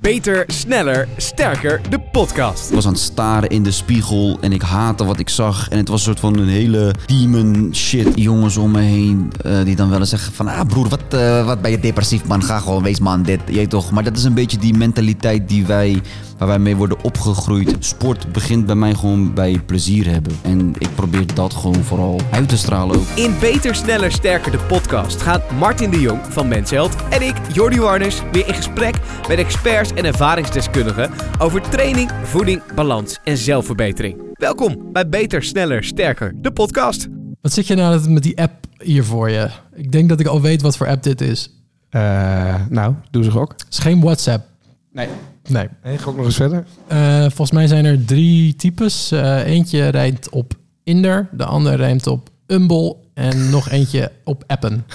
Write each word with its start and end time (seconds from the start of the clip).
Beter, 0.00 0.44
sneller, 0.46 1.08
sterker, 1.16 1.80
de 1.90 2.00
podcast. 2.00 2.68
Ik 2.68 2.74
was 2.74 2.86
aan 2.86 2.92
het 2.92 3.00
staren 3.00 3.48
in 3.48 3.62
de 3.62 3.70
spiegel 3.70 4.38
en 4.40 4.52
ik 4.52 4.62
haatte 4.62 5.04
wat 5.04 5.18
ik 5.18 5.28
zag. 5.28 5.68
En 5.68 5.78
het 5.78 5.88
was 5.88 5.98
een 5.98 6.06
soort 6.06 6.20
van 6.20 6.38
een 6.38 6.48
hele 6.48 6.94
demon 7.06 7.70
shit. 7.74 8.08
Jongens 8.14 8.56
om 8.56 8.70
me 8.70 8.80
heen 8.80 9.32
eh, 9.42 9.64
die 9.64 9.76
dan 9.76 9.90
wel 9.90 9.98
eens 9.98 10.08
zeggen 10.08 10.32
van... 10.32 10.48
Ah 10.48 10.66
broer, 10.66 10.88
wat, 10.88 11.02
eh, 11.08 11.46
wat 11.46 11.62
ben 11.62 11.70
je 11.70 11.80
depressief 11.80 12.24
man? 12.24 12.42
Ga 12.42 12.58
gewoon, 12.58 12.82
wees 12.82 13.00
man, 13.00 13.22
dit, 13.22 13.40
jij 13.46 13.66
toch. 13.66 13.90
Maar 13.90 14.04
dat 14.04 14.16
is 14.16 14.24
een 14.24 14.34
beetje 14.34 14.58
die 14.58 14.74
mentaliteit 14.74 15.48
die 15.48 15.66
wij, 15.66 16.00
waar 16.40 16.48
wij 16.48 16.58
mee 16.58 16.76
worden 16.76 17.04
opgegroeid. 17.04 17.76
Sport 17.78 18.32
begint 18.32 18.66
bij 18.66 18.74
mij 18.74 18.94
gewoon 18.94 19.34
bij 19.34 19.60
plezier 19.66 20.06
hebben. 20.06 20.32
En 20.42 20.72
ik 20.78 20.94
probeer 20.94 21.34
dat 21.34 21.54
gewoon 21.54 21.84
vooral 21.84 22.20
uit 22.30 22.48
te 22.48 22.56
stralen 22.56 22.96
ook. 22.96 23.06
In 23.14 23.34
Beter, 23.40 23.74
sneller, 23.74 24.12
sterker, 24.12 24.52
de 24.52 24.58
podcast 24.58 25.22
gaat 25.22 25.50
Martin 25.50 25.90
de 25.90 26.00
Jong 26.00 26.20
van 26.28 26.48
Mensheld 26.48 26.96
en 27.10 27.22
ik, 27.22 27.34
Jordi 27.52 27.80
Warners, 27.80 28.22
weer 28.32 28.48
in 28.48 28.54
gesprek 28.54 28.94
met 29.28 29.38
experts 29.38 29.92
en 29.92 30.04
ervaringsdeskundigen 30.04 31.10
over 31.38 31.60
training, 31.60 32.10
voeding, 32.22 32.74
balans 32.74 33.18
en 33.24 33.36
zelfverbetering. 33.36 34.16
Welkom 34.32 34.92
bij 34.92 35.08
Beter, 35.08 35.42
sneller, 35.42 35.84
sterker, 35.84 36.32
de 36.36 36.52
podcast. 36.52 37.08
Wat 37.40 37.52
zit 37.52 37.66
je 37.66 37.74
nou 37.74 38.10
met 38.10 38.22
die 38.22 38.38
app 38.38 38.66
hier 38.78 39.04
voor 39.04 39.30
je? 39.30 39.48
Ik 39.74 39.92
denk 39.92 40.08
dat 40.08 40.20
ik 40.20 40.26
al 40.26 40.40
weet 40.40 40.62
wat 40.62 40.76
voor 40.76 40.86
app 40.86 41.02
dit 41.02 41.20
is. 41.20 41.50
Uh, 41.90 42.54
nou, 42.68 42.94
doe 43.10 43.24
ze 43.24 43.30
gok. 43.30 43.50
Het 43.50 43.66
is 43.70 43.78
geen 43.78 44.00
WhatsApp. 44.00 44.46
Nee. 44.92 45.08
Nee. 45.48 45.68
nee 45.82 45.98
gok 45.98 46.16
nog 46.16 46.24
eens 46.24 46.36
verder. 46.36 46.64
Uh, 46.92 47.20
volgens 47.20 47.50
mij 47.50 47.66
zijn 47.66 47.84
er 47.84 48.04
drie 48.04 48.56
types. 48.56 49.12
Uh, 49.12 49.46
eentje 49.46 49.88
rijdt 49.88 50.28
op 50.28 50.54
Inder, 50.84 51.28
de 51.32 51.44
andere 51.44 51.76
rijdt 51.76 52.06
op 52.06 52.28
Umble 52.46 52.96
en 53.14 53.50
nog 53.50 53.68
eentje 53.68 54.12
op 54.24 54.44
Appen. 54.46 54.86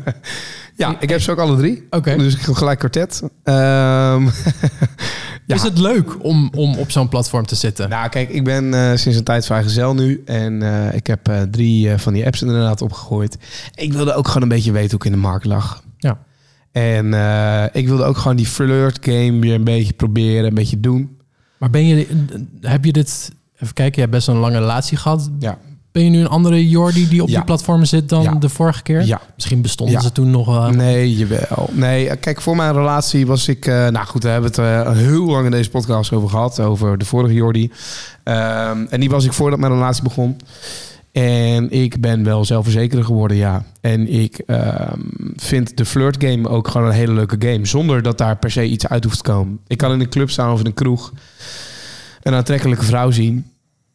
ja, 0.76 0.96
ik 1.00 1.08
heb 1.08 1.20
ze 1.20 1.30
ook 1.30 1.38
alle 1.38 1.56
drie. 1.56 1.86
Oké. 1.90 2.16
Dus 2.16 2.34
ik 2.34 2.40
ga 2.40 2.52
gelijk 2.52 2.78
kwartet. 2.78 3.22
Um, 3.22 3.30
ja. 5.46 5.54
Is 5.54 5.62
het 5.62 5.78
leuk 5.78 6.24
om, 6.24 6.50
om 6.56 6.74
op 6.74 6.90
zo'n 6.90 7.08
platform 7.08 7.46
te 7.46 7.54
zitten? 7.54 7.88
Nou, 7.88 8.08
kijk, 8.08 8.28
ik 8.28 8.44
ben 8.44 8.64
uh, 8.64 8.94
sinds 8.94 9.18
een 9.18 9.24
tijd 9.24 9.46
vrijgezel 9.46 9.94
nu. 9.94 10.22
En 10.24 10.62
uh, 10.62 10.94
ik 10.94 11.06
heb 11.06 11.28
uh, 11.28 11.42
drie 11.42 11.96
van 11.96 12.12
die 12.12 12.26
apps 12.26 12.42
inderdaad 12.42 12.82
opgegooid. 12.82 13.38
Ik 13.74 13.92
wilde 13.92 14.14
ook 14.14 14.26
gewoon 14.26 14.42
een 14.42 14.48
beetje 14.48 14.72
weten 14.72 14.90
hoe 14.90 14.98
ik 14.98 15.04
in 15.04 15.12
de 15.12 15.26
markt 15.28 15.44
lag. 15.44 15.82
En 16.72 17.06
ik 17.72 17.88
wilde 17.88 18.04
ook 18.04 18.16
gewoon 18.16 18.36
die 18.36 18.46
flirt 18.46 18.98
game 19.00 19.38
weer 19.38 19.54
een 19.54 19.64
beetje 19.64 19.92
proberen, 19.92 20.44
een 20.44 20.54
beetje 20.54 20.80
doen. 20.80 21.16
Maar 21.58 21.70
ben 21.70 21.86
je, 21.86 22.06
heb 22.60 22.84
je 22.84 22.92
dit... 22.92 23.32
Even 23.54 23.74
kijken, 23.74 23.94
je 23.94 24.00
hebt 24.00 24.12
best 24.12 24.28
een 24.28 24.36
lange 24.36 24.58
relatie 24.58 24.96
gehad. 24.96 25.30
Ja. 25.38 25.58
Ben 25.92 26.04
je 26.04 26.10
nu 26.10 26.20
een 26.20 26.28
andere 26.28 26.68
Jordi 26.68 27.08
die 27.08 27.22
op 27.22 27.28
Ja. 27.28 27.34
die 27.36 27.44
platformen 27.44 27.86
zit 27.86 28.08
dan 28.08 28.22
Ja. 28.22 28.34
de 28.34 28.48
vorige 28.48 28.82
keer? 28.82 29.04
Ja. 29.04 29.20
Misschien 29.34 29.62
bestonden 29.62 29.94
Ja. 29.96 30.00
ze 30.02 30.12
toen 30.12 30.30
nog 30.30 30.46
wel. 30.46 30.70
Nee, 30.70 31.16
jawel. 31.16 31.70
Nee, 31.72 32.16
kijk, 32.16 32.40
voor 32.40 32.56
mijn 32.56 32.72
relatie 32.72 33.26
was 33.26 33.48
ik... 33.48 33.66
eh, 33.66 33.88
nou 33.88 34.06
goed, 34.06 34.22
we 34.22 34.28
hebben 34.28 34.50
het 34.50 34.58
eh, 34.58 34.92
heel 34.92 35.24
lang 35.26 35.44
in 35.44 35.50
deze 35.50 35.70
podcast 35.70 36.12
over 36.12 36.28
gehad. 36.28 36.60
Over 36.60 36.98
de 36.98 37.04
vorige 37.04 37.34
Jordi. 37.34 37.70
Ehm, 38.22 38.84
en 38.90 39.00
die 39.00 39.10
was 39.10 39.24
ik 39.24 39.32
voordat 39.32 39.58
mijn 39.58 39.72
relatie 39.72 40.02
begon. 40.02 40.36
En 41.12 41.70
ik 41.70 42.00
ben 42.00 42.24
wel 42.24 42.44
zelfverzekerder 42.44 43.04
geworden, 43.04 43.36
ja. 43.36 43.64
En 43.80 44.08
ik 44.08 44.38
ehm, 44.38 45.00
vind 45.36 45.76
de 45.76 45.84
flirt 45.84 46.24
game 46.24 46.48
ook 46.48 46.68
gewoon 46.68 46.86
een 46.86 46.92
hele 46.92 47.12
leuke 47.12 47.36
game. 47.38 47.66
Zonder 47.66 48.02
dat 48.02 48.18
daar 48.18 48.36
per 48.36 48.50
se 48.50 48.64
iets 48.64 48.88
uit 48.88 49.04
hoeft 49.04 49.16
te 49.16 49.30
komen. 49.30 49.60
Ik 49.66 49.78
kan 49.78 49.92
in 49.92 50.00
een 50.00 50.08
club 50.08 50.30
staan 50.30 50.52
of 50.52 50.60
in 50.60 50.66
een 50.66 50.74
kroeg... 50.74 51.12
een 52.22 52.34
aantrekkelijke 52.34 52.84
vrouw 52.84 53.10
zien... 53.10 53.46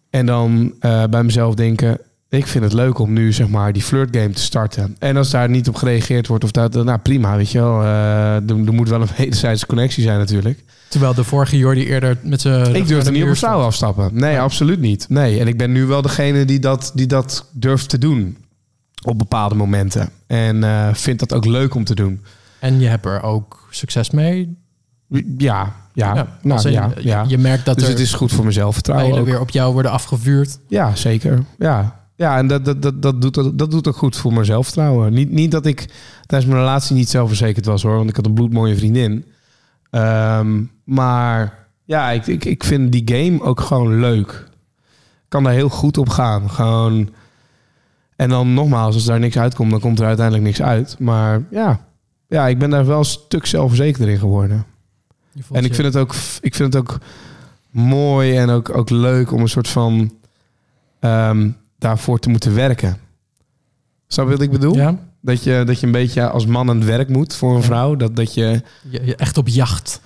en 0.10 0.26
dan 0.26 0.74
eh, 0.80 1.04
bij 1.04 1.24
mezelf 1.24 1.56
denken... 1.56 2.00
ik 2.36 2.48
vind 2.48 2.64
het 2.64 2.74
leuk 2.74 3.00
om 3.00 3.14
nu 3.14 3.34
zeg 3.34 3.48
maar 3.48 3.74
die 3.74 3.84
flirt 3.84 4.16
game 4.16 4.30
te 4.30 4.42
starten. 4.42 4.96
En 5.00 5.18
als 5.18 5.30
daar 5.30 5.50
niet 5.50 5.68
op 5.68 5.76
gereageerd 5.76 6.28
wordt 6.28 6.44
of 6.44 6.52
dat... 6.52 6.74
nou 6.74 6.98
prima, 6.98 7.36
weet 7.38 7.52
je 7.52 7.60
wel. 7.60 7.82
eh, 7.82 8.36
er, 8.36 8.66
er 8.66 8.74
moet 8.74 8.90
wel 8.90 9.02
een 9.02 9.08
wederzijdse 9.18 9.66
connectie 9.66 10.04
zijn 10.04 10.18
natuurlijk. 10.18 10.64
Terwijl 10.90 11.14
de 11.14 11.24
vorige 11.24 11.58
Jordi 11.58 11.86
eerder 11.88 12.18
met 12.22 12.42
zijn... 12.42 12.76
Ik 12.76 12.88
durfde 12.88 13.12
niet 13.12 13.24
op 13.24 13.36
vrouw 13.38 13.62
afstappen. 13.62 14.10
Nee, 14.14 14.40
absoluut 14.40 14.80
niet. 14.80 15.06
Nee, 15.10 15.40
en 15.40 15.48
ik 15.48 15.58
ben 15.58 15.72
nu 15.72 15.86
wel 15.86 16.02
degene 16.02 16.46
die 16.46 16.60
dat, 16.60 16.92
die 16.96 17.08
dat 17.08 17.50
durft 17.54 17.90
te 17.90 17.98
doen. 17.98 18.38
Op 19.06 19.18
bepaalde 19.18 19.56
momenten. 19.56 20.10
En 20.28 20.64
eh 20.64 20.90
vind 20.94 21.20
dat 21.20 21.34
ook 21.34 21.46
leuk 21.46 21.76
om 21.76 21.84
te 21.84 21.96
doen. 21.96 22.22
En 22.60 22.80
je 22.80 22.88
hebt 22.88 23.06
er 23.06 23.24
ook 23.24 23.68
succes 23.70 24.10
mee. 24.10 24.58
Ja, 25.38 25.74
ja, 25.94 26.14
nou 26.14 26.28
als 26.56 26.66
in, 26.66 26.72
ja, 26.72 26.92
ja. 27.00 27.26
Je 27.28 27.38
merkt 27.38 27.66
dat 27.66 27.76
Dus 27.76 27.84
er 27.84 27.90
het 27.90 28.00
is 28.00 28.14
goed 28.14 28.32
voor 28.32 28.42
mijn 28.42 28.54
zelfvertrouwen 28.54 29.08
pijlen 29.08 29.28
ook. 29.28 29.34
weer 29.34 29.42
op 29.42 29.50
jou 29.50 29.74
worden 29.74 29.92
afgevuurd. 29.92 30.60
Ja, 30.68 30.96
zeker. 30.96 31.44
Ja, 31.58 32.05
ja 32.16 32.38
en 32.38 32.48
dat, 32.48 32.66
dat, 32.66 32.82
dat, 32.82 33.02
dat, 33.02 33.22
doet, 33.22 33.34
dat, 33.34 33.58
dat 33.58 33.72
doet 33.72 33.88
ook 33.88 33.96
goed 33.96 34.16
voor 34.16 34.34
mijn 34.34 34.46
zelfvertrouwen. 34.46 35.14
Niet, 35.14 35.32
niet 35.32 35.52
dat 35.52 35.66
ik 35.66 35.86
tijdens 36.26 36.52
mijn 36.52 36.64
relatie 36.64 36.96
niet 36.96 37.10
zelfverzekerd 37.10 37.66
was 37.66 37.84
hoor. 37.84 37.98
Want 37.98 38.10
ik 38.10 38.16
had 38.16 38.26
een 38.26 38.34
bloedmooie 38.34 38.76
vriendin. 38.76 39.26
Ehm, 39.90 40.64
maar 40.84 41.68
ja, 41.84 42.12
ik, 42.12 42.28
ik, 42.28 42.46
ik 42.46 42.64
vind 42.64 42.92
die 42.92 43.04
game 43.06 43.42
ook 43.42 43.60
gewoon 43.60 44.00
leuk. 44.00 44.30
Ik 45.24 45.32
kan 45.32 45.44
daar 45.44 45.54
heel 45.54 45.70
goed 45.70 45.98
op 45.98 46.10
gaan. 46.10 46.50
Gewoon... 46.50 47.10
En 48.16 48.30
dan 48.30 48.54
nogmaals, 48.54 48.96
als 48.96 49.06
daar 49.06 49.20
niks 49.20 49.38
uitkomt, 49.38 49.72
dan 49.72 49.80
komt 49.80 50.00
er 50.00 50.06
uiteindelijk 50.06 50.46
niks 50.46 50.62
uit. 50.62 50.96
Maar 51.00 51.44
ja, 51.50 51.86
ja 52.28 52.48
ik 52.48 52.60
ben 52.60 52.70
daar 52.70 52.86
wel 52.86 53.00
een 53.00 53.06
stuk 53.06 53.46
zelfverzekerder 53.46 54.10
in 54.10 54.20
geworden. 54.20 54.66
En 55.52 55.66
ik 55.66 55.76
vind 55.76 55.94
het 55.94 55.98
ook, 55.98 56.16
ik 56.42 56.56
vind 56.56 56.74
het 56.74 56.76
ook 56.76 56.98
mooi 57.70 58.38
en 58.38 58.50
ook, 58.50 58.78
ook 58.78 58.90
leuk 58.90 59.32
om 59.32 59.42
een 59.42 59.50
soort 59.50 59.68
van 59.68 60.14
ehm, 61.00 61.50
daarvoor 61.88 62.20
te 62.20 62.30
moeten 62.30 62.56
werken. 62.56 62.98
Snap 64.08 64.26
je 64.26 64.32
wat 64.32 64.42
ik 64.42 64.52
bedoel? 64.52 64.76
Ja, 64.76 64.98
Dat, 65.22 65.44
je, 65.44 65.64
dat 65.66 65.80
je 65.80 65.86
een 65.86 65.92
beetje 65.92 66.30
als 66.30 66.46
man 66.46 66.70
aan 66.70 66.78
het 66.78 66.86
werk 66.86 67.10
moet 67.10 67.36
voor 67.36 67.56
een 67.56 67.64
vrouw. 67.64 67.96
Dat, 67.96 68.16
dat 68.16 68.34
je, 68.34 68.62
je, 68.90 69.06
je 69.06 69.16
echt 69.16 69.38
op 69.38 69.48
jacht. 69.48 70.02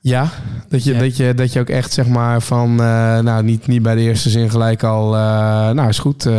ja, 0.00 0.30
dat 0.68 0.84
je, 0.84 0.92
Ja. 0.92 0.98
Dat 1.00 1.16
je, 1.16 1.34
dat 1.34 1.52
je 1.52 1.60
ook 1.60 1.68
echt 1.68 1.92
zeg 1.92 2.06
maar 2.06 2.42
van, 2.42 2.70
eh, 2.70 3.18
nou 3.18 3.42
niet, 3.42 3.66
niet 3.66 3.82
bij 3.82 3.94
de 3.94 4.00
eerste 4.00 4.30
zin 4.30 4.50
gelijk 4.50 4.82
al, 4.82 5.14
eh, 5.14 5.20
nou 5.70 5.88
is 5.88 5.98
goed, 5.98 6.26
eh, 6.26 6.32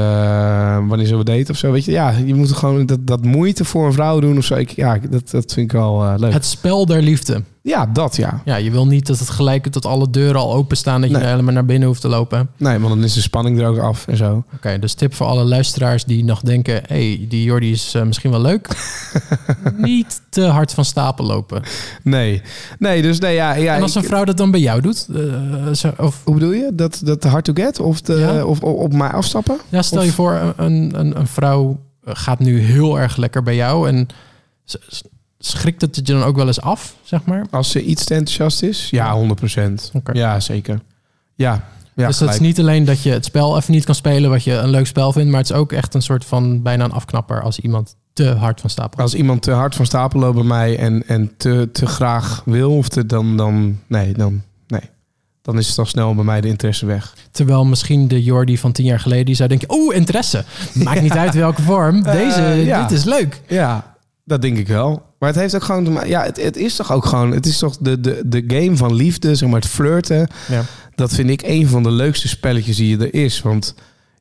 wanneer 0.88 1.08
zullen 1.08 1.26
we 1.26 1.32
daten 1.32 1.50
of 1.54 1.58
zo. 1.58 1.72
Weet 1.72 1.86
je, 1.86 1.92
ja, 1.92 2.10
je 2.10 2.36
moet 2.36 2.52
gewoon 2.52 2.86
dat, 2.86 3.08
dat 3.08 3.24
moeite 3.24 3.66
voor 3.66 3.86
een 3.86 3.94
vrouw 3.94 4.20
doen 4.20 4.38
of 4.38 4.46
zo. 4.46 4.56
Ik, 4.56 4.70
ja, 4.70 5.00
dat, 5.10 5.30
dat 5.32 5.54
vind 5.54 5.66
ik 5.66 5.72
wel 5.72 6.16
leuk. 6.18 6.34
Het 6.34 6.46
spel 6.46 6.86
der 6.86 7.02
liefde. 7.02 7.44
Ja, 7.68 7.86
dat 7.86 8.16
ja. 8.16 8.42
Ja, 8.46 8.56
je 8.56 8.72
wil 8.72 8.88
niet 8.88 9.08
dat 9.08 9.20
het 9.20 9.30
gelijk 9.30 9.68
tot 9.68 9.86
alle 9.86 10.10
deuren 10.10 10.42
al 10.42 10.54
openstaan. 10.54 11.02
Dat 11.02 11.10
je 11.10 11.18
Nee. 11.18 11.26
helemaal 11.26 11.54
naar 11.54 11.66
binnen 11.66 11.88
hoeft 11.88 12.02
te 12.02 12.08
lopen. 12.08 12.40
Oké, 12.40 12.50
Nee, 12.58 12.80
want 12.80 12.94
dan 12.94 13.04
is 13.04 13.14
de 13.14 13.22
spanning 13.22 13.60
er 13.60 13.68
ook 13.68 13.78
af 13.78 14.08
en 14.08 14.18
zo. 14.18 14.44
dus 14.80 14.94
tip 14.94 15.14
voor 15.14 15.26
alle 15.28 15.44
luisteraars 15.44 16.04
die 16.06 16.24
nog 16.24 16.42
denken... 16.42 16.82
hey, 16.88 17.26
die 17.30 17.44
Jordi 17.44 17.72
is 17.72 17.94
eh, 17.94 18.04
misschien 18.04 18.32
wel 18.32 18.42
leuk. 18.42 18.68
niet 19.78 20.22
te 20.30 20.42
hard 20.46 20.74
van 20.74 20.86
stapel 20.86 21.26
lopen. 21.26 21.64
Nee, 22.04 22.42
nee, 22.80 23.02
dus 23.02 23.20
nee, 23.20 23.36
ja. 23.36 23.54
ja 23.54 23.76
en 23.76 23.82
als 23.82 23.96
ik- 23.96 24.02
een 24.02 24.08
vrouw 24.08 24.24
dat 24.24 24.38
dan 24.38 24.52
bij 24.52 24.60
jou 24.60 24.82
doet... 24.82 25.08
eh, 25.16 25.72
zo- 25.74 25.94
of, 25.98 26.22
Hoe 26.24 26.34
bedoel 26.34 26.52
je? 26.52 26.70
Dat, 26.74 27.02
dat 27.04 27.24
hard 27.24 27.46
to 27.46 27.54
get? 27.54 27.80
Of, 27.80 28.02
de, 28.02 28.14
Ja. 28.16 28.46
of, 28.46 28.60
op 28.62 28.94
mij 28.94 29.10
afstappen? 29.10 29.58
Ja, 29.70 29.82
stel 29.82 30.00
Of- 30.00 30.06
je 30.06 30.12
voor, 30.12 30.54
een, 30.58 31.00
een, 31.00 31.20
een 31.20 31.28
vrouw 31.28 31.80
gaat 32.06 32.40
nu 32.40 32.60
heel 32.60 33.00
erg 33.00 33.16
lekker 33.18 33.44
bij 33.44 33.56
jou 33.56 33.88
en 33.90 34.08
schrikt 35.48 35.82
het 35.82 35.96
je 35.96 36.02
dan 36.02 36.24
ook 36.24 36.36
wel 36.36 36.48
eens 36.48 36.62
af, 36.62 36.96
zeg 37.04 37.26
maar? 37.26 37.46
Als 37.52 37.72
ze 37.72 37.84
iets 37.84 38.04
te 38.04 38.14
enthousiast 38.14 38.64
is? 38.64 38.88
Ja, 38.92 39.16
100%. 39.16 39.92
Oké. 39.94 40.12
Ja, 40.12 40.40
zeker. 40.40 40.80
Ja, 41.36 41.64
ja 41.96 42.08
dus 42.08 42.18
dat 42.18 42.30
is 42.30 42.40
niet 42.40 42.60
alleen 42.60 42.86
dat 42.86 43.02
je 43.04 43.12
het 43.12 43.26
spel 43.26 43.58
even 43.58 43.74
niet 43.74 43.86
kan 43.86 43.96
spelen 43.96 44.30
wat 44.30 44.44
je 44.44 44.54
een 44.54 44.70
leuk 44.70 44.88
spel 44.88 45.12
vindt, 45.12 45.30
maar 45.30 45.40
het 45.40 45.50
is 45.50 45.56
ook 45.56 45.72
echt 45.72 45.94
een 45.94 46.02
soort 46.02 46.26
van 46.26 46.62
bijna 46.62 46.84
een 46.84 46.92
afknapper 46.92 47.42
als 47.42 47.60
iemand 47.60 47.96
te 48.14 48.28
hard 48.30 48.62
van 48.62 48.70
stapel. 48.70 49.00
Als 49.02 49.16
iemand 49.16 49.42
te 49.42 49.52
hard 49.52 49.76
van 49.76 49.86
stapel 49.86 50.20
loopt 50.20 50.36
bij 50.36 50.44
mij 50.44 50.78
en, 50.78 51.08
en 51.08 51.32
te, 51.38 51.70
te 51.72 51.86
graag 51.86 52.42
wil, 52.46 52.78
of 52.78 52.90
te, 52.90 53.06
dan, 53.06 53.38
dan, 53.38 53.80
nee, 53.88 54.14
dan, 54.14 54.42
nee. 54.68 54.82
Dan 55.42 55.58
is 55.58 55.68
het 55.68 55.78
al 55.78 55.86
snel 55.86 56.16
bij 56.16 56.24
mij 56.24 56.42
de 56.42 56.48
interesse 56.48 56.86
weg. 56.86 57.14
Terwijl 57.32 57.66
misschien 57.66 58.08
de 58.08 58.24
Jordi 58.24 58.58
van 58.58 58.72
tien 58.72 58.86
jaar 58.86 59.00
geleden 59.00 59.26
die 59.26 59.36
zou 59.36 59.50
denken, 59.50 59.72
oeh, 59.72 59.96
interesse. 59.96 60.44
Maakt 60.74 61.02
niet 61.02 61.18
uit 61.26 61.34
welke 61.34 61.62
vorm. 61.62 62.04
Deze, 62.04 62.42
Eh, 62.42 62.66
ja. 62.66 62.88
dit 62.88 62.98
is 62.98 63.04
leuk. 63.04 63.42
Ja, 63.48 63.95
dat 64.26 64.42
denk 64.42 64.58
ik 64.58 64.68
wel. 64.68 65.04
Maar 65.20 65.30
het 65.30 65.40
heeft 65.40 65.56
ook 65.56 65.64
gewoon, 65.64 66.08
ja, 66.08 66.24
het, 66.24 66.42
het 66.42 66.58
is 66.58 66.76
toch 66.76 66.92
ook 66.92 67.06
gewoon, 67.06 67.32
het 67.32 67.46
is 67.46 67.58
toch 67.58 67.78
de, 67.78 68.00
de, 68.00 68.22
de 68.26 68.44
game 68.48 68.78
van 68.78 68.94
liefde, 68.94 69.36
zeg 69.36 69.50
maar 69.50 69.60
het 69.60 69.70
flirten. 69.70 70.28
Ja. 70.48 70.64
Dat 70.96 71.14
vind 71.14 71.30
ik 71.30 71.42
een 71.42 71.68
van 71.68 71.84
de 71.84 71.92
leukste 71.92 72.28
spelletjes 72.28 72.78
die 72.78 73.00
er 73.00 73.14
is. 73.14 73.42
Want 73.42 73.76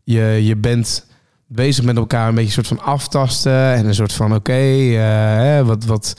je, 0.04 0.22
je 0.42 0.56
bent 0.56 1.06
bezig 1.46 1.84
met 1.84 1.96
elkaar 1.96 2.28
een 2.28 2.34
beetje 2.34 2.58
een 2.58 2.64
soort 2.64 2.80
van 2.80 2.86
aftasten. 2.86 3.74
En 3.74 3.86
een 3.86 3.94
soort 3.94 4.12
van, 4.12 4.34
oké, 4.34 4.52
eh, 4.52 4.98
hè, 5.36 5.64
wat, 5.64 5.84
wat... 5.84 6.14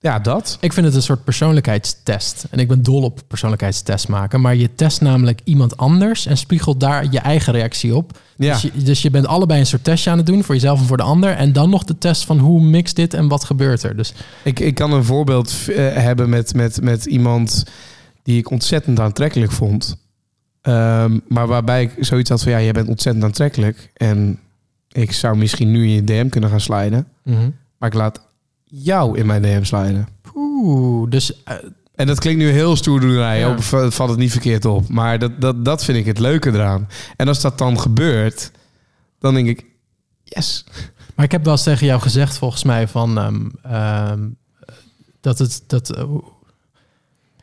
Ja, 0.00 0.18
dat. 0.18 0.56
Ik 0.60 0.72
vind 0.72 0.86
het 0.86 0.94
een 0.94 1.02
soort 1.02 1.24
persoonlijkheidstest. 1.24 2.46
En 2.50 2.58
ik 2.58 2.68
ben 2.68 2.82
dol 2.82 3.02
op 3.02 3.20
persoonlijkheidstest 3.28 4.08
maken. 4.08 4.40
Maar 4.40 4.56
je 4.56 4.74
test 4.74 5.00
namelijk 5.00 5.40
iemand 5.44 5.76
anders 5.76 6.26
en 6.26 6.36
spiegelt 6.36 6.80
daar 6.80 7.06
je 7.10 7.18
eigen 7.18 7.52
reactie 7.52 7.94
op. 7.94 8.18
Ja. 8.36 8.52
Dus, 8.52 8.62
je, 8.62 8.70
dus 8.74 9.02
je 9.02 9.10
bent 9.10 9.26
allebei 9.26 9.60
een 9.60 9.66
soort 9.66 9.84
testje 9.84 10.10
aan 10.10 10.16
het 10.16 10.26
doen 10.26 10.44
voor 10.44 10.54
jezelf 10.54 10.80
en 10.80 10.86
voor 10.86 10.96
de 10.96 11.02
ander. 11.02 11.30
En 11.30 11.52
dan 11.52 11.70
nog 11.70 11.84
de 11.84 11.98
test 11.98 12.24
van 12.24 12.38
hoe 12.38 12.60
mixt 12.60 12.96
dit 12.96 13.14
en 13.14 13.28
wat 13.28 13.44
gebeurt 13.44 13.82
er. 13.82 13.96
Dus 13.96 14.14
Ik, 14.42 14.60
ik 14.60 14.74
kan 14.74 14.92
een 14.92 15.04
voorbeeld 15.04 15.54
eh, 15.68 15.74
hebben 15.94 16.28
met, 16.28 16.54
met, 16.54 16.82
met 16.82 17.04
iemand 17.04 17.64
die 18.22 18.38
ik 18.38 18.50
ontzettend 18.50 19.00
aantrekkelijk 19.00 19.52
vond. 19.52 19.96
Ehm, 20.62 21.18
maar 21.28 21.46
waarbij 21.46 21.82
ik 21.82 21.92
zoiets 22.00 22.30
had 22.30 22.42
van, 22.42 22.52
ja, 22.52 22.60
jij 22.60 22.72
bent 22.72 22.88
ontzettend 22.88 23.24
aantrekkelijk. 23.24 23.90
En 23.94 24.38
ik 24.88 25.12
zou 25.12 25.36
misschien 25.36 25.70
nu 25.70 25.82
in 25.82 25.94
je 25.94 26.04
DM 26.04 26.28
kunnen 26.28 26.50
gaan 26.50 26.60
sliden. 26.60 27.06
Maar 27.78 27.88
ik 27.88 27.94
laat 27.94 28.27
jou 28.68 29.18
in 29.18 29.26
mijn 29.26 29.42
DM 29.42 29.62
sliden. 29.64 30.08
Oeh, 30.34 31.10
dus 31.10 31.42
eh, 31.44 31.54
En 31.94 32.06
dat 32.06 32.18
klinkt 32.20 32.40
nu 32.40 32.50
heel 32.50 32.76
stoerdoenerij, 32.76 33.38
Ja. 33.38 33.50
op 33.50 33.62
valt 33.92 34.10
het 34.10 34.18
niet 34.18 34.30
verkeerd 34.30 34.64
op. 34.64 34.88
Maar 34.88 35.18
dat, 35.18 35.40
dat, 35.40 35.64
dat 35.64 35.84
vind 35.84 35.98
ik 35.98 36.06
het 36.06 36.18
leuke 36.18 36.50
eraan. 36.52 36.88
En 37.16 37.28
als 37.28 37.40
dat 37.40 37.58
dan 37.58 37.80
gebeurt, 37.80 38.50
dan 39.18 39.34
denk 39.34 39.46
ik, 39.48 39.64
yes. 40.24 40.64
Maar 41.14 41.24
ik 41.24 41.32
heb 41.32 41.44
wel 41.44 41.52
eens 41.52 41.62
tegen 41.62 41.86
jou 41.86 42.00
gezegd, 42.00 42.38
volgens 42.38 42.64
mij, 42.64 42.88
van 42.88 43.18
ehm, 43.18 43.46
ehm, 43.62 44.20
dat 45.20 45.38
het 45.38 45.62
dat. 45.66 45.90
eh, 45.96 46.04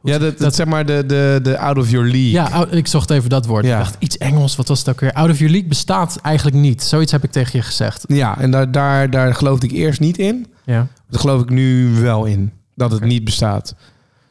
Ja, 0.04 0.18
dat, 0.18 0.38
dat, 0.38 0.56
zeg 0.56 0.66
maar 0.66 0.86
de, 0.86 1.04
de, 1.06 1.39
de 1.44 1.57
out 1.57 1.78
of 1.78 1.89
your 1.89 2.06
league. 2.06 2.31
ja, 2.31 2.50
ou- 2.50 2.69
ik 2.69 2.88
zocht 2.88 3.10
even 3.10 3.30
dat 3.30 3.45
woord. 3.45 3.66
Ja. 3.66 3.71
Ik 3.78 3.83
dacht 3.83 3.95
iets 4.00 4.18
Engels. 4.18 4.56
Wat 4.56 4.68
was 4.68 4.80
het 4.80 4.89
ook 4.89 5.00
weer? 5.00 5.13
Out 5.13 5.30
of 5.30 5.38
your 5.38 5.51
league 5.51 5.69
bestaat 5.69 6.18
eigenlijk 6.21 6.56
niet. 6.57 6.83
Zoiets 6.83 7.12
heb 7.12 7.24
ik 7.24 7.31
tegen 7.31 7.60
je 7.60 7.66
gezegd. 7.66 8.04
Ja, 8.07 8.39
en 8.39 8.51
daar, 8.51 8.71
daar, 8.71 9.10
daar 9.10 9.36
geloofde 9.36 9.66
ik 9.68 9.71
eerst 9.74 10.00
niet 10.00 10.18
in. 10.18 10.48
Ja. 10.63 10.88
Daar 11.10 11.19
geloof 11.19 11.42
ik 11.42 11.50
nu 11.50 11.90
wel 12.02 12.25
in. 12.25 12.52
Dat 12.75 12.92
het 12.92 13.04
niet 13.04 13.24
bestaat. 13.24 13.75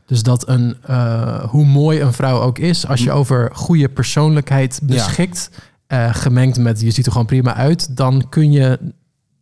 Dus 0.07 0.23
dat 0.23 0.49
een, 0.49 0.77
eh, 0.83 1.45
hoe 1.45 1.65
mooi 1.67 2.01
een 2.01 2.13
vrouw 2.13 2.41
ook 2.41 2.59
is, 2.59 2.87
als 2.87 3.03
je 3.03 3.13
over 3.13 3.51
goede 3.55 3.89
persoonlijkheid 3.89 4.81
Mm. 4.83 4.89
Ja. 4.89 4.95
beschikt, 4.95 5.51
eh, 5.87 6.15
gemengd 6.15 6.59
met 6.59 6.81
je 6.81 6.91
ziet 6.91 7.07
er 7.07 7.13
gewoon 7.13 7.27
prima 7.27 7.55
uit, 7.55 7.97
dan 7.97 8.27
kun 8.29 8.53
je 8.53 8.79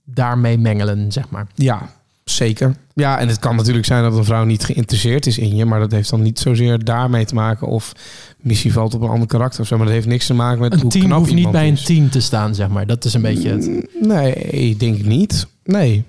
daarmee 0.05 0.58
mengelen, 0.58 1.12
zeg 1.12 1.31
maar. 1.31 1.46
Ja, 1.55 1.90
zeker. 2.25 2.76
Ja, 2.94 3.19
en 3.19 3.29
het 3.29 3.38
kan 3.38 3.56
natuurlijk 3.56 3.87
zijn 3.87 4.02
dat 4.02 4.17
een 4.17 4.25
vrouw 4.25 4.44
niet 4.44 4.64
geïnteresseerd 4.64 5.26
is 5.26 5.38
in 5.38 5.56
je. 5.56 5.64
Maar 5.64 5.81
dat 5.81 5.90
heeft 5.93 6.11
dan 6.11 6.23
niet 6.23 6.38
zozeer 6.38 6.84
daarmee 6.84 7.25
te 7.25 7.34
maken. 7.34 7.67
Of 7.67 7.93
missie 8.38 8.73
valt 8.73 8.94
op 8.94 9.02
een 9.02 9.08
ander 9.08 9.29
karakter 9.29 9.61
of 9.61 9.67
zo. 9.67 9.76
Maar 9.76 9.87
dat 9.87 9.94
heeft 9.94 10.06
niks 10.06 10.26
te 10.26 10.34
maken 10.34 10.61
met 10.61 10.73
Een 10.73 10.81
hoe 10.81 10.90
team 10.90 11.05
knap 11.05 11.19
hoeft 11.19 11.34
niet 11.34 11.50
bij 11.50 11.67
een 11.67 11.73
is. 11.73 11.82
team 11.84 12.11
te 12.11 12.20
staan, 12.20 12.55
zeg 12.55 12.69
maar. 12.69 12.87
Dat 12.87 13.05
is 13.05 13.14
een 13.14 13.23
beetje 13.23 13.50
het. 13.50 13.87
Nee, 14.00 14.34
ik 14.34 14.81
denk 14.81 14.99
ik 14.99 15.06
niet. 15.06 15.46
Nee. 15.64 16.05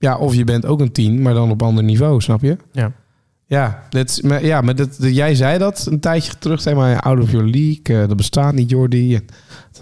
Ja, 0.00 0.16
of 0.16 0.34
je 0.34 0.44
bent 0.44 0.66
ook 0.66 0.80
een 0.80 0.92
tien, 0.92 1.22
maar 1.22 1.34
dan 1.34 1.50
op 1.50 1.62
ander 1.62 1.84
niveau, 1.84 2.20
snap 2.20 2.42
je? 2.42 2.56
Ja. 2.72 2.92
Ja, 3.46 3.82
dat, 3.88 4.20
maar, 4.22 4.44
ja, 4.44 4.60
maar 4.60 4.74
dat, 4.74 4.96
jij 4.98 5.34
zei 5.34 5.58
dat 5.58 5.86
een 5.90 6.00
tijdje 6.00 6.32
terug 6.38 6.62
tegen 6.62 6.78
mij. 6.78 7.00
Out 7.00 7.22
of 7.22 7.30
your 7.30 7.46
league, 7.46 8.00
eh, 8.00 8.08
dat 8.08 8.16
bestaat 8.16 8.54
niet, 8.54 8.70
Jordi. 8.70 9.14
En, 9.14 9.24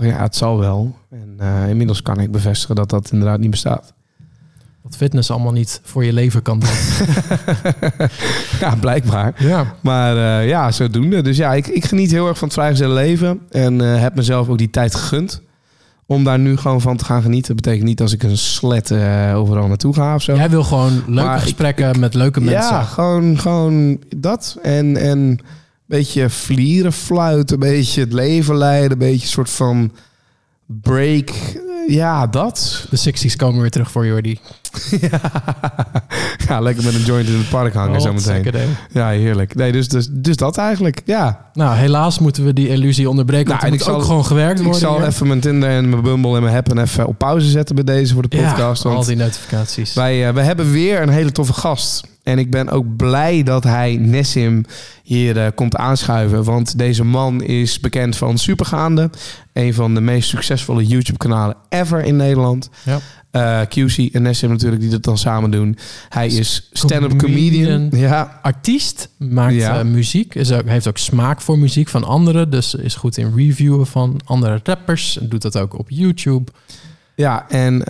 ja, 0.06 0.22
het 0.22 0.36
zal 0.36 0.58
wel. 0.58 0.96
En 1.10 1.34
eh, 1.38 1.68
inmiddels 1.68 2.02
kan 2.02 2.20
ik 2.20 2.30
bevestigen 2.30 2.74
dat 2.74 2.90
dat 2.90 3.12
inderdaad 3.12 3.38
niet 3.38 3.50
bestaat. 3.50 3.92
Wat 4.82 4.96
fitness 4.96 5.30
allemaal 5.30 5.52
niet 5.52 5.80
voor 5.84 6.04
je 6.04 6.12
leven 6.12 6.42
kan 6.42 6.58
doen. 6.58 6.68
ja, 8.60 8.76
blijkbaar. 8.80 9.34
ja. 9.38 9.74
Maar 9.82 10.40
eh, 10.40 10.48
ja, 10.48 10.70
zodoende. 10.70 11.22
Dus 11.22 11.36
ja, 11.36 11.54
ik, 11.54 11.66
ik 11.66 11.84
geniet 11.84 12.10
heel 12.10 12.28
erg 12.28 12.38
van 12.38 12.48
het 12.48 12.56
vrijgezelle 12.56 12.94
leven. 12.94 13.40
En 13.50 13.78
heb 13.78 14.14
mezelf 14.14 14.48
ook 14.48 14.58
die 14.58 14.70
tijd 14.70 14.94
gegund. 14.94 15.42
Om 16.10 16.25
daar 16.25 16.38
nu 16.38 16.56
gewoon 16.56 16.81
van 16.81 16.96
te 16.96 17.05
gaan 17.05 17.22
genieten. 17.22 17.55
Dat 17.55 17.64
betekent 17.64 17.88
niet 17.88 18.00
als 18.00 18.12
ik 18.12 18.22
een 18.22 18.38
slet 18.38 18.90
eh, 18.90 19.32
overal 19.37 19.66
naartoe 19.69 19.94
ga 19.94 20.14
of 20.14 20.22
zo. 20.22 20.34
Jij 20.34 20.50
wil 20.50 20.64
gewoon 20.64 20.93
leuke 20.93 21.10
Maar 21.10 21.37
ik- 21.37 21.43
gesprekken 21.43 22.00
met 22.00 22.14
leuke 22.14 22.40
mensen. 22.40 22.75
Ja, 22.75 22.82
gewoon, 22.82 23.38
gewoon 23.38 23.99
dat. 24.16 24.58
En, 24.62 24.96
en 24.96 25.19
een 25.19 25.40
beetje 25.87 26.31
vlieren 26.31 26.93
fluiten. 26.93 27.55
Een 27.55 27.69
beetje 27.69 28.00
het 28.00 28.12
leven 28.12 28.56
leiden. 28.56 28.93
Een 28.93 28.99
beetje 28.99 29.22
een 29.22 29.28
soort 29.32 29.50
van 29.50 29.93
break. 30.66 31.31
Ja, 31.90 32.26
dat. 32.26 32.87
De 32.90 32.99
60s 33.12 33.37
komen 33.37 33.61
weer 33.61 33.70
terug 33.70 33.90
voor 33.90 34.06
Jordi. 34.06 34.38
ja, 36.49 36.61
lekker 36.61 36.85
met 36.85 36.94
een 36.94 37.02
joint 37.05 37.29
in 37.29 37.37
het 37.38 37.49
park 37.49 37.75
hangen 37.75 38.00
zometeen. 38.00 38.32
Hartstikke 38.32 38.58
idee. 38.58 38.69
Ja, 38.93 39.08
heerlijk. 39.08 39.55
Nee, 39.55 39.73
dus, 39.73 39.88
dus, 39.88 40.08
dus 40.11 40.37
dat 40.37 40.56
eigenlijk. 40.56 41.00
Ja. 41.05 41.50
Nou, 41.52 41.76
helaas 41.76 42.19
moeten 42.19 42.44
we 42.44 42.52
die 42.52 42.69
illusie 42.69 43.08
onderbreken. 43.08 43.49
Nou, 43.49 43.61
want 43.61 43.75
ik 43.75 43.81
ook 43.81 43.87
zal- 43.94 44.00
gewoon 44.00 44.25
gewerkt 44.25 44.58
Ik 44.58 44.62
worden. 44.64 44.81
zal 44.81 44.96
hier. 44.99 45.06
even 45.06 45.26
mijn 45.26 45.40
Tinder 45.40 45.69
en 45.70 45.88
mijn 45.88 46.02
Bumble 46.02 46.37
en 46.37 46.43
mijn 46.43 46.55
Happen 46.55 46.79
even 46.79 47.06
op 47.06 47.19
pauze 47.19 47.49
zetten 47.50 47.75
bij 47.75 47.85
deze 47.85 48.12
voor 48.14 48.23
de 48.23 48.29
podcast. 48.29 48.82
ja, 48.82 48.88
al 48.88 48.94
want 48.94 49.06
die 49.06 49.17
notificaties. 49.17 49.94
wij, 49.94 50.26
eh, 50.29 50.35
wij 50.35 50.44
hebben 50.44 50.70
weer 50.70 51.02
een 51.02 51.08
hele 51.08 51.32
toffe 51.32 51.52
gast. 51.52 52.06
En 52.28 52.38
ik 52.38 52.50
ben 52.50 52.69
ook 52.69 52.96
blij 52.96 53.42
dat 53.42 53.64
hij 53.64 53.96
Nessim 53.96 54.64
hier 55.02 55.38
eh, 55.38 55.46
komt 55.54 55.76
aanschuiven. 55.76 56.44
Want 56.44 56.78
deze 56.78 57.04
man 57.04 57.42
is 57.42 57.80
bekend 57.80 58.16
van 58.16 58.38
Supergaande. 58.38 59.10
Een 59.52 59.75
van 59.75 59.94
de 59.94 60.00
meest 60.00 60.28
succesvolle 60.28 60.86
YouTube-kanalen 60.86 61.56
ever 61.69 62.04
in 62.04 62.16
Nederland. 62.16 62.70
Ja. 62.84 62.98
Eh, 63.30 63.60
QC 63.69 64.14
en 64.14 64.22
Nessim 64.22 64.50
natuurlijk, 64.50 64.80
die 64.80 64.90
dat 64.90 65.02
dan 65.02 65.19
samen 65.19 65.50
doen. 65.50 65.78
Hij 66.08 66.26
is 66.26 66.69
stand-up 66.72 67.19
comedian. 67.19 67.88
Ja, 67.90 68.38
Artiest, 68.42 69.08
maakt 69.19 69.54
Ja. 69.54 69.78
eh, 69.78 69.84
muziek, 69.84 70.34
is 70.34 70.52
ook, 70.52 70.66
heeft 70.69 70.88
ook 70.88 70.98
smaak 70.98 71.40
voor 71.40 71.58
muziek 71.58 71.88
van 71.88 72.04
anderen. 72.04 72.50
Dus 72.50 72.75
is 72.75 72.94
goed 72.94 73.16
in 73.16 73.32
reviewen 73.36 73.86
van 73.86 74.20
andere 74.25 74.60
rappers. 74.62 75.19
Doet 75.22 75.42
dat 75.42 75.58
ook 75.58 75.78
op 75.78 75.90
YouTube. 75.90 76.52
Ja, 77.14 77.48
en 77.48 77.82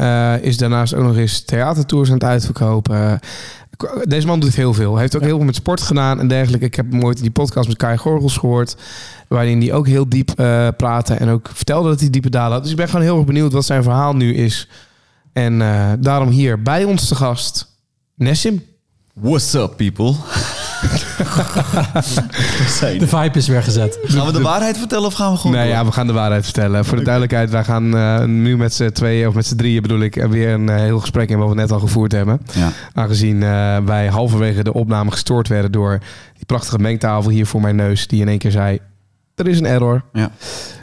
is 0.43 0.57
daarnaast 0.57 0.95
ook 0.95 1.05
nog 1.05 1.17
eens 1.17 1.41
theatertours 1.45 2.09
aan 2.09 2.15
het 2.15 2.25
uitverkopen. 2.25 3.21
Deze 4.05 4.27
man 4.27 4.41
doet 4.41 4.55
heel 4.55 4.75
veel. 4.75 4.93
Hij 4.93 5.01
heeft 5.01 5.15
ook 5.15 5.21
Ja. 5.21 5.27
heel 5.27 5.37
veel 5.37 5.47
met 5.47 5.55
sport 5.55 5.81
gedaan 5.81 6.21
en 6.21 6.29
dergelijke. 6.29 6.67
Ik 6.67 6.75
heb 6.75 6.91
hem 6.91 7.05
ooit 7.05 7.21
die 7.21 7.31
podcast 7.31 7.69
met 7.69 7.77
Kai 7.77 7.97
Gorgels 7.97 8.37
gehoord. 8.37 8.77
Waarin 9.29 9.61
hij 9.61 9.73
ook 9.73 9.87
heel 9.87 10.09
diep 10.09 10.31
eh 10.31 10.69
praatte. 10.77 11.15
En 11.15 11.29
ook 11.29 11.49
vertelde 11.53 11.89
dat 11.89 12.01
hij 12.01 12.11
diepe 12.11 12.31
dalen 12.31 12.53
had. 12.53 12.63
Dus 12.63 12.71
ik 12.71 12.77
ben 12.77 12.89
gewoon 12.89 13.03
heel 13.05 13.17
erg 13.17 13.27
benieuwd 13.27 13.53
wat 13.53 13.65
zijn 13.65 13.83
verhaal 13.83 14.17
nu 14.17 14.35
is. 14.35 14.69
En 15.33 15.63
eh, 15.63 15.93
daarom 15.99 16.29
hier 16.29 16.63
bij 16.63 16.85
ons 16.85 17.09
te 17.09 17.15
gast, 17.15 17.67
Nessim. 18.15 18.63
What's 19.15 19.55
up, 19.55 19.77
people? 19.77 20.15
De 22.99 23.07
vibe 23.07 23.39
is 23.39 23.49
weer 23.49 23.63
gezet. 23.63 23.99
Gaan 24.03 24.27
we 24.27 24.33
de 24.33 24.41
waarheid 24.41 24.79
vertellen 24.79 25.07
of 25.07 25.15
gaan 25.15 25.33
we 25.33 25.39
gewoon... 25.39 25.57
Nee, 25.57 25.67
door? 25.67 25.75
ja, 25.75 25.85
we 25.85 25.93
gaan 25.93 26.07
de 26.07 26.13
waarheid 26.13 26.45
vertellen. 26.45 26.85
Voor 26.85 26.97
de 26.97 27.05
duidelijkheid, 27.05 27.51
wij 27.51 27.65
gaan 27.65 27.97
eh, 27.97 28.25
nu 28.25 28.57
met 28.57 28.75
z'n 28.75 28.91
tweeën, 28.91 29.29
of 29.29 29.35
met 29.35 29.47
z'n 29.47 29.57
drieën 29.57 29.83
bedoel 29.83 30.01
ik, 30.01 30.17
eh, 30.17 30.29
weer 30.29 30.49
een 30.49 30.69
eh, 30.69 30.77
heel 30.77 31.01
gesprek 31.01 31.31
in 31.31 31.39
wat 31.39 31.49
we 31.49 31.55
net 31.55 31.73
al 31.73 31.79
gevoerd 31.81 32.13
hebben. 32.13 32.41
Ja. 32.53 32.73
Aangezien 32.95 33.43
eh, 33.43 33.77
wij 33.85 34.07
halverwege 34.07 34.63
de 34.63 34.75
opname 34.75 35.11
gestoord 35.11 35.49
werden 35.49 35.73
door 35.73 35.99
die 36.37 36.47
prachtige 36.47 36.79
mengtafel 36.79 37.31
hier 37.31 37.47
voor 37.47 37.61
mijn 37.61 37.77
neus. 37.77 38.07
Die 38.07 38.21
in 38.21 38.29
één 38.29 38.39
keer 38.39 38.51
zei, 38.51 38.79
er 39.35 39.49
is 39.49 39.59
een 39.59 39.67
error. 39.67 40.03
Ja. 40.13 40.31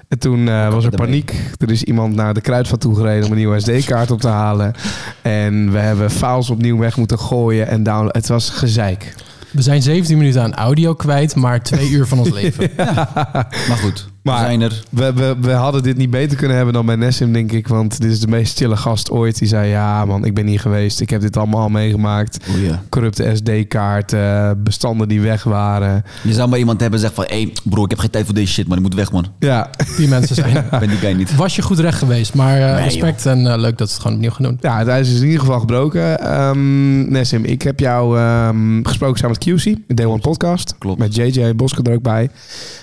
En 0.07 0.19
toen 0.19 0.47
eh, 0.47 0.69
was 0.69 0.85
er 0.85 0.89
paniek. 0.89 1.33
Er 1.57 1.71
is 1.71 1.83
iemand 1.83 2.15
naar 2.15 2.33
de 2.33 2.41
kruidvat 2.41 2.81
toe 2.81 2.95
gereden 2.95 3.25
om 3.25 3.31
een 3.31 3.37
nieuwe 3.37 3.59
SD-kaart 3.59 4.11
op 4.11 4.21
te 4.21 4.27
halen. 4.27 4.73
En 5.21 5.71
we 5.71 5.77
hebben 5.77 6.11
files 6.11 6.49
opnieuw 6.49 6.77
weg 6.77 6.97
moeten 6.97 7.19
gooien 7.19 7.67
en 7.67 7.83
downloaden. 7.83 8.21
Het 8.21 8.27
was 8.27 8.49
gezeik. 8.49 9.15
We 9.55 9.61
zijn 9.61 9.81
17 9.81 10.17
minuten 10.17 10.41
aan 10.41 10.53
audio 10.53 10.93
kwijt, 10.93 11.35
maar 11.35 11.63
twee 11.63 11.89
uur 11.89 12.07
van 12.07 12.19
ons 12.19 12.29
leven. 12.41 12.69
Maar 12.75 13.77
goed, 13.81 14.07
Maar- 14.25 14.39
we 14.39 14.45
zijn 14.45 14.61
er. 14.61 14.83
We, 14.89 15.13
we, 15.13 15.35
we 15.41 15.51
hadden 15.51 15.83
dit 15.83 15.97
niet 15.97 16.09
beter 16.09 16.37
kunnen 16.37 16.55
hebben 16.55 16.73
dan 16.73 16.85
bij 16.85 16.95
Nessim, 16.95 17.33
denk 17.33 17.51
ik. 17.51 17.67
Want 17.67 18.01
dit 18.01 18.11
is 18.11 18.19
de 18.19 18.27
meest 18.27 18.57
chille 18.57 18.75
gast 18.77 19.11
ooit. 19.11 19.37
Die 19.39 19.47
zei, 19.47 19.69
ja 19.69 20.05
man, 20.05 20.25
ik 20.25 20.33
ben 20.33 20.47
hier 20.47 20.59
geweest. 20.59 20.99
Ik 21.01 21.09
heb 21.09 21.21
dit 21.21 21.37
allemaal 21.37 21.61
al 21.61 21.69
meegemaakt. 21.69 22.37
Oh, 22.49 22.63
ja. 22.63 22.81
Corrupte 22.89 23.31
SD-kaarten, 23.35 24.63
bestanden 24.63 25.07
die 25.07 25.21
weg 25.21 25.43
waren. 25.43 26.03
Je 26.21 26.33
zou 26.33 26.49
maar 26.49 26.59
iemand 26.59 26.79
hebben 26.81 26.99
zeggen 26.99 27.23
van... 27.23 27.25
Hé, 27.37 27.41
hey, 27.43 27.53
bro, 27.63 27.83
ik 27.83 27.89
heb 27.89 27.99
geen 27.99 28.09
tijd 28.09 28.25
voor 28.25 28.33
deze 28.35 28.53
shit, 28.53 28.67
man. 28.67 28.77
Ik 28.77 28.83
moet 28.83 28.93
weg, 28.95 29.11
man. 29.11 29.25
Ja, 29.39 29.69
Die 29.97 30.07
mensen 30.07 30.35
zijn. 30.35 30.55
Ik 30.71 30.79
ben 30.79 30.89
die 30.89 30.97
guy 30.97 31.13
niet. 31.13 31.35
Was 31.35 31.55
je 31.55 31.61
goed 31.61 31.79
recht 31.79 31.97
geweest, 31.97 32.33
maar 32.33 32.57
eh, 32.61 32.73
Nee, 32.75 32.83
respect 32.83 33.25
en 33.25 33.47
eh, 33.51 33.57
leuk 33.59 33.77
dat 33.77 33.87
ze 33.87 33.93
het 33.93 34.01
gewoon 34.01 34.17
opnieuw 34.17 34.31
gaan 34.33 34.43
doen. 34.45 34.57
ja 34.61 34.77
het 34.77 34.87
ijs 34.87 35.09
is 35.09 35.19
in 35.19 35.25
ieder 35.25 35.39
geval 35.39 35.59
gebroken. 35.59 36.19
Ehm 36.19 37.11
Nessim, 37.11 37.43
ik 37.45 37.61
heb 37.61 37.79
jou 37.79 38.17
ehm, 38.19 38.83
gesproken 38.83 39.17
samen 39.19 39.37
met 39.45 39.61
QC, 39.61 39.63
de 39.87 39.93
Day 39.93 40.05
One 40.05 40.19
podcast. 40.19 40.75
Klopt. 40.77 40.99
Met 40.99 41.15
JJ 41.15 41.55
Boske 41.55 41.81
er 41.83 41.93
ook 41.93 42.01
bij. 42.01 42.27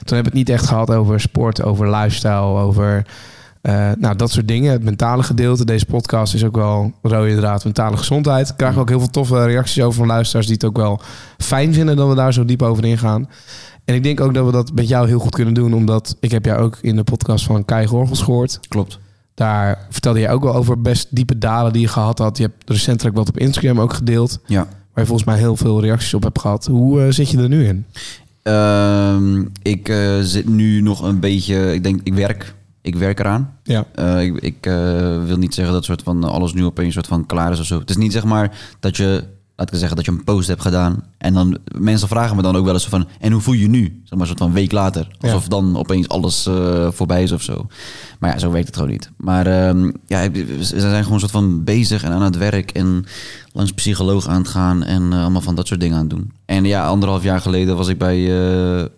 Toen 0.05 0.17
hebben 0.17 0.33
we 0.33 0.39
het 0.39 0.49
niet 0.49 0.49
echt 0.49 0.67
gehad 0.67 0.91
over 0.91 1.21
sport, 1.33 1.63
over 1.63 1.97
lifestyle, 1.97 2.59
over 2.59 3.07
eh, 3.63 3.91
nou, 3.99 4.17
dat 4.17 4.31
soort 4.31 4.49
dingen. 4.49 4.73
Het 4.73 4.85
mentale 4.85 5.23
gedeelte. 5.23 5.65
Deze 5.65 5.87
podcast 5.87 6.35
is 6.35 6.45
ook 6.45 6.57
wel 6.57 6.93
rode 7.03 7.37
draad 7.37 7.65
mentale 7.65 7.97
gezondheid. 7.97 8.49
Ik 8.49 8.57
krijg 8.57 8.77
ook 8.77 8.89
heel 8.89 8.99
veel 8.99 9.11
toffe 9.11 9.45
reacties 9.45 9.83
over 9.83 9.99
van 9.99 10.07
luisteraars 10.07 10.47
die 10.47 10.55
het 10.55 10.65
ook 10.65 10.77
wel 10.77 11.01
fijn 11.39 11.75
vinden 11.75 11.97
dat 11.97 12.09
we 12.09 12.15
daar 12.15 12.33
zo 12.33 12.45
diep 12.45 12.63
over 12.63 12.85
ingaan. 12.85 13.29
En 13.85 13.95
ik 13.95 14.03
denk 14.03 14.21
ook 14.21 14.35
dat 14.35 14.47
we 14.47 14.53
dat 14.53 14.73
met 14.75 14.89
jou 14.89 15.07
heel 15.09 15.19
goed 15.19 15.35
kunnen 15.35 15.55
doen, 15.55 15.75
omdat 15.75 16.17
ik 16.21 16.31
heb 16.31 16.45
jou 16.45 16.61
ook 16.61 16.79
in 16.81 16.97
de 16.97 17.05
podcast 17.05 17.45
van 17.45 17.65
Kai 17.65 17.87
Gorgels 17.87 18.23
gehoord. 18.23 18.61
Klopt. 18.69 18.99
Daar 19.35 19.87
vertelde 19.91 20.21
je 20.21 20.29
ook 20.29 20.43
wel 20.43 20.55
over 20.55 20.81
best 20.81 21.07
diepe 21.11 21.39
dalen 21.39 21.73
die 21.73 21.83
je 21.83 21.89
gehad 21.89 22.19
had. 22.19 22.37
Je 22.37 22.43
hebt 22.43 22.71
recentelijk 22.71 23.17
wat 23.17 23.29
op 23.29 23.39
Instagram 23.39 23.81
ook 23.81 23.93
gedeeld. 23.93 24.39
Ja. 24.47 24.59
Waar 24.65 25.05
je 25.05 25.07
volgens 25.07 25.27
mij 25.27 25.39
heel 25.39 25.57
veel 25.57 25.81
reacties 25.81 26.15
op 26.15 26.23
hebt 26.23 26.41
gehad. 26.41 26.67
Hoe 26.67 27.03
eh, 27.03 27.13
zit 27.13 27.31
je 27.31 27.39
er 27.39 27.49
nu 27.49 27.67
in? 27.67 27.87
Ehm, 28.43 29.45
ik 29.63 29.89
eh, 29.89 30.19
zit 30.21 30.49
nu 30.49 30.81
nog 30.81 31.03
een 31.03 31.21
beetje... 31.21 31.75
Ik 31.75 31.83
denk, 31.83 32.01
ik 32.03 32.15
werk. 32.15 32.55
Ik 32.81 32.95
werk 32.95 33.21
eraan. 33.21 33.59
Ja. 33.63 33.87
Eh, 33.95 34.23
ik 34.23 34.41
ik 34.41 34.67
eh, 34.67 35.25
wil 35.25 35.37
niet 35.37 35.55
zeggen 35.55 35.75
dat 35.75 35.85
soort 35.85 36.03
van 36.03 36.25
alles 36.25 36.53
nu 36.53 36.65
opeens 36.65 36.95
soort 36.95 37.07
van 37.07 37.27
klaar 37.27 37.53
is 37.53 37.61
of 37.61 37.67
zo. 37.67 37.79
Het 37.79 37.91
is 37.91 37.97
niet 37.97 38.13
zeg 38.13 38.25
maar 38.25 38.59
dat 38.81 38.97
je, 38.97 39.25
laat 39.57 39.73
ik 39.73 39.79
zeggen, 39.79 39.97
dat 39.97 40.05
je 40.05 40.13
een 40.13 40.25
post 40.25 40.49
hebt 40.49 40.63
gedaan. 40.63 41.05
En 41.19 41.35
dan 41.35 41.59
mensen 41.79 42.09
vragen 42.09 42.37
me 42.37 42.43
dan 42.43 42.57
ook 42.57 42.65
wel 42.65 42.75
eens 42.75 42.89
van, 42.89 43.09
en 43.21 43.33
hoe 43.33 43.41
voel 43.41 43.55
je 43.55 43.61
je 43.61 43.69
nu? 43.69 43.83
Zeg 43.83 44.11
maar 44.11 44.21
een 44.21 44.27
soort 44.27 44.39
van 44.39 44.53
week 44.53 44.73
later. 44.73 45.09
Alsof 45.21 45.49
dan 45.49 45.77
opeens 45.77 46.09
alles 46.09 46.47
eh, 46.47 46.91
voorbij 46.91 47.23
is 47.23 47.33
of 47.33 47.43
zo. 47.43 47.67
Maar 48.19 48.31
ja, 48.31 48.39
zo 48.39 48.51
werkt 48.51 48.67
het 48.67 48.77
gewoon 48.77 48.91
niet. 48.91 49.11
Maar 49.17 49.47
ehm, 49.47 49.91
ja, 50.07 50.31
we 50.31 50.57
zijn 50.61 51.05
gewoon 51.05 51.21
soort 51.21 51.31
van 51.31 51.65
bezig 51.65 52.03
en 52.03 52.13
aan 52.13 52.23
het 52.23 52.37
werk 52.37 52.71
en 52.71 53.05
langs 53.53 53.73
psycholoog 53.73 54.27
aan 54.27 54.39
het 54.39 54.49
gaan 54.49 54.83
en 54.83 55.13
eh, 55.13 55.21
allemaal 55.21 55.41
van 55.41 55.55
dat 55.55 55.67
soort 55.67 55.81
dingen 55.81 55.97
aan 55.97 56.03
het 56.03 56.11
doen. 56.11 56.33
En 56.45 56.65
ja, 56.65 56.87
anderhalf 56.87 57.23
jaar 57.23 57.41
geleden 57.41 57.77
was 57.77 57.89
ik 57.89 57.99
bij 57.99 58.25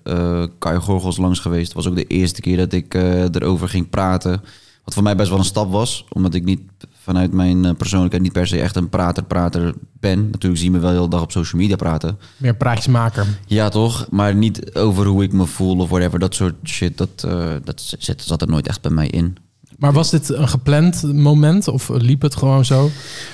eh 0.03 0.45
Kai 0.59 0.79
Gorgels 0.79 1.17
langs 1.17 1.39
geweest. 1.39 1.67
Het 1.67 1.75
was 1.75 1.89
ook 1.89 1.97
de 1.97 2.07
eerste 2.07 2.41
keer 2.41 2.57
dat 2.57 2.73
ik 2.73 2.95
erover 2.95 3.69
ging 3.69 3.91
praten. 3.91 4.43
Wat 4.85 4.95
voor 4.95 5.03
mij 5.03 5.17
best 5.17 5.29
wel 5.29 5.39
een 5.39 5.45
stap 5.45 5.71
was. 5.71 6.05
Omdat 6.09 6.35
ik 6.35 6.45
niet 6.45 6.61
vanuit 7.03 7.33
mijn 7.33 7.65
eh, 7.65 7.75
persoonlijkheid 7.75 8.23
niet 8.23 8.33
per 8.33 8.47
se 8.47 8.61
echt 8.61 8.77
een 8.77 8.89
prater-prater 8.89 9.75
ben. 10.01 10.31
Natuurlijk 10.31 10.61
zie 10.61 10.71
je 10.71 10.77
me 10.77 10.83
wel 10.83 10.91
de 10.91 10.97
hele 10.97 11.09
dag 11.09 11.23
op 11.23 11.33
social 11.33 11.61
media 11.61 11.77
praten. 11.77 12.19
Meer 12.37 12.57
praatjesmaker. 12.57 13.27
Ja, 13.47 13.69
toch? 13.69 14.07
Maar 14.11 14.35
niet 14.35 14.75
over 14.75 15.07
hoe 15.07 15.23
ik 15.23 15.33
me 15.33 15.47
voel 15.47 15.79
of 15.79 15.89
whatever. 15.89 16.19
Dat 16.19 16.35
soort 16.35 16.55
shit, 16.65 16.99
dat, 16.99 17.25
eh, 17.27 17.53
dat 17.65 17.95
zit, 17.99 18.23
zat 18.23 18.43
er 18.43 18.49
nooit 18.49 18.69
echt 18.69 18.81
bij 18.81 18.91
mij 18.91 19.07
in. 19.07 19.37
Maar 19.79 19.93
was 19.93 20.11
dit 20.11 20.29
een 20.29 20.49
gepland 20.49 21.03
moment 21.03 21.69
of 21.69 21.89
liep 21.89 22.23
het 22.23 22.37
gewoon 22.37 22.65
zo? 22.65 22.91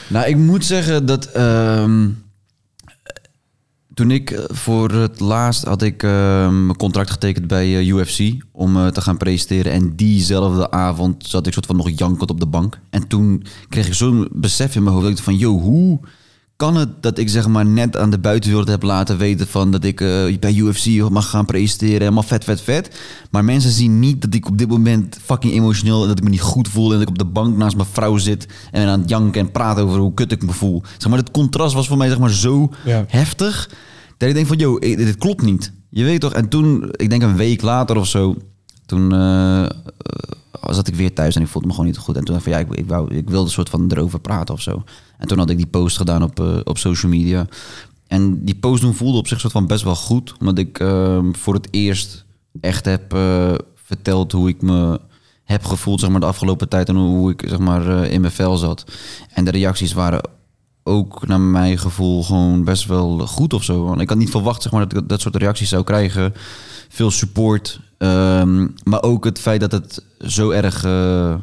Nou, 0.08 0.26
ik 0.26 0.36
moet 0.36 0.64
zeggen 0.64 1.06
dat 1.06 1.24
ehm, 1.24 2.08
toen 4.00 4.10
ik 4.10 4.30
eh, 4.30 4.44
voor 4.48 4.90
het 4.90 5.20
laatst 5.20 5.64
had 5.64 5.82
ik 5.82 6.02
ehm, 6.02 6.64
mijn 6.64 6.76
contract 6.76 7.10
getekend 7.10 7.46
bij 7.46 7.76
eh, 7.78 7.88
UFC 7.88 8.44
om 8.52 8.76
eh, 8.76 8.86
te 8.86 9.00
gaan 9.00 9.16
presenteren. 9.16 9.72
En 9.72 9.96
diezelfde 9.96 10.70
avond 10.70 11.26
zat 11.26 11.46
ik 11.46 11.52
soort 11.52 11.66
van 11.66 11.76
nog 11.76 11.90
jankend 11.98 12.30
op 12.30 12.40
de 12.40 12.46
bank. 12.46 12.80
En 12.90 13.06
toen 13.06 13.44
kreeg 13.68 13.86
ik 13.86 13.94
zo'n 13.94 14.28
besef 14.32 14.74
in 14.74 14.82
mijn 14.82 14.94
hoofd 14.94 15.08
dat 15.08 15.18
ik 15.18 15.24
van, 15.24 15.36
yo, 15.36 15.58
hoe 15.58 16.00
kan 16.60 16.76
het 16.76 17.02
dat 17.02 17.18
ik 17.18 17.28
zeg 17.28 17.48
maar 17.48 17.66
net 17.66 17.96
aan 17.96 18.10
de 18.10 18.18
buitenwereld 18.18 18.68
heb 18.68 18.82
laten 18.82 19.18
weten 19.18 19.46
van 19.46 19.70
dat 19.70 19.84
ik 19.84 20.00
eh, 20.00 20.38
bij 20.40 20.54
UFC 20.54 21.10
mag 21.10 21.30
gaan 21.30 21.44
presenteren, 21.44 21.98
helemaal 21.98 22.22
vet, 22.22 22.44
vet, 22.44 22.60
vet. 22.60 23.00
Maar 23.30 23.44
mensen 23.44 23.70
zien 23.70 23.98
niet 23.98 24.22
dat 24.22 24.34
ik 24.34 24.46
op 24.46 24.58
dit 24.58 24.68
moment 24.68 25.18
fucking 25.24 25.52
emotioneel 25.52 26.02
en 26.02 26.08
dat 26.08 26.18
ik 26.18 26.24
me 26.24 26.30
niet 26.30 26.40
goed 26.40 26.68
voel 26.68 26.84
en 26.86 26.92
dat 26.92 27.02
ik 27.02 27.08
op 27.08 27.18
de 27.18 27.24
bank 27.24 27.56
naast 27.56 27.76
mijn 27.76 27.88
vrouw 27.92 28.16
zit 28.16 28.46
en 28.70 28.88
aan 28.88 29.00
het 29.00 29.08
janken 29.08 29.40
en 29.40 29.52
praten 29.52 29.84
over 29.84 29.98
hoe 29.98 30.14
kut 30.14 30.32
ik 30.32 30.42
me 30.42 30.52
voel. 30.52 30.82
Zeg 30.98 31.08
maar, 31.08 31.18
het 31.18 31.30
contrast 31.30 31.74
was 31.74 31.88
voor 31.88 31.96
mij 31.96 32.08
zeg 32.08 32.18
maar 32.18 32.30
zo 32.30 32.70
Ja. 32.84 33.04
heftig 33.08 33.70
dat 34.20 34.28
ik 34.28 34.34
denk 34.34 34.46
van, 34.46 34.58
yo, 34.58 34.78
eh, 34.78 34.96
dit 34.96 35.16
klopt 35.16 35.42
niet. 35.42 35.72
Je 35.88 36.04
weet 36.04 36.20
toch? 36.20 36.32
En 36.32 36.48
toen, 36.48 36.88
ik 36.96 37.10
denk 37.10 37.22
een 37.22 37.36
week 37.36 37.62
later 37.62 37.96
of 37.96 38.06
zo, 38.06 38.36
toen 38.86 39.12
eh, 39.12 39.66
zat 40.70 40.88
ik 40.88 40.94
weer 40.94 41.14
thuis 41.14 41.36
en 41.36 41.42
ik 41.42 41.48
voelde 41.48 41.66
me 41.66 41.72
gewoon 41.72 41.88
niet 41.88 41.98
goed. 41.98 42.16
En 42.16 42.24
toen 42.24 42.34
dacht 42.34 42.46
van, 42.46 42.52
ja, 42.52 42.58
ik, 42.58 42.74
ik, 42.74 42.86
wou, 42.86 43.14
ik 43.14 43.30
wilde 43.30 43.44
een 43.44 43.52
soort 43.52 43.68
van 43.68 43.90
erover 43.92 44.20
praten 44.20 44.54
of 44.54 44.60
zo. 44.60 44.82
En 45.18 45.28
toen 45.28 45.38
had 45.38 45.50
ik 45.50 45.56
die 45.56 45.66
post 45.66 45.96
gedaan 45.96 46.22
op, 46.22 46.62
op 46.64 46.78
social 46.78 47.12
media. 47.12 47.46
En 48.06 48.44
die 48.44 48.54
post 48.54 48.82
toen 48.82 48.94
voelde 48.94 49.18
op 49.18 49.26
zich 49.26 49.40
soort 49.40 49.52
van 49.52 49.66
best 49.66 49.84
wel 49.84 49.96
goed. 49.96 50.34
Omdat 50.40 50.58
ik 50.58 50.78
ehm, 50.78 51.32
voor 51.32 51.54
het 51.54 51.68
eerst 51.70 52.24
echt 52.60 52.84
heb 52.84 53.16
verteld 53.74 54.32
hoe 54.32 54.48
ik 54.48 54.62
me 54.62 55.00
heb 55.44 55.64
gevoeld 55.64 56.00
zeg 56.00 56.10
maar, 56.10 56.20
de 56.20 56.26
afgelopen 56.26 56.68
tijd. 56.68 56.88
En 56.88 56.96
hoe 56.96 57.30
ik 57.30 57.44
zeg 57.48 57.58
maar, 57.58 58.06
in 58.06 58.20
mijn 58.20 58.32
vel 58.32 58.56
zat. 58.56 58.84
En 59.34 59.44
de 59.44 59.50
reacties 59.50 59.92
waren 59.92 60.20
ook 60.90 61.26
naar 61.26 61.40
mijn 61.40 61.78
gevoel 61.78 62.22
gewoon 62.22 62.64
best 62.64 62.86
wel 62.86 63.18
goed 63.18 63.52
of 63.52 63.64
zo. 63.64 63.84
Want 63.84 64.00
ik 64.00 64.08
had 64.08 64.18
niet 64.18 64.30
verwacht 64.30 64.62
zeg 64.62 64.72
maar, 64.72 64.88
dat 64.88 65.02
ik 65.02 65.08
dat 65.08 65.20
soort 65.20 65.36
reacties 65.36 65.68
zou 65.68 65.84
krijgen. 65.84 66.32
Veel 66.88 67.10
support. 67.10 67.80
ehm, 67.98 68.66
maar 68.84 69.02
ook 69.02 69.24
het 69.24 69.38
feit 69.38 69.60
dat 69.60 69.72
het 69.72 70.04
zo 70.18 70.50
erg 70.50 70.84
eh, 70.84 71.34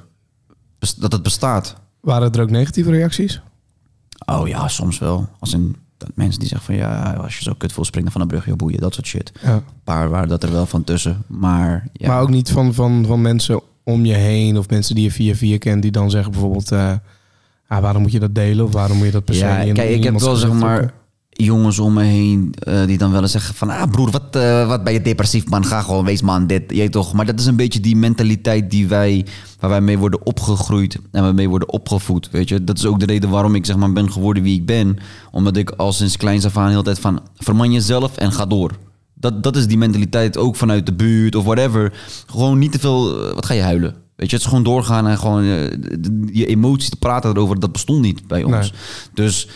dat 0.98 1.12
het 1.12 1.24
bestaat. 1.24 1.76
Waren 2.02 2.32
er 2.32 2.42
ook 2.42 2.50
negatieve 2.50 2.92
reacties? 2.92 3.42
Oh 4.26 4.48
ja, 4.48 4.68
soms 4.68 5.00
wel. 5.00 5.30
Als 5.40 5.54
in 5.54 5.76
dat 5.98 6.10
mensen 6.16 6.40
die 6.40 6.48
zeggen 6.50 6.68
van 6.68 6.76
ja, 6.76 7.14
als 7.14 7.38
je 7.38 7.44
zo 7.44 7.54
kut 7.58 7.72
voelt, 7.72 7.88
spring 7.88 8.04
dan 8.04 8.14
van 8.14 8.22
een 8.22 8.28
brug, 8.28 8.46
joh, 8.46 8.56
boeien, 8.56 8.80
dat 8.80 8.94
soort 8.94 9.08
shit. 9.08 9.32
Ja. 9.42 9.54
Een 9.54 9.64
paar 9.84 10.10
waren 10.10 10.28
dat 10.28 10.44
er 10.44 10.52
wel 10.52 10.66
van 10.66 10.84
tussen. 10.84 11.24
Maar 11.28 11.88
ja, 11.94 12.08
Maar 12.08 12.22
ook 12.22 12.30
niet 12.30 12.52
van, 12.52 12.74
van, 12.74 13.06
van 13.06 13.22
mensen 13.22 13.62
om 13.84 14.06
je 14.06 14.14
heen 14.14 14.58
of 14.58 14.70
mensen 14.70 14.96
die 14.96 15.04
je 15.04 15.12
via 15.12 15.36
via 15.36 15.58
kent 15.58 15.82
die 15.82 15.92
dan 15.92 16.10
zeggen 16.10 16.32
bijvoorbeeld, 16.32 16.72
eh, 16.72 16.94
ah, 17.68 17.82
waarom 17.82 18.02
moet 18.02 18.12
je 18.12 18.20
dat 18.20 18.36
delen 18.36 18.66
of 18.66 18.74
waarom 18.74 18.98
moet 18.98 19.06
je 19.06 19.12
dat 19.12 19.26
per 19.26 19.36
se 19.36 19.46
ja, 19.46 19.58
in- 19.60 19.74
kijk, 19.74 19.90
in 19.90 19.96
ik 19.98 20.04
heb 20.04 20.20
wel 20.20 20.36
zeg 20.36 20.52
maar 20.54 20.94
jongens 21.30 21.80
om 21.80 21.94
me 21.94 22.04
heen 22.04 22.54
eh, 22.60 22.86
die 22.86 22.98
dan 22.98 23.12
wel 23.12 23.22
eens 23.22 23.32
zeggen 23.32 23.56
van 23.56 23.70
ah 23.70 23.92
broer, 23.92 24.12
wat, 24.12 24.36
eh, 24.36 24.68
wat 24.68 24.84
ben 24.84 24.94
je 24.94 25.02
depressief 25.02 25.50
man, 25.50 25.66
ga 25.66 25.82
gewoon 25.82 26.06
wees 26.06 26.22
man 26.22 26.48
dit, 26.48 26.64
weet 26.68 26.92
toch. 26.92 27.14
Maar 27.14 27.26
dat 27.26 27.40
is 27.40 27.46
een 27.46 27.56
beetje 27.56 27.80
die 27.80 27.96
mentaliteit 27.96 28.72
die 28.72 28.88
wij 28.88 29.26
waar 29.60 29.70
wij 29.70 29.82
mee 29.82 29.98
worden 29.98 30.26
opgegroeid 30.26 30.98
en 31.12 31.22
waarmee 31.24 31.50
worden 31.50 31.70
opgevoed, 31.72 32.30
weet 32.32 32.50
je. 32.50 32.64
Dat 32.64 32.78
is 32.78 32.86
ook 32.86 33.00
de 33.00 33.06
reden 33.06 33.30
waarom 33.30 33.56
ik 33.56 33.66
zeg 33.66 33.76
maar 33.76 33.94
ben 33.94 34.12
geworden 34.12 34.44
wie 34.44 34.56
ik 34.60 34.66
ben, 34.66 34.98
omdat 35.32 35.58
ik 35.58 35.70
al 35.70 35.94
sinds 35.94 36.18
kleins 36.18 36.46
af 36.46 36.58
aan 36.58 36.64
de 36.66 36.72
hele 36.72 36.84
tijd 36.84 37.00
van 37.00 37.20
verman 37.36 37.72
jezelf 37.72 38.18
en 38.18 38.32
ga 38.32 38.46
door. 38.46 38.72
Dat, 39.14 39.44
dat 39.44 39.56
is 39.56 39.68
die 39.68 39.78
mentaliteit 39.78 40.38
ook 40.38 40.56
vanuit 40.56 40.86
de 40.86 40.94
buurt 40.94 41.36
of 41.36 41.44
whatever. 41.44 41.94
Gewoon 42.28 42.58
niet 42.60 42.72
te 42.72 42.80
veel, 42.80 43.28
eh, 43.28 43.34
wat 43.34 43.46
ga 43.46 43.54
je 43.54 43.62
huilen? 43.62 43.96
Weet 44.18 44.30
je, 44.30 44.36
het 44.36 44.46
is 44.46 44.50
gewoon 44.52 44.64
doorgaan 44.64 45.08
en 45.08 45.18
gewoon 45.18 45.44
eh, 45.44 45.72
je 46.32 46.46
emoties 46.46 46.90
te 46.90 46.96
praten 46.96 47.30
erover, 47.30 47.60
dat 47.60 47.72
bestond 47.72 48.02
niet 48.02 48.28
bij 48.28 48.44
ons. 48.44 48.72
Nee. 48.72 48.80
Dus 49.14 49.48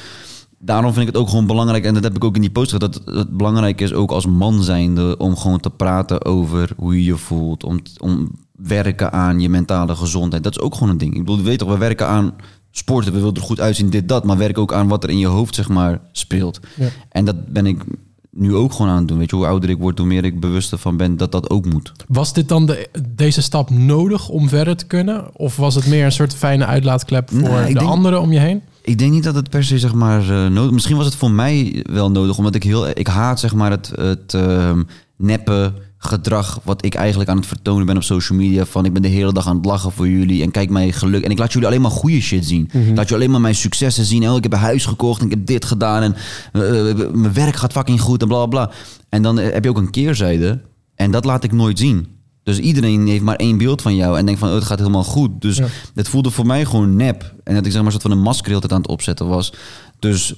daarom 0.60 0.94
vind 0.94 1.08
ik 1.08 1.14
het 1.14 1.22
ook 1.22 1.30
gewoon 1.30 1.48
belangrijk, 1.48 1.86
en 1.86 1.94
dat 1.94 2.04
heb 2.04 2.16
ik 2.16 2.24
ook 2.24 2.36
in 2.36 2.42
die 2.42 2.52
post 2.52 2.72
gezet, 2.72 2.94
dat 2.94 3.16
het 3.16 3.38
belangrijk 3.38 3.82
is 3.82 3.94
ook 3.94 4.12
als 4.12 4.26
man 4.26 4.64
zijnde 4.64 5.18
om 5.18 5.38
gewoon 5.38 5.60
te 5.60 5.70
praten 5.70 6.26
over 6.26 6.70
hoe 6.78 6.96
je 6.96 7.04
je 7.04 7.18
voelt, 7.18 7.64
om, 7.64 7.82
om 7.98 8.32
werken 8.56 9.12
aan 9.12 9.40
je 9.40 9.50
mentale 9.50 9.96
gezondheid. 9.96 10.44
Dat 10.44 10.58
is 10.58 10.62
ook 10.62 10.74
gewoon 10.74 10.90
een 10.90 10.98
ding. 10.98 11.14
Ik 11.14 11.20
bedoel, 11.20 11.38
je 11.38 11.44
weet 11.44 11.60
toch, 11.60 11.70
we 11.70 11.78
werken 11.78 12.08
aan 12.08 12.34
sporten, 12.72 13.14
we 13.14 13.20
willen 13.20 13.36
er 13.36 13.42
goed 13.42 13.60
uitzien, 13.60 13.90
dit, 13.90 14.08
dat, 14.08 14.24
maar 14.24 14.38
werken 14.38 14.62
ook 14.62 14.74
aan 14.74 14.88
wat 14.88 15.04
er 15.04 15.10
in 15.10 15.20
je 15.20 15.28
hoofd, 15.28 15.56
zeg 15.56 15.70
maar, 15.70 16.02
speelt. 16.12 16.60
Ja. 16.76 16.88
En 17.10 17.26
dat 17.26 17.48
ben 17.48 17.66
ik 17.66 17.84
nu 18.32 18.56
ook 18.56 18.72
gewoon 18.74 18.92
aan 18.92 18.98
het 18.98 19.08
doen. 19.08 19.18
Weet 19.18 19.30
je, 19.30 19.36
hoe 19.36 19.46
ouder 19.46 19.70
ik 19.70 19.78
word, 19.78 19.98
hoe 19.98 20.08
meer 20.08 20.26
ik 20.26 20.40
bewust 20.40 20.72
ervan 20.72 20.98
ben 20.98 21.18
dat 21.18 21.32
dat 21.32 21.50
ook 21.50 21.66
moet. 21.66 21.92
Was 22.08 22.34
dit 22.34 22.48
dan 22.50 22.66
de, 22.66 22.90
deze 23.10 23.42
stap 23.42 23.70
nodig 23.70 24.30
om 24.30 24.50
verder 24.50 24.76
te 24.78 24.86
kunnen? 24.86 25.30
Of 25.34 25.56
was 25.56 25.76
het 25.76 25.88
meer 25.88 26.06
een 26.06 26.12
soort 26.12 26.36
fijne 26.36 26.66
uitlaatklep 26.66 27.30
voor 27.30 27.42
Nou, 27.42 27.68
de 27.68 27.74
denk- 27.74 27.86
anderen 27.90 28.22
om 28.22 28.32
je 28.32 28.40
heen? 28.40 28.62
Ik 28.84 28.98
denk 28.98 29.12
niet 29.12 29.24
dat 29.24 29.36
het 29.36 29.50
per 29.50 29.64
se 29.64 29.80
zeg 29.80 29.94
maar 29.94 30.22
eh, 30.22 30.48
nodig. 30.48 30.72
Misschien 30.72 30.98
was 30.98 31.06
het 31.06 31.16
voor 31.16 31.32
mij 31.32 31.86
wel 31.90 32.12
nodig, 32.12 32.38
omdat 32.38 32.56
ik 32.56 32.64
heel, 32.64 32.88
ik 32.88 33.08
haat 33.08 33.40
zeg 33.40 33.54
maar 33.54 33.72
het, 33.72 33.92
het 33.96 34.34
ehm, 34.34 34.84
neppe 35.16 35.74
gedrag 36.04 36.60
wat 36.64 36.86
ik 36.86 36.94
eigenlijk 36.96 37.30
aan 37.30 37.38
het 37.38 37.46
vertonen 37.46 37.86
ben 37.86 37.96
op 37.96 38.04
social 38.04 38.38
media. 38.38 38.66
Van 38.66 38.86
ik 38.86 38.94
ben 38.94 39.02
de 39.02 39.08
hele 39.08 39.34
dag 39.34 39.48
aan 39.48 39.56
het 39.56 39.66
lachen 39.66 39.92
voor 39.92 40.08
jullie 40.08 40.44
en 40.44 40.52
kijk 40.52 40.70
mij 40.70 40.92
geluk. 40.92 41.24
En 41.24 41.32
ik 41.32 41.38
laat 41.38 41.52
jullie 41.54 41.68
alleen 41.68 41.82
maar 41.82 41.92
goede 41.92 42.22
shit 42.22 42.46
zien. 42.46 42.64
Ik 42.72 42.72
laat 42.96 42.96
jullie 42.96 43.14
alleen 43.14 43.32
maar 43.32 43.42
mijn 43.42 43.56
successen 43.56 44.06
zien. 44.06 44.30
Oh, 44.30 44.36
ik 44.38 44.44
heb 44.44 44.54
een 44.54 44.60
huis 44.60 44.86
gekocht 44.86 45.20
en 45.20 45.26
ik 45.26 45.32
heb 45.32 45.46
dit 45.46 45.66
gedaan 45.66 46.02
en 46.04 46.16
eh, 46.54 46.90
eh, 46.90 47.12
mijn 47.14 47.34
werk 47.34 47.56
gaat 47.56 47.72
fucking 47.72 48.02
goed 48.02 48.22
en 48.22 48.28
bla 48.28 48.46
bla. 48.46 48.72
En 49.10 49.22
dan 49.22 49.40
eh, 49.40 49.54
heb 49.54 49.64
je 49.64 49.70
ook 49.70 49.78
een 49.78 49.90
keerzijde 49.92 50.62
en 50.96 51.12
dat 51.12 51.26
laat 51.26 51.44
ik 51.44 51.52
nooit 51.52 51.80
zien. 51.80 52.08
Dus 52.44 52.58
iedereen 52.60 53.08
heeft 53.08 53.24
maar 53.24 53.36
één 53.36 53.58
beeld 53.58 53.82
van 53.82 53.96
jou 53.96 54.18
en 54.18 54.26
denkt 54.26 54.40
van 54.40 54.50
oh, 54.50 54.56
het 54.56 54.64
gaat 54.64 54.80
helemaal 54.80 55.04
goed. 55.04 55.42
Dus 55.42 55.58
Ja. 55.58 55.66
het 55.96 56.10
voelde 56.10 56.30
voor 56.32 56.46
mij 56.46 56.66
gewoon 56.66 56.96
nep. 56.96 57.34
En 57.44 57.56
dat 57.56 57.66
ik 57.66 57.72
zeg 57.72 57.82
maar 57.82 57.86
een 57.86 58.00
soort 58.00 58.04
van 58.04 58.12
een 58.12 58.24
masker 58.24 58.44
de 58.44 58.50
hele 58.50 58.62
tijd 58.62 58.74
aan 58.74 58.82
het 58.82 58.92
opzetten 58.92 59.28
was. 59.28 59.54
Dus 60.00 60.34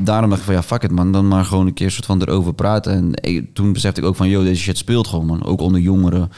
daarom 0.00 0.28
dacht 0.28 0.40
ik 0.40 0.46
van 0.46 0.54
ja, 0.54 0.62
fuck 0.62 0.82
it 0.82 0.90
man. 0.90 1.12
Dan 1.12 1.28
maar 1.28 1.44
gewoon 1.44 1.66
een 1.66 1.74
keer 1.74 1.90
soort 1.90 2.06
van 2.06 2.22
erover 2.22 2.54
praten. 2.54 2.92
En 2.92 3.10
ik- 3.34 3.54
toen 3.54 3.72
besefte 3.72 4.00
ik 4.00 4.06
ook 4.06 4.16
van, 4.16 4.28
yo, 4.28 4.42
deze 4.42 4.62
shit 4.62 4.78
speelt 4.78 5.06
gewoon 5.06 5.26
man. 5.26 5.44
Ook 5.44 5.60
onder 5.60 5.80
jongeren. 5.80 6.30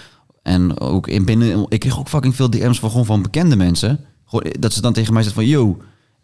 En 0.42 0.80
ook 0.80 1.08
in 1.08 1.24
binnen... 1.24 1.66
Ik 1.68 1.80
kreeg 1.80 1.98
ook 1.98 2.08
fucking 2.08 2.34
veel 2.34 2.50
DM's 2.50 2.78
van 2.78 2.90
gewoon 2.90 3.06
van 3.06 3.22
bekende 3.22 3.56
mensen. 3.56 4.00
Gewoon, 4.24 4.52
dat 4.58 4.72
ze 4.72 4.80
dan 4.80 4.92
tegen 4.92 5.12
mij 5.12 5.22
zeggen 5.22 5.42
van, 5.42 5.50
yo, 5.50 5.76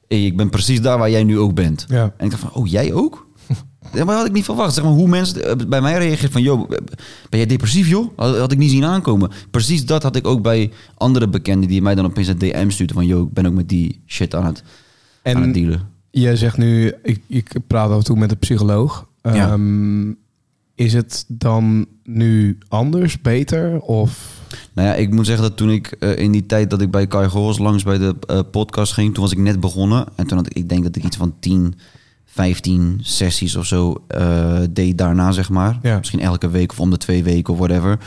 hey, 0.09 0.25
ik 0.27 0.37
ben 0.37 0.51
precies 0.51 0.81
daar 0.81 0.99
waar 0.99 1.11
jij 1.11 1.25
nu 1.25 1.39
ook 1.39 1.55
bent. 1.55 1.85
Ja. 1.89 2.15
En 2.17 2.25
ik 2.25 2.31
dacht 2.31 2.43
van, 2.43 2.53
oh, 2.53 2.67
jij 2.67 2.93
ook? 2.93 3.27
Ja, 3.93 4.05
maar 4.05 4.17
had 4.17 4.27
ik 4.27 4.33
niet 4.33 4.45
verwacht. 4.45 4.75
Zeg 4.75 4.85
maar 4.85 4.93
hoe 4.93 5.09
mensen 5.09 5.45
eh, 5.61 5.67
bij 5.69 5.81
mij 5.81 5.99
reageren 5.99 6.33
van, 6.33 6.43
joh, 6.43 6.69
ben 6.69 7.39
jij 7.39 7.47
depressief, 7.47 7.89
joh? 7.89 8.09
Had, 8.17 8.39
had 8.39 8.53
ik 8.53 8.59
niet 8.59 8.71
zien 8.71 8.85
aankomen. 8.85 9.31
Precies 9.51 9.87
dat 9.87 10.03
had 10.03 10.17
ik 10.17 10.27
ook 10.27 10.43
bij 10.43 10.71
andere 10.97 11.29
bekenden 11.29 11.69
die 11.69 11.83
mij 11.83 11.95
dan 11.95 12.05
opeens 12.05 12.29
een 12.29 12.39
DM 12.39 12.71
stuurden 12.71 12.97
van, 12.97 13.07
joh, 13.07 13.27
ik 13.27 13.33
ben 13.33 13.47
ook 13.47 13.53
met 13.53 13.69
die 13.69 14.03
shit 14.07 14.35
aan 14.35 14.45
het, 14.45 14.63
aan 15.23 15.37
het 15.37 15.45
En 15.45 15.53
dealen. 15.53 15.89
Jij 16.13 16.37
zegt 16.37 16.57
nu, 16.57 16.95
ik, 17.03 17.21
ik 17.27 17.53
praat 17.67 17.91
af 17.91 17.97
en 17.97 18.05
toe 18.05 18.17
met 18.17 18.31
een 18.31 18.39
psycholoog. 18.39 19.09
Ja. 19.23 19.33
Ehm, 19.33 20.11
is 20.75 20.93
het 20.93 21.25
dan 21.29 21.87
nu 22.05 22.59
anders, 22.69 23.21
beter? 23.21 23.81
Of 23.81 24.41
Nou 24.73 24.89
ja, 24.89 24.95
ik 24.95 25.11
moet 25.11 25.27
zeggen 25.27 25.45
dat 25.45 25.57
toen 25.57 25.71
ik 25.71 25.87
eh, 25.87 26.19
in 26.19 26.33
die 26.33 26.47
tijd 26.47 26.71
dat 26.71 26.81
ik 26.81 26.91
bij 26.91 27.07
Kai 27.07 27.29
Goors 27.29 27.59
langs 27.59 27.83
bij 27.83 27.99
de 27.99 28.17
eh, 28.27 28.41
podcast 28.51 28.93
ging, 28.93 29.15
toen 29.15 29.23
was 29.23 29.33
ik 29.33 29.39
net 29.39 29.61
begonnen. 29.61 30.07
En 30.15 30.27
toen 30.27 30.37
had 30.37 30.47
ik, 30.47 30.55
ik 30.55 30.69
denk 30.69 30.83
dat 30.83 30.97
ik 30.97 31.05
iets 31.05 31.17
van 31.17 31.35
10, 31.41 31.75
15 32.25 32.99
sessies 33.03 33.57
of 33.57 33.67
zo 33.67 34.05
eh, 34.07 34.61
deed 34.71 34.99
daarna, 34.99 35.33
zeg 35.33 35.51
maar. 35.51 35.79
Ja. 35.83 35.99
Misschien 35.99 36.21
elke 36.21 36.51
week 36.51 36.71
of 36.71 36.81
om 36.81 36.91
de 36.91 36.97
twee 36.97 37.25
weken 37.25 37.53
of 37.53 37.59
whatever. 37.59 37.99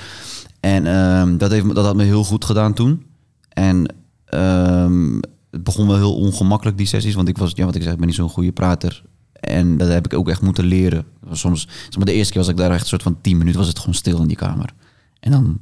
En 0.60 0.86
ehm, 0.86 1.38
dat, 1.38 1.52
heeft, 1.52 1.76
dat 1.76 1.86
had 1.86 1.96
me 1.96 2.04
heel 2.04 2.24
goed 2.24 2.46
gedaan 2.46 2.74
toen. 2.74 3.06
En 3.50 3.94
ehm, 4.26 5.20
het 5.56 5.64
begon 5.64 5.88
wel 5.88 5.96
heel 5.96 6.16
ongemakkelijk, 6.16 6.78
die 6.78 6.88
sessies. 6.88 7.14
Want 7.16 7.28
ik 7.28 7.38
was, 7.38 7.52
ja, 7.54 7.66
wat 7.66 7.76
ik 7.76 7.82
zeg, 7.84 7.92
ik 7.92 7.98
ben 7.98 8.08
niet 8.08 8.16
zo'n 8.16 8.30
goede 8.30 8.52
prater. 8.52 9.04
En 9.34 9.78
dat 9.78 9.88
heb 9.88 10.06
ik 10.06 10.14
ook 10.14 10.30
echt 10.30 10.42
moeten 10.42 10.66
leren. 10.66 11.06
Soms, 11.32 11.62
zeg 11.84 11.96
maar 11.98 12.06
de 12.06 12.14
eerste 12.14 12.34
keer 12.34 12.42
was 12.42 12.52
ik 12.52 12.58
daar 12.58 12.72
echt 12.72 12.82
een 12.82 12.88
soort 12.88 13.04
van 13.04 13.18
10 13.22 13.38
minuten, 13.38 13.60
was 13.60 13.68
het 13.70 13.80
gewoon 13.80 13.94
stil 13.96 14.22
in 14.22 14.28
die 14.28 14.38
kamer. 14.38 14.70
En 15.20 15.32
dan 15.32 15.60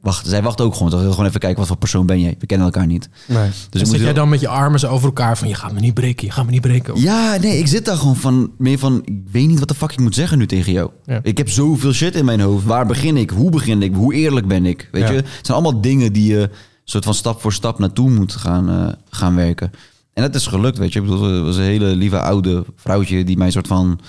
wacht, 0.00 0.26
zij 0.26 0.42
wacht 0.42 0.60
ook 0.60 0.74
gewoon. 0.74 0.90
Toch? 0.90 1.00
Gewoon 1.00 1.26
even 1.26 1.40
kijken 1.40 1.58
wat 1.58 1.66
voor 1.68 1.76
persoon 1.76 2.06
ben 2.06 2.20
jij. 2.20 2.36
We 2.38 2.46
kennen 2.46 2.66
elkaar 2.66 2.86
niet. 2.86 3.08
nee? 3.28 3.48
Dus 3.70 3.80
en 3.80 3.86
zit 3.86 3.96
jij 3.96 4.04
wel- 4.04 4.14
dan 4.14 4.28
met 4.28 4.40
je 4.40 4.48
armen 4.48 4.80
zo 4.80 4.88
over 4.88 5.06
elkaar 5.06 5.38
van... 5.38 5.48
je 5.48 5.54
gaat 5.54 5.72
me 5.72 5.80
niet 5.80 5.94
breken, 5.94 6.26
je 6.26 6.32
gaat 6.32 6.44
me 6.44 6.50
niet 6.50 6.60
breken? 6.60 6.94
Of- 6.94 7.02
Ja, 7.02 7.36
nee, 7.36 7.58
ik 7.58 7.66
zit 7.66 7.84
daar 7.84 7.96
gewoon 7.96 8.16
van, 8.16 8.52
meer 8.58 8.78
van, 8.78 9.02
ik 9.04 9.14
weet 9.30 9.46
niet 9.48 9.58
wat 9.58 9.68
de 9.68 9.74
fuck 9.74 9.92
ik 9.92 10.00
moet 10.00 10.14
zeggen 10.14 10.38
nu 10.38 10.46
tegen 10.46 10.72
jou. 10.72 10.90
Ja. 11.04 11.20
Ik 11.22 11.38
heb 11.38 11.48
zoveel 11.48 11.92
shit 11.92 12.14
in 12.14 12.24
mijn 12.24 12.40
hoofd. 12.40 12.64
Waar 12.64 12.86
begin 12.86 13.16
ik? 13.16 13.30
Hoe 13.30 13.50
begin 13.50 13.82
ik? 13.82 13.94
Hoe 13.94 14.14
eerlijk 14.14 14.46
ben 14.48 14.66
ik? 14.66 14.88
Weet 14.92 15.02
Ja. 15.02 15.10
je, 15.10 15.16
het 15.16 15.26
zijn 15.46 15.58
allemaal 15.58 15.80
dingen 15.80 16.12
die 16.12 16.32
je 16.32 16.50
soort 16.84 17.04
van 17.04 17.14
stap 17.14 17.40
voor 17.40 17.52
stap 17.52 17.78
naartoe 17.78 18.10
moet 18.10 18.32
gaan, 18.32 18.68
eh, 18.68 18.92
gaan 19.10 19.34
werken. 19.34 19.70
En 20.12 20.22
dat 20.22 20.34
is 20.34 20.46
gelukt, 20.46 20.78
weet 20.78 20.92
je. 20.92 21.00
Ik 21.00 21.04
bedoel, 21.06 21.22
het 21.22 21.42
was 21.42 21.56
een 21.56 21.62
hele 21.62 21.96
lieve 21.96 22.20
oude 22.20 22.64
vrouwtje 22.76 23.24
die 23.24 23.36
mij 23.36 23.50
soort 23.50 23.66
van 23.66 24.00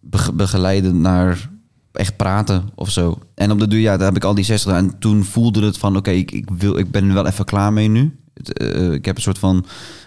bege- 0.00 0.32
begeleidde 0.32 0.92
naar 0.92 1.50
echt 1.92 2.16
praten 2.16 2.68
of 2.74 2.90
zo. 2.90 3.18
En 3.34 3.50
op 3.50 3.58
de 3.58 3.68
duur, 3.68 3.80
ja, 3.80 3.96
daar 3.96 4.06
heb 4.06 4.16
ik 4.16 4.24
al 4.24 4.34
die 4.34 4.44
60 4.44 4.70
gedaan. 4.72 4.88
En 4.90 4.98
toen 4.98 5.24
voelde 5.24 5.64
het 5.64 5.78
van, 5.78 5.96
oké, 5.96 6.10
ik, 6.10 6.30
ik, 6.30 6.48
wil, 6.58 6.78
ik 6.78 6.90
ben 6.90 7.08
er 7.08 7.14
wel 7.14 7.26
even 7.26 7.44
klaar 7.44 7.72
mee 7.72 7.88
nu. 7.88 8.18
Het, 8.34 8.58
eh, 8.58 8.92
ik 8.92 9.04
heb 9.04 9.16
een 9.16 9.22
soort 9.22 9.38
van, 9.38 9.58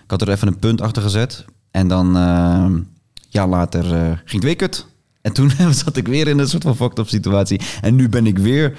ik 0.03 0.11
had 0.11 0.21
er 0.21 0.29
even 0.29 0.47
een 0.47 0.59
punt 0.59 0.81
achter 0.81 1.01
gezet. 1.01 1.45
En 1.71 1.87
dan, 1.87 2.17
eh, 2.17 2.65
ja, 3.29 3.47
later 3.47 3.83
ging 4.25 4.31
het 4.31 4.43
weer 4.43 4.55
kut. 4.55 4.85
En 5.21 5.33
toen 5.33 5.51
zat 5.83 5.97
ik 5.97 6.07
weer 6.07 6.27
in 6.27 6.39
een 6.39 6.47
soort 6.47 6.63
van 6.63 6.75
fucked 6.75 6.99
up 6.99 7.07
situatie. 7.07 7.61
En 7.81 7.95
nu 7.95 8.09
ben 8.09 8.25
ik 8.27 8.37
weer 8.37 8.77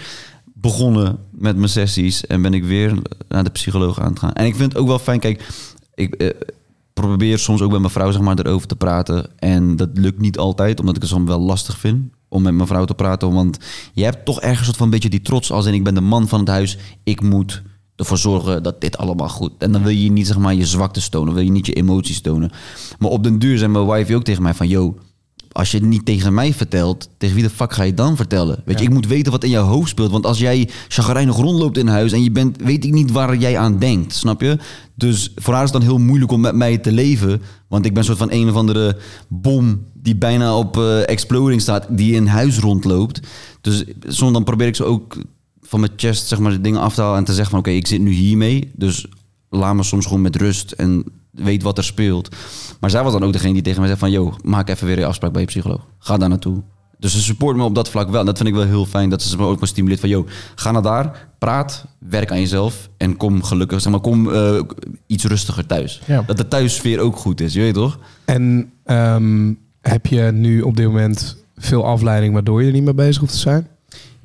begonnen 0.64 1.18
met 1.30 1.56
mijn 1.56 1.68
sessies. 1.68 2.26
En 2.26 2.42
ben 2.42 2.54
ik 2.54 2.64
weer 2.64 2.98
naar 3.28 3.44
de 3.44 3.50
psycholoog 3.50 4.00
aan 4.00 4.10
het 4.10 4.18
gaan. 4.18 4.32
En 4.32 4.46
ik 4.46 4.56
vind 4.56 4.72
het 4.72 4.80
ook 4.80 4.86
wel 4.86 4.98
fijn, 4.98 5.20
kijk, 5.20 5.48
ik... 5.94 6.14
eh, 6.14 6.28
probeer 6.94 7.38
soms 7.38 7.62
ook 7.62 7.70
met 7.70 7.80
mijn 7.80 7.92
vrouw 7.92 8.10
zeg 8.10 8.20
maar, 8.20 8.38
erover 8.38 8.68
te 8.68 8.76
praten. 8.76 9.30
En 9.38 9.76
dat 9.76 9.88
lukt 9.94 10.20
niet 10.20 10.38
altijd, 10.38 10.80
omdat 10.80 10.96
ik 10.96 11.02
het 11.02 11.10
soms 11.10 11.28
wel 11.28 11.40
lastig 11.40 11.78
vind 11.78 12.12
om 12.28 12.42
met 12.42 12.54
mijn 12.54 12.68
vrouw 12.68 12.84
te 12.84 12.94
praten. 12.94 13.32
Want 13.32 13.58
je 13.92 14.04
hebt 14.04 14.24
toch 14.24 14.40
ergens 14.40 14.68
van 14.68 14.84
een 14.84 14.90
beetje 14.90 15.08
die 15.08 15.22
trots 15.22 15.52
als 15.52 15.66
in 15.66 15.74
ik 15.74 15.84
ben 15.84 15.94
de 15.94 16.00
man 16.00 16.28
van 16.28 16.40
het 16.40 16.48
huis. 16.48 16.78
Ik 17.02 17.22
moet 17.22 17.62
ervoor 17.96 18.18
zorgen 18.18 18.62
dat 18.62 18.80
dit 18.80 18.96
allemaal 18.96 19.28
goed. 19.28 19.52
En 19.58 19.72
dan 19.72 19.82
wil 19.82 19.92
je 19.92 20.10
niet 20.10 20.26
zeg 20.26 20.38
maar 20.38 20.54
je 20.54 20.66
zwakte 20.66 21.08
tonen, 21.08 21.34
wil 21.34 21.44
je 21.44 21.50
niet 21.50 21.66
je 21.66 21.72
emoties 21.72 22.20
tonen. 22.20 22.50
Maar 22.98 23.10
op 23.10 23.22
den 23.22 23.38
duur 23.38 23.58
zei 23.58 23.72
mijn 23.72 23.86
wife 23.86 24.14
ook 24.14 24.24
tegen 24.24 24.42
mij 24.42 24.54
van, 24.54 24.68
yo, 24.68 24.96
als 25.54 25.70
je 25.70 25.78
het 25.78 25.86
niet 25.86 26.04
tegen 26.04 26.34
mij 26.34 26.52
vertelt, 26.52 27.08
tegen 27.18 27.34
wie 27.34 27.44
de 27.44 27.50
fuck 27.50 27.72
ga 27.72 27.82
je 27.82 27.94
dan 27.94 28.16
vertellen? 28.16 28.62
Weet 28.64 28.78
je, 28.78 28.84
ik 28.84 28.92
moet 28.92 29.06
weten 29.06 29.32
wat 29.32 29.44
in 29.44 29.50
jouw 29.50 29.64
hoofd 29.64 29.88
speelt. 29.88 30.10
Want 30.10 30.26
als 30.26 30.38
jij 30.38 30.68
chagrijnig 30.88 31.36
rondloopt 31.36 31.78
in 31.78 31.86
huis 31.86 32.12
en 32.12 32.22
je 32.22 32.30
bent, 32.30 32.62
weet 32.62 32.84
ik 32.84 32.92
niet 32.92 33.10
waar 33.10 33.36
jij 33.36 33.58
aan 33.58 33.78
denkt, 33.78 34.14
snap 34.14 34.40
je? 34.40 34.58
Dus 34.94 35.32
voor 35.36 35.54
haar 35.54 35.64
is 35.64 35.70
het 35.70 35.80
dan 35.80 35.88
heel 35.88 35.98
moeilijk 35.98 36.32
om 36.32 36.40
met 36.40 36.54
mij 36.54 36.78
te 36.78 36.92
leven. 36.92 37.42
Want 37.68 37.86
ik 37.86 37.94
ben 37.94 38.04
soort 38.04 38.18
van 38.18 38.32
een 38.32 38.48
of 38.48 38.54
andere 38.54 38.96
bom 39.28 39.84
die 39.92 40.16
bijna 40.16 40.56
op 40.56 40.76
eh, 40.76 41.08
exploding 41.08 41.60
staat, 41.60 41.86
die 41.90 42.14
in 42.14 42.26
huis 42.26 42.58
rondloopt. 42.58 43.20
Dus 43.60 43.84
soms 44.06 44.32
dan 44.32 44.44
probeer 44.44 44.66
ik 44.66 44.76
ze 44.76 44.84
ook 44.84 45.16
van 45.60 45.80
mijn 45.80 45.92
chest 45.96 46.26
zeg 46.26 46.38
maar 46.38 46.52
de 46.52 46.60
dingen 46.60 46.80
af 46.80 46.94
te 46.94 47.00
halen 47.00 47.18
en 47.18 47.24
te 47.24 47.32
zeggen 47.32 47.50
van 47.50 47.58
oké, 47.58 47.70
ik 47.70 47.86
zit 47.86 48.00
nu 48.00 48.10
hiermee. 48.10 48.70
Dus 48.76 49.06
laat 49.48 49.74
me 49.74 49.82
soms 49.82 50.06
gewoon 50.06 50.22
met 50.22 50.36
rust 50.36 50.72
en 50.72 51.04
weet 51.34 51.62
wat 51.62 51.78
er 51.78 51.84
speelt. 51.84 52.28
Maar 52.80 52.90
zij 52.90 53.02
was 53.02 53.12
dan 53.12 53.24
ook 53.24 53.32
degene 53.32 53.52
die 53.52 53.62
tegen 53.62 53.78
mij 53.78 53.88
zei 53.88 54.00
van... 54.00 54.10
yo, 54.10 54.36
maak 54.42 54.68
even 54.68 54.86
weer 54.86 54.98
een 54.98 55.04
afspraak 55.04 55.32
bij 55.32 55.40
je 55.40 55.46
psycholoog. 55.46 55.86
Ga 55.98 56.16
daar 56.16 56.28
naartoe. 56.28 56.62
Dus 56.98 57.12
ze 57.12 57.22
support 57.22 57.56
me 57.56 57.62
op 57.62 57.74
dat 57.74 57.88
vlak 57.88 58.10
wel. 58.10 58.20
En 58.20 58.26
dat 58.26 58.36
vind 58.36 58.48
ik 58.48 58.54
wel 58.54 58.64
heel 58.64 58.86
fijn. 58.86 59.10
Dat 59.10 59.22
ze 59.22 59.36
me 59.36 59.44
ook 59.44 59.58
maar 59.58 59.68
stimuleert 59.68 60.00
van... 60.00 60.08
yo, 60.08 60.26
ga 60.54 60.70
naar 60.70 60.82
daar, 60.82 61.28
praat, 61.38 61.84
werk 61.98 62.30
aan 62.30 62.40
jezelf... 62.40 62.88
en 62.96 63.16
kom 63.16 63.42
gelukkig, 63.42 63.80
zeg 63.80 63.92
maar, 63.92 64.00
kom 64.00 64.32
eh, 64.32 64.60
iets 65.06 65.24
rustiger 65.24 65.66
thuis. 65.66 66.00
Ja. 66.06 66.22
Dat 66.26 66.36
de 66.36 66.48
thuissfeer 66.48 67.00
ook 67.00 67.16
goed 67.16 67.40
is, 67.40 67.52
je 67.52 67.60
weet 67.60 67.74
toch? 67.74 67.98
En 68.24 68.72
ehm, 68.84 69.52
heb 69.80 70.06
je 70.06 70.20
nu 70.32 70.60
op 70.60 70.76
dit 70.76 70.86
moment 70.86 71.36
veel 71.56 71.86
afleiding 71.86 72.32
waardoor 72.32 72.60
je 72.60 72.66
er 72.66 72.72
niet 72.72 72.84
mee 72.84 72.94
bezig 72.94 73.20
hoeft 73.20 73.32
te 73.32 73.38
zijn? 73.38 73.66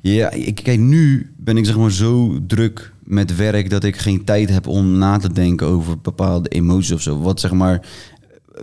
Ja, 0.00 0.30
ik, 0.30 0.54
kijk, 0.54 0.78
nu 0.78 1.32
ben 1.36 1.56
ik 1.56 1.66
zeg 1.66 1.76
maar 1.76 1.90
zo 1.90 2.38
druk 2.46 2.89
met 3.04 3.36
werk 3.36 3.70
dat 3.70 3.84
ik 3.84 3.96
geen 3.96 4.24
tijd 4.24 4.48
heb 4.50 4.66
om 4.66 4.98
na 4.98 5.16
te 5.16 5.32
denken 5.32 5.66
over 5.66 5.98
bepaalde 6.00 6.48
emoties 6.48 6.92
of 6.92 7.00
zo. 7.00 7.20
Wat 7.20 7.40
zeg 7.40 7.52
maar 7.52 7.80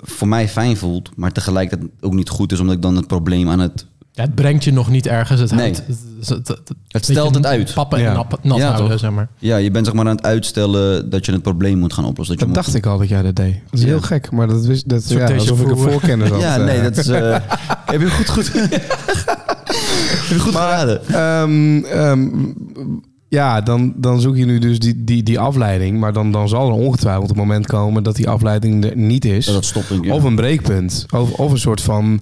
voor 0.02 0.28
mij 0.28 0.50
fijn 0.50 0.78
voelt, 0.78 1.10
maar 1.16 1.32
tegelijkertijd 1.32 1.90
ook 2.00 2.14
niet 2.14 2.30
goed 2.30 2.52
is, 2.52 2.60
omdat 2.60 2.76
ik 2.76 2.82
dan 2.82 2.96
het 2.96 3.08
probleem 3.08 3.50
aan 3.50 3.60
het. 3.60 3.86
Ja, 4.12 4.24
het 4.24 4.36
brengt 4.36 4.64
je 4.64 4.72
nog 4.74 4.90
niet 4.90 5.08
ergens. 5.08 5.40
Het, 5.42 5.52
Nee. 5.52 5.60
houdt- 5.60 5.78
het, 5.88 6.30
het, 6.30 6.48
het, 6.48 6.48
het- 6.48 6.74
Het 6.88 7.04
stelt 7.04 7.36
het 7.36 7.46
uit. 7.46 7.74
Pappen 7.74 8.00
Ja. 8.00 8.10
en 8.16 8.26
nat 8.42 8.58
Ja, 8.58 8.72
houden, 8.72 9.00
zeg 9.00 9.12
maar. 9.12 9.28
Ja, 9.38 9.58
je 9.58 9.72
bent 9.72 9.86
zeg 9.86 9.96
maar 9.96 10.06
aan 10.08 10.16
het 10.16 10.26
uitstellen 10.26 11.10
dat 11.10 11.26
je 11.26 11.32
het 11.32 11.42
probleem 11.42 11.78
moet 11.80 11.94
gaan 11.94 12.06
oplossen. 12.06 12.38
Dat, 12.38 12.48
Dat 12.48 12.56
je 12.56 12.62
dacht 12.64 12.76
ik 12.76 12.86
al 12.86 12.98
dat 12.98 13.08
jij 13.10 13.22
dat 13.22 13.36
deed. 13.36 13.54
Dat 13.54 13.74
is 13.74 13.82
Ja. 13.82 13.86
heel 13.88 14.02
gek, 14.02 14.32
maar 14.32 14.48
dat 14.48 14.66
wist 14.66 14.90
dat 14.90 15.10
ja, 15.10 15.34
alsof 15.34 15.62
ik 15.62 15.70
een 15.70 15.78
voorkennis 15.78 16.30
had. 16.30 16.42
Ja, 16.42 16.58
eh. 16.58 16.66
nee, 16.66 16.82
dat 16.82 16.98
is. 16.98 17.08
eh, 17.08 17.38
heb 17.92 18.02
je 18.02 18.10
goed, 18.12 18.30
goed. 18.30 18.52
heb 18.54 20.28
je 20.30 20.40
goed 20.40 20.56
geraden? 20.56 21.08
Ehm, 21.08 21.84
ehm, 21.84 22.30
ja, 23.30 23.62
dan, 23.62 23.94
dan 23.98 24.22
zoek 24.22 24.36
je 24.36 24.46
nu 24.46 24.60
dus 24.60 24.80
die, 24.80 25.04
die, 25.04 25.24
die 25.24 25.40
afleiding. 25.40 26.00
Maar 26.00 26.14
dan, 26.14 26.32
dan 26.32 26.48
zal 26.50 26.68
er 26.68 26.74
ongetwijfeld 26.74 27.30
een 27.30 27.38
moment 27.38 27.66
komen 27.66 28.04
dat 28.04 28.16
die 28.16 28.30
afleiding 28.30 28.86
er 28.86 28.98
niet 28.98 29.26
is. 29.26 29.46
Dat 29.46 29.66
stopping. 29.66 30.06
Ja. 30.06 30.14
Of 30.14 30.24
een 30.24 30.36
breekpunt. 30.36 31.06
Of, 31.14 31.32
of 31.32 31.52
een 31.52 31.58
soort 31.60 31.82
van... 31.82 32.22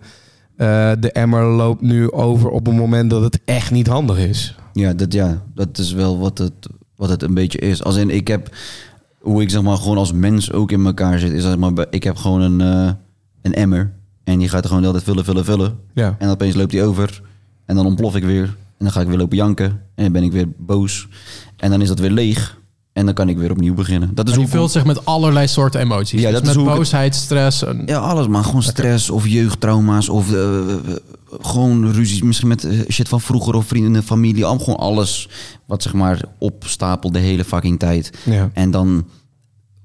eh, 0.56 0.92
de 1.00 1.12
emmer 1.12 1.44
loopt 1.46 1.82
nu 1.82 2.12
over 2.12 2.50
op 2.50 2.68
een 2.68 2.76
moment 2.76 3.10
dat 3.10 3.22
het 3.24 3.40
echt 3.46 3.72
niet 3.72 3.88
handig 3.88 4.18
is. 4.18 4.56
Ja, 4.74 4.94
dat, 4.94 5.14
ja, 5.14 5.42
dat 5.56 5.78
is 5.78 5.92
wel 5.94 6.20
wat 6.20 6.38
het, 6.38 6.54
wat 6.96 7.10
het 7.10 7.24
een 7.24 7.34
beetje 7.34 7.60
is. 7.60 7.84
Als 7.84 7.96
in, 7.96 8.10
ik 8.10 8.28
heb, 8.28 8.56
hoe 9.20 9.42
ik 9.42 9.50
zeg 9.50 9.62
maar 9.62 9.78
gewoon 9.78 9.98
als 9.98 10.12
mens 10.12 10.52
ook 10.52 10.72
in 10.72 10.86
elkaar 10.86 11.20
zit, 11.20 11.32
is 11.32 11.44
zeg 11.44 11.58
maar, 11.58 11.72
ik 11.90 12.04
heb 12.04 12.16
gewoon 12.16 12.42
een, 12.42 12.62
eh, 12.62 12.92
een 13.42 13.54
emmer. 13.54 13.94
En 14.24 14.40
die 14.40 14.50
gaat 14.50 14.64
er 14.64 14.68
gewoon 14.68 14.82
de 14.82 14.88
hele 14.88 15.02
tijd 15.04 15.10
vullen, 15.16 15.26
vullen, 15.26 15.46
vullen. 15.46 15.80
Ja. 15.94 16.16
En 16.20 16.30
opeens 16.30 16.56
loopt 16.56 16.72
die 16.72 16.84
over. 16.84 17.22
En 17.66 17.76
dan 17.76 17.86
ontplof 17.86 18.16
ik 18.16 18.24
weer. 18.24 18.56
En 18.78 18.86
dan 18.86 18.92
ga 18.92 19.02
ik 19.02 19.08
weer 19.08 19.18
lopen 19.18 19.38
janken. 19.38 19.66
En 19.96 20.04
dan 20.04 20.12
ben 20.12 20.24
ik 20.24 20.32
weer 20.32 20.48
boos. 20.58 21.08
En 21.58 21.70
dan 21.70 21.82
is 21.82 21.88
dat 21.88 22.00
weer 22.00 22.12
leeg. 22.12 22.64
En 22.94 23.06
dan 23.06 23.14
kan 23.14 23.30
ik 23.30 23.38
weer 23.38 23.52
opnieuw 23.52 23.74
beginnen. 23.74 24.10
Dat 24.16 24.26
is 24.28 24.32
Maar 24.32 24.40
die 24.42 24.50
hoe 24.50 24.60
vult 24.60 24.72
zich 24.72 24.86
met 24.86 25.06
allerlei 25.06 25.48
soorten 25.48 25.82
emoties. 25.82 26.22
Ja, 26.22 26.30
dus 26.30 26.40
dat 26.40 26.42
is 26.42 26.48
met 26.48 26.56
hoe 26.56 26.64
ik 26.66 26.70
het- 26.70 26.80
boosheid, 26.80 27.16
stress. 27.16 27.64
En, 27.64 27.82
Ja, 27.86 27.98
alles 28.00 28.28
man. 28.28 28.44
Gewoon 28.46 28.64
stress 28.64 29.10
of 29.10 29.28
jeugdtrauma's 29.28 30.10
of 30.10 30.34
eh, 30.34 30.60
gewoon 31.42 31.92
ruzies. 31.92 32.22
Misschien 32.22 32.48
met 32.48 32.64
eh, 32.64 32.80
shit 32.90 33.08
van 33.08 33.22
vroeger 33.22 33.56
of 33.56 33.66
vrienden 33.66 33.96
en 33.96 34.04
familie. 34.04 34.46
Al 34.46 34.58
gewoon 34.60 34.80
alles 34.80 35.30
wat 35.66 35.84
zeg 35.84 35.94
maar 35.94 36.22
opstapelt 36.40 37.14
de 37.14 37.20
hele 37.20 37.44
fucking 37.44 37.80
tijd. 37.80 38.12
Ja. 38.24 38.50
En 38.54 38.72
dan 38.72 39.06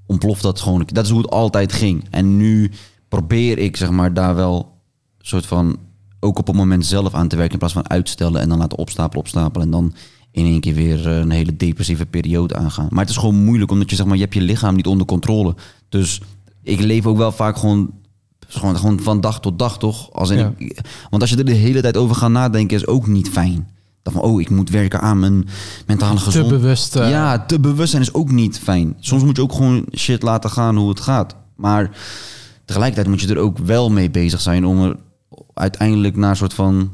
ontploft 0.06 0.42
dat 0.42 0.60
gewoon. 0.60 0.88
Dat 0.92 1.04
is 1.04 1.10
hoe 1.10 1.20
het 1.20 1.30
altijd 1.30 1.72
ging. 1.72 2.04
En 2.10 2.36
nu 2.36 2.70
probeer 3.08 3.58
ik 3.58 3.76
zeg 3.76 3.90
maar 3.90 4.14
daar 4.14 4.34
wel 4.34 4.72
soort 5.18 5.46
van 5.46 5.78
ook 6.20 6.38
op 6.38 6.46
het 6.46 6.56
moment 6.56 6.86
zelf 6.86 7.14
aan 7.14 7.28
te 7.28 7.34
werken 7.36 7.52
in 7.52 7.58
plaats 7.58 7.74
van 7.74 7.90
uitstellen 7.90 8.40
en 8.40 8.48
dan 8.48 8.58
laten 8.58 8.78
opstapelen, 8.78 9.20
opstapelen 9.20 9.66
en 9.66 9.70
dan 9.72 9.94
in 10.30 10.44
één 10.44 10.60
keer 10.60 10.74
weer 10.74 11.08
eh, 11.08 11.18
een 11.18 11.30
hele 11.30 11.56
depressieve 11.56 12.06
periode 12.06 12.56
aangaan. 12.56 12.86
Maar 12.90 13.00
het 13.00 13.10
is 13.10 13.16
gewoon 13.16 13.44
moeilijk 13.44 13.70
omdat 13.70 13.90
je 13.90 13.96
zeg 13.96 14.06
maar 14.06 14.16
je 14.16 14.22
hebt 14.22 14.34
je 14.34 14.40
lichaam 14.40 14.74
niet 14.74 14.86
onder 14.86 15.06
controle. 15.06 15.54
Dus 15.88 16.20
ik 16.62 16.80
leef 16.80 17.06
ook 17.06 17.16
wel 17.16 17.32
vaak 17.32 17.56
gewoon 17.58 17.90
gewoon, 18.48 18.76
gewoon 18.76 19.00
van 19.00 19.20
dag 19.20 19.40
tot 19.40 19.58
dag 19.58 19.78
toch? 19.78 20.12
Als 20.12 20.30
in, 20.30 20.38
Ja. 20.38 20.52
ik- 20.56 20.80
want 21.10 21.22
als 21.22 21.30
je 21.30 21.36
er 21.36 21.44
de 21.44 21.52
hele 21.52 21.80
tijd 21.80 21.96
over 21.96 22.16
gaat 22.16 22.30
nadenken 22.30 22.76
is 22.76 22.86
ook 22.86 23.06
niet 23.06 23.28
fijn. 23.28 23.68
Dan 24.02 24.12
van, 24.12 24.22
oh, 24.22 24.40
ik 24.40 24.50
moet 24.50 24.70
werken 24.70 25.00
aan 25.00 25.18
mijn 25.18 25.48
mentale 25.86 26.14
te 26.16 26.20
gezondheid. 26.20 26.60
bewust. 26.60 26.96
eh, 26.96 27.10
Ja, 27.10 27.38
te 27.46 27.60
bewust 27.60 27.90
zijn 27.90 28.02
is 28.02 28.14
ook 28.14 28.30
niet 28.30 28.58
fijn. 28.58 28.96
Soms 29.00 29.22
moet 29.24 29.36
je 29.36 29.42
ook 29.42 29.52
gewoon 29.52 29.84
shit 29.96 30.22
laten 30.22 30.50
gaan 30.50 30.76
hoe 30.76 30.88
het 30.88 31.00
gaat. 31.00 31.36
Maar 31.56 31.90
tegelijkertijd 32.64 33.08
moet 33.08 33.20
je 33.20 33.28
er 33.28 33.38
ook 33.38 33.58
wel 33.58 33.90
mee 33.90 34.10
bezig 34.10 34.40
zijn 34.40 34.66
om 34.66 34.82
er 34.82 34.96
uiteindelijk 35.60 36.16
naar 36.16 36.30
een 36.30 36.36
soort 36.36 36.54
van, 36.54 36.90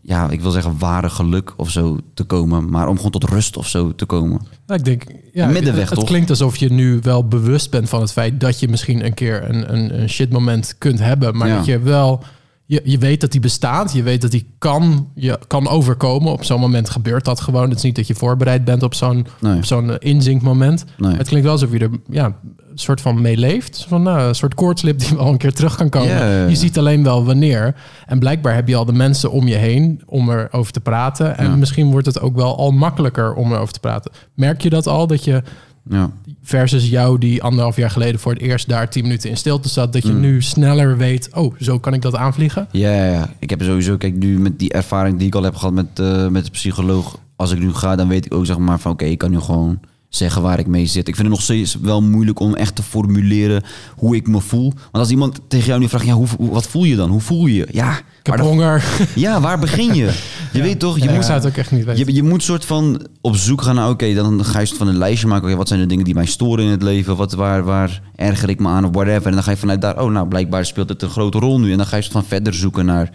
ja, 0.00 0.30
ik 0.30 0.40
wil 0.40 0.50
zeggen 0.50 0.78
ware 0.78 1.10
geluk 1.10 1.54
of 1.56 1.70
zo 1.70 1.98
te 2.14 2.24
komen. 2.24 2.70
Maar 2.70 2.88
om 2.88 2.96
gewoon 2.96 3.10
tot 3.10 3.24
rust 3.24 3.56
of 3.56 3.68
zo 3.68 3.94
te 3.94 4.04
komen. 4.04 4.40
Nou, 4.66 4.78
ik 4.78 4.84
denk, 4.84 5.02
ja, 5.32 5.46
middenweg, 5.46 5.80
het, 5.80 5.90
het 5.90 5.98
toch? 5.98 6.08
klinkt 6.08 6.30
alsof 6.30 6.56
je 6.56 6.72
nu 6.72 6.98
wel 7.02 7.28
bewust 7.28 7.70
bent 7.70 7.88
van 7.88 8.00
het 8.00 8.12
feit 8.12 8.40
dat 8.40 8.60
je 8.60 8.68
misschien 8.68 9.04
een 9.04 9.14
keer 9.14 9.50
een, 9.50 9.72
een, 9.74 10.00
een 10.00 10.08
shit 10.08 10.30
moment 10.32 10.74
kunt 10.78 10.98
hebben, 10.98 11.36
maar 11.36 11.48
Ja. 11.48 11.56
dat 11.56 11.66
je 11.66 11.78
wel, 11.78 12.22
je, 12.66 12.80
je 12.84 12.98
weet 12.98 13.20
dat 13.20 13.32
die 13.32 13.40
bestaat, 13.40 13.92
je 13.92 14.02
weet 14.02 14.20
dat 14.22 14.30
die 14.30 14.54
kan, 14.58 15.08
je 15.14 15.38
kan 15.46 15.68
overkomen. 15.68 16.32
Op 16.32 16.44
zo'n 16.44 16.60
moment 16.60 16.90
gebeurt 16.90 17.24
dat 17.24 17.40
gewoon. 17.40 17.68
Het 17.68 17.76
is 17.78 17.82
niet 17.84 17.96
dat 17.96 18.06
je 18.06 18.14
voorbereid 18.14 18.64
bent 18.64 18.82
op 18.82 18.94
zo'n 18.94 19.26
Nee. 19.40 19.56
op 19.56 19.64
zo'n 19.64 19.90
eh, 19.90 19.96
inzinkmoment. 20.12 20.84
Nee. 20.98 21.14
Het 21.16 21.26
klinkt 21.26 21.44
wel 21.44 21.54
alsof 21.54 21.72
je 21.72 21.78
er 21.78 21.90
ja, 22.10 22.24
een 22.26 22.78
soort 22.78 23.00
van 23.00 23.20
mee 23.20 23.36
leeft. 23.36 23.84
Van, 23.88 24.02
nou, 24.02 24.20
een 24.28 24.34
soort 24.34 24.54
koortslip 24.54 24.98
die 24.98 25.16
wel 25.16 25.26
een 25.26 25.36
keer 25.36 25.52
terug 25.52 25.76
kan 25.76 25.88
komen. 25.88 26.48
Je 26.50 26.56
ziet 26.56 26.78
alleen 26.78 27.02
wel 27.02 27.24
wanneer. 27.24 27.74
En 28.06 28.18
blijkbaar 28.18 28.54
heb 28.54 28.68
je 28.68 28.76
al 28.76 28.84
de 28.84 28.92
mensen 28.92 29.30
om 29.30 29.46
je 29.48 29.54
heen 29.56 30.02
om 30.06 30.30
erover 30.30 30.72
te 30.72 30.80
praten. 30.80 31.38
En 31.38 31.44
Ja. 31.50 31.56
misschien 31.56 31.90
wordt 31.90 32.06
het 32.06 32.20
ook 32.20 32.36
wel 32.36 32.56
al 32.58 32.70
makkelijker 32.70 33.34
om 33.34 33.52
erover 33.52 33.72
te 33.72 33.80
praten. 33.80 34.10
Merk 34.34 34.60
je 34.62 34.70
dat 34.70 34.86
al? 34.86 35.06
Dat 35.06 35.24
je 35.24 35.42
Ja. 35.90 36.10
versus 36.42 36.88
jou 36.88 37.18
die 37.18 37.42
anderhalf 37.42 37.76
jaar 37.76 37.90
geleden 37.90 38.20
voor 38.20 38.32
het 38.32 38.40
eerst 38.42 38.68
daar 38.68 38.90
tien 38.90 39.02
minuten 39.02 39.30
in 39.30 39.36
stilte 39.36 39.68
zat. 39.68 39.92
Dat 39.92 40.02
je 40.02 40.12
Mm. 40.12 40.20
nu 40.20 40.42
sneller 40.42 40.96
weet, 40.96 41.28
oh, 41.34 41.54
zo 41.60 41.78
kan 41.78 41.94
ik 41.94 42.02
dat 42.02 42.14
aanvliegen. 42.16 42.68
Ja, 42.70 42.90
ja, 42.94 43.04
ja. 43.12 43.30
ik 43.38 43.50
heb 43.50 43.62
sowieso, 43.62 43.96
kijk, 43.96 44.14
nu 44.16 44.38
met 44.40 44.58
die 44.58 44.72
ervaring 44.72 45.18
die 45.18 45.26
ik 45.26 45.34
al 45.34 45.42
heb 45.42 45.54
gehad 45.56 45.74
met, 45.74 45.86
eh, 45.98 46.28
met 46.28 46.44
de 46.44 46.50
psycholoog. 46.50 47.18
Als 47.36 47.52
ik 47.52 47.58
nu 47.58 47.72
ga, 47.72 47.96
dan 47.96 48.08
weet 48.08 48.26
ik 48.26 48.34
ook 48.34 48.46
zeg 48.46 48.58
maar 48.58 48.78
van 48.78 48.92
oké, 48.92 49.04
ik 49.04 49.18
kan 49.18 49.30
nu 49.30 49.40
gewoon 49.40 49.80
zeggen 50.16 50.42
waar 50.42 50.58
ik 50.58 50.66
mee 50.66 50.86
zit. 50.86 51.08
Ik 51.08 51.14
vind 51.14 51.26
het 51.26 51.36
nog 51.36 51.42
steeds 51.42 51.76
wel 51.80 52.02
moeilijk 52.02 52.40
om 52.40 52.54
echt 52.54 52.74
te 52.74 52.82
formuleren 52.82 53.62
hoe 53.96 54.16
ik 54.16 54.28
me 54.28 54.40
voel. 54.40 54.72
Want 54.72 54.92
als 54.92 55.10
iemand 55.10 55.40
tegen 55.48 55.66
jou 55.66 55.80
nu 55.80 55.88
vraagt, 55.88 56.06
ja, 56.06 56.12
hoe, 56.12 56.26
wat 56.38 56.66
voel 56.66 56.84
je 56.84 56.96
dan? 56.96 57.10
Hoe 57.10 57.20
voel 57.20 57.46
je? 57.46 57.68
Ja, 57.70 57.98
Ik 57.98 58.04
heb 58.22 58.40
honger. 58.40 58.84
ja, 59.14 59.40
waar 59.40 59.58
begin 59.58 59.94
je? 59.94 60.10
Je 60.52 60.62
weet 60.62 60.78
toch, 60.78 60.98
je 60.98 61.04
Je 61.04 61.10
moet 61.10 61.26
het 61.26 61.46
ook 61.46 61.56
echt 61.56 61.70
niet 61.70 61.84
weten. 61.84 62.06
je, 62.06 62.14
je 62.14 62.22
moet 62.22 62.42
soort 62.42 62.64
van 62.64 63.06
op 63.20 63.36
zoek 63.36 63.62
gaan 63.62 63.74
naar, 63.74 63.88
oké, 63.88 64.14
dan 64.14 64.44
ga 64.44 64.60
je 64.60 64.66
van 64.66 64.88
een 64.88 64.98
lijstje 64.98 65.26
maken. 65.26 65.46
Oké, 65.46 65.56
wat 65.56 65.68
zijn 65.68 65.80
de 65.80 65.86
dingen 65.86 66.04
die 66.04 66.14
mij 66.14 66.26
storen 66.26 66.64
in 66.64 66.70
het 66.70 66.82
leven? 66.82 67.16
Wat, 67.16 67.32
waar, 67.32 67.64
waar 67.64 68.02
erger 68.14 68.48
ik 68.48 68.60
me 68.60 68.68
aan 68.68 68.84
of 68.84 68.90
whatever? 68.92 69.26
En 69.26 69.32
dan 69.32 69.42
ga 69.42 69.50
je 69.50 69.56
vanuit 69.56 69.80
daar, 69.80 70.02
oh, 70.02 70.10
nou, 70.10 70.28
blijkbaar 70.28 70.66
speelt 70.66 70.88
het 70.88 71.02
een 71.02 71.10
grote 71.10 71.38
rol 71.38 71.60
nu. 71.60 71.70
En 71.70 71.76
dan 71.76 71.86
ga 71.86 71.96
je 71.96 72.02
soort 72.02 72.14
van 72.14 72.24
verder 72.24 72.54
zoeken 72.54 72.86
naar 72.86 73.10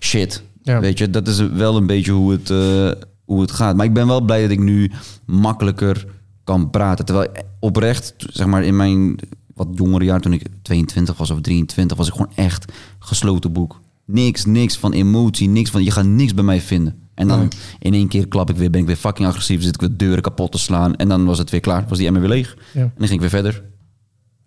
shit. 0.00 0.42
Ja. 0.62 0.80
Weet 0.80 0.98
je, 0.98 1.10
dat 1.10 1.28
is 1.28 1.38
wel 1.38 1.76
een 1.76 1.86
beetje 1.86 2.12
hoe 2.12 2.32
het, 2.32 2.50
eh, 2.50 2.90
hoe 3.24 3.40
het 3.40 3.52
gaat. 3.52 3.76
Maar 3.76 3.86
ik 3.86 3.92
ben 3.92 4.06
wel 4.06 4.20
blij 4.20 4.42
dat 4.42 4.50
ik 4.50 4.60
nu 4.60 4.90
makkelijker 5.26 6.06
kan 6.44 6.70
praten. 6.70 7.04
Terwijl 7.04 7.30
oprecht, 7.60 8.14
zeg 8.16 8.46
maar, 8.46 8.64
in 8.64 8.76
mijn 8.76 9.18
wat 9.54 9.68
jongere 9.74 10.04
jaar, 10.04 10.20
toen 10.20 10.32
ik 10.32 10.46
22 10.62 11.16
was 11.16 11.30
of 11.30 11.40
23, 11.40 11.96
was 11.96 12.06
ik 12.06 12.12
gewoon 12.12 12.32
echt 12.34 12.72
gesloten 12.98 13.52
boek. 13.52 13.80
niks, 14.04 14.44
niks 14.44 14.76
van 14.78 14.92
emotie, 14.92 15.48
niks 15.48 15.70
van, 15.70 15.84
je 15.84 15.90
gaat 15.90 16.04
niks 16.04 16.34
bij 16.34 16.44
mij 16.44 16.60
vinden. 16.60 16.94
En 17.14 17.28
dan 17.28 17.38
Nee. 17.38 17.48
in 17.78 17.94
één 17.94 18.08
keer 18.08 18.28
klap 18.28 18.50
ik 18.50 18.56
weer, 18.56 18.70
ben 18.70 18.80
ik 18.80 18.86
weer 18.86 18.96
fucking 18.96 19.28
agressief, 19.28 19.62
zit 19.62 19.74
ik 19.74 19.80
weer 19.80 19.96
deuren 19.96 20.22
kapot 20.22 20.52
te 20.52 20.58
slaan. 20.58 20.96
En 20.96 21.08
dan 21.08 21.24
was 21.24 21.38
het 21.38 21.50
weer 21.50 21.60
klaar, 21.60 21.84
was 21.88 21.98
die 21.98 22.06
emmer 22.06 22.22
weer 22.22 22.30
leeg. 22.30 22.56
Ja. 22.72 22.80
En 22.80 22.92
dan 22.96 23.08
ging 23.08 23.22
ik 23.22 23.30
weer 23.30 23.42
verder. 23.42 23.62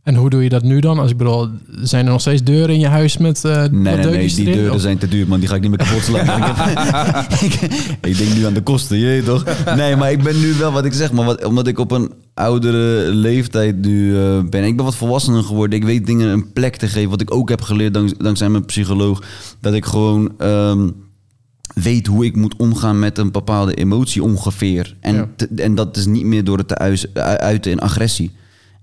En 0.06 0.16
hoe 0.16 0.30
doe 0.30 0.44
je 0.44 0.50
dat 0.50 0.64
nu 0.64 0.80
dan? 0.80 1.00
Als 1.00 1.12
ik 1.12 1.18
bedoel, 1.18 1.48
zijn 1.82 2.06
er 2.06 2.12
nog 2.12 2.22
steeds 2.22 2.44
deuren 2.44 2.74
in 2.76 2.80
je 2.80 2.88
huis 2.88 3.18
met 3.18 3.46
eh 3.46 3.52
Nee, 3.52 3.70
nee, 3.96 4.06
nee, 4.06 4.28
die 4.28 4.42
erin? 4.42 4.54
deuren 4.54 4.74
Of- 4.74 4.82
zijn 4.82 4.98
te 4.98 5.08
duur, 5.08 5.28
man. 5.28 5.40
Die 5.40 5.50
ga 5.50 5.56
ik 5.56 5.62
niet 5.62 5.70
meer 5.70 5.80
kapot 5.88 6.04
slaan. 6.04 6.26
ik, 8.10 8.18
denk 8.18 8.34
nu 8.36 8.46
aan 8.46 8.54
de 8.54 8.62
kosten, 8.64 8.98
je 8.98 9.24
toch? 9.24 9.46
Nee, 9.76 9.96
maar 9.96 10.12
ik 10.12 10.24
ben 10.24 10.40
nu 10.40 10.54
wel 10.54 10.72
wat 10.72 10.86
ik 10.86 10.94
zeg, 10.94 11.12
maar 11.12 11.26
wat, 11.26 11.46
omdat 11.46 11.68
ik 11.68 11.80
op 11.80 11.92
een 11.92 12.12
oudere 12.34 13.12
leeftijd 13.12 13.82
nu 13.86 14.18
eh, 14.18 14.40
ben. 14.50 14.64
Ik 14.64 14.76
ben 14.76 14.86
wat 14.86 14.96
volwassener 14.96 15.44
geworden. 15.44 15.80
Ik 15.80 15.86
weet 15.86 16.06
dingen 16.06 16.28
een 16.30 16.54
plek 16.54 16.76
te 16.76 16.88
geven. 16.88 17.10
Wat 17.10 17.22
ik 17.22 17.34
ook 17.34 17.50
heb 17.50 17.62
geleerd 17.62 17.94
dank- 17.94 18.24
dankzij 18.24 18.50
mijn 18.50 18.66
psycholoog. 18.66 19.24
Dat 19.62 19.74
ik 19.74 19.86
gewoon 19.86 20.34
ehm, 20.38 20.90
weet 21.74 22.08
hoe 22.08 22.26
ik 22.26 22.36
moet 22.36 22.56
omgaan 22.58 23.00
met 23.00 23.18
een 23.18 23.32
bepaalde 23.32 23.74
emotie 23.74 24.24
ongeveer. 24.24 24.96
En, 25.00 25.16
Ja. 25.16 25.30
te- 25.36 25.50
en 25.56 25.76
dat 25.76 25.98
is 25.98 26.06
niet 26.06 26.26
meer 26.26 26.44
door 26.44 26.58
het 26.58 26.68
te 26.68 26.78
uiten 27.40 27.72
in 27.72 27.80
agressie. 27.80 28.32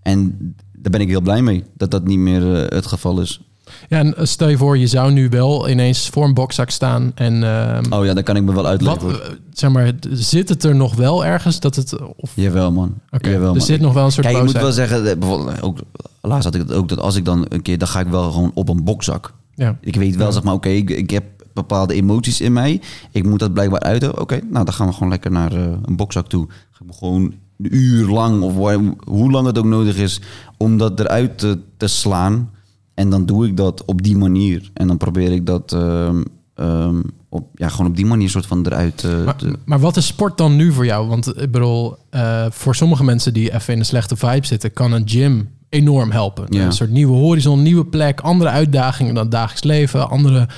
En 0.02 0.54
daar 0.82 0.90
ben 0.90 1.00
ik 1.00 1.08
heel 1.08 1.20
blij 1.20 1.42
mee, 1.42 1.64
dat 1.76 1.90
dat 1.90 2.04
niet 2.04 2.18
meer 2.18 2.54
eh, 2.54 2.76
het 2.76 2.86
geval 2.86 3.20
is. 3.20 3.40
Ja, 3.88 3.98
en 3.98 4.16
eh, 4.16 4.24
stel 4.24 4.48
je 4.48 4.56
voor, 4.56 4.78
je 4.78 4.86
zou 4.86 5.12
nu 5.12 5.28
wel 5.28 5.68
ineens 5.68 6.08
voor 6.08 6.24
een 6.24 6.34
bokzak 6.34 6.70
staan 6.70 7.12
en... 7.14 7.42
ehm, 7.42 7.92
Oh 7.92 8.04
ja, 8.04 8.14
dat 8.14 8.24
kan 8.24 8.36
ik 8.36 8.42
me 8.42 8.52
wel 8.54 8.66
uitleggen. 8.66 9.06
wat, 9.10 9.20
eh, 9.20 9.28
zeg 9.52 9.70
maar, 9.70 9.92
zit 10.10 10.48
het 10.48 10.64
er 10.64 10.74
nog 10.74 10.94
wel 10.94 11.24
ergens 11.24 11.60
dat 11.60 11.76
het... 11.76 11.98
Of, 12.16 12.30
Jawel, 12.34 12.72
man. 12.72 12.94
Oké, 13.10 13.30
Jawel, 13.30 13.48
er 13.48 13.56
man. 13.56 13.60
zit 13.66 13.80
nog 13.80 13.92
wel 13.92 14.04
een 14.04 14.12
soort 14.12 14.26
Kijk, 14.26 14.38
ik 14.38 14.44
moet 14.44 14.52
wel 14.60 14.72
zeggen, 14.72 15.18
bijvoorbeeld, 15.18 15.62
ook, 15.62 15.78
laatst 16.20 16.44
had 16.44 16.54
ik 16.54 16.60
het 16.60 16.72
ook, 16.72 16.88
dat 16.88 16.98
als 16.98 17.16
ik 17.16 17.24
dan 17.24 17.46
een 17.48 17.62
keer, 17.62 17.78
dan 17.78 17.88
ga 17.88 18.00
ik 18.00 18.06
wel 18.06 18.30
gewoon 18.32 18.50
op 18.54 18.68
een 18.68 18.84
bokzak. 18.84 19.32
Ja. 19.54 19.78
Ik 19.80 19.94
weet 19.96 20.16
wel, 20.16 20.26
Ja. 20.26 20.32
zeg 20.32 20.42
maar, 20.42 20.54
oké, 20.54 20.68
ik, 20.68 20.90
ik 20.90 21.10
heb 21.10 21.24
bepaalde 21.54 21.94
emoties 21.94 22.40
in 22.40 22.52
mij. 22.52 22.80
Ik 23.10 23.24
moet 23.24 23.38
dat 23.38 23.52
blijkbaar 23.52 23.80
uiten. 23.80 24.20
Oké, 24.20 24.40
nou, 24.50 24.64
dan 24.64 24.74
gaan 24.74 24.86
we 24.86 24.92
gewoon 24.92 25.08
lekker 25.08 25.30
naar 25.30 25.52
een 25.52 25.96
bokzak 25.96 26.28
toe. 26.28 26.48
Gewoon 26.90 27.34
uur 27.58 28.08
lang, 28.08 28.42
of 28.42 28.54
waar- 28.56 28.94
hoe 29.04 29.30
lang 29.30 29.46
het 29.46 29.58
ook 29.58 29.64
nodig 29.64 29.96
is, 29.96 30.20
om 30.56 30.78
dat 30.78 31.00
eruit 31.00 31.38
te, 31.38 31.58
te 31.76 31.86
slaan. 31.86 32.50
En 32.94 33.10
dan 33.10 33.26
doe 33.26 33.46
ik 33.46 33.56
dat 33.56 33.84
op 33.84 34.02
die 34.02 34.16
manier. 34.16 34.70
En 34.74 34.86
dan 34.86 34.96
probeer 34.96 35.32
ik 35.32 35.46
dat 35.46 35.72
ehm, 35.72 36.22
ehm, 36.54 37.00
op, 37.28 37.46
ja, 37.54 37.68
gewoon 37.68 37.86
op 37.86 37.96
die 37.96 38.06
manier 38.06 38.30
soort 38.30 38.46
van 38.46 38.66
eruit 38.66 39.04
eh, 39.04 39.24
Maar, 39.24 39.36
te... 39.36 39.56
maar 39.64 39.80
wat 39.80 39.96
is 39.96 40.06
sport 40.06 40.38
dan 40.38 40.56
nu 40.56 40.72
voor 40.72 40.84
jou? 40.84 41.08
Want 41.08 41.26
ik 41.40 41.50
bedoel, 41.50 41.96
eh, 42.10 42.46
voor 42.50 42.74
sommige 42.74 43.04
mensen 43.04 43.32
die 43.32 43.54
even 43.54 43.72
in 43.72 43.78
een 43.78 43.84
slechte 43.84 44.16
vibe 44.16 44.46
zitten, 44.46 44.72
kan 44.72 44.92
een 44.92 45.08
gym 45.08 45.48
enorm 45.68 46.10
helpen. 46.10 46.46
Ja. 46.48 46.64
Een 46.64 46.72
soort 46.72 46.90
nieuwe 46.90 47.16
horizon, 47.16 47.62
nieuwe 47.62 47.84
plek, 47.86 48.20
andere 48.20 48.50
uitdagingen 48.50 49.14
dan 49.14 49.22
het 49.22 49.32
dagelijks 49.32 49.62
leven, 49.64 50.10
andere 50.10 50.48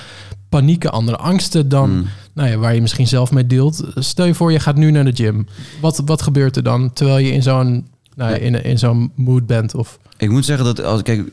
panieken, 0.49 0.91
andere 0.91 1.17
angsten 1.17 1.69
dan 1.69 1.89
Mm. 1.95 2.05
Nou 2.35 2.49
ja, 2.49 2.57
waar 2.57 2.75
je 2.75 2.81
misschien 2.81 3.07
zelf 3.07 3.31
mee 3.31 3.47
deelt. 3.47 3.83
Stel 3.95 4.25
je 4.25 4.33
voor, 4.33 4.51
je 4.51 4.59
gaat 4.59 4.75
nu 4.75 4.91
naar 4.91 5.05
de 5.05 5.15
gym. 5.15 5.47
Wat, 5.81 6.01
wat 6.05 6.21
gebeurt 6.21 6.55
er 6.55 6.63
dan 6.63 6.93
terwijl 6.93 7.17
je 7.17 7.31
in 7.31 7.43
zo'n 7.43 7.87
nou 8.15 8.31
ja, 8.31 8.37
in, 8.37 8.63
in 8.63 8.79
zo'n 8.79 9.11
mood 9.15 9.45
bent? 9.45 9.75
Of, 9.75 9.99
Ik 10.17 10.29
moet 10.29 10.45
zeggen 10.45 10.65
dat 10.65 10.83
als, 10.83 11.01
kijk, 11.01 11.31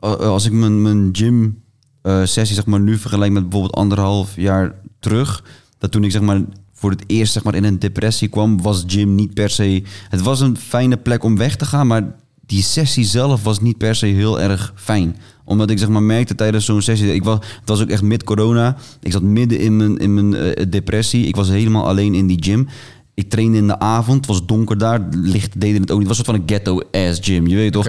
als 0.00 0.44
ik 0.44 0.52
mijn, 0.52 0.82
mijn 0.82 1.08
gym 1.12 1.62
eh, 2.02 2.24
sessie 2.24 2.54
zeg 2.54 2.66
maar, 2.66 2.80
nu 2.80 2.98
vergelijk 2.98 3.32
met 3.32 3.42
bijvoorbeeld 3.42 3.74
anderhalf 3.74 4.36
jaar 4.36 4.74
terug, 4.98 5.44
dat 5.78 5.90
toen 5.90 6.04
ik 6.04 6.10
zeg 6.10 6.20
maar, 6.20 6.40
voor 6.72 6.90
het 6.90 7.04
eerst 7.06 7.32
zeg 7.32 7.44
maar, 7.44 7.54
in 7.54 7.64
een 7.64 7.78
depressie 7.78 8.28
kwam, 8.28 8.62
was 8.62 8.84
gym 8.86 9.14
niet 9.14 9.34
per 9.34 9.50
se. 9.50 9.82
Het 10.08 10.20
was 10.20 10.40
een 10.40 10.56
fijne 10.56 10.96
plek 10.96 11.24
om 11.24 11.36
weg 11.36 11.56
te 11.56 11.64
gaan, 11.64 11.86
maar 11.86 12.14
die 12.48 12.62
sessie 12.62 13.04
zelf 13.04 13.42
was 13.42 13.60
niet 13.60 13.78
per 13.78 13.94
se 13.94 14.06
heel 14.06 14.40
erg 14.40 14.72
fijn. 14.76 15.16
Omdat 15.44 15.70
ik 15.70 15.78
zeg 15.78 15.88
maar 15.88 16.02
merkte 16.02 16.34
tijdens 16.34 16.64
zo'n 16.64 16.82
sessie, 16.82 17.14
ik 17.14 17.24
was, 17.24 17.38
het 17.60 17.68
was 17.68 17.80
ook 17.80 17.88
echt 17.88 18.02
mid-corona. 18.02 18.76
Ik 19.00 19.12
zat 19.12 19.22
midden 19.22 19.58
in 19.58 19.76
mijn, 19.76 19.96
in 19.96 20.14
mijn 20.14 20.34
eh, 20.34 20.66
depressie. 20.68 21.26
Ik 21.26 21.36
was 21.36 21.48
helemaal 21.48 21.86
alleen 21.86 22.14
in 22.14 22.26
die 22.26 22.42
gym. 22.44 22.68
Ik 23.14 23.30
trainde 23.30 23.56
in 23.56 23.66
de 23.66 23.78
avond, 23.78 24.16
het 24.16 24.26
was 24.26 24.46
donker 24.46 24.78
daar, 24.78 25.08
licht 25.10 25.60
deden 25.60 25.80
het 25.80 25.90
ook 25.90 25.98
niet. 25.98 26.08
Het 26.08 26.16
was 26.16 26.18
een 26.18 26.24
soort 26.24 26.36
van 26.36 26.56
een 26.56 26.62
ghetto-ass 26.62 27.20
gym, 27.22 27.46
je 27.46 27.56
weet 27.56 27.72
toch? 27.72 27.88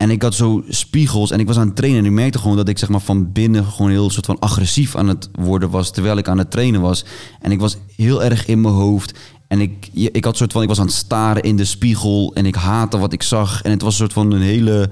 En 0.00 0.10
ik 0.10 0.22
had 0.22 0.34
zo 0.34 0.64
spiegels 0.68 1.30
en 1.30 1.40
ik 1.40 1.46
was 1.46 1.56
aan 1.56 1.66
het 1.66 1.76
trainen. 1.76 2.00
En 2.00 2.06
ik 2.06 2.12
merkte 2.12 2.38
gewoon 2.38 2.56
dat 2.56 2.68
ik 2.68 2.78
zeg 2.78 2.88
maar 2.88 3.00
van 3.00 3.32
binnen 3.32 3.64
gewoon 3.64 3.90
heel 3.90 4.10
soort 4.10 4.26
van 4.26 4.38
agressief 4.38 4.96
aan 4.96 5.08
het 5.08 5.28
worden 5.32 5.70
was. 5.70 5.90
Terwijl 5.92 6.16
ik 6.16 6.28
aan 6.28 6.38
het 6.38 6.50
trainen 6.50 6.80
was. 6.80 7.04
En 7.40 7.52
ik 7.52 7.60
was 7.60 7.76
heel 7.96 8.24
erg 8.24 8.46
in 8.46 8.60
mijn 8.60 8.74
hoofd. 8.74 9.18
En 9.48 9.60
ik, 9.60 9.88
ik 9.92 10.24
had 10.24 10.36
soort 10.36 10.52
van, 10.52 10.62
ik 10.62 10.68
was 10.68 10.78
aan 10.78 10.86
het 10.86 10.94
staren 10.94 11.42
in 11.42 11.56
de 11.56 11.64
spiegel. 11.64 12.34
En 12.34 12.46
ik 12.46 12.54
haatte 12.54 12.98
wat 12.98 13.12
ik 13.12 13.22
zag. 13.22 13.62
En 13.62 13.70
het 13.70 13.82
was 13.82 13.92
een 13.92 13.98
soort 13.98 14.12
van 14.12 14.32
een 14.32 14.40
hele 14.40 14.90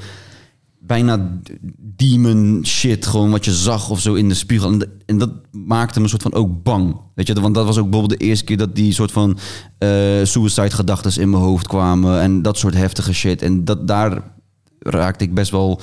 bijna 0.79 1.41
demon 1.77 2.61
shit. 2.65 3.07
Gewoon 3.07 3.31
wat 3.31 3.45
je 3.45 3.53
zag 3.53 3.91
of 3.91 4.01
zo 4.01 4.15
in 4.15 4.29
de 4.29 4.35
spiegel. 4.35 4.81
En, 5.07 5.19
dat 5.19 5.31
maakte 5.51 6.01
me 6.01 6.09
soort 6.09 6.23
van 6.23 6.35
ook 6.35 6.63
bang. 6.63 6.97
Weet 7.15 7.27
je, 7.27 7.41
want 7.41 7.55
dat 7.55 7.67
was 7.67 7.79
ook 7.79 7.91
bijvoorbeeld 7.91 8.21
de 8.21 8.27
eerste 8.27 8.45
keer 8.45 8.57
dat 8.57 8.75
die 8.75 8.93
soort 8.93 9.13
van 9.13 9.39
eh 9.79 9.89
suicide 10.23 10.71
gedachten 10.71 11.23
in 11.23 11.31
mijn 11.31 11.43
hoofd 11.43 11.67
kwamen. 11.67 12.21
En 12.21 12.43
dat 12.43 12.59
soort 12.59 12.75
heftige 12.75 13.13
shit. 13.13 13.43
En 13.43 13.65
dat, 13.65 13.89
daar 13.89 14.37
raakte 14.91 15.25
ik 15.25 15.35
best 15.35 15.51
wel... 15.51 15.81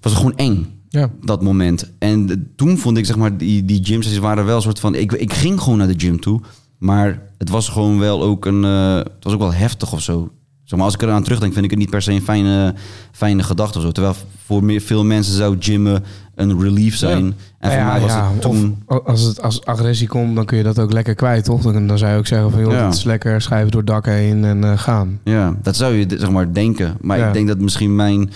Was 0.00 0.12
het 0.12 0.20
gewoon 0.20 0.36
eng 0.36 0.80
ja. 0.88 1.10
dat 1.20 1.42
moment. 1.42 1.92
En 1.98 2.52
toen 2.56 2.78
vond 2.78 2.96
ik, 2.96 3.06
zeg 3.06 3.16
maar, 3.16 3.36
die, 3.36 3.64
die 3.64 3.84
gym 3.84 4.02
sessies 4.02 4.18
waren 4.18 4.44
wel 4.44 4.56
een 4.56 4.62
soort 4.62 4.80
van... 4.80 4.94
Ik, 4.94 5.12
ik 5.12 5.32
ging 5.32 5.60
gewoon 5.60 5.78
naar 5.78 5.86
de 5.88 6.00
gym 6.06 6.20
toe, 6.20 6.40
maar 6.78 7.22
het 7.38 7.48
was 7.48 7.68
gewoon 7.68 7.98
wel 7.98 8.22
ook 8.22 8.46
een... 8.46 8.64
eh, 8.64 8.96
het 8.96 9.24
was 9.24 9.32
ook 9.32 9.38
wel 9.38 9.54
heftig 9.54 9.92
of 9.92 10.02
zo. 10.02 10.30
Zeg 10.64 10.78
maar, 10.78 10.86
als 10.86 10.94
ik 10.94 11.02
eraan 11.02 11.22
terugdenk, 11.22 11.52
vind 11.52 11.64
ik 11.64 11.70
het 11.70 11.80
niet 11.80 11.90
per 11.90 12.02
se 12.02 12.12
een 12.12 12.22
fijne, 12.22 12.74
fijne 13.12 13.42
gedachte 13.42 13.78
of 13.78 13.84
zo. 13.84 13.92
Terwijl 13.92 14.14
voor 14.44 14.64
meer, 14.64 14.80
veel 14.80 15.04
mensen 15.04 15.34
zou 15.34 15.56
gymmen 15.58 16.04
een 16.38 16.60
relief 16.60 16.96
zijn. 16.96 17.24
Ja. 17.26 17.32
En 17.58 17.70
voor 17.70 17.80
Ja, 17.80 17.86
mij 17.86 18.00
was 18.00 18.10
ja, 18.12 18.30
het 18.32 18.40
toen... 18.40 18.82
als 18.86 19.22
het 19.22 19.42
als 19.42 19.64
agressie 19.64 20.08
komt, 20.08 20.34
dan 20.34 20.44
kun 20.44 20.56
je 20.56 20.62
dat 20.62 20.78
ook 20.78 20.92
lekker 20.92 21.14
kwijt, 21.14 21.44
toch? 21.44 21.62
Dan, 21.62 21.86
dan 21.86 21.98
zou 21.98 22.12
je 22.12 22.18
ook 22.18 22.26
zeggen 22.26 22.50
van, 22.50 22.60
joh, 22.60 22.72
Ja. 22.72 22.84
het 22.84 22.94
is 22.94 23.04
lekker 23.04 23.40
schrijven 23.40 23.70
door 23.70 23.80
het 23.80 23.90
dak 23.90 24.06
heen 24.06 24.44
en 24.44 24.64
eh, 24.64 24.78
gaan. 24.78 25.20
Ja, 25.24 25.56
dat 25.62 25.76
zou 25.76 25.94
je 25.94 26.06
zeg 26.18 26.30
maar 26.30 26.52
denken. 26.52 26.96
Maar 27.00 27.18
ik 27.26 27.32
denk 27.32 27.48
dat 27.48 27.58
misschien 27.58 27.94
mijn... 27.96 28.30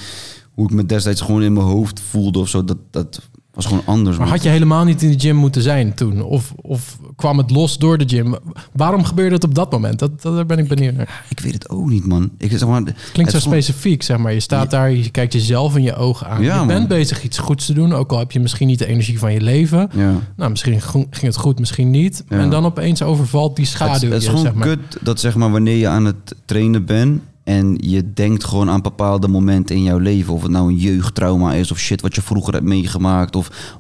Hoe 0.55 0.65
ik 0.69 0.75
me 0.75 0.87
destijds 0.87 1.21
gewoon 1.21 1.43
in 1.43 1.53
mijn 1.53 1.67
hoofd 1.67 2.01
voelde 2.01 2.39
of 2.39 2.49
zo, 2.49 2.65
dat, 2.65 2.77
dat 2.91 3.21
was 3.55 3.67
gewoon 3.67 3.83
anders. 3.85 4.19
Maar 4.19 4.29
had 4.29 4.43
je 4.43 4.49
helemaal 4.49 4.85
niet 4.85 5.03
in 5.03 5.11
de 5.11 5.21
gym 5.21 5.37
moeten 5.37 5.63
zijn 5.63 5.95
toen? 5.95 6.23
Of, 6.23 6.53
of 6.57 6.99
kwam 7.17 7.39
het 7.39 7.51
los 7.51 7.79
door 7.79 7.99
de 7.99 8.09
gym? 8.09 8.35
Waarom 8.73 9.05
gebeurde 9.05 9.35
het 9.35 9.45
op 9.45 9.55
dat 9.55 9.73
moment? 9.73 9.99
Dat, 9.99 10.23
dat, 10.23 10.35
daar 10.35 10.47
ben 10.47 10.59
ik 10.59 10.69
benieuwd 10.69 10.97
naar. 10.97 11.25
Ik 11.29 11.41
weet 11.41 11.53
het 11.53 11.69
ook 11.69 11.89
niet, 11.89 12.07
man. 12.07 12.31
Ik, 12.39 12.51
zeg 12.51 12.69
maar, 12.69 12.81
Het 12.81 12.95
klinkt 13.13 13.31
zo 13.31 13.37
het 13.37 13.47
specifiek, 13.47 14.03
zeg 14.03 14.19
maar. 14.19 14.33
Je 14.33 14.41
staat 14.41 14.71
daar, 14.71 14.91
je 14.91 15.11
kijkt 15.11 15.33
jezelf 15.33 15.77
in 15.77 15.83
je 15.83 15.95
ogen 15.95 16.27
aan. 16.29 16.43
Ja, 16.43 16.53
je 16.53 16.59
man. 16.59 16.67
bent 16.67 16.89
bezig 16.89 17.23
iets 17.25 17.39
goeds 17.39 17.67
te 17.67 17.73
doen, 17.73 17.93
ook 17.93 18.13
al 18.13 18.19
heb 18.19 18.33
je 18.33 18.41
misschien 18.41 18.67
niet 18.67 18.79
de 18.79 18.87
energie 18.87 19.19
van 19.19 19.33
je 19.33 19.41
leven. 19.41 19.91
Ja. 19.95 20.13
Nou, 20.37 20.51
misschien 20.51 20.81
ging 20.81 21.21
het 21.21 21.37
goed, 21.37 21.59
misschien 21.59 21.91
niet. 21.91 22.25
Ja. 22.29 22.39
En 22.39 22.51
dan 22.51 22.65
opeens 22.65 23.03
overvalt 23.03 23.57
die 23.57 23.65
Het, 23.65 23.75
schaduw. 23.75 24.11
het 24.11 24.19
is 24.19 24.25
je, 24.25 24.29
gewoon 24.29 24.45
zeg 24.45 24.55
maar. 24.55 24.67
kut 24.69 24.99
dat 25.01 25.21
zeg 25.21 25.35
maar 25.35 25.51
wanneer 25.51 25.77
je 25.77 25.89
aan 25.89 26.05
het 26.05 26.35
trainen 26.45 26.85
bent 26.85 27.23
en 27.45 27.77
je 27.81 28.13
denkt 28.13 28.45
gewoon 28.45 28.71
aan 28.71 28.83
bepaalde 28.83 29.29
momenten 29.29 29.77
in 29.77 29.83
jouw 29.83 29.99
leven. 29.99 30.35
Of 30.35 30.43
het 30.43 30.51
nou 30.51 30.69
een 30.69 30.77
jeugdtrauma 30.79 31.53
is 31.55 31.71
of 31.71 31.79
shit 31.79 32.01
wat 32.01 32.15
je 32.15 32.23
vroeger 32.23 32.53
hebt 32.53 32.65
meegemaakt 32.67 33.37
of 33.37 33.75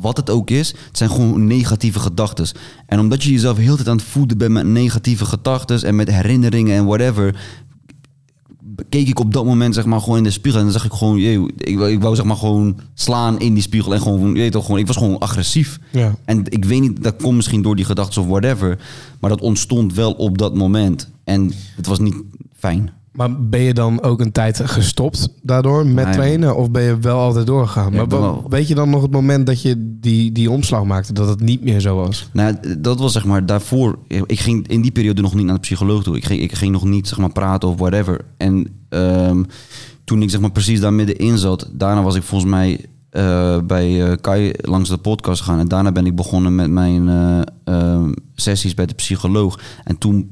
wat 0.00 0.16
het 0.16 0.30
ook 0.30 0.50
is. 0.50 0.68
Het 0.68 0.96
zijn 0.98 1.10
gewoon 1.10 1.46
negatieve 1.46 1.98
gedachten. 2.00 2.46
En 2.86 2.98
omdat 3.00 3.22
je 3.22 3.30
jezelf 3.32 3.56
heel 3.56 3.70
de 3.70 3.76
tijd 3.76 3.88
aan 3.88 3.96
het 3.96 4.04
voeden 4.06 4.38
bent 4.38 4.52
met 4.52 4.66
negatieve 4.66 5.24
gedachten 5.24 5.82
en 5.82 5.96
met 5.96 6.10
herinneringen 6.10 6.76
en 6.76 6.84
whatever. 6.84 7.40
Keek 8.88 9.08
ik 9.08 9.18
op 9.20 9.32
dat 9.32 9.44
moment 9.44 9.74
zeg 9.74 9.84
maar 9.84 10.00
gewoon 10.00 10.18
in 10.18 10.24
de 10.24 10.30
spiegel 10.30 10.58
en 10.60 10.64
dan 10.66 10.74
zag 10.74 10.84
ik 10.84 10.92
gewoon, 10.92 11.18
jee, 11.18 11.46
ik, 11.56 11.78
wou- 11.78 11.90
ik 11.90 12.00
wou 12.02 12.14
zeg 12.16 12.24
maar 12.24 12.36
gewoon 12.36 12.78
slaan 12.94 13.40
in 13.40 13.54
die 13.54 13.62
spiegel 13.62 13.94
en 13.94 14.00
gewoon, 14.00 14.28
je 14.28 14.32
weet 14.40 14.52
toch, 14.52 14.64
gewoon, 14.64 14.80
ik 14.80 14.86
was 14.86 14.96
gewoon 14.96 15.18
agressief. 15.18 15.78
Ja. 15.90 16.14
En 16.24 16.42
ik 16.44 16.64
weet 16.64 16.80
niet, 16.80 17.02
dat 17.02 17.16
komt 17.22 17.36
misschien 17.36 17.62
door 17.62 17.76
die 17.76 17.84
gedachten 17.84 18.22
of 18.22 18.28
whatever. 18.28 18.78
Maar 19.20 19.30
dat 19.30 19.40
ontstond 19.40 19.94
wel 19.94 20.12
op 20.12 20.38
dat 20.38 20.54
moment. 20.54 21.10
En 21.24 21.52
het 21.76 21.86
was 21.86 21.98
niet 21.98 22.14
fijn. 22.56 22.90
Maar 23.12 23.42
ben 23.42 23.60
je 23.60 23.74
dan 23.74 24.02
ook 24.02 24.20
een 24.20 24.32
tijd 24.32 24.60
gestopt 24.64 25.28
daardoor 25.42 25.86
met 25.86 26.04
Nee, 26.04 26.14
trainen? 26.14 26.56
Of 26.56 26.70
ben 26.70 26.82
je 26.82 26.98
wel 26.98 27.18
altijd 27.18 27.46
doorgegaan? 27.46 27.92
Ja, 27.92 27.96
maar 27.96 28.08
wel- 28.08 28.44
weet 28.48 28.68
je 28.68 28.74
dan 28.74 28.90
nog 28.90 29.02
het 29.02 29.10
moment 29.10 29.46
dat 29.46 29.62
je 29.62 29.96
die, 30.00 30.32
die 30.32 30.50
omslag 30.50 30.84
maakte, 30.84 31.12
dat 31.12 31.28
het 31.28 31.40
niet 31.40 31.62
meer 31.64 31.80
zo 31.80 31.96
was? 31.96 32.28
Nou, 32.32 32.56
dat 32.78 32.98
was 32.98 33.12
zeg 33.12 33.24
maar 33.24 33.46
daarvoor. 33.46 33.98
Ik 34.26 34.40
ging 34.40 34.68
in 34.68 34.82
die 34.82 34.90
periode 34.90 35.22
nog 35.22 35.34
niet 35.34 35.44
naar 35.44 35.54
de 35.54 35.60
psycholoog 35.60 36.02
toe. 36.02 36.16
Ik 36.16 36.24
ging, 36.24 36.40
ik 36.40 36.54
ging 36.54 36.72
nog 36.72 36.84
niet 36.84 37.08
zeg 37.08 37.18
maar 37.18 37.32
praten 37.32 37.68
of 37.68 37.78
whatever. 37.78 38.20
En 38.36 38.66
ehm, 38.88 39.42
toen 40.04 40.22
ik 40.22 40.30
zeg 40.30 40.40
maar 40.40 40.52
precies 40.52 40.80
daar 40.80 40.92
middenin 40.92 41.38
zat, 41.38 41.70
daarna 41.72 42.02
was 42.02 42.14
ik 42.14 42.22
volgens 42.22 42.50
mij 42.50 42.84
eh, 43.10 43.58
bij 43.66 44.10
eh, 44.10 44.16
Kai 44.20 44.52
langs 44.60 44.88
de 44.88 44.96
podcast 44.98 45.40
gegaan. 45.42 45.58
En 45.58 45.68
daarna 45.68 45.92
ben 45.92 46.06
ik 46.06 46.16
begonnen 46.16 46.54
met 46.54 46.70
mijn 46.70 47.08
eh, 47.08 47.40
ehm, 47.64 48.12
sessies 48.34 48.74
bij 48.74 48.86
de 48.86 48.94
psycholoog. 48.94 49.58
En 49.84 49.98
toen 49.98 50.30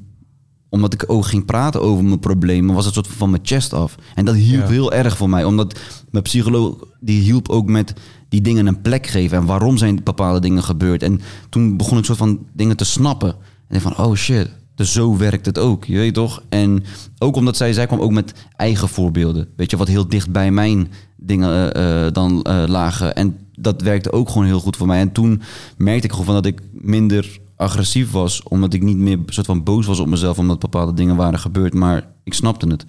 omdat 0.71 0.93
ik 0.95 1.05
ook 1.07 1.27
ging 1.27 1.45
praten 1.45 1.83
over 1.83 2.05
mijn 2.05 2.19
problemen, 2.19 2.75
was 2.75 2.85
het 2.85 2.95
soort 2.95 3.07
van 3.07 3.31
mijn 3.31 3.43
chest 3.45 3.73
af. 3.73 3.95
En 4.15 4.25
dat 4.25 4.35
hielp 4.35 4.63
Ja. 4.63 4.69
heel 4.69 4.93
erg 4.93 5.17
voor 5.17 5.29
mij, 5.29 5.45
omdat 5.45 5.79
mijn 6.11 6.25
psycholoog 6.25 6.75
die 7.01 7.21
hielp 7.23 7.49
ook 7.49 7.67
met 7.67 7.95
die 8.29 8.41
dingen 8.41 8.67
een 8.67 8.81
plek 8.81 9.07
geven 9.07 9.39
en 9.39 9.45
waarom 9.47 9.77
zijn 9.77 10.01
bepaalde 10.05 10.41
dingen 10.41 10.63
gebeurd. 10.63 11.03
En 11.03 11.21
toen 11.49 11.77
begon 11.77 11.99
ik 11.99 12.05
soort 12.05 12.19
van 12.19 12.39
dingen 12.53 12.77
te 12.77 12.85
snappen. 12.85 13.35
En 13.69 13.81
van, 13.81 13.97
oh 13.99 14.15
shit, 14.15 14.51
dus 14.75 14.93
zo 14.93 15.17
werkt 15.17 15.47
het 15.47 15.59
ook, 15.59 15.85
je 15.85 15.97
weet 15.97 16.15
toch? 16.15 16.43
En 16.49 16.85
ook 17.19 17.37
omdat 17.37 17.57
zij, 17.57 17.73
zij 17.73 17.87
kwam 17.87 18.01
ook 18.01 18.11
met 18.13 18.33
eigen 18.57 18.89
voorbeelden, 18.89 19.49
weet 19.57 19.71
je, 19.71 19.77
wat 19.77 19.89
heel 19.89 20.09
dicht 20.09 20.31
bij 20.31 20.51
mijn 20.51 20.89
dingen 21.17 21.75
eh, 21.75 22.07
eh, 22.07 22.13
dan 22.13 22.43
eh, 22.43 22.65
lagen. 22.67 23.15
En 23.15 23.37
dat 23.55 23.83
werkte 23.83 24.13
ook 24.13 24.29
gewoon 24.29 24.47
heel 24.47 24.61
goed 24.61 24.77
voor 24.77 24.87
mij. 24.87 25.01
En 25.01 25.13
toen 25.13 25.43
merkte 25.77 26.05
ik 26.05 26.11
gewoon 26.11 26.27
van 26.27 26.35
dat 26.35 26.47
ik 26.47 26.61
minder 26.73 27.39
agressief 27.61 28.11
was, 28.11 28.42
omdat 28.42 28.75
ik 28.75 28.83
niet 28.83 28.96
meer 28.96 29.18
soort 29.27 29.46
van 29.46 29.62
boos 29.62 29.87
was 29.87 29.99
op 29.99 30.07
mezelf, 30.07 30.38
omdat 30.38 30.59
bepaalde 30.59 30.94
dingen 30.94 31.16
waren 31.16 31.38
gebeurd, 31.38 31.75
maar 31.75 32.09
ik 32.25 32.35
snapte 32.35 32.66
het. 32.66 32.85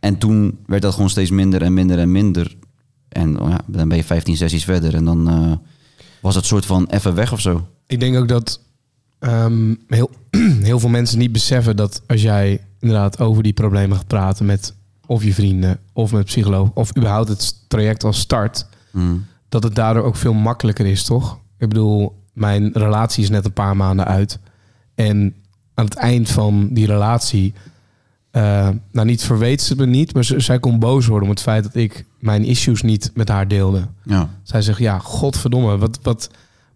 En 0.00 0.18
toen 0.18 0.58
werd 0.66 0.82
dat 0.82 0.94
gewoon 0.94 1.10
steeds 1.10 1.30
minder 1.30 1.62
en 1.62 1.74
minder 1.74 1.98
en 1.98 2.12
minder. 2.12 2.56
En 3.08 3.40
oh 3.40 3.48
ja, 3.48 3.60
dan 3.66 3.88
ben 3.88 3.96
je 3.96 4.04
15 4.04 4.36
sessies 4.36 4.64
verder 4.64 4.94
en 4.94 5.04
dan 5.04 5.28
eh, 5.28 5.52
was 6.20 6.34
het 6.34 6.44
soort 6.44 6.66
van 6.66 6.86
even 6.86 7.14
weg 7.14 7.32
of 7.32 7.40
zo. 7.40 7.66
Ik 7.86 8.00
denk 8.00 8.16
ook 8.16 8.28
dat 8.28 8.60
ehm, 9.18 9.74
heel, 9.86 10.10
heel 10.70 10.80
veel 10.80 10.88
mensen 10.88 11.18
niet 11.18 11.32
beseffen 11.32 11.76
dat 11.76 12.02
als 12.06 12.22
jij 12.22 12.64
inderdaad 12.80 13.20
over 13.20 13.42
die 13.42 13.52
problemen 13.52 13.96
gaat 13.96 14.06
praten 14.06 14.46
met 14.46 14.74
of 15.06 15.24
je 15.24 15.34
vrienden 15.34 15.80
of 15.92 16.12
met 16.12 16.24
psycholoog 16.24 16.70
of 16.74 16.96
überhaupt 16.96 17.28
het 17.28 17.68
traject 17.68 18.04
als 18.04 18.18
start, 18.18 18.66
Mm. 18.92 19.24
dat 19.48 19.62
het 19.62 19.74
daardoor 19.74 20.02
ook 20.02 20.16
veel 20.16 20.32
makkelijker 20.32 20.86
is, 20.86 21.04
toch? 21.04 21.38
Ik 21.58 21.68
bedoel, 21.68 22.21
mijn 22.32 22.70
relatie 22.72 23.22
is 23.22 23.30
net 23.30 23.44
een 23.44 23.52
paar 23.52 23.76
maanden 23.76 24.06
uit. 24.06 24.38
En 24.94 25.34
aan 25.74 25.84
het 25.84 25.94
eind 25.94 26.30
van 26.30 26.68
die 26.70 26.86
relatie, 26.86 27.52
eh, 28.30 28.68
nou 28.92 29.06
niet 29.06 29.24
verweet 29.24 29.62
ze 29.62 29.76
me 29.76 29.86
niet, 29.86 30.14
maar 30.14 30.24
ze, 30.24 30.40
zij 30.40 30.58
kon 30.58 30.78
boos 30.78 31.06
worden 31.06 31.28
om 31.28 31.34
het 31.34 31.42
feit 31.42 31.62
dat 31.62 31.74
ik 31.74 32.04
mijn 32.18 32.44
issues 32.44 32.82
niet 32.82 33.10
met 33.14 33.28
haar 33.28 33.48
deelde. 33.48 33.86
Ja. 34.04 34.28
Zij 34.42 34.62
zegt, 34.62 34.78
ja, 34.78 34.98
godverdomme, 34.98 35.78
wat, 35.78 35.98
wat, 36.02 36.30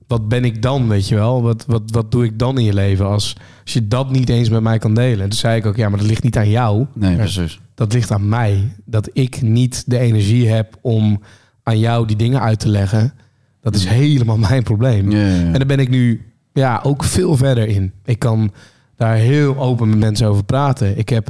wat 0.06 0.28
ben 0.28 0.44
ik 0.44 0.62
dan, 0.62 0.88
weet 0.88 1.08
je 1.08 1.14
wel? 1.14 1.42
Wat, 1.42 1.64
wat, 1.66 1.82
wat 1.86 2.10
doe 2.10 2.24
ik 2.24 2.38
dan 2.38 2.58
in 2.58 2.64
je 2.64 2.74
leven 2.74 3.06
als, 3.06 3.36
als 3.64 3.72
je 3.72 3.88
dat 3.88 4.10
niet 4.10 4.28
eens 4.28 4.48
met 4.48 4.62
mij 4.62 4.78
kan 4.78 4.94
delen? 4.94 5.20
En 5.20 5.28
toen 5.28 5.38
zei 5.38 5.58
ik 5.58 5.66
ook, 5.66 5.76
ja, 5.76 5.88
maar 5.88 5.98
dat 5.98 6.08
ligt 6.08 6.22
niet 6.22 6.36
aan 6.36 6.50
jou. 6.50 6.86
Nee, 6.94 7.16
precies. 7.16 7.60
Dat 7.74 7.92
ligt 7.92 8.10
aan 8.10 8.28
mij. 8.28 8.72
Dat 8.84 9.10
ik 9.12 9.42
niet 9.42 9.84
de 9.86 9.98
energie 9.98 10.48
heb 10.48 10.78
om 10.80 11.20
aan 11.62 11.78
jou 11.78 12.06
die 12.06 12.16
dingen 12.16 12.40
uit 12.40 12.60
te 12.60 12.68
leggen. 12.68 13.12
Dat 13.72 13.74
is 13.74 13.86
helemaal 13.86 14.38
mijn 14.38 14.62
probleem. 14.62 15.10
Ja, 15.10 15.18
ja, 15.18 15.26
ja. 15.26 15.32
En 15.44 15.52
daar 15.52 15.66
ben 15.66 15.78
ik 15.78 15.88
nu 15.88 16.20
ja, 16.52 16.80
ook 16.82 17.04
veel 17.04 17.36
verder 17.36 17.68
in. 17.68 17.92
Ik 18.04 18.18
kan 18.18 18.52
daar 18.96 19.14
heel 19.16 19.58
open 19.58 19.88
met 19.88 19.98
mensen 19.98 20.28
over 20.28 20.44
praten. 20.44 20.98
Ik 20.98 21.08
heb 21.08 21.28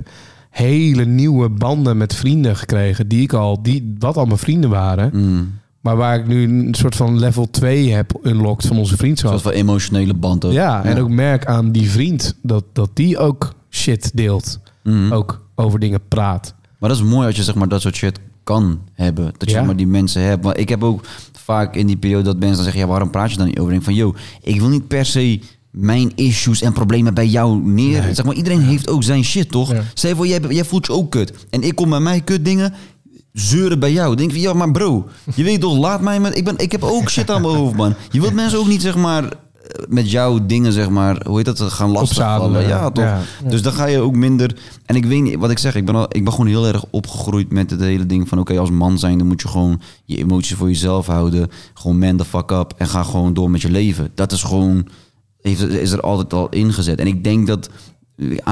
hele 0.51 1.05
nieuwe 1.05 1.49
banden 1.49 1.97
met 1.97 2.15
vrienden 2.15 2.57
gekregen 2.57 3.09
die 3.09 3.23
ik 3.23 3.33
al, 3.33 3.63
die, 3.63 3.95
wat 3.99 4.17
al 4.17 4.25
mijn 4.27 4.39
vrienden 4.39 4.71
waren. 4.71 5.11
Mm. 5.15 5.53
Maar 5.81 5.97
waar 5.97 6.19
ik 6.19 6.27
nu 6.27 6.43
een 6.67 6.75
soort 6.75 6.97
van 6.97 7.19
level 7.19 7.51
2 7.51 7.93
heb 7.93 8.13
unlocked 8.23 8.67
van 8.67 8.79
onze 8.79 8.93
Een 8.93 8.99
vriendschap. 8.99 9.31
soort 9.31 9.43
van 9.43 9.53
emotionele 9.53 10.15
band 10.15 10.45
ook. 10.45 10.53
Ja, 10.53 10.85
en 10.85 10.99
ook 11.01 11.09
merk 11.11 11.47
aan 11.47 11.73
die 11.73 11.91
vriend 11.91 12.37
dat, 12.43 12.65
dat 12.73 12.91
die 12.95 13.19
ook 13.19 13.55
shit 13.71 14.11
deelt. 14.15 14.61
Mhm. 14.83 15.13
Ook 15.13 15.45
over 15.55 15.79
dingen 15.79 16.01
praat. 16.09 16.55
Maar 16.79 16.89
dat 16.89 16.99
is 16.99 17.05
mooi 17.05 17.27
als 17.27 17.37
je 17.37 17.43
zeg 17.43 17.55
maar 17.55 17.69
dat 17.69 17.81
soort 17.81 17.97
shit 17.97 18.19
kan 18.45 18.81
hebben. 18.93 19.33
Dat 19.37 19.51
je 19.51 19.57
Ja. 19.57 19.63
maar 19.63 19.77
die 19.77 19.87
mensen 19.87 20.23
hebt. 20.23 20.45
Want 20.45 20.59
ik 20.59 20.69
heb 20.69 20.83
ook 20.85 21.05
vaak 21.47 21.77
in 21.77 21.87
die 21.87 21.97
periode 21.97 22.25
dat 22.25 22.39
mensen 22.39 22.55
dan 22.55 22.65
zeggen... 22.65 22.83
ja, 22.83 22.89
waarom 22.89 23.11
praat 23.11 23.31
je 23.31 23.37
dan 23.37 23.47
niet 23.47 23.59
over? 23.59 23.71
Denk 23.73 23.85
van, 23.85 23.95
yo, 23.95 24.15
ik 24.43 24.61
wil 24.61 24.69
niet 24.69 24.89
per 24.89 25.07
se 25.07 25.41
mijn 25.71 26.13
issues 26.15 26.63
en 26.63 26.73
problemen 26.73 27.15
bij 27.15 27.27
jou 27.27 27.61
neer. 27.63 28.03
Nee. 28.03 28.15
Zeg 28.15 28.25
maar, 28.25 28.35
iedereen 28.35 28.61
heeft 28.61 28.89
ook 28.89 29.03
zijn 29.03 29.25
shit, 29.25 29.51
toch? 29.51 29.73
Ja. 29.73 29.83
Stel 29.95 30.17
voor, 30.17 30.27
jij, 30.27 30.41
jij 30.49 30.65
voelt 30.65 30.87
je 30.87 30.93
ook 30.93 31.11
kut. 31.11 31.33
En 31.51 31.63
ik 31.63 31.75
kom 31.75 31.91
bij 31.91 32.01
mij 32.01 32.21
kut 32.21 32.45
dingen 32.45 32.75
zeuren 33.33 33.79
bij 33.79 33.93
jou. 33.93 34.17
Denk 34.17 34.31
van, 34.31 34.41
ja, 34.41 34.53
maar 34.53 34.71
bro, 34.71 35.09
je 35.35 35.43
weet 35.43 35.61
toch, 35.61 35.79
laat 35.79 36.01
mij 36.01 36.21
met... 36.21 36.37
Ik, 36.37 36.45
ben, 36.45 36.59
ik 36.59 36.73
heb 36.73 36.83
ook 36.83 37.11
shit 37.11 37.31
aan 37.31 37.43
mijn 37.43 37.55
hoofd, 37.55 37.77
man. 37.77 37.95
Je 38.11 38.21
wilt 38.21 38.35
mensen 38.35 38.59
ook 38.59 38.69
niet, 38.69 38.83
zeg 38.83 38.97
maar, 38.97 39.29
met 39.89 40.11
jouw 40.11 40.47
dingen, 40.47 40.73
zeg 40.73 40.89
maar, 40.89 41.23
hoe 41.27 41.37
heet 41.37 41.45
dat, 41.45 41.61
gaan 41.61 41.91
lastigvallen. 41.91 42.69
Ja, 42.69 42.91
toch? 42.91 43.05
Ja. 43.05 43.21
Dus 43.49 43.63
dan 43.63 43.73
ga 43.73 43.87
je 43.87 44.01
ook 44.01 44.15
minder... 44.15 44.57
En 44.87 44.97
ik 44.97 45.05
weet 45.05 45.23
niet, 45.23 45.37
wat 45.37 45.51
ik 45.51 45.59
zeg, 45.59 45.75
ik 45.75 45.85
ben, 45.85 45.95
al, 45.95 46.07
ik 46.09 46.25
ben 46.25 46.33
gewoon 46.33 46.47
heel 46.47 46.67
erg 46.67 46.85
opgegroeid 46.91 47.53
met 47.53 47.71
het 47.71 47.81
hele 47.81 48.07
ding 48.07 48.29
van... 48.29 48.39
oké, 48.39 48.59
als 48.59 48.71
man 48.71 48.99
zijn, 48.99 49.19
dan 49.19 49.27
moet 49.27 49.43
je 49.43 49.49
gewoon 49.49 49.81
je 50.05 50.17
emoties 50.17 50.57
voor 50.57 50.69
jezelf 50.69 51.07
houden. 51.07 51.49
Gewoon 51.75 51.99
man 51.99 52.17
the 52.17 52.25
fuck 52.25 52.51
up 52.51 52.75
en 52.77 52.89
ga 52.89 53.03
gewoon 53.03 53.35
door 53.35 53.51
met 53.51 53.63
je 53.63 53.71
leven. 53.71 54.11
Dat 54.15 54.33
is 54.33 54.43
gewoon... 54.43 54.89
Heeft, 55.41 55.63
is 55.63 55.91
er 55.91 56.01
altijd 56.01 56.33
al 56.33 56.49
ingezet. 56.49 56.99
En 56.99 57.07
ik 57.07 57.25
denk 57.25 57.47
dat... 57.47 57.71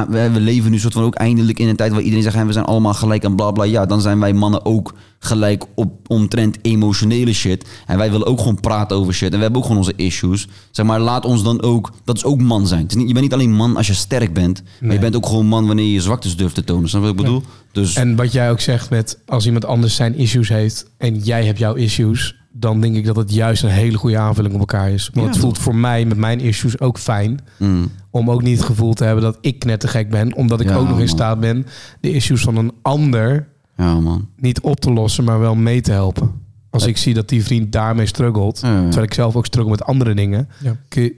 We 0.08 0.30
leven 0.40 0.70
nu 0.70 0.78
soort 0.78 0.92
van 0.92 1.02
ook 1.02 1.14
eindelijk 1.14 1.58
in 1.58 1.68
een 1.68 1.76
tijd 1.76 1.92
waar 1.92 2.00
iedereen 2.00 2.22
zegt... 2.22 2.34
"Hè, 2.34 2.44
we 2.44 2.52
zijn 2.52 2.64
allemaal 2.64 2.94
gelijk 2.94 3.24
en 3.24 3.36
bla 3.36 3.50
bla. 3.50 3.64
Ja, 3.64 3.86
dan 3.86 4.00
zijn 4.00 4.20
wij 4.20 4.32
mannen 4.32 4.64
ook 4.64 4.94
gelijk 5.18 5.64
op 5.74 5.92
omtrent 6.06 6.58
emotionele 6.62 7.32
shit. 7.32 7.64
En 7.86 7.98
wij 7.98 8.10
willen 8.10 8.26
ook 8.26 8.38
gewoon 8.38 8.60
praten 8.60 8.96
over 8.96 9.14
shit. 9.14 9.30
En 9.30 9.36
we 9.36 9.42
hebben 9.42 9.60
ook 9.60 9.66
gewoon 9.66 9.82
onze 9.82 9.96
issues. 9.96 10.48
Zeg 10.70 10.86
maar, 10.86 11.00
laat 11.00 11.24
ons 11.24 11.42
dan 11.42 11.62
ook... 11.62 11.92
Dat 12.04 12.16
is 12.16 12.24
ook 12.24 12.40
man 12.40 12.66
zijn. 12.66 12.86
Niet, 12.94 13.06
je 13.06 13.12
bent 13.12 13.20
niet 13.20 13.32
alleen 13.32 13.52
man 13.52 13.76
als 13.76 13.86
je 13.86 13.94
sterk 13.94 14.34
bent. 14.34 14.62
Maar 14.80 14.92
je 14.92 14.98
bent 14.98 15.16
ook 15.16 15.26
gewoon 15.26 15.46
man 15.46 15.66
wanneer 15.66 15.84
je 15.84 15.92
je 15.92 16.00
zwaktes 16.00 16.36
durft 16.36 16.54
te 16.54 16.64
tonen. 16.64 16.88
Snap 16.88 17.00
je 17.02 17.06
wat 17.08 17.16
ik 17.16 17.24
bedoel? 17.24 17.42
Dus 17.72 17.94
En 17.94 18.16
wat 18.16 18.32
jij 18.32 18.50
ook 18.50 18.60
zegt 18.60 18.90
met 18.90 19.18
als 19.26 19.46
iemand 19.46 19.64
anders 19.64 19.94
zijn 19.94 20.14
issues 20.14 20.48
heeft 20.48 20.90
en 20.98 21.18
jij 21.18 21.44
hebt 21.44 21.58
jouw 21.58 21.74
issues, 21.74 22.36
dan 22.56 22.80
denk 22.80 22.96
ik 22.96 23.04
dat 23.04 23.16
het 23.16 23.34
juist 23.34 23.62
een 23.62 23.68
hele 23.70 23.96
goede 23.98 24.18
aanvulling 24.18 24.54
op 24.54 24.60
elkaar 24.60 24.90
is. 24.90 25.10
Want 25.12 25.26
Ja, 25.26 25.32
het 25.32 25.40
voelt 25.40 25.58
voor 25.58 25.74
mij 25.74 26.04
met 26.04 26.16
mijn 26.16 26.40
issues 26.40 26.80
ook 26.80 26.98
fijn 26.98 27.38
mm, 27.58 27.88
om 28.10 28.30
ook 28.30 28.42
niet 28.42 28.56
het 28.56 28.66
gevoel 28.66 28.92
te 28.94 29.04
hebben 29.04 29.24
dat 29.24 29.38
ik 29.40 29.58
knettergek 29.58 30.10
ben, 30.10 30.34
omdat 30.34 30.60
ik 30.60 30.68
Ja, 30.68 30.74
ook 30.76 30.88
nog 30.88 31.00
in 31.00 31.08
staat 31.08 31.40
ben 31.40 31.66
de 32.00 32.10
issues 32.12 32.42
van 32.42 32.56
een 32.56 32.72
ander 32.82 33.48
ja, 33.76 34.00
man. 34.00 34.28
niet 34.36 34.60
op 34.60 34.80
te 34.80 34.92
lossen, 34.92 35.24
maar 35.24 35.38
wel 35.38 35.54
mee 35.54 35.80
te 35.80 35.92
helpen. 35.92 36.30
Als 36.70 36.86
ik 36.86 36.96
zie 36.96 37.14
dat 37.14 37.28
die 37.28 37.44
vriend 37.44 37.72
daarmee 37.72 38.06
struggelt, 38.06 38.60
Ja, 38.62 38.72
ja. 38.74 38.80
terwijl 38.82 39.02
ik 39.06 39.14
zelf 39.14 39.36
ook 39.36 39.46
struggle 39.46 39.70
met 39.70 39.84
andere 39.84 40.14
dingen, 40.14 40.48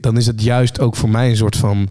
dan 0.01 0.17
is 0.17 0.27
het 0.27 0.43
juist 0.43 0.79
ook 0.79 0.95
voor 0.95 1.09
mij 1.09 1.29
een 1.29 1.35
soort 1.37 1.57
van 1.57 1.87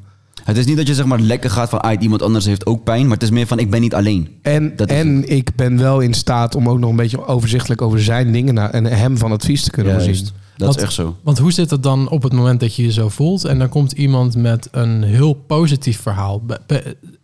Het 0.46 0.56
is 0.56 0.66
niet 0.66 0.76
dat 0.76 0.86
je 0.86 0.94
zeg 0.94 1.04
maar 1.04 1.20
lekker 1.20 1.50
gaat 1.50 1.68
van... 1.68 1.80
"Ah, 1.80 2.02
iemand 2.02 2.22
anders 2.22 2.44
heeft 2.44 2.66
ook 2.66 2.84
pijn. 2.84 3.02
Maar 3.02 3.14
het 3.14 3.22
is 3.22 3.30
meer 3.30 3.46
van, 3.46 3.58
ik 3.58 3.70
ben 3.70 3.80
niet 3.80 3.94
alleen. 3.94 4.28
En, 4.42 4.76
en 4.76 5.28
ik 5.28 5.54
ben 5.56 5.78
wel 5.78 6.00
in 6.00 6.14
staat 6.14 6.54
om 6.54 6.68
ook 6.68 6.78
nog 6.78 6.90
een 6.90 6.96
beetje 6.96 7.26
overzichtelijk 7.26 7.82
over 7.82 8.02
zijn 8.02 8.32
dingen 8.32 8.72
en 8.72 8.84
hem 8.84 9.18
van 9.18 9.32
advies 9.32 9.62
te 9.62 9.70
kunnen 9.70 9.92
voorzien. 9.92 10.12
Juist. 10.14 10.32
Dat 10.56 10.76
is 10.76 10.82
echt 10.82 10.92
zo. 10.92 11.16
Want 11.22 11.38
hoe 11.38 11.52
zit 11.52 11.70
het 11.70 11.82
dan 11.82 12.08
op 12.08 12.22
het 12.22 12.32
moment 12.32 12.60
dat 12.60 12.74
je 12.74 12.82
je 12.82 12.92
zo 12.92 13.08
voelt 13.08 13.44
en 13.44 13.58
dan 13.58 13.68
komt 13.68 13.92
iemand 13.92 14.36
met 14.36 14.68
een 14.70 15.02
heel 15.02 15.32
positief 15.32 16.00
verhaal? 16.00 16.42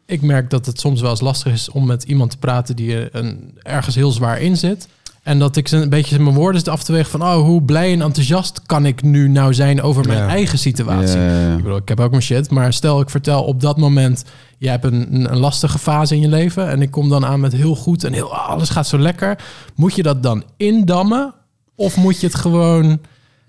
Ik 0.07 0.23
merk 0.23 0.51
dat 0.51 0.67
het 0.67 0.81
soms 0.81 1.01
wel 1.01 1.11
eens 1.11 1.21
lastig 1.21 1.53
is 1.53 1.71
om 1.71 1.87
met 1.87 2.03
iemand 2.03 2.31
te 2.31 2.39
praten 2.39 2.77
die 2.77 3.17
een, 3.17 3.59
ergens 3.63 3.95
heel 3.95 4.11
zwaar 4.13 4.41
in 4.41 4.57
zit. 4.57 4.89
En 5.23 5.39
dat 5.39 5.57
ik 5.57 5.69
ze 5.69 5.77
een 5.77 5.89
beetje 5.89 6.19
mijn 6.19 6.35
woorden 6.35 6.61
zit 6.61 6.69
af 6.69 6.83
te 6.83 6.93
wegen 6.93 7.11
van, 7.11 7.23
oh, 7.23 7.35
hoe 7.35 7.63
blij 7.63 7.93
en 7.93 8.03
enthousiast 8.03 8.63
kan 8.67 8.87
ik 8.87 9.03
nu 9.03 9.29
nou 9.29 9.55
zijn 9.55 9.83
over 9.83 10.07
mijn 10.07 10.19
Ja. 10.19 10.29
eigen 10.29 10.59
situatie? 10.59 11.21
Ja. 11.21 11.51
Ik 11.51 11.63
bedoel, 11.63 11.77
ik 11.77 11.89
heb 11.89 12.01
ook 12.01 12.11
mijn 12.11 12.23
shit, 12.23 12.51
maar 12.51 12.73
stel 12.73 13.01
ik 13.01 13.11
vertel 13.11 13.43
op 13.45 13.61
dat 13.61 13.77
moment, 13.79 14.25
jij 14.59 14.71
hebt 14.71 14.85
een, 14.85 15.31
een, 15.33 15.39
lastige 15.39 15.79
fase 15.79 16.15
in 16.15 16.21
je 16.21 16.29
leven 16.29 16.69
en 16.69 16.83
ik 16.83 16.91
kom 16.91 17.09
dan 17.09 17.25
aan 17.27 17.41
met 17.41 17.53
heel 17.53 17.75
goed 17.77 18.05
en 18.05 18.13
heel, 18.13 18.35
ah, 18.35 18.49
alles 18.49 18.69
gaat 18.71 18.87
zo 18.87 18.99
lekker. 18.99 19.39
Moet 19.75 19.95
je 19.95 20.03
dat 20.03 20.23
dan 20.23 20.45
indammen 20.57 21.35
of 21.75 21.97
moet 21.97 22.21
je 22.21 22.27
het 22.27 22.37
gewoon 22.37 23.01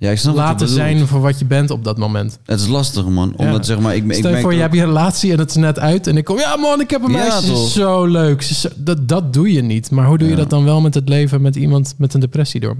Ja, 0.04 0.10
ik 0.12 0.18
snap 0.18 0.36
laten 0.36 0.68
zijn 0.68 1.08
voor 1.08 1.22
wat 1.22 1.40
je 1.40 1.46
bent 1.46 1.70
op 1.70 1.84
dat 1.84 1.98
moment? 1.98 2.40
Het 2.46 2.60
is 2.60 2.68
lastig, 2.68 3.06
man. 3.08 3.34
Omdat 3.38 3.56
Ja. 3.56 3.64
zeg 3.64 3.80
maar... 3.80 3.96
Ik, 3.96 4.04
ik 4.06 4.14
Stel 4.14 4.36
je 4.36 4.42
voor, 4.42 4.54
je 4.54 4.60
hebt 4.62 4.74
je 4.74 4.84
relatie 4.86 5.32
en 5.32 5.40
het 5.40 5.50
is 5.50 5.56
net 5.56 5.80
uit 5.80 6.08
en 6.08 6.18
ik 6.18 6.24
kom, 6.24 6.38
ja 6.38 6.56
man, 6.56 6.82
ik 6.82 6.90
heb 6.90 7.04
een 7.04 7.12
Ja, 7.12 7.18
meisje, 7.18 7.46
ze 7.46 7.52
is 7.54 7.74
zo 7.74 8.06
leuk. 8.06 8.42
Ze 8.42 8.52
is 8.52 8.62
zo- 8.62 8.70
dat, 8.76 9.08
dat 9.08 9.34
doe 9.34 9.52
je 9.52 9.62
niet. 9.62 9.92
Maar 9.92 10.08
hoe 10.08 10.18
doe 10.18 10.28
je 10.30 10.36
dat 10.36 10.50
dan 10.50 10.64
wel 10.64 10.82
met 10.82 10.94
het 10.94 11.10
leven 11.10 11.42
met 11.42 11.56
iemand 11.56 11.94
met 11.98 12.14
een 12.14 12.20
depressie 12.20 12.60
door? 12.60 12.76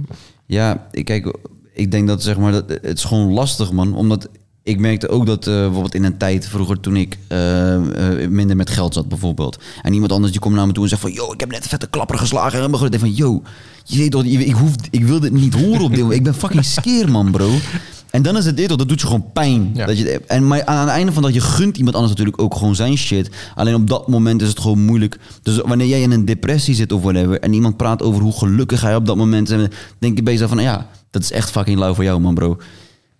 Ja, 0.46 0.86
ik 0.90 1.04
kijk, 1.04 1.36
ik 1.74 1.90
denk 1.90 2.08
dat 2.08 2.22
zeg 2.22 2.38
maar, 2.38 2.52
dat, 2.52 2.64
het 2.68 2.98
is 2.98 3.04
gewoon 3.04 3.32
lastig, 3.32 3.72
man. 3.72 3.94
Omdat 3.94 4.28
ik 4.64 4.78
merkte 4.78 5.08
ook 5.08 5.26
dat 5.26 5.46
eh, 5.46 5.54
bijvoorbeeld 5.54 5.94
in 5.94 6.04
een 6.04 6.16
tijd 6.16 6.48
vroeger 6.48 6.80
toen 6.80 6.96
ik 6.96 7.18
eh, 7.28 7.74
eh, 8.22 8.30
minder 8.30 8.56
met 8.56 8.70
geld 8.70 8.94
zat 8.94 9.08
bijvoorbeeld. 9.08 9.58
En 9.82 9.92
iemand 9.92 10.12
anders 10.12 10.32
die 10.32 10.40
komt 10.40 10.54
naar 10.54 10.66
me 10.66 10.72
toe 10.72 10.82
en 10.82 10.88
zegt 10.88 11.00
van, 11.00 11.12
yo, 11.12 11.32
ik 11.32 11.40
heb 11.40 11.50
net 11.50 11.62
een 11.62 11.68
vette 11.68 11.86
klapper 11.86 12.18
geslagen. 12.18 12.62
En 12.62 12.72
ik 12.72 12.78
denk 12.80 12.98
van, 12.98 13.12
yo, 13.12 13.42
je 13.84 13.98
weet 13.98 14.10
toch, 14.10 14.24
je- 14.24 14.44
ik, 14.44 14.54
hoef, 14.54 14.72
ik 14.90 15.04
wil 15.04 15.20
dit 15.20 15.32
niet 15.32 15.54
horen 15.54 15.80
op 15.80 15.90
dit 15.90 15.98
moment. 16.00 16.18
Ik 16.18 16.22
ben 16.24 16.34
fucking 16.34 16.64
skeer, 16.64 17.10
man, 17.10 17.30
bro. 17.30 17.50
En 18.10 18.22
dan 18.22 18.36
is 18.36 18.44
het 18.44 18.56
dit, 18.56 18.68
dat 18.68 18.88
doet 18.88 19.00
je 19.00 19.06
gewoon 19.06 19.32
pijn. 19.32 19.70
Ja. 19.74 19.86
Dat 19.86 19.98
je, 19.98 20.20
en 20.26 20.46
maar 20.46 20.64
aan 20.64 20.80
het 20.80 20.88
einde 20.88 21.12
van 21.12 21.22
dat, 21.22 21.34
je 21.34 21.40
gunt 21.40 21.76
iemand 21.76 21.94
anders 21.94 22.12
natuurlijk 22.12 22.42
ook 22.42 22.54
gewoon 22.54 22.74
zijn 22.74 22.96
shit. 22.96 23.30
Alleen 23.54 23.74
op 23.74 23.88
dat 23.88 24.08
moment 24.08 24.42
is 24.42 24.48
het 24.48 24.60
gewoon 24.60 24.84
moeilijk. 24.84 25.18
Dus 25.42 25.56
wanneer 25.58 25.86
jij 25.86 26.02
in 26.02 26.10
een 26.10 26.24
depressie 26.24 26.74
zit 26.74 26.92
of 26.92 27.02
whatever... 27.02 27.40
en 27.40 27.52
iemand 27.52 27.76
praat 27.76 28.02
over 28.02 28.22
hoe 28.22 28.32
gelukkig 28.32 28.80
hij 28.80 28.96
op 28.96 29.06
dat 29.06 29.16
moment 29.16 29.50
is... 29.50 29.68
denk 29.98 30.18
ik 30.18 30.24
bij 30.24 30.32
jezelf 30.32 30.50
van, 30.50 30.62
ja, 30.62 30.86
dat 31.10 31.22
is 31.22 31.30
echt 31.30 31.50
fucking 31.50 31.78
lauw 31.78 31.94
voor 31.94 32.04
jou, 32.04 32.20
man, 32.20 32.34
bro. 32.34 32.58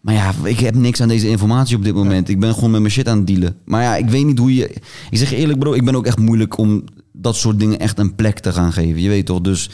Maar 0.04 0.14
ja, 0.14 0.32
ik 0.44 0.58
heb 0.60 0.74
niks 0.74 1.00
aan 1.00 1.08
deze 1.08 1.28
informatie 1.28 1.76
op 1.76 1.84
dit 1.84 1.94
moment. 1.94 2.28
Ik 2.28 2.40
ben 2.40 2.54
gewoon 2.54 2.70
met 2.70 2.80
mijn 2.80 2.92
shit 2.92 3.08
aan 3.08 3.16
het 3.18 3.26
dealen. 3.26 3.56
Maar 3.64 3.82
ja, 3.82 3.96
ik 3.96 4.08
weet 4.08 4.24
niet 4.24 4.38
hoe 4.38 4.54
je... 4.54 4.68
Ik 5.10 5.18
zeg 5.18 5.32
eerlijk, 5.32 5.58
bro, 5.58 5.72
ik 5.72 5.84
ben 5.84 5.94
ook 5.94 6.06
echt 6.06 6.18
moeilijk 6.18 6.58
om 6.58 6.84
dat 7.12 7.36
soort 7.36 7.58
dingen 7.60 7.78
echt 7.78 7.98
een 7.98 8.14
plek 8.14 8.38
te 8.38 8.52
gaan 8.52 8.72
geven. 8.72 9.00
Je 9.02 9.08
weet 9.08 9.26
toch, 9.26 9.40
dus 9.40 9.70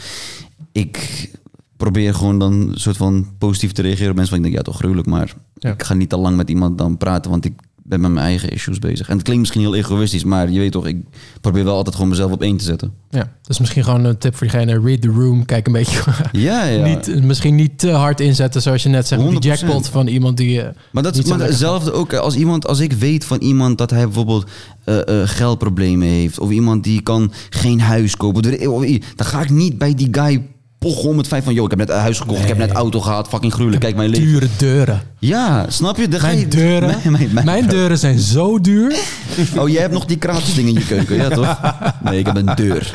ik 0.71 1.29
probeer 1.77 2.13
gewoon 2.15 2.39
dan 2.39 2.53
een 2.53 2.71
soort 2.79 2.97
van 2.97 3.27
positief 3.37 3.71
te 3.71 3.81
reageren 3.81 4.09
op 4.09 4.15
mensen. 4.15 4.35
Van 4.35 4.45
ik 4.45 4.51
denk, 4.51 4.55
ja, 4.65 4.71
toch 4.71 4.79
gruwelijk, 4.79 5.07
maar 5.07 5.35
Ja. 5.55 5.71
ik 5.71 5.83
ga 5.83 5.93
niet 5.93 6.09
te 6.09 6.17
lang 6.17 6.37
met 6.37 6.49
iemand 6.49 6.77
dan 6.77 6.97
praten, 6.97 7.31
want 7.31 7.45
ik 7.45 7.53
ben 7.91 8.01
met 8.01 8.11
mijn 8.11 8.25
eigen 8.25 8.49
issues 8.49 8.79
bezig. 8.79 9.07
En 9.09 9.13
het 9.13 9.23
klinkt 9.23 9.41
misschien 9.41 9.61
heel 9.61 9.75
egoïstisch, 9.75 10.23
maar 10.23 10.49
je 10.49 10.59
weet 10.59 10.71
toch, 10.71 10.85
ik 10.85 10.97
probeer 11.41 11.63
wel 11.63 11.75
altijd 11.75 11.95
gewoon 11.95 12.09
mezelf 12.09 12.31
op 12.31 12.41
één 12.41 12.57
te 12.57 12.63
zetten. 12.63 12.93
Ja, 13.09 13.31
dus 13.41 13.59
misschien 13.59 13.83
gewoon 13.83 14.03
een 14.03 14.17
tip 14.17 14.35
voor 14.35 14.47
diegene, 14.47 14.79
read 14.79 15.01
the 15.01 15.07
room, 15.07 15.45
kijk 15.45 15.67
een 15.67 15.73
beetje... 15.73 16.01
Ja, 16.31 16.63
ja. 16.65 16.85
Niet, 16.85 17.23
misschien 17.23 17.55
niet 17.55 17.77
te 17.77 17.89
hard 17.89 18.19
inzetten, 18.19 18.61
zoals 18.61 18.83
je 18.83 18.89
net 18.89 19.07
zegt, 19.07 19.21
met 19.31 19.41
die 19.41 19.51
100%. 19.51 19.59
jackpot 19.59 19.87
van 19.87 20.07
iemand 20.07 20.37
die... 20.37 20.61
eh, 20.61 20.69
Maar 20.91 21.03
dat 21.03 21.17
is 21.17 21.25
maar 21.25 21.39
hetzelfde 21.39 21.91
ook. 21.91 22.13
Als, 22.13 22.35
iemand, 22.35 22.67
als 22.67 22.79
ik 22.79 22.93
weet 22.93 23.25
van 23.25 23.39
iemand 23.39 23.77
dat 23.77 23.89
hij 23.89 24.03
bijvoorbeeld 24.03 24.49
eh, 24.83 25.21
eh, 25.21 25.27
geldproblemen 25.29 26.07
heeft. 26.07 26.39
Of 26.39 26.49
iemand 26.49 26.83
die 26.83 27.01
kan 27.01 27.31
geen 27.49 27.79
huis 27.81 28.17
kopen. 28.17 28.41
Dan 28.41 28.95
ga 29.15 29.41
ik 29.41 29.49
niet 29.49 29.77
bij 29.77 29.93
die 29.93 30.07
guy 30.11 30.47
pochen 30.89 31.09
om 31.09 31.17
het 31.17 31.27
feit 31.27 31.43
van... 31.43 31.53
joh, 31.53 31.63
ik 31.63 31.69
heb 31.69 31.79
net 31.79 31.89
een 31.89 32.01
huis 32.01 32.19
gekocht, 32.19 32.41
ik 32.41 32.47
heb 32.47 32.57
net 32.57 32.71
auto 32.71 33.01
gehad, 33.01 33.27
fucking 33.27 33.53
gruwelijk, 33.53 33.81
kijk 33.81 33.95
mijn 33.95 34.09
leven. 34.09 34.25
Dure 34.27 34.47
deuren. 34.57 35.01
Ja, 35.19 35.65
snap 35.69 35.97
je? 35.97 36.01
Je- 36.09 36.17
Mijn 36.21 36.49
deuren, 36.49 36.87
Mijn- 37.03 37.11
mijn- 37.11 37.29
mijn- 37.33 37.45
mijn 37.45 37.67
deuren 37.67 37.97
zijn 37.97 38.19
zo 38.19 38.59
duur. 38.61 38.95
Oh, 39.59 39.69
jij 39.69 39.81
hebt 39.81 39.93
nog 39.93 40.05
die 40.05 40.17
kraantjesding 40.17 40.67
in 40.67 40.73
je 40.73 40.85
keuken, 40.85 41.15
ja 41.15 41.29
toch? 41.29 41.59
Nee, 42.03 42.19
ik 42.19 42.25
heb 42.25 42.35
een 42.35 42.55
deur. 42.55 42.93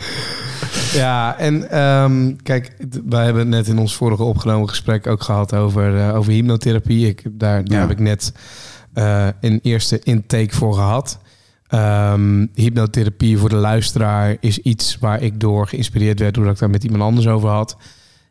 Ja, 0.93 1.37
en 1.39 1.71
ehm, 1.71 2.33
kijk, 2.43 2.77
wij 3.05 3.25
hebben 3.25 3.43
het 3.43 3.51
net 3.51 3.67
in 3.67 3.79
ons 3.79 3.95
vorige 3.97 4.23
opgenomen 4.23 4.69
gesprek 4.69 5.07
ook 5.07 5.23
gehad 5.23 5.55
over, 5.55 5.99
eh, 6.09 6.17
over 6.17 6.33
hypnotherapie. 6.33 7.07
Ik, 7.09 7.23
daar 7.33 7.65
daar 7.65 7.75
Ja. 7.75 7.81
heb 7.81 7.91
ik 7.91 7.99
net 7.99 8.33
eh, 8.93 9.27
een 9.41 9.59
eerste 9.63 9.99
intake 10.03 10.55
voor 10.55 10.75
gehad. 10.75 11.19
Ehm, 11.69 12.47
hypnotherapie 12.55 13.39
voor 13.39 13.49
de 13.49 13.57
luisteraar 13.57 14.37
is 14.41 14.59
iets 14.59 14.99
waar 15.01 15.23
ik 15.23 15.41
door 15.41 15.67
geïnspireerd 15.69 16.19
werd 16.19 16.35
doordat 16.35 16.55
ik 16.55 16.61
daar 16.61 16.71
met 16.71 16.85
iemand 16.85 17.03
anders 17.03 17.27
over 17.27 17.49
had. 17.49 17.77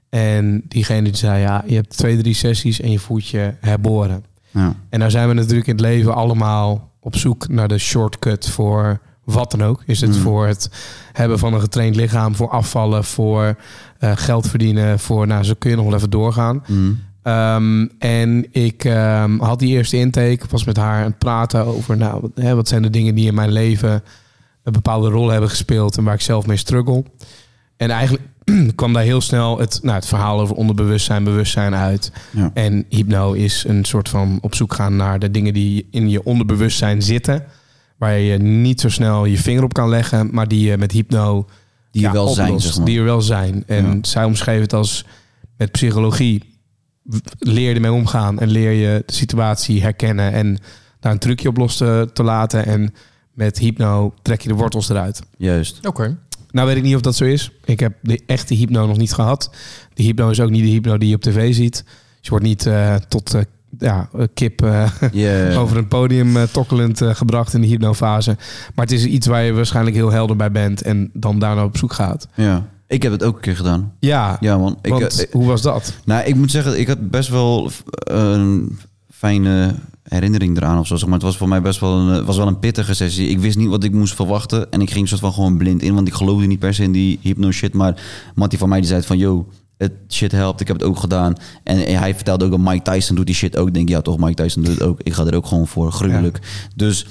En 0.10 0.64
diegene 0.68 1.02
die 1.02 1.16
zei, 1.16 1.42
ja, 1.42 1.64
je 1.68 1.76
hebt 1.76 1.98
twee, 1.98 2.18
drie 2.18 2.34
sessies 2.34 2.82
en 2.82 2.92
je 2.92 3.00
voelt 3.00 3.28
je 3.28 3.54
herboren. 3.60 4.24
Ja. 4.52 4.76
En 4.90 5.00
nou 5.00 5.12
zijn 5.12 5.28
we 5.28 5.34
natuurlijk 5.34 5.68
in 5.68 5.74
het 5.74 5.82
leven 5.84 6.16
allemaal 6.16 6.92
op 7.00 7.16
zoek 7.16 7.48
naar 7.48 7.68
de 7.68 7.78
shortcut 7.78 8.50
voor 8.50 9.00
wat 9.24 9.52
dan 9.52 9.64
ook. 9.64 9.84
Is 9.86 10.02
het 10.02 10.16
Mm. 10.16 10.22
voor 10.22 10.48
het 10.48 10.70
hebben 11.12 11.40
van 11.40 11.54
een 11.54 11.60
getraind 11.60 11.96
lichaam, 11.96 12.36
voor 12.36 12.50
afvallen, 12.50 13.04
voor 13.04 13.58
eh, 14.00 14.12
geld 14.16 14.50
verdienen, 14.50 15.00
voor, 15.00 15.28
nou, 15.28 15.44
zo 15.44 15.54
kun 15.58 15.70
je 15.70 15.76
nog 15.76 15.86
wel 15.86 15.96
even 15.96 16.10
doorgaan. 16.10 16.64
Mm. 16.68 17.00
Ehm, 17.26 17.88
en 18.00 18.46
ik 18.52 18.84
ehm, 18.84 19.40
had 19.40 19.60
die 19.60 19.70
eerste 19.70 19.98
intake, 19.98 20.40
was 20.50 20.64
met 20.64 20.78
haar 20.78 21.00
aan 21.00 21.10
het 21.10 21.18
praten 21.18 21.66
over, 21.66 21.98
nou, 21.98 22.22
wat, 22.22 22.32
hè, 22.36 22.56
wat 22.56 22.68
zijn 22.68 22.82
de 22.82 22.90
dingen 22.90 23.16
die 23.16 23.28
in 23.28 23.34
mijn 23.34 23.52
leven 23.52 24.04
een 24.64 24.74
bepaalde 24.74 25.10
rol 25.10 25.30
hebben 25.30 25.50
gespeeld 25.50 25.98
en 25.98 26.04
waar 26.04 26.14
ik 26.14 26.22
zelf 26.22 26.46
mee 26.46 26.58
struggle. 26.58 27.04
En 27.78 27.90
eigenlijk 27.90 28.24
kwam 28.76 28.94
daar 28.94 29.04
heel 29.04 29.22
snel 29.22 29.60
het, 29.60 29.80
nou, 29.84 29.96
het 29.96 30.06
verhaal 30.08 30.40
over 30.40 30.56
onderbewustzijn, 30.56 31.24
bewustzijn 31.24 31.76
uit. 31.76 32.12
Ja. 32.32 32.52
En 32.54 32.86
hypno 32.90 33.34
is 33.34 33.64
een 33.68 33.86
soort 33.86 34.10
van 34.10 34.38
op 34.42 34.56
zoek 34.56 34.74
gaan 34.74 34.96
naar 34.96 35.20
de 35.20 35.32
dingen 35.32 35.54
die 35.54 35.88
in 35.92 36.10
je 36.10 36.24
onderbewustzijn 36.24 37.02
zitten. 37.02 37.44
Waar 37.98 38.18
je 38.20 38.38
niet 38.38 38.82
zo 38.82 38.90
snel 38.90 39.26
je 39.26 39.38
vinger 39.38 39.64
op 39.64 39.74
kan 39.74 39.90
leggen, 39.90 40.30
maar 40.32 40.48
die 40.48 40.66
je 40.70 40.78
met 40.78 40.92
hypno 40.92 41.46
Die 41.92 42.06
er 42.06 42.12
wel 42.12 42.28
zijn, 42.28 42.48
oplost. 42.48 42.66
zeg 42.68 42.78
maar. 42.78 42.86
Die 42.86 42.98
er 43.00 43.04
wel 43.06 43.22
zijn. 43.22 43.64
En 43.68 43.86
Ja. 43.86 43.98
zij 44.02 44.24
omschreef 44.24 44.62
het 44.62 44.74
als 44.74 45.06
met 45.58 45.72
psychologie 45.72 46.54
leer 47.40 47.70
je 47.70 47.76
ermee 47.76 47.92
omgaan 47.92 48.40
en 48.40 48.48
leer 48.48 48.72
je 48.72 49.04
de 49.06 49.14
situatie 49.14 49.82
herkennen 49.82 50.32
en 50.34 50.58
daar 51.00 51.12
een 51.12 51.20
trucje 51.20 51.50
op 51.50 51.58
los 51.58 51.78
te, 51.78 52.10
te 52.14 52.24
laten. 52.24 52.66
En 52.66 52.94
met 53.34 53.58
hypno 53.58 54.14
trek 54.22 54.42
je 54.42 54.48
de 54.48 54.56
wortels 54.56 54.90
eruit. 54.90 55.22
Juist. 55.38 55.88
Oké. 55.88 56.18
Nou 56.52 56.68
weet 56.68 56.78
ik 56.78 56.84
niet 56.84 56.96
of 56.96 57.02
dat 57.02 57.16
zo 57.16 57.26
is. 57.26 57.52
Ik 57.66 57.80
heb 57.80 57.94
de 58.02 58.22
echte 58.26 58.54
hypno 58.54 58.88
nog 58.88 58.98
niet 58.98 59.14
gehad. 59.14 59.56
De 59.94 60.04
hypno 60.04 60.30
is 60.30 60.40
ook 60.40 60.50
niet 60.50 60.64
de 60.64 60.70
hypno 60.70 60.98
die 60.98 61.10
je 61.10 61.16
op 61.16 61.22
tv 61.22 61.54
ziet. 61.54 61.84
Dus 61.84 62.20
je 62.22 62.30
wordt 62.30 62.46
niet 62.46 62.66
eh, 62.66 62.96
tot 62.96 63.34
eh, 63.34 63.42
ja, 63.80 64.10
kip 64.34 64.62
eh, 64.62 64.92
Yeah. 65.12 65.60
over 65.62 65.78
een 65.78 65.88
podium 65.88 66.48
tokkelend 66.52 67.02
eh, 67.02 67.16
gebracht 67.16 67.54
in 67.54 67.62
de 67.62 67.68
hypnofase. 67.68 68.38
Maar 68.76 68.86
het 68.86 68.94
is 68.94 69.06
iets 69.06 69.28
waar 69.28 69.44
je 69.44 69.54
waarschijnlijk 69.54 69.96
heel 69.96 70.12
helder 70.12 70.36
bij 70.36 70.52
bent 70.52 70.82
en 70.82 71.10
dan 71.14 71.40
daarna 71.40 71.64
op 71.64 71.78
zoek 71.78 71.94
gaat. 71.94 72.28
Ja. 72.34 72.68
Ik 72.88 73.04
heb 73.04 73.12
het 73.12 73.24
ook 73.24 73.36
een 73.36 73.42
keer 73.42 73.56
gedaan. 73.56 73.94
Ja, 74.00 74.38
Ja, 74.40 74.58
man. 74.58 74.78
Ik, 74.82 74.92
want 74.92 75.26
eh, 75.26 75.34
hoe 75.34 75.46
was 75.46 75.62
dat? 75.62 75.94
Nou, 76.06 76.26
ik 76.26 76.36
moet 76.36 76.52
zeggen, 76.52 76.80
ik 76.80 76.88
had 76.88 77.10
best 77.10 77.30
wel 77.30 77.72
eh, 77.90 78.32
een 78.32 78.80
fijne 79.10 79.76
herinnering 80.04 80.58
eraan 80.58 80.80
of 80.80 80.88
zo. 80.88 80.96
Zeg 80.96 81.06
maar. 81.06 81.18
Het 81.18 81.24
was 81.28 81.38
voor 81.38 81.48
mij 81.48 81.62
best 81.62 81.80
wel 81.80 82.00
een, 82.00 82.20
eh, 82.20 82.26
was 82.26 82.38
wel 82.38 82.48
een 82.48 82.60
pittige 82.60 82.94
sessie. 82.94 83.28
Ik 83.28 83.40
wist 83.40 83.58
niet 83.58 83.70
wat 83.70 83.84
ik 83.84 83.92
moest 83.92 84.16
verwachten. 84.16 84.72
En 84.72 84.82
ik 84.82 84.92
ging 84.92 85.08
soort 85.08 85.22
van 85.22 85.34
gewoon 85.34 85.58
blind 85.58 85.82
in. 85.82 85.96
Want 85.96 86.08
ik 86.08 86.14
geloofde 86.14 86.48
niet 86.48 86.60
per 86.60 86.74
se 86.74 86.84
in 86.84 86.92
die 86.92 87.20
hypno 87.22 87.52
shit. 87.52 87.74
Maar 87.74 88.04
Mattie 88.36 88.60
van 88.60 88.70
mij 88.70 88.80
die 88.80 88.88
zei 88.88 89.02
van... 89.02 89.18
Yo, 89.18 89.48
het 89.78 89.92
shit 90.10 90.32
helpt. 90.32 90.62
Ik 90.62 90.68
heb 90.68 90.78
het 90.80 90.86
ook 90.86 91.00
gedaan. 91.00 91.34
En 91.64 91.98
hij 91.98 92.16
vertelde 92.16 92.46
ook 92.46 92.52
dat 92.52 92.60
Mike 92.60 92.92
Tyson 92.92 93.16
doet 93.16 93.26
die 93.26 93.36
shit 93.36 93.58
ook. 93.58 93.68
Ik 93.68 93.74
denk, 93.74 93.90
ja 93.90 94.02
toch, 94.02 94.18
Mike 94.18 94.44
Tyson 94.44 94.64
doet 94.64 94.74
het 94.74 94.84
ook. 94.84 95.00
Ik 95.02 95.14
ga 95.14 95.26
er 95.26 95.36
ook 95.36 95.46
gewoon 95.46 95.68
voor. 95.68 95.92
Gruwelijk. 95.92 96.40
Dus 96.76 97.06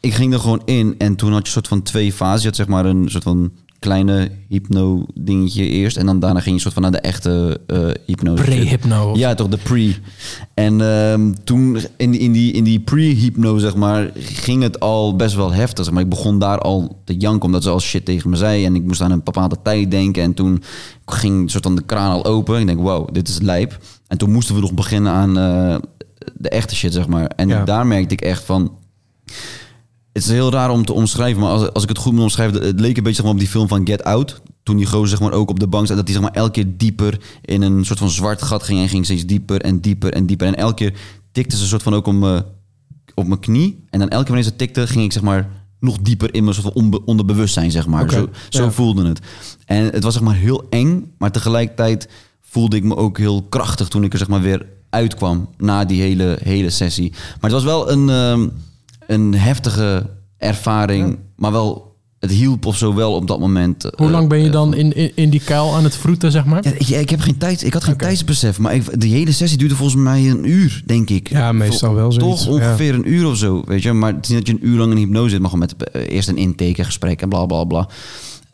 ik 0.00 0.14
ging 0.14 0.32
er 0.32 0.40
gewoon 0.40 0.62
in. 0.64 0.94
En 0.98 1.16
toen 1.16 1.32
had 1.32 1.38
je 1.38 1.44
een 1.44 1.52
soort 1.52 1.68
van 1.68 1.82
twee 1.82 2.12
fases. 2.12 2.40
Je 2.40 2.46
had 2.46 2.56
zeg 2.56 2.66
maar 2.68 2.84
een 2.84 3.10
soort 3.10 3.22
van 3.22 3.52
kleine 3.78 4.30
hypno 4.48 5.06
dingetje 5.14 5.64
eerst. 5.68 5.96
En 5.96 6.06
dan 6.06 6.20
daarna 6.20 6.40
ging 6.40 6.54
je 6.54 6.60
soort 6.60 6.74
van 6.74 6.82
naar 6.82 6.90
de 6.92 6.98
echte 7.00 7.60
eh 7.66 7.88
hypno. 8.06 8.34
Pre-hypno. 8.34 9.16
Ja, 9.16 9.34
toch, 9.34 9.48
de 9.48 9.56
pre. 9.56 9.94
En 10.54 10.80
ehm, 10.80 11.32
toen 11.44 11.78
in, 11.96 12.10
die- 12.10 12.20
in 12.20 12.32
die, 12.32 12.52
in 12.52 12.64
die 12.64 12.80
pre-hypno, 12.80 13.58
zeg 13.58 13.74
maar, 13.76 14.10
ging 14.16 14.62
het 14.62 14.80
al 14.80 15.16
best 15.16 15.34
wel 15.34 15.52
heftig. 15.52 15.84
Zeg 15.84 15.94
maar. 15.94 16.02
Ik 16.02 16.08
begon 16.08 16.38
daar 16.38 16.58
al 16.58 17.00
te 17.04 17.16
janken 17.16 17.42
omdat 17.46 17.62
ze 17.62 17.70
al 17.70 17.80
shit 17.80 18.04
tegen 18.04 18.30
me 18.30 18.36
zei. 18.36 18.64
En 18.64 18.74
ik 18.74 18.82
moest 18.82 19.00
aan 19.00 19.10
een 19.10 19.22
bepaalde 19.24 19.56
tijd 19.62 19.90
denken. 19.90 20.22
En 20.22 20.34
toen 20.34 20.62
ging 21.06 21.50
soort 21.50 21.64
van 21.64 21.76
de 21.76 21.82
kraan 21.82 22.10
al 22.12 22.24
open. 22.24 22.60
Ik 22.60 22.66
denk, 22.66 22.80
wow, 22.80 23.08
dit 23.12 23.28
is 23.28 23.40
lijp. 23.40 23.78
En 24.06 24.18
toen 24.18 24.32
moesten 24.32 24.54
we 24.54 24.60
nog 24.60 24.72
beginnen 24.74 25.12
aan 25.12 25.38
eh, 25.38 25.76
de 26.34 26.48
echte 26.48 26.74
shit, 26.76 26.92
zeg 26.92 27.06
maar. 27.08 27.26
En 27.36 27.48
Ja. 27.48 27.64
daar 27.64 27.86
merkte 27.86 28.14
ik 28.14 28.20
echt 28.20 28.44
van... 28.44 28.72
Het 30.18 30.26
is 30.26 30.32
heel 30.32 30.50
raar 30.50 30.70
om 30.70 30.84
te 30.84 30.92
omschrijven, 30.92 31.40
maar 31.40 31.50
als, 31.50 31.72
als 31.72 31.82
ik 31.82 31.88
het 31.88 31.98
goed 31.98 32.12
moet 32.12 32.22
omschrijven... 32.22 32.62
het 32.62 32.80
leek 32.80 32.96
een 32.96 33.02
beetje 33.02 33.14
zeg 33.14 33.24
maar, 33.24 33.34
op 33.34 33.38
die 33.38 33.48
film 33.48 33.68
van 33.68 33.86
Get 33.86 34.04
Out. 34.04 34.40
Toen 34.62 34.76
die 34.76 34.86
gozer 34.86 35.08
zeg 35.08 35.20
maar, 35.20 35.32
ook 35.32 35.50
op 35.50 35.60
de 35.60 35.66
bank 35.66 35.86
zat... 35.86 35.96
dat 35.96 36.04
hij 36.04 36.14
zeg 36.14 36.22
maar, 36.22 36.32
elke 36.34 36.50
keer 36.50 36.76
dieper 36.76 37.20
in 37.42 37.62
een 37.62 37.84
soort 37.84 37.98
van 37.98 38.10
zwart 38.10 38.42
gat 38.42 38.62
ging... 38.62 38.80
en 38.80 38.88
ging 38.88 39.04
steeds 39.04 39.26
dieper 39.26 39.60
en 39.60 39.80
dieper 39.80 40.12
en 40.12 40.26
dieper. 40.26 40.46
En 40.46 40.54
elke 40.54 40.74
keer 40.74 40.94
tikte 41.32 41.56
ze 41.56 41.62
een 41.62 41.68
soort 41.68 41.82
van 41.82 41.94
ook 41.94 42.06
om, 42.06 42.18
me- 42.18 42.44
op 43.14 43.26
mijn 43.26 43.40
knie. 43.40 43.84
En 43.90 43.98
dan 43.98 44.08
elke 44.08 44.24
keer 44.24 44.34
wanneer 44.34 44.50
ze 44.50 44.56
tikte, 44.56 44.86
ging 44.86 45.04
ik 45.04 45.12
zeg 45.12 45.22
maar... 45.22 45.48
nog 45.80 45.98
dieper 45.98 46.34
in 46.34 46.44
mijn 46.44 46.54
soort 46.54 46.74
van 46.74 47.00
onderbewustzijn, 47.04 47.70
zeg 47.70 47.86
maar. 47.86 48.10
Zo, 48.10 48.28
zo 48.48 48.64
ja. 48.64 48.70
voelde 48.70 49.08
het. 49.08 49.20
En 49.64 49.84
het 49.84 50.02
was 50.02 50.14
zeg 50.14 50.22
maar 50.22 50.36
heel 50.36 50.66
eng, 50.70 51.12
maar 51.18 51.32
tegelijkertijd 51.32 52.08
voelde 52.40 52.76
ik 52.76 52.84
me 52.84 52.96
ook 52.96 53.18
heel 53.18 53.42
krachtig... 53.42 53.88
toen 53.88 54.04
ik 54.04 54.12
er 54.12 54.18
zeg 54.18 54.28
maar 54.28 54.40
weer 54.40 54.66
uitkwam 54.90 55.48
na 55.56 55.84
die 55.84 56.00
hele, 56.00 56.38
hele 56.42 56.70
sessie. 56.70 57.10
Maar 57.10 57.50
het 57.50 57.52
was 57.52 57.64
wel 57.64 57.90
een... 57.90 58.08
ehm, 58.08 58.48
een 59.08 59.34
heftige 59.34 60.10
ervaring, 60.36 61.18
maar 61.36 61.52
wel, 61.52 61.96
het 62.18 62.30
hielp 62.30 62.66
of 62.66 62.76
zo 62.76 62.94
wel 62.94 63.14
op 63.14 63.26
dat 63.26 63.38
moment. 63.38 63.82
Hoe 63.82 64.06
eh, 64.06 64.12
lang 64.12 64.28
ben 64.28 64.38
je 64.38 64.46
eh, 64.46 64.52
dan 64.52 64.74
in, 64.74 64.96
in, 64.96 65.12
in 65.14 65.30
die 65.30 65.40
kuil 65.44 65.74
aan 65.74 65.84
het 65.84 65.96
vroeten, 65.96 66.30
zeg 66.30 66.44
maar? 66.44 66.64
Ja, 66.64 66.72
ik, 66.78 66.88
ik 66.88 67.10
heb 67.10 67.20
geen 67.20 67.38
tijd, 67.38 67.64
ik 67.64 67.72
had 67.72 67.84
geen 67.84 67.96
tijdsbesef, 67.96 68.58
maar 68.58 68.74
ik, 68.74 69.00
de 69.00 69.06
hele 69.06 69.32
sessie 69.32 69.58
duurde 69.58 69.76
volgens 69.76 70.02
mij 70.02 70.30
een 70.30 70.48
uur, 70.48 70.82
denk 70.86 71.10
ik. 71.10 71.28
Ja, 71.28 71.52
meestal 71.52 71.94
wel 71.94 72.12
zoiets, 72.12 72.44
Toch 72.44 72.54
ongeveer 72.54 72.94
een 72.94 73.12
uur 73.12 73.26
of 73.26 73.36
zo, 73.36 73.62
weet 73.66 73.82
je. 73.82 73.92
Maar 73.92 74.14
het 74.14 74.24
is 74.24 74.28
niet 74.30 74.38
dat 74.38 74.46
je 74.46 74.52
een 74.52 74.68
uur 74.68 74.78
lang 74.78 74.92
in 74.92 74.98
hypnose 74.98 75.30
zit, 75.30 75.40
maar 75.40 75.50
gewoon 75.50 75.68
met 75.78 75.90
eh, 75.90 76.14
eerst 76.14 76.28
een 76.28 76.36
intake, 76.36 76.78
een 76.78 76.84
gesprek 76.84 77.22
en 77.22 77.28
bla 77.28 77.46
bla 77.46 77.64
bla. 77.64 77.88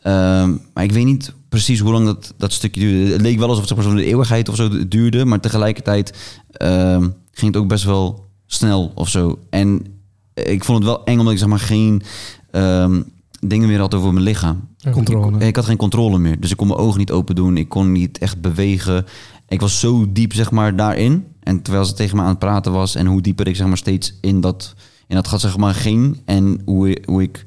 Ehm, 0.01 0.51
maar 0.73 0.83
ik 0.83 0.91
weet 0.91 1.05
niet 1.05 1.33
precies 1.49 1.79
hoe 1.79 1.91
lang 1.91 2.05
dat, 2.05 2.33
dat 2.37 2.53
stukje 2.53 2.81
duurde. 2.81 3.11
Het 3.11 3.21
leek 3.21 3.37
wel 3.37 3.47
alsof 3.47 3.59
het 3.59 3.69
zeg 3.69 3.77
maar, 3.77 3.87
zo'n 3.87 3.97
eeuwigheid 4.05 4.49
of 4.49 4.55
zo 4.55 4.87
duurde, 4.87 5.25
maar 5.25 5.39
tegelijkertijd 5.39 6.13
ehm, 6.51 7.09
ging 7.31 7.53
het 7.53 7.61
ook 7.61 7.67
best 7.67 7.83
wel 7.83 8.25
snel 8.45 8.91
of 8.95 9.09
zo. 9.09 9.39
En 9.49 9.94
ik 10.35 10.63
vond 10.63 10.77
het 10.77 10.87
wel 10.87 11.03
eng 11.05 11.17
omdat 11.19 11.33
ik 11.33 11.39
zeg 11.39 11.47
maar 11.47 11.59
geen 11.59 12.01
ehm, 12.51 13.01
dingen 13.39 13.67
meer 13.67 13.79
had 13.79 13.93
over 13.93 14.13
mijn 14.13 14.25
lichaam. 14.25 14.67
Controle. 14.91 15.35
Ik, 15.37 15.41
ik 15.43 15.55
had 15.55 15.65
geen 15.65 15.77
controle 15.77 16.17
meer. 16.17 16.39
Dus 16.39 16.51
ik 16.51 16.57
kon 16.57 16.67
mijn 16.67 16.79
ogen 16.79 16.99
niet 16.99 17.11
open 17.11 17.35
doen. 17.35 17.57
Ik 17.57 17.69
kon 17.69 17.91
niet 17.91 18.17
echt 18.17 18.41
bewegen. 18.41 19.05
Ik 19.47 19.61
was 19.61 19.79
zo 19.79 20.05
diep, 20.11 20.33
zeg 20.33 20.51
maar, 20.51 20.75
daarin. 20.75 21.25
En 21.43 21.61
terwijl 21.61 21.85
ze 21.85 21.93
tegen 21.93 22.15
me 22.15 22.21
aan 22.21 22.29
het 22.29 22.39
praten 22.39 22.71
was... 22.71 22.95
en 22.95 23.05
hoe 23.05 23.21
dieper 23.21 23.47
ik, 23.47 23.55
zeg 23.55 23.67
maar, 23.67 23.77
steeds 23.77 24.17
in 24.21 24.41
dat, 24.41 24.73
in 25.07 25.15
dat 25.15 25.27
gat, 25.27 25.41
zeg 25.41 25.57
maar, 25.57 25.73
ging... 25.73 26.21
en 26.25 26.61
hoe, 26.65 26.89
ik- 26.89 27.05
hoe 27.05 27.21
ik... 27.21 27.45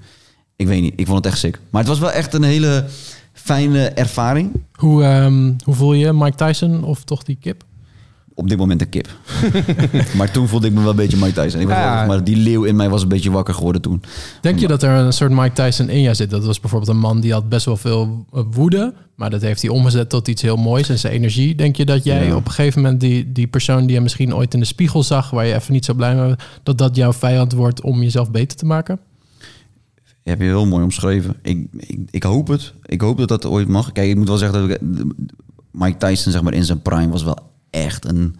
Ik 0.57 0.67
weet 0.67 0.81
niet, 0.83 0.93
ik 0.97 1.07
vond 1.07 1.19
het 1.19 1.27
echt 1.27 1.39
sick. 1.39 1.61
Maar 1.71 1.81
het 1.81 1.91
was 1.91 1.99
wel 1.99 2.11
echt 2.11 2.35
een 2.35 2.43
hele 2.43 2.85
fijne 3.33 3.89
ervaring. 3.89 4.51
Hoe, 4.73 5.03
ehm, 5.05 5.53
hoe 5.65 5.75
voel 5.75 5.93
je 5.93 6.13
Mike 6.13 6.37
Tyson 6.37 6.83
of 6.85 7.05
toch 7.05 7.23
die 7.23 7.37
kip? 7.41 7.65
Op 8.39 8.49
dit 8.49 8.59
moment 8.59 8.81
een 8.81 8.89
kip. 8.89 9.09
maar 10.19 10.31
toen 10.31 10.49
voelde 10.49 10.67
ik 10.67 10.73
me 10.73 10.81
wel 10.81 10.91
een 10.91 10.97
beetje 10.97 11.17
Mike 11.17 11.33
Tyson. 11.43 11.61
Ik 11.61 11.67
was 11.67 11.77
Ja. 11.77 11.95
wel- 11.99 12.07
maar 12.07 12.25
die 12.25 12.37
leeuw 12.37 12.65
in 12.65 12.77
mij 12.77 12.89
was 12.89 13.03
een 13.03 13.09
beetje 13.09 13.31
wakker 13.31 13.55
geworden 13.55 13.83
toen. 13.83 14.03
Denk 14.41 14.59
je 14.59 14.69
dat 14.69 14.83
er 14.83 14.91
een 14.91 15.13
soort 15.13 15.31
Mike 15.33 15.53
Tyson 15.53 15.89
in 15.89 16.01
jou 16.01 16.15
zit? 16.15 16.31
Dat 16.31 16.45
was 16.45 16.61
bijvoorbeeld 16.61 16.91
een 16.91 16.99
man 16.99 17.21
die 17.21 17.33
had 17.33 17.49
best 17.49 17.67
wel 17.67 17.77
veel 17.77 18.27
eh, 18.33 18.43
woede, 18.51 18.95
maar 19.15 19.31
dat 19.31 19.41
heeft 19.41 19.63
hij 19.63 19.71
omgezet 19.71 20.09
tot 20.09 20.29
iets 20.29 20.43
heel 20.43 20.57
moois 20.57 20.89
en 20.89 20.99
zijn 20.99 21.13
energie. 21.13 21.55
Denk 21.55 21.77
je 21.77 21.85
dat 21.85 22.05
jij 22.05 22.27
Ja. 22.27 22.35
op 22.37 22.45
een 22.47 22.51
gegeven 22.53 22.83
moment 22.83 23.01
die, 23.01 23.33
die 23.33 23.47
persoon 23.47 23.87
die 23.87 23.95
je 23.95 24.01
misschien 24.01 24.35
ooit 24.35 24.55
in 24.55 24.61
de 24.61 24.67
spiegel 24.67 25.03
zag, 25.03 25.31
waar 25.31 25.47
je 25.47 25.55
even 25.55 25.73
niet 25.73 25.85
zo 25.85 25.95
blij 25.95 26.15
mee 26.15 26.25
was, 26.29 26.37
dat 26.63 26.79
dat 26.79 26.97
jouw 26.97 27.13
vijand 27.13 27.53
wordt 27.53 27.81
om 27.83 28.03
jezelf 28.03 28.31
beter 28.31 28.59
te 28.59 28.65
maken? 28.67 28.99
heb 30.23 30.39
je 30.41 30.45
heel 30.47 30.67
mooi 30.67 30.83
omschreven. 30.85 31.35
Ik, 31.43 31.67
ik, 31.77 31.99
ik 32.11 32.23
hoop 32.23 32.49
het. 32.49 32.73
Ik 32.85 33.01
hoop 33.01 33.19
dat 33.19 33.29
dat 33.29 33.47
ooit 33.47 33.69
mag. 33.69 33.93
Kijk, 33.93 34.09
ik 34.11 34.17
moet 34.17 34.29
wel 34.29 34.37
zeggen 34.37 34.61
dat 34.69 34.71
ik, 34.71 34.81
Mike 35.71 35.97
Tyson 35.97 36.33
zeg 36.33 36.43
maar 36.43 36.55
in 36.55 36.65
zijn 36.65 36.83
prime 36.83 37.09
was 37.09 37.23
wel 37.25 37.39
echt 37.71 38.05
een 38.09 38.37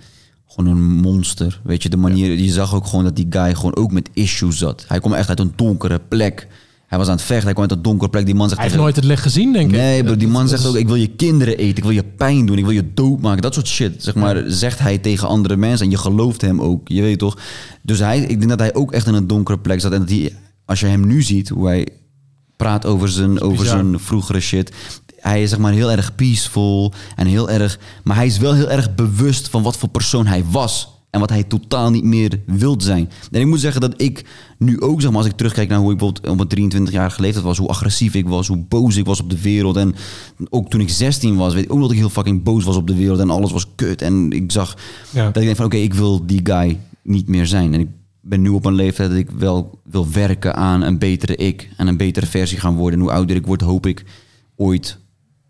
gewoon 0.47 0.77
een 0.77 0.97
monster. 0.97 1.61
Weet 1.65 1.83
je, 1.83 1.89
de 1.89 1.97
manier 1.97 2.39
je 2.39 2.53
zag 2.53 2.75
ook 2.75 2.87
gewoon 2.87 3.05
dat 3.05 3.17
die 3.17 3.27
guy 3.31 3.55
gewoon 3.55 3.77
ook 3.77 3.93
met 3.93 4.09
issues 4.13 4.59
zat. 4.59 4.85
Hij 4.89 5.01
kwam 5.01 5.13
echt 5.13 5.29
uit 5.29 5.41
een 5.41 5.53
donkere 5.57 6.01
plek. 6.09 6.47
Hij 6.87 6.99
was 6.99 7.07
aan 7.07 7.17
het 7.17 7.23
vechten. 7.23 7.45
Hij 7.45 7.53
kwam 7.53 7.69
uit 7.69 7.77
een 7.77 7.83
donkere 7.83 8.11
plek. 8.11 8.27
Die 8.27 8.35
man 8.35 8.49
zegt 8.49 8.61
Hij 8.61 8.69
heeft 8.69 8.81
nooit 8.81 8.97
het 8.97 9.05
licht 9.05 9.23
gezien, 9.23 9.53
denk 9.53 9.71
ik. 9.71 9.77
Nee, 9.77 10.05
bro, 10.05 10.17
die 10.17 10.29
man 10.29 10.49
zegt 10.49 10.67
ook: 10.67 10.77
ik 10.77 10.87
wil 10.87 10.97
je 10.97 11.07
kinderen 11.09 11.59
eten, 11.59 11.77
ik 11.77 11.83
wil 11.83 11.93
je 11.93 12.05
pijn 12.05 12.47
doen, 12.47 12.59
ik 12.59 12.65
wil 12.65 12.75
je 12.75 12.95
doodmaken. 12.95 13.43
Dat 13.43 13.55
soort 13.55 13.69
shit, 13.69 14.03
zeg 14.03 14.15
maar, 14.15 14.43
zegt 14.47 14.79
hij 14.79 14.99
tegen 14.99 15.29
andere 15.29 15.57
mensen 15.57 15.85
en 15.85 15.91
je 15.91 15.99
gelooft 15.99 16.41
hem 16.41 16.61
ook. 16.61 16.89
Je 16.89 17.03
weet 17.03 17.19
toch? 17.19 17.39
Dus 17.83 17.99
hij, 17.99 18.21
ik 18.21 18.39
denk 18.39 18.49
dat 18.49 18.59
hij 18.59 18.75
ook 18.75 18.93
echt 18.93 19.07
in 19.07 19.15
een 19.15 19.27
donkere 19.27 19.59
plek 19.59 19.81
zat 19.81 19.93
en 19.93 19.99
dat 19.99 20.09
hij, 20.09 20.37
als 20.65 20.81
je 20.81 20.87
hem 20.87 21.07
nu 21.07 21.23
ziet, 21.23 21.49
hoe 21.49 21.67
hij 21.67 21.89
praat 22.57 22.87
over 22.87 23.09
zijn, 23.09 23.41
over 23.41 23.67
zijn 23.67 24.01
vroegere 24.01 24.41
shit. 24.41 24.73
Hij 25.29 25.43
is 25.43 25.51
zeg 25.51 25.59
maar 25.59 25.73
heel 25.73 25.91
erg 25.91 26.15
peaceful 26.15 26.93
en 27.17 27.27
heel 27.27 27.51
erg... 27.51 27.79
Maar 28.05 28.17
hij 28.17 28.27
is 28.27 28.39
wel 28.39 28.55
heel 28.55 28.71
erg 28.71 28.95
bewust 28.95 29.49
van 29.49 29.63
wat 29.63 29.77
voor 29.77 29.89
persoon 29.89 30.27
hij 30.27 30.45
was. 30.51 30.97
En 31.11 31.21
wat 31.21 31.31
hij 31.31 31.45
totaal 31.45 31.91
niet 31.91 32.05
meer 32.05 32.41
wilt 32.47 32.83
zijn. 32.83 33.11
En 33.31 33.41
ik 33.41 33.47
moet 33.47 33.61
zeggen 33.61 33.81
dat 33.81 34.01
ik 34.01 34.25
nu 34.59 34.81
ook, 34.81 35.01
zeg 35.01 35.11
maar, 35.11 35.19
als 35.19 35.29
ik 35.29 35.37
terugkijk 35.37 35.69
naar 35.69 35.79
hoe 35.79 35.93
ik 35.93 35.99
bijvoorbeeld 35.99 36.31
op 36.31 36.37
mijn 36.37 36.49
23 36.49 36.95
jaar 36.95 37.17
leeftijd 37.19 37.45
was, 37.45 37.59
hoe 37.59 37.69
agressief 37.69 38.15
ik 38.15 38.29
was, 38.29 38.47
hoe 38.47 38.65
boos 38.69 38.97
ik 38.97 39.05
was 39.05 39.21
op 39.21 39.31
de 39.31 39.41
wereld. 39.41 39.77
En 39.77 39.95
ook 40.51 40.71
toen 40.71 40.81
ik 40.81 40.89
16 40.89 41.37
was, 41.37 41.55
weet 41.55 41.65
ik 41.65 41.73
ook 41.73 41.81
dat 41.81 41.91
ik 41.91 41.97
heel 41.99 42.09
fucking 42.09 42.43
boos 42.43 42.65
was 42.65 42.77
op 42.77 42.87
de 42.87 42.95
wereld 42.95 43.19
en 43.19 43.31
alles 43.31 43.53
was 43.53 43.67
kut. 43.75 44.03
En 44.03 44.31
ik 44.31 44.53
zag 44.53 44.77
Ja. 45.11 45.25
dat 45.25 45.37
ik 45.37 45.43
denk 45.43 45.57
van 45.57 45.67
oké, 45.67 45.77
ik 45.77 45.95
wil 45.95 46.27
die 46.27 46.41
guy 46.43 46.79
niet 47.03 47.29
meer 47.29 47.47
zijn. 47.47 47.75
En 47.75 47.81
ik 47.81 47.89
ben 48.21 48.41
nu 48.43 48.49
op 48.49 48.65
een 48.65 48.75
leeftijd 48.75 49.09
dat 49.11 49.19
ik 49.19 49.31
wel 49.31 49.81
wil 49.85 50.11
werken 50.11 50.55
aan 50.55 50.83
een 50.83 50.99
betere 50.99 51.37
ik 51.37 51.69
en 51.77 51.87
een 51.87 51.97
betere 51.97 52.27
versie 52.27 52.59
gaan 52.59 52.77
worden. 52.77 52.99
En 52.99 53.05
hoe 53.05 53.15
ouder 53.15 53.37
ik 53.37 53.47
word, 53.47 53.61
hoop 53.61 53.87
ik 53.87 54.05
ooit 54.57 54.99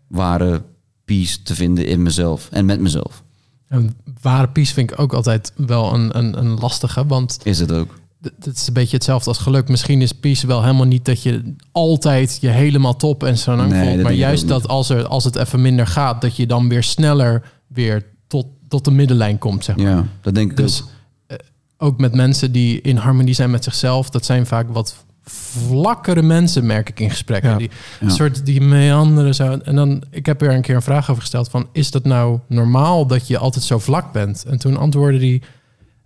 ware 0.09 0.61
peace 1.05 1.41
te 1.41 1.55
vinden 1.55 1.85
in 1.85 2.01
mezelf 2.01 2.47
en 2.51 2.65
met 2.65 2.79
mezelf. 2.79 3.23
En 3.67 3.95
ware 4.21 4.47
peace 4.49 4.73
vind 4.73 4.91
ik 4.91 4.99
ook 4.99 5.13
altijd 5.13 5.53
wel 5.55 5.93
een, 5.93 6.17
een, 6.17 6.37
een 6.37 6.53
lastige, 6.59 7.05
want 7.05 7.37
Is 7.43 7.59
het 7.59 7.71
ook? 7.71 7.97
het 8.39 8.55
is 8.55 8.67
een 8.67 8.73
beetje 8.73 8.95
hetzelfde 8.95 9.29
als 9.29 9.37
geluk. 9.37 9.69
Misschien 9.69 10.01
is 10.01 10.11
peace 10.11 10.47
wel 10.47 10.61
helemaal 10.61 10.85
niet 10.85 11.05
dat 11.05 11.23
je 11.23 11.53
altijd 11.71 12.37
je 12.41 12.47
helemaal 12.49 12.95
top 12.95 13.23
en 13.23 13.37
zo 13.37 13.55
lang 13.55 13.71
Nee, 13.71 13.87
voelt. 13.89 14.03
Maar 14.03 14.13
juist 14.13 14.47
dat 14.47 14.67
als, 14.67 14.89
er, 14.89 15.07
als 15.07 15.23
het 15.23 15.35
even 15.35 15.61
minder 15.61 15.87
gaat, 15.87 16.21
dat 16.21 16.35
je 16.35 16.47
dan 16.47 16.69
weer 16.69 16.83
sneller 16.83 17.51
weer 17.67 18.05
tot, 18.27 18.45
tot 18.67 18.85
de 18.85 18.91
middenlijn 18.91 19.37
komt, 19.37 19.63
zeg 19.63 19.75
maar. 19.75 19.85
Ja, 19.85 20.05
dat 20.21 20.35
denk 20.35 20.51
ik 20.51 20.57
Dus 20.57 20.81
ook. 20.81 20.87
eh, 21.27 21.37
ook 21.77 21.99
met 21.99 22.13
mensen 22.15 22.51
die 22.51 22.81
in 22.81 22.97
harmonie 22.97 23.33
zijn 23.33 23.49
met 23.51 23.63
zichzelf, 23.63 24.09
dat 24.09 24.25
zijn 24.25 24.45
vaak 24.45 24.69
wat 24.71 24.95
vlakkere 25.29 26.21
mensen, 26.21 26.65
merk 26.65 26.89
ik 26.89 26.99
in 26.99 27.09
gesprekken. 27.09 27.49
Ja. 27.49 27.57
Die 27.57 27.69
Ja. 27.99 28.05
een 28.05 28.11
soort 28.11 28.45
die 28.45 28.61
meanderen 28.61 29.35
zo. 29.35 29.57
En 29.63 29.75
dan, 29.75 30.03
ik 30.11 30.25
heb 30.25 30.41
er 30.41 30.53
een 30.53 30.61
keer 30.61 30.75
een 30.75 30.81
vraag 30.81 31.09
over 31.09 31.21
gesteld 31.21 31.49
van, 31.49 31.67
is 31.71 31.91
dat 31.91 32.03
nou 32.03 32.39
normaal 32.47 33.05
dat 33.05 33.27
je 33.27 33.37
altijd 33.37 33.63
zo 33.63 33.79
vlak 33.79 34.11
bent? 34.11 34.45
En 34.47 34.59
toen 34.59 34.77
antwoordde 34.77 35.19
die, 35.19 35.41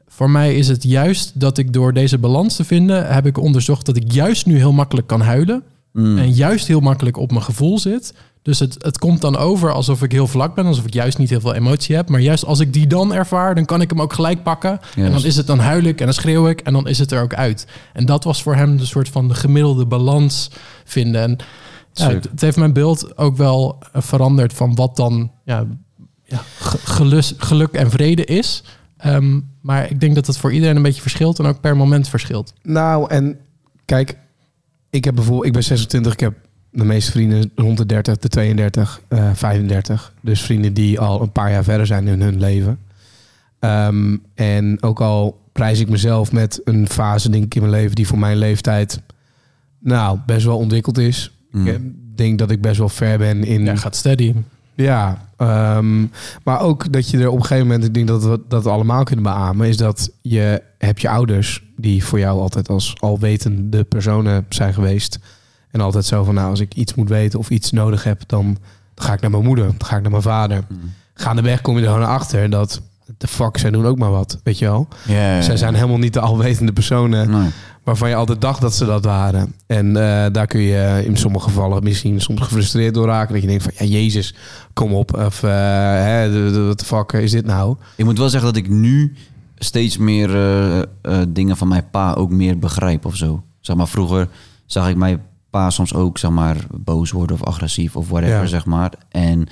voor 0.07 0.29
mij 0.29 0.55
is 0.55 0.67
het 0.67 0.83
juist 0.83 1.39
dat 1.39 1.57
ik 1.57 1.73
door 1.73 1.93
deze 1.93 2.17
balans 2.17 2.55
te 2.55 2.63
vinden, 2.63 3.13
heb 3.13 3.25
ik 3.25 3.37
onderzocht 3.37 3.85
dat 3.85 3.95
ik 3.95 4.11
juist 4.11 4.45
nu 4.45 4.57
heel 4.57 4.73
makkelijk 4.73 5.07
kan 5.07 5.21
huilen. 5.21 5.63
Mm. 5.91 6.17
En 6.17 6.31
juist 6.31 6.67
heel 6.67 6.79
makkelijk 6.79 7.17
op 7.17 7.31
mijn 7.31 7.43
gevoel 7.43 7.79
zit. 7.79 8.13
Dus 8.43 8.59
het, 8.59 8.75
het 8.83 8.97
komt 8.97 9.21
dan 9.21 9.37
over 9.37 9.71
alsof 9.71 10.03
ik 10.03 10.11
heel 10.11 10.27
vlak 10.27 10.55
ben, 10.55 10.65
alsof 10.65 10.85
ik 10.85 10.93
juist 10.93 11.17
niet 11.17 11.29
heel 11.29 11.39
veel 11.39 11.53
emotie 11.53 11.95
heb. 11.95 12.09
Maar 12.09 12.19
juist 12.19 12.45
als 12.45 12.59
ik 12.59 12.73
die 12.73 12.87
dan 12.87 13.13
ervaar, 13.13 13.55
dan 13.55 13.65
kan 13.65 13.81
ik 13.81 13.89
hem 13.89 14.01
ook 14.01 14.13
gelijk 14.13 14.43
pakken. 14.43 14.79
En 14.95 15.11
dan 15.11 15.25
is 15.25 15.35
het 15.35 15.47
dan 15.47 15.59
huil 15.59 15.83
ik 15.83 15.99
en 15.99 16.05
dan 16.05 16.13
schreeuw 16.13 16.47
ik 16.47 16.61
en 16.61 16.73
dan 16.73 16.87
is 16.87 16.99
het 16.99 17.11
er 17.11 17.21
ook 17.21 17.33
uit. 17.33 17.67
En 17.93 18.05
dat 18.05 18.23
was 18.23 18.43
voor 18.43 18.55
hem 18.55 18.77
de 18.77 18.85
soort 18.85 19.09
van 19.09 19.27
de 19.27 19.33
gemiddelde 19.33 19.85
balans 19.85 20.49
vinden. 20.83 21.21
En 21.21 21.37
ja, 21.93 22.09
het, 22.09 22.23
het 22.23 22.41
heeft 22.41 22.57
mijn 22.57 22.73
beeld 22.73 23.17
ook 23.17 23.37
wel 23.37 23.79
eh, 23.91 24.01
veranderd 24.01 24.53
van 24.53 24.75
wat 24.75 24.95
dan 24.95 25.31
ja, 25.45 25.65
ja, 26.23 26.41
gelus, 26.83 27.33
geluk 27.37 27.73
en 27.73 27.91
vrede 27.91 28.25
is. 28.25 28.63
Ehm, 28.97 29.39
maar 29.61 29.91
ik 29.91 29.99
denk 29.99 30.15
dat 30.15 30.27
het 30.27 30.37
voor 30.37 30.53
iedereen 30.53 30.75
een 30.75 30.81
beetje 30.81 31.01
verschilt 31.01 31.39
en 31.39 31.45
ook 31.45 31.61
per 31.61 31.77
moment 31.77 32.07
verschilt. 32.07 32.53
Nou, 32.61 33.09
en 33.09 33.39
kijk, 33.85 34.17
ik 34.89 35.03
heb 35.03 35.15
bijvoorbeeld, 35.15 35.45
ik 35.45 35.53
ben 35.53 35.63
26, 35.63 36.13
ik 36.13 36.19
heb 36.19 36.33
de 36.73 36.83
meeste 36.83 37.11
vrienden 37.11 37.51
rond 37.55 37.77
de 37.77 37.85
30, 37.85 38.17
de 38.17 38.27
32, 38.27 39.01
eh 39.07 39.29
35. 39.33 40.13
Dus 40.21 40.41
vrienden 40.41 40.73
die 40.73 40.99
al 40.99 41.21
een 41.21 41.31
paar 41.31 41.51
jaar 41.51 41.63
verder 41.63 41.85
zijn 41.85 42.07
in 42.07 42.21
hun 42.21 42.39
leven. 42.39 42.79
Ehm, 43.59 44.17
en 44.35 44.77
ook 44.81 45.01
al 45.01 45.41
prijs 45.51 45.79
ik 45.79 45.89
mezelf 45.89 46.31
met 46.31 46.61
een 46.63 46.89
fase, 46.89 47.29
denk 47.29 47.43
ik, 47.43 47.55
in 47.55 47.61
mijn 47.61 47.73
leven 47.73 47.95
die 47.95 48.07
voor 48.07 48.19
mijn 48.19 48.37
leeftijd, 48.37 49.01
nou, 49.79 50.19
best 50.25 50.45
wel 50.45 50.57
ontwikkeld 50.57 50.97
is. 50.97 51.31
Mm. 51.51 51.67
Ik 51.67 51.81
denk 52.15 52.39
dat 52.39 52.51
ik 52.51 52.61
best 52.61 52.77
wel 52.77 52.89
ver 52.89 53.17
ben 53.17 53.43
in. 53.43 53.63
Ja, 53.63 53.75
gaat 53.75 53.95
steady. 53.95 54.33
Ja, 54.75 55.27
ehm, 55.37 56.05
maar 56.43 56.61
ook 56.61 56.91
dat 56.91 57.09
je 57.09 57.17
er 57.17 57.29
op 57.29 57.35
een 57.35 57.41
gegeven 57.41 57.67
moment, 57.67 57.85
ik 57.85 57.93
denk 57.93 58.07
dat 58.07 58.23
we 58.23 58.39
dat 58.47 58.63
we 58.63 58.69
allemaal 58.69 59.03
kunnen 59.03 59.23
beamen, 59.23 59.67
is 59.67 59.77
dat 59.77 60.11
je 60.21 60.61
hebt 60.77 61.01
je 61.01 61.09
ouders 61.09 61.63
die 61.77 62.03
voor 62.03 62.19
jou 62.19 62.39
altijd 62.39 62.69
als 62.69 62.95
alwetende 62.99 63.83
personen 63.83 64.45
zijn 64.49 64.73
geweest. 64.73 65.19
En 65.73 65.81
altijd 65.81 66.05
zo 66.05 66.23
van, 66.23 66.33
nou, 66.33 66.49
als 66.49 66.59
ik 66.59 66.73
iets 66.73 66.93
moet 66.93 67.09
weten 67.09 67.39
of 67.39 67.49
iets 67.49 67.71
nodig 67.71 68.03
heb, 68.03 68.21
dan 68.27 68.57
ga 68.95 69.13
ik 69.13 69.21
naar 69.21 69.31
mijn 69.31 69.43
moeder, 69.43 69.65
dan 69.65 69.75
ga 69.87 69.95
ik 69.95 70.01
naar 70.01 70.11
mijn 70.11 70.23
vader. 70.23 70.63
Gaandeweg 71.13 71.61
kom 71.61 71.77
je 71.77 71.85
er 71.85 71.91
gewoon 71.91 72.07
achter 72.07 72.49
dat, 72.49 72.81
de 73.17 73.27
fuck, 73.27 73.57
zij 73.57 73.71
doen 73.71 73.85
ook 73.85 73.97
maar 73.97 74.11
wat, 74.11 74.39
weet 74.43 74.59
je 74.59 74.65
wel. 74.65 74.87
Ja, 75.07 75.35
ja, 75.35 75.41
Zij 75.41 75.57
zijn 75.57 75.73
helemaal 75.73 75.97
niet 75.97 76.13
de 76.13 76.19
alwetende 76.19 76.73
personen 76.73 77.29
Nee. 77.31 77.49
waarvan 77.83 78.09
je 78.09 78.15
altijd 78.15 78.41
dacht 78.41 78.61
dat 78.61 78.75
ze 78.75 78.85
dat 78.85 79.05
waren. 79.05 79.55
En 79.67 79.87
eh, 79.87 80.25
daar 80.31 80.47
kun 80.47 80.61
je 80.61 81.01
in 81.05 81.17
sommige 81.17 81.45
gevallen 81.49 81.83
misschien 81.83 82.21
soms 82.21 82.41
gefrustreerd 82.41 82.93
door 82.93 83.05
raken. 83.07 83.33
Dat 83.33 83.41
je 83.41 83.47
denkt 83.47 83.63
van, 83.63 83.71
ja, 83.77 83.85
Jezus, 83.85 84.35
kom 84.73 84.93
op. 84.93 85.17
Of, 85.17 85.43
eh, 85.43 85.49
hè, 86.03 86.31
de- 86.31 86.51
de- 86.51 86.61
wat 86.61 86.79
de 86.79 86.85
fuck 86.85 87.11
is 87.11 87.31
dit 87.31 87.45
nou? 87.45 87.75
Ik 87.95 88.05
moet 88.05 88.17
wel 88.17 88.29
zeggen 88.29 88.53
dat 88.53 88.63
ik 88.63 88.69
nu 88.69 89.15
steeds 89.57 89.97
meer 89.97 90.35
eh, 91.01 91.19
dingen 91.29 91.57
van 91.57 91.67
mijn 91.67 91.89
pa 91.91 92.13
ook 92.13 92.31
meer 92.31 92.59
begrijp 92.59 93.05
of 93.05 93.15
zo. 93.15 93.43
Zeg 93.59 93.75
maar, 93.75 93.87
vroeger 93.87 94.27
zag 94.65 94.89
ik 94.89 94.95
mijn 94.95 95.21
pa 95.53 95.69
soms 95.69 95.93
ook, 95.93 96.17
zeg 96.17 96.31
maar, 96.31 96.57
boos 96.71 97.11
worden 97.11 97.35
of 97.35 97.43
agressief 97.43 97.95
of 97.95 98.09
whatever, 98.09 98.39
Ja. 98.41 98.45
zeg 98.45 98.65
maar. 98.65 98.91
En 99.09 99.47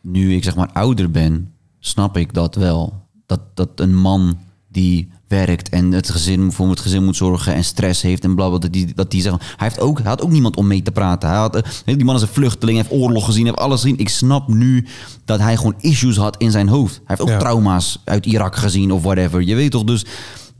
nu 0.00 0.34
ik, 0.34 0.44
zeg 0.44 0.56
maar, 0.56 0.70
ouder 0.72 1.10
ben, 1.10 1.52
snap 1.78 2.16
ik 2.16 2.34
dat 2.34 2.54
wel. 2.54 3.04
Dat, 3.26 3.40
dat 3.54 3.68
een 3.74 3.96
man 3.96 4.38
die 4.68 5.08
werkt 5.28 5.68
en 5.68 5.92
het 5.92 6.10
gezin 6.10 6.52
voor 6.52 6.70
het 6.70 6.80
gezin 6.80 7.04
moet 7.04 7.16
zorgen 7.16 7.54
en 7.54 7.64
stress 7.64 8.02
heeft 8.02 8.24
en 8.24 8.34
blablabla, 8.34 8.58
dat 8.68 8.72
die, 8.72 8.94
dat 8.94 9.10
die 9.10 9.22
zeggen, 9.22 9.40
hij 9.56 9.68
heeft 9.68 9.80
ook, 9.80 9.98
hij 9.98 10.08
had 10.08 10.22
ook 10.22 10.30
niemand 10.30 10.56
om 10.56 10.66
mee 10.66 10.82
te 10.82 10.92
praten. 10.92 11.28
Hij 11.28 11.38
had, 11.38 11.56
eh, 11.56 11.62
die 11.84 12.04
man 12.04 12.14
is 12.14 12.22
een 12.22 12.28
vluchteling, 12.28 12.78
heeft 12.78 12.90
oorlog 12.92 13.24
gezien, 13.24 13.44
heeft 13.46 13.58
alles 13.58 13.80
gezien. 13.80 13.98
Ik 13.98 14.08
snap 14.08 14.48
nu 14.48 14.86
dat 15.24 15.38
hij 15.40 15.56
gewoon 15.56 15.74
issues 15.78 16.16
had 16.16 16.36
in 16.36 16.50
zijn 16.50 16.68
hoofd. 16.68 16.94
Hij 16.94 17.02
heeft 17.06 17.20
ook 17.20 17.28
Ja. 17.28 17.38
trauma's 17.38 18.00
uit 18.04 18.26
Irak 18.26 18.56
gezien 18.56 18.90
of 18.92 19.02
whatever. 19.02 19.42
Je 19.42 19.54
weet 19.54 19.70
toch 19.70 19.84
dus. 19.84 20.04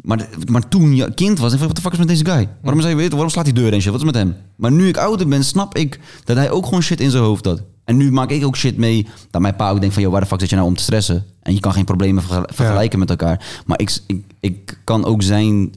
Maar, 0.06 0.28
maar 0.50 0.68
toen 0.68 0.96
je 0.96 1.14
kind 1.14 1.38
was, 1.38 1.52
ik 1.52 1.58
dacht, 1.58 1.66
wat 1.66 1.76
de 1.76 1.82
fuck 1.82 1.92
is 1.92 1.98
met 1.98 2.08
deze 2.08 2.24
guy? 2.24 2.48
Waarom, 2.62 2.80
zei 2.80 3.02
je, 3.02 3.08
waarom 3.08 3.28
slaat 3.30 3.44
die 3.44 3.54
deur 3.54 3.72
en 3.72 3.80
shit? 3.80 3.90
Wat 3.90 4.00
is 4.00 4.06
met 4.06 4.14
hem? 4.14 4.36
Maar 4.56 4.72
nu 4.72 4.88
ik 4.88 4.96
ouder 4.96 5.28
ben, 5.28 5.44
snap 5.44 5.76
ik 5.76 6.00
dat 6.24 6.36
hij 6.36 6.50
ook 6.50 6.64
gewoon 6.64 6.82
shit 6.82 7.00
in 7.00 7.10
zijn 7.10 7.22
hoofd 7.22 7.44
had. 7.44 7.62
En 7.84 7.96
nu 7.96 8.12
maak 8.12 8.30
ik 8.30 8.44
ook 8.44 8.56
shit 8.56 8.76
mee 8.76 9.06
dat 9.30 9.40
mijn 9.40 9.56
pa 9.56 9.70
ook 9.70 9.78
denkt 9.80 9.94
van... 9.94 10.02
joh, 10.02 10.12
waar 10.12 10.20
de 10.20 10.26
fuck 10.26 10.40
zit 10.40 10.48
je 10.50 10.56
nou 10.56 10.68
om 10.68 10.74
te 10.76 10.82
stressen? 10.82 11.24
En 11.42 11.54
je 11.54 11.60
kan 11.60 11.72
geen 11.72 11.84
problemen 11.84 12.22
verge- 12.22 12.48
vergelijken 12.52 12.98
met 12.98 13.10
elkaar. 13.10 13.62
Maar 13.66 13.80
ik, 13.80 13.98
ik, 14.06 14.22
ik 14.40 14.78
kan 14.84 15.04
ook 15.04 15.22
zijn 15.22 15.72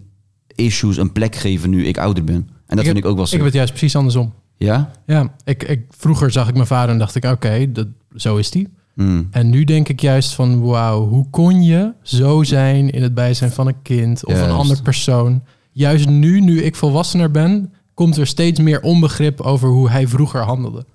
issues 0.56 0.98
een 0.98 1.12
plek 1.12 1.36
geven 1.36 1.70
nu 1.70 1.86
ik 1.86 1.98
ouder 1.98 2.24
ben. 2.24 2.50
En 2.66 2.76
dat 2.76 2.86
vind 2.86 2.98
ik 2.98 3.06
ook 3.06 3.16
wel 3.16 3.24
Ik 3.24 3.30
zo. 3.30 3.36
heb 3.36 3.46
het 3.46 3.54
juist 3.54 3.72
precies 3.72 3.96
andersom. 3.96 4.34
Ja? 4.58 4.92
Ja, 5.06 5.34
ik, 5.44 5.64
ik, 5.64 5.82
vroeger 5.90 6.32
zag 6.32 6.48
ik 6.48 6.54
mijn 6.56 6.68
vader 6.68 6.90
en 6.90 6.98
dacht 7.00 7.16
ik, 7.16 7.26
oké, 7.26 7.72
dat 7.72 7.88
zo 8.16 8.38
is 8.38 8.52
die. 8.52 8.68
Hmm. 9.00 9.28
En 9.32 9.50
nu 9.50 9.64
denk 9.64 9.90
ik 9.90 10.02
juist 10.02 10.34
van, 10.34 10.62
wauw, 10.62 11.08
hoe 11.08 11.30
kon 11.30 11.64
je 11.64 11.94
zo 12.02 12.44
zijn 12.44 12.90
in 12.90 13.02
het 13.02 13.14
bijzijn 13.14 13.52
van 13.52 13.68
een 13.68 13.82
kind 13.82 14.26
of 14.26 14.42
een 14.42 14.50
ander 14.50 14.82
persoon? 14.82 15.44
Juist 15.72 16.08
nu, 16.10 16.40
nu 16.42 16.62
ik 16.62 16.76
volwassener 16.76 17.32
ben, 17.32 17.74
komt 17.94 18.18
er 18.18 18.28
steeds 18.28 18.60
meer 18.60 18.82
onbegrip 18.82 19.42
over 19.42 19.70
hoe 19.70 19.90
hij 19.90 20.08
vroeger 20.08 20.42
handelde. 20.42 20.86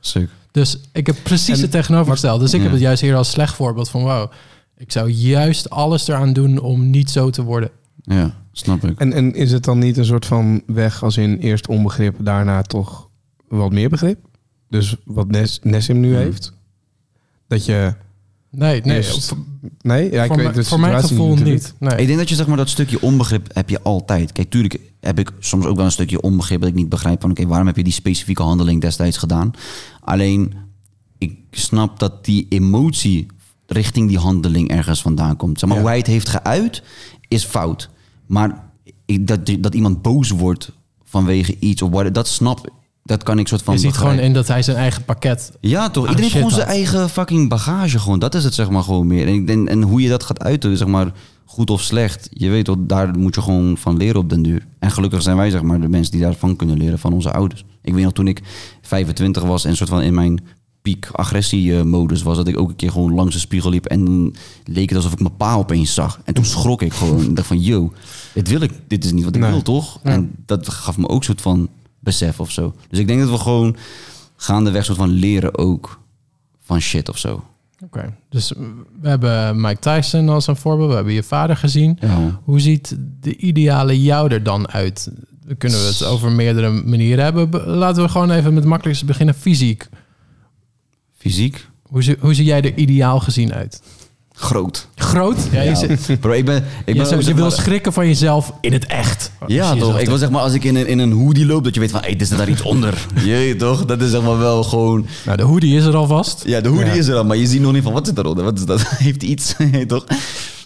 Dus 0.51 0.79
ik 0.93 1.07
heb 1.07 1.17
precies 1.23 1.57
En- 1.57 1.63
het 1.63 1.71
tegenovergesteld. 1.71 2.41
Dus 2.41 2.51
ik 2.53 2.57
Ja. 2.59 2.63
heb 2.63 2.73
het 2.73 2.81
juist 2.83 3.01
hier 3.03 3.17
als 3.17 3.31
slecht 3.31 3.55
voorbeeld 3.55 3.89
van, 3.91 4.03
wauw, 4.03 4.31
ik 4.77 4.93
zou 4.93 5.11
juist 5.11 5.71
alles 5.71 6.09
eraan 6.09 6.33
doen 6.33 6.59
om 6.61 6.91
niet 6.91 7.11
zo 7.11 7.31
te 7.31 7.43
worden. 7.43 7.71
Ja, 8.03 8.35
snap 8.53 8.85
ik. 8.85 8.99
En, 9.01 9.13
en 9.13 9.35
is 9.35 9.53
het 9.53 9.65
dan 9.65 9.79
niet 9.79 9.97
een 9.97 10.05
soort 10.05 10.27
van 10.27 10.63
weg 10.67 11.03
als 11.03 11.17
in 11.17 11.37
eerst 11.39 11.67
onbegrip, 11.69 12.17
daarna 12.21 12.63
toch 12.63 13.09
wat 13.49 13.73
meer 13.73 13.89
begrip? 13.89 14.19
Dus 14.69 14.97
wat 15.05 15.31
Nes, 15.31 15.59
Nessim 15.63 16.01
nu 16.01 16.09
Hmm. 16.15 16.23
heeft? 16.23 16.53
Dat 17.47 17.65
je... 17.65 17.95
Nee, 18.51 18.81
nee, 18.81 18.97
Eerst- 18.97 19.35
Nee, 19.81 20.13
ja, 20.13 20.23
ik 20.23 20.29
voor, 20.29 20.37
weet 20.37 20.55
de 20.55 20.65
voor 20.65 20.81
mijn 20.81 21.01
gevoel 21.01 21.29
natuurlijk. 21.29 21.63
niet. 21.63 21.75
Nee. 21.79 21.99
Ik 21.99 22.07
denk 22.07 22.19
dat 22.19 22.29
je 22.29 22.35
zeg 22.35 22.47
maar 22.47 22.57
dat 22.57 22.69
stukje 22.69 23.01
onbegrip 23.03 23.49
heb 23.55 23.69
je 23.71 23.83
altijd. 23.83 24.33
Kijk, 24.33 24.51
tuurlijk 24.51 24.81
heb 25.01 25.19
ik 25.19 25.31
soms 25.39 25.65
ook 25.67 25.77
wel 25.77 25.85
een 25.85 25.91
stukje 25.93 26.21
onbegrip 26.21 26.61
dat 26.61 26.69
ik 26.69 26.75
niet 26.75 26.89
begrijp 26.89 27.21
van 27.21 27.31
oké, 27.31 27.47
waarom 27.47 27.67
heb 27.67 27.77
je 27.77 27.85
die 27.85 27.93
specifieke 27.93 28.43
handeling 28.43 28.81
destijds 28.81 29.17
gedaan? 29.17 29.51
Alleen 30.01 30.55
ik 31.19 31.39
snap 31.51 31.99
dat 31.99 32.25
die 32.25 32.47
emotie 32.49 33.27
richting 33.67 34.09
die 34.09 34.19
handeling 34.19 34.69
ergens 34.71 35.03
vandaan 35.03 35.37
komt. 35.37 35.59
Zeg 35.59 35.69
maar 35.69 35.79
Ja. 35.79 35.83
hoe 35.85 35.93
hij 35.93 36.01
het 36.01 36.11
heeft 36.11 36.29
geuit 36.29 36.83
is 37.29 37.45
fout. 37.45 37.91
Maar 38.27 38.71
ik, 39.05 39.27
dat, 39.27 39.41
dat 39.61 39.75
iemand 39.75 40.03
boos 40.03 40.31
wordt 40.31 40.73
vanwege 41.05 41.57
iets 41.59 41.83
of 41.83 41.91
what, 41.91 42.15
dat 42.15 42.29
snap 42.29 42.69
dat 43.05 43.23
kan 43.23 43.39
ik 43.39 43.49
soort 43.49 43.63
van 43.63 43.75
je 43.75 43.81
ziet 43.81 43.97
gewoon 43.97 44.19
in 44.19 44.33
dat 44.33 44.49
hij 44.49 44.63
zijn 44.63 44.77
eigen 44.77 45.05
pakket 45.05 45.53
Ja, 45.61 45.91
toch? 45.91 46.03
Iedereen 46.03 46.23
heeft 46.23 46.35
gewoon 46.35 46.51
zijn 46.51 46.67
had. 46.67 46.75
eigen 46.77 47.09
fucking 47.11 47.49
bagage. 47.49 47.99
Gewoon. 47.99 48.19
Dat 48.19 48.35
is 48.35 48.45
het, 48.45 48.55
zeg 48.55 48.71
maar, 48.71 48.83
gewoon 48.83 49.07
meer. 49.07 49.27
En, 49.27 49.35
ik 49.35 49.47
denk- 49.47 49.69
en 49.69 49.83
hoe 49.83 50.01
je 50.03 50.09
dat 50.09 50.23
gaat 50.23 50.43
uiten, 50.43 50.77
zeg 50.77 50.89
maar, 50.89 51.13
goed 51.45 51.71
of 51.71 51.81
slecht. 51.83 52.29
Je 52.31 52.49
weet 52.49 52.65
toch, 52.65 52.77
daar 52.81 53.19
moet 53.19 53.35
je 53.35 53.43
gewoon 53.43 53.77
van 53.79 53.97
leren 53.97 54.21
op 54.21 54.29
den 54.31 54.43
duur. 54.43 54.67
En 54.79 54.91
gelukkig 54.91 55.23
zijn 55.23 55.37
wij, 55.37 55.51
zeg 55.51 55.63
maar, 55.63 55.81
de 55.81 55.89
mensen 55.89 56.13
die 56.13 56.21
daarvan 56.21 56.57
kunnen 56.57 56.77
leren 56.77 56.99
van 56.99 57.13
onze 57.13 57.33
ouders. 57.33 57.65
Ik 57.83 57.95
weet 57.95 58.05
nog, 58.05 58.13
toen 58.13 58.29
ik 58.29 58.43
25 58.83 59.43
was 59.43 59.65
en 59.65 59.77
soort 59.77 59.89
van 59.91 60.03
in 60.03 60.15
mijn 60.15 60.41
piek 60.83 61.09
agressie-modus 61.13 62.23
was, 62.23 62.37
dat 62.37 62.49
ik 62.49 62.59
ook 62.59 62.69
een 62.69 62.77
keer 62.77 62.91
gewoon 62.91 63.15
langs 63.15 63.35
de 63.35 63.41
spiegel 63.41 63.71
liep 63.71 63.87
en 63.87 64.33
leek 64.65 64.89
het 64.89 64.97
alsof 64.99 65.13
ik 65.13 65.21
mijn 65.21 65.37
pa 65.37 65.55
opeens 65.55 65.95
zag. 65.95 66.21
En 66.25 66.35
toen 66.35 66.45
schrok 66.45 66.83
ik 66.83 66.93
gewoon. 66.93 67.23
Ik 67.23 67.37
dacht 67.37 67.49
van, 67.49 67.61
yo, 67.61 67.93
dit 68.35 68.49
wil 68.49 68.61
ik, 68.61 68.73
dit 68.89 69.05
is 69.05 69.13
niet 69.13 69.25
wat 69.25 69.35
ik 69.35 69.41
Nee. 69.41 69.51
wil, 69.51 69.63
toch? 69.63 70.01
Ja. 70.05 70.11
En 70.11 70.31
dat 70.47 70.69
gaf 70.69 70.97
me 70.97 71.09
ook 71.09 71.19
een 71.19 71.25
soort 71.25 71.41
van 71.41 71.69
besef 72.05 72.41
of 72.41 72.51
zo. 72.51 72.75
Dus 72.89 72.99
ik 72.99 73.07
denk 73.07 73.21
dat 73.21 73.31
we 73.31 73.39
gewoon 73.39 73.77
gaandeweg 74.37 74.85
soort 74.85 74.99
van 74.99 75.09
leren 75.11 75.59
ook 75.59 76.01
van 76.63 76.81
shit 76.81 77.09
of 77.09 77.19
zo. 77.19 77.45
Oké, 77.85 78.15
dus 78.29 78.53
we 79.01 79.09
hebben 79.09 79.61
Mike 79.61 79.79
Tyson 79.81 80.29
als 80.29 80.47
een 80.47 80.57
voorbeeld. 80.57 80.89
We 80.89 80.95
hebben 80.95 81.13
je 81.15 81.23
vader 81.23 81.57
gezien. 81.57 81.99
Ja. 82.01 82.41
Hoe 82.45 82.61
ziet 82.61 82.97
de 83.21 83.37
ideale 83.37 84.03
jou 84.03 84.33
er 84.33 84.43
dan 84.43 84.69
uit? 84.69 85.11
Kunnen 85.59 85.79
we 85.79 85.87
het 85.87 86.05
over 86.05 86.33
meerdere 86.33 86.71
manieren 86.71 87.25
hebben. 87.25 87.51
Be- 87.51 87.67
Laten 87.67 88.03
we 88.03 88.09
gewoon 88.09 88.31
even 88.31 88.45
met 88.53 88.63
het 88.63 88.65
makkelijkste 88.71 89.05
beginnen. 89.07 89.35
Fysiek. 89.35 89.89
Fysiek, 91.17 91.69
Hoe, 91.83 92.03
zie- 92.03 92.17
hoe 92.21 92.35
zie 92.35 92.45
jij 92.45 92.63
er 92.63 92.77
ideaal 92.77 93.21
gezien 93.21 93.53
uit? 93.55 93.83
Groot. 94.37 94.89
Groot? 94.97 95.37
Ja, 95.53 95.63
je, 95.63 95.97
Bro, 96.21 96.33
ik 96.33 96.45
ben... 96.45 96.57
Ik 96.57 96.65
je, 96.65 96.85
ben 96.85 96.95
je 97.17 97.23
zeg 97.23 97.35
wil 97.35 97.43
maar- 97.45 97.53
schrikken 97.53 97.93
van 97.93 98.07
jezelf 98.07 98.53
in 98.61 98.73
het 98.73 98.87
echt. 98.87 99.31
Ja, 99.47 99.73
je 99.73 99.81
toch? 99.81 99.99
Ik 99.99 100.07
wil 100.09 100.19
zeg 100.19 100.31
maar, 100.31 100.41
als 100.41 100.53
ik 100.53 100.65
in 100.65 100.77
een, 100.77 100.87
in 100.87 100.99
een 100.99 101.13
hoodie 101.13 101.47
loop, 101.47 101.65
dat 101.65 101.75
je 101.75 101.81
weet 101.81 101.91
van, 101.91 102.01
hé, 102.01 102.07
hey, 102.11 102.21
er 102.21 102.27
zit 102.27 102.39
daar 102.39 102.49
iets 102.49 102.63
onder. 102.63 103.07
Jee, 103.25 103.57
toch? 103.57 103.85
Dat 103.85 104.01
is 104.01 104.11
zeg 104.11 104.23
maar 104.23 104.39
wel 104.39 104.63
gewoon... 104.65 105.07
Nou, 105.25 105.37
de 105.37 105.43
hoodie 105.43 105.77
is 105.77 105.85
er 105.85 105.97
alvast. 105.97 106.43
Ja, 106.47 106.61
de 106.61 106.69
hoodie 106.69 106.87
Ja. 106.87 106.93
is 106.93 107.07
er 107.07 107.17
al, 107.17 107.25
maar 107.25 107.37
je 107.37 107.47
ziet 107.47 107.61
nog 107.61 107.73
niet 107.73 107.83
van, 107.83 107.93
wat 107.93 108.07
zit 108.07 108.17
daaronder? 108.17 108.45
Wat 108.45 108.59
is 108.59 108.65
dat? 108.65 108.89
Heeft 109.07 109.21
hij 109.23 109.31
iets? 109.31 109.55
Toch? 109.87 110.05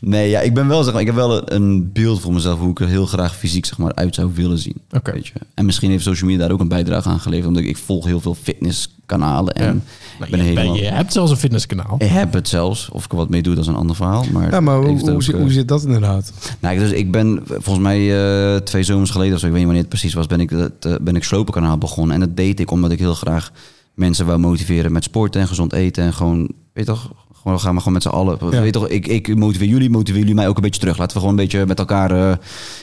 Nee, 0.01 0.29
ja, 0.31 0.41
ik 0.41 0.55
ben 0.55 0.69
wel, 0.69 0.83
zeg 0.83 0.93
maar, 0.93 1.01
ik 1.01 1.07
heb 1.07 1.17
wel 1.17 1.53
een, 1.53 1.93
beeld 1.93 2.21
voor 2.21 2.33
mezelf 2.33 2.59
hoe 2.59 2.71
ik 2.71 2.81
er 2.81 2.89
heel 2.89 3.07
graag 3.07 3.37
fysiek, 3.37 3.67
zeg 3.67 3.79
maar, 3.79 3.95
uit 3.95 4.15
zou 4.15 4.31
willen 4.35 4.59
zien. 4.59 4.77
Oké. 4.93 5.13
Weet 5.13 5.27
je? 5.27 5.33
En 5.55 5.65
misschien 5.65 5.91
heeft 5.91 6.05
social 6.05 6.29
media 6.31 6.45
daar 6.45 6.53
ook 6.55 6.61
een 6.61 6.69
bijdrage 6.69 7.09
aan 7.09 7.21
geleverd, 7.21 7.47
omdat 7.49 7.63
ik, 7.63 7.69
ik 7.69 7.77
volg 7.77 8.05
heel 8.05 8.21
veel 8.21 8.35
fitnesskanalen 8.35 9.55
en 9.55 9.65
Ja. 9.65 9.71
ik 9.71 10.19
Nou, 10.19 10.31
ben 10.31 10.41
je, 10.41 10.47
helemaal... 10.47 10.73
ben- 10.75 10.83
je 10.83 10.89
hebt 10.91 11.13
zelfs 11.13 11.31
een 11.31 11.37
fitnesskanaal. 11.37 11.95
Ik 11.99 12.09
heb 12.09 12.33
het 12.33 12.49
zelfs. 12.49 12.89
Of 12.93 13.05
ik 13.05 13.11
er 13.11 13.17
wat 13.17 13.29
mee 13.29 13.43
doe, 13.43 13.55
dat 13.55 13.63
is 13.65 13.71
een 13.71 13.77
ander 13.77 13.97
verhaal. 13.97 14.25
Maar, 14.33 14.51
Ja, 14.51 14.61
maar 14.61 14.77
hoe, 14.77 15.23
zit- 15.23 15.35
eh, 15.35 15.41
hoe 15.41 15.51
zit 15.53 15.69
dat 15.69 15.85
inderdaad? 15.85 16.33
Nou, 16.61 16.79
dus 16.79 16.91
ik 16.91 17.11
ben 17.11 17.41
volgens 17.47 17.79
mij 17.79 18.21
eh, 18.55 18.61
twee 18.61 18.83
zomers 18.83 19.11
geleden, 19.11 19.35
of 19.35 19.41
zo, 19.41 19.47
ik 19.47 19.53
weet 19.53 19.61
niet 19.61 19.71
wanneer 19.71 19.87
het 19.91 19.99
precies 20.01 20.15
was, 20.15 20.27
ben 20.27 20.41
ik 20.41 20.51
het 20.51 20.85
eh, 20.85 20.95
ben 21.01 21.17
ik 21.17 21.25
slopenkanaal 21.25 21.79
begonnen. 21.79 22.15
En 22.15 22.21
dat 22.21 22.37
deed 22.37 22.61
ik 22.61 22.71
omdat 22.71 22.91
ik 22.91 22.99
heel 22.99 23.15
graag 23.15 23.53
mensen 23.99 24.27
wou 24.27 24.39
motiveren 24.39 24.93
met 24.93 25.05
sporten 25.05 25.41
en 25.41 25.49
gezond 25.49 25.73
eten. 25.73 26.05
En 26.05 26.13
gewoon, 26.15 26.39
weet 26.39 26.51
je 26.87 26.93
toch, 26.93 27.13
gewoon 27.43 27.61
gaan 27.61 27.73
we 27.73 27.79
gewoon 27.79 27.93
met 27.93 28.03
z'n 28.03 28.09
allen. 28.09 28.39
Ja. 28.41 28.49
Weet 28.49 28.65
je 28.65 28.71
toch, 28.71 28.89
ik, 28.89 29.07
ik 29.07 29.37
motiveer 29.37 29.69
jullie, 29.69 29.91
motiveer 29.91 30.21
jullie 30.21 30.35
mij 30.35 30.49
ook 30.49 30.57
een 30.57 30.63
beetje 30.63 30.81
terug. 30.81 30.99
Laten 30.99 31.13
we 31.15 31.21
gewoon 31.21 31.39
een 31.39 31.45
beetje 31.45 31.67
met 31.67 31.79
elkaar 31.79 32.11
eh, 32.11 32.37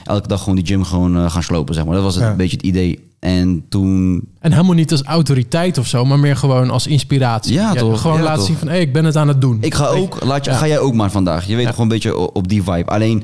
elke 0.03 0.28
dag 0.28 0.39
gewoon 0.39 0.55
die 0.55 0.66
gym 0.66 0.84
gewoon 0.84 1.16
eh, 1.18 1.32
gaan 1.32 1.43
slopen, 1.43 1.76
zeg 1.76 1.86
maar. 1.86 1.93
Dat 1.93 2.03
was 2.03 2.16
het, 2.16 2.24
Ja. 2.24 2.30
een 2.30 2.38
beetje 2.38 2.57
het 2.57 2.66
idee. 2.66 3.03
En 3.20 3.66
toen 3.70 4.24
En 4.39 4.51
helemaal 4.51 4.74
niet 4.76 4.91
als 4.91 5.03
autoriteit 5.03 5.78
of 5.78 5.88
zo, 5.88 6.05
maar 6.05 6.20
meer 6.20 6.36
gewoon 6.36 6.70
als 6.70 6.88
inspiratie. 6.88 7.53
Ja, 7.53 7.74
toch? 7.74 8.01
Gewoon 8.01 8.22
laten 8.22 8.38
toch? 8.38 8.45
zien 8.47 8.55
van, 8.57 8.68
hé, 8.68 8.78
ik 8.78 8.93
ben 8.93 9.05
het 9.05 9.16
aan 9.18 9.28
het 9.28 9.41
doen. 9.41 9.57
Ik 9.61 9.74
ga 9.74 9.88
ook, 9.88 10.24
laat 10.24 10.45
je, 10.45 10.51
ga 10.51 10.68
jij 10.68 10.80
ook 10.80 10.93
maar 10.93 11.11
vandaag. 11.11 11.47
Je 11.47 11.55
weet 11.55 11.66
gewoon 11.68 11.82
een 11.82 11.88
beetje 11.88 12.34
op 12.34 12.47
die 12.47 12.63
vibe. 12.63 12.86
Alleen 12.91 13.24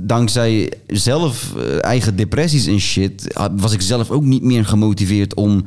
dankzij 0.00 0.72
zelf 0.86 1.52
eh, 1.56 1.84
eigen 1.84 2.16
depressies 2.16 2.66
en 2.66 2.80
shit, 2.80 3.30
had- 3.34 3.50
was 3.56 3.72
ik 3.72 3.80
zelf 3.80 4.10
ook 4.10 4.22
niet 4.24 4.42
meer 4.42 4.64
gemotiveerd 4.64 5.34
om 5.34 5.64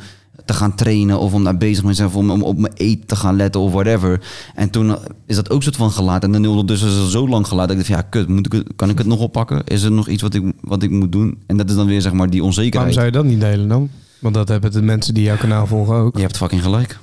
te 0.50 0.56
gaan 0.56 0.76
trainen 0.76 1.20
of 1.20 1.34
om 1.34 1.44
daar 1.44 1.58
bezig 1.58 1.84
mee 1.84 1.92
te 1.92 1.98
zijn 1.98 2.08
of 2.10 2.16
om, 2.16 2.30
om 2.32 2.44
op 2.44 2.58
mijn 2.58 2.74
eten 2.76 3.06
te 3.08 3.16
gaan 3.16 3.36
letten 3.36 3.62
of 3.62 3.72
whatever. 3.72 4.22
En 4.56 4.70
toen 4.70 4.96
is 5.26 5.36
dat 5.36 5.50
ook 5.50 5.64
soort 5.64 5.76
van 5.76 5.92
gelaten. 5.92 6.36
En 6.36 6.42
dan 6.42 6.52
ondertussen 6.52 6.88
is 6.90 6.96
het 6.96 7.10
zo 7.10 7.28
lang 7.28 7.48
gelaten 7.48 7.76
dat 7.78 7.86
ik 7.86 7.92
dacht, 7.92 8.02
ja, 8.04 8.10
kut, 8.10 8.28
moet 8.28 8.46
ik, 8.46 8.52
het- 8.52 8.68
kan 8.76 8.90
ik 8.90 8.98
het 8.98 9.08
nog 9.08 9.20
oppakken? 9.20 9.64
Is 9.66 9.84
er 9.84 9.92
nog 9.92 10.08
iets 10.08 10.22
wat 10.22 10.34
ik, 10.34 10.54
wat 10.62 10.84
ik 10.84 10.90
moet 10.92 11.12
doen? 11.12 11.38
En 11.48 11.58
dat 11.58 11.70
is 11.70 11.76
dan 11.76 11.88
weer 11.88 12.02
zeg 12.02 12.12
maar 12.14 12.30
die 12.30 12.42
Waarom 12.42 12.58
onzekerheid. 12.58 12.94
zou 12.94 13.06
je 13.06 13.12
dat 13.12 13.26
niet 13.26 13.40
delen 13.40 13.68
dan? 13.68 13.90
Want 14.20 14.34
dat 14.34 14.48
hebben 14.48 14.72
de 14.72 14.82
mensen 14.82 15.14
die 15.14 15.24
jouw 15.24 15.38
kanaal 15.38 15.68
volgen 15.68 15.96
ook. 15.96 16.16
Je 16.16 16.22
hebt 16.22 16.38
fucking 16.38 16.64
gelijk. 16.64 17.00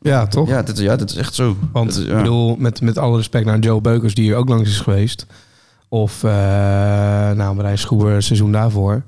Ja, 0.00 0.26
toch? 0.26 0.48
Ja, 0.48 0.62
dit, 0.62 0.78
is- 0.78 0.84
ja, 0.84 0.96
dit 0.96 1.10
is 1.10 1.16
echt 1.16 1.34
zo. 1.34 1.56
Want 1.72 1.94
Dat 1.94 2.02
ik 2.06 2.16
bedoel, 2.16 2.56
met, 2.58 2.80
met 2.80 2.98
alle 2.98 3.16
respect 3.16 3.44
naar 3.46 3.58
Joe 3.58 3.80
Beukers, 3.80 4.14
die 4.14 4.24
hier 4.24 4.36
ook 4.36 4.48
langs 4.48 4.68
is 4.70 4.80
geweest. 4.80 5.26
Of 5.88 6.22
uh, 6.22 6.30
nou, 7.30 7.54
Marijn 7.54 7.78
Schoeber, 7.78 8.22
seizoen 8.22 8.52
daarvoor. 8.52 9.02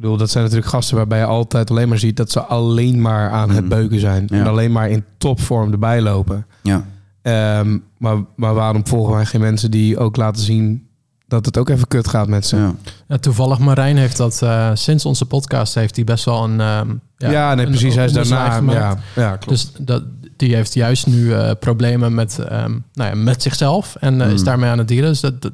Ik 0.00 0.06
bedoel, 0.06 0.18
dat 0.18 0.30
zijn 0.30 0.44
natuurlijk 0.44 0.70
gasten 0.70 0.96
waarbij 0.96 1.18
je 1.18 1.24
altijd 1.24 1.70
alleen 1.70 1.88
maar 1.88 1.98
ziet 1.98 2.16
dat 2.16 2.30
ze 2.30 2.40
alleen 2.40 3.00
maar 3.00 3.30
aan 3.30 3.50
het 3.50 3.58
Mhm. 3.60 3.68
beuken 3.68 4.00
zijn. 4.00 4.24
Ja. 4.26 4.36
En 4.38 4.46
alleen 4.46 4.72
maar 4.72 4.90
in 4.90 5.04
topvorm 5.18 5.72
erbij 5.72 6.00
lopen. 6.00 6.46
ja. 6.62 6.84
Ehm, 7.22 7.78
maar, 7.98 8.16
maar 8.36 8.54
waarom 8.54 8.86
volgen 8.86 9.14
wij 9.14 9.24
geen 9.26 9.40
mensen 9.40 9.70
die 9.70 9.98
ook 9.98 10.16
laten 10.16 10.42
zien 10.42 10.86
dat 11.28 11.46
het 11.46 11.58
ook 11.58 11.68
even 11.68 11.88
kut 11.88 12.08
gaat 12.08 12.28
met 12.28 12.46
ze? 12.46 12.56
ja. 12.56 12.74
Ja, 13.08 13.18
toevallig 13.18 13.58
Marijn 13.58 13.96
heeft 13.96 14.16
dat 14.16 14.42
eh, 14.42 14.70
sinds 14.74 15.04
onze 15.04 15.24
podcast 15.24 15.74
heeft 15.74 15.96
hij 15.96 16.04
best 16.04 16.24
wel 16.24 16.44
een 16.44 16.60
ehm, 16.60 16.88
Ja, 17.16 17.54
nee, 17.54 17.64
een 17.64 17.70
precies. 17.70 17.94
Hij 17.94 18.04
is 18.04 18.12
daarna. 18.12 18.60
Ja, 18.72 18.96
ja, 19.16 19.28
klopt. 19.30 19.48
Dus 19.48 19.72
dat, 19.80 20.02
die 20.36 20.54
heeft 20.54 20.74
juist 20.74 21.06
nu 21.06 21.32
eh, 21.34 21.50
problemen 21.60 22.14
met, 22.14 22.38
ehm, 22.38 22.78
nou 22.92 23.10
ja, 23.10 23.14
met 23.22 23.42
zichzelf 23.42 23.96
en 24.00 24.20
eh, 24.20 24.30
is 24.32 24.38
Mm. 24.38 24.44
daarmee 24.44 24.70
aan 24.70 24.78
het 24.78 24.88
dealen. 24.88 25.08
Dus 25.08 25.20
dat, 25.20 25.42
dat- 25.42 25.52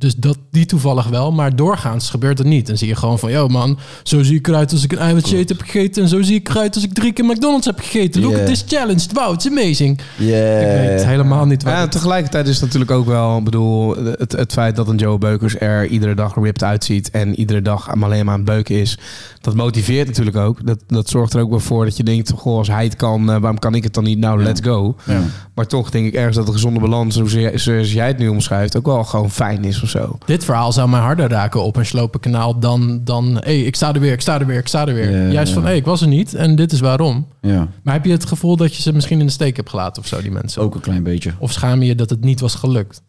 dus 0.00 0.14
dat 0.16 0.38
die 0.50 0.66
toevallig 0.66 1.06
wel, 1.08 1.32
maar 1.32 1.56
doorgaans 1.56 2.10
gebeurt 2.10 2.38
het 2.38 2.46
niet. 2.46 2.66
Dan 2.66 2.76
zie 2.76 2.88
je 2.88 2.94
gewoon 2.96 3.18
van, 3.18 3.30
yo 3.30 3.48
man, 3.48 3.78
zo 4.02 4.22
zie 4.22 4.36
ik 4.38 4.48
eruit 4.48 4.72
als 4.72 4.84
ik 4.84 4.92
een 4.92 4.98
eiwitje 4.98 5.36
heb 5.46 5.60
gegeten 5.60 6.02
en 6.02 6.08
zo 6.08 6.22
zie 6.22 6.34
ik 6.34 6.48
eruit 6.48 6.74
als 6.74 6.84
ik 6.84 6.92
drie 6.94 7.12
keer 7.12 7.24
McDonald's 7.24 7.66
heb 7.66 7.78
gegeten. 7.78 8.20
Look 8.20 8.30
Yeah. 8.30 8.42
at 8.42 8.48
this 8.48 8.64
challenge, 8.68 9.00
wow, 9.12 9.34
it's 9.34 9.46
amazing. 9.46 10.00
Yeah. 10.16 10.60
Ik 10.82 10.88
weet 10.88 11.04
helemaal 11.04 11.46
niet 11.46 11.62
waar. 11.62 11.74
Ja, 11.76 11.88
tegelijkertijd 11.88 12.46
is 12.46 12.54
het 12.54 12.64
natuurlijk 12.64 12.90
ook 12.90 13.06
wel, 13.06 13.38
ik 13.38 13.44
bedoel, 13.44 13.96
het, 13.96 14.32
het 14.32 14.52
feit 14.52 14.76
dat 14.76 14.88
een 14.88 14.96
Joe 14.96 15.18
Beukers 15.18 15.56
er 15.58 15.86
iedere 15.86 16.14
dag 16.14 16.34
ripped 16.34 16.62
uitziet 16.64 17.10
en 17.10 17.34
iedere 17.34 17.62
dag 17.62 17.90
alleen 18.02 18.24
maar 18.24 18.34
aan 18.34 18.40
het 18.40 18.48
beuken 18.50 18.74
is, 18.80 18.98
dat 19.40 19.54
motiveert 19.54 20.06
natuurlijk 20.06 20.36
ook. 20.36 20.66
Dat, 20.66 20.78
dat 20.86 21.08
zorgt 21.08 21.34
er 21.34 21.40
ook 21.40 21.50
wel 21.50 21.60
voor 21.60 21.84
dat 21.84 21.96
je 21.96 22.02
denkt, 22.02 22.30
goh, 22.36 22.58
als 22.58 22.68
hij 22.68 22.84
het 22.84 22.96
kan, 22.96 23.20
eh, 23.30 23.36
waarom 23.36 23.58
kan 23.58 23.74
ik 23.74 23.84
het 23.84 23.94
dan 23.94 24.04
niet? 24.04 24.18
Nou, 24.18 24.38
Ja. 24.38 24.44
let's 24.44 24.60
go. 24.60 24.96
Ja. 25.06 25.20
Maar 25.54 25.66
toch 25.66 25.90
denk 25.90 26.06
ik 26.06 26.14
ergens 26.14 26.36
dat 26.36 26.46
de 26.46 26.52
gezonde 26.52 26.80
balans, 26.80 27.14
zoals 27.14 27.32
jij, 27.32 27.58
zoals 27.58 27.92
jij 27.92 28.06
het 28.06 28.18
nu 28.18 28.28
omschrijft, 28.28 28.76
ook 28.76 28.86
wel 28.86 29.04
gewoon 29.04 29.30
fijn 29.30 29.64
is 29.64 29.82
of 29.82 29.88
zo. 29.90 30.18
Dit 30.26 30.44
verhaal 30.44 30.72
zou 30.72 30.88
mij 30.88 31.00
harder 31.00 31.28
raken 31.28 31.62
op 31.62 31.76
een 31.76 31.86
slopenkanaal 31.86 32.58
dan, 32.58 33.00
dan 33.04 33.36
hey, 33.40 33.60
ik 33.60 33.76
sta 33.76 33.94
er 33.94 34.00
weer, 34.00 34.12
ik 34.12 34.20
sta 34.20 34.40
er 34.40 34.46
weer, 34.46 34.58
ik 34.58 34.68
sta 34.68 34.86
er 34.86 34.94
weer. 34.94 35.30
Juist 35.30 35.52
van, 35.52 35.62
ja. 35.62 35.68
hey, 35.68 35.76
ik 35.76 35.84
was 35.84 36.00
er 36.00 36.08
niet 36.08 36.34
en 36.34 36.56
dit 36.56 36.72
is 36.72 36.80
waarom. 36.80 37.26
ja. 37.40 37.68
Maar 37.82 37.94
heb 37.94 38.04
je 38.04 38.12
het 38.12 38.26
gevoel 38.26 38.56
dat 38.56 38.76
je 38.76 38.82
ze 38.82 38.92
misschien 38.92 39.20
in 39.20 39.26
de 39.26 39.32
steek 39.32 39.56
hebt 39.56 39.70
gelaten 39.70 40.02
of 40.02 40.08
zo, 40.08 40.20
die 40.22 40.30
mensen? 40.30 40.62
Ook 40.62 40.74
een 40.74 40.80
klein 40.80 41.02
beetje. 41.02 41.32
Of 41.38 41.52
schaam 41.52 41.80
je 41.80 41.86
je 41.86 41.94
dat 41.94 42.10
het 42.10 42.24
niet 42.24 42.40
was 42.40 42.54
gelukt? 42.54 43.02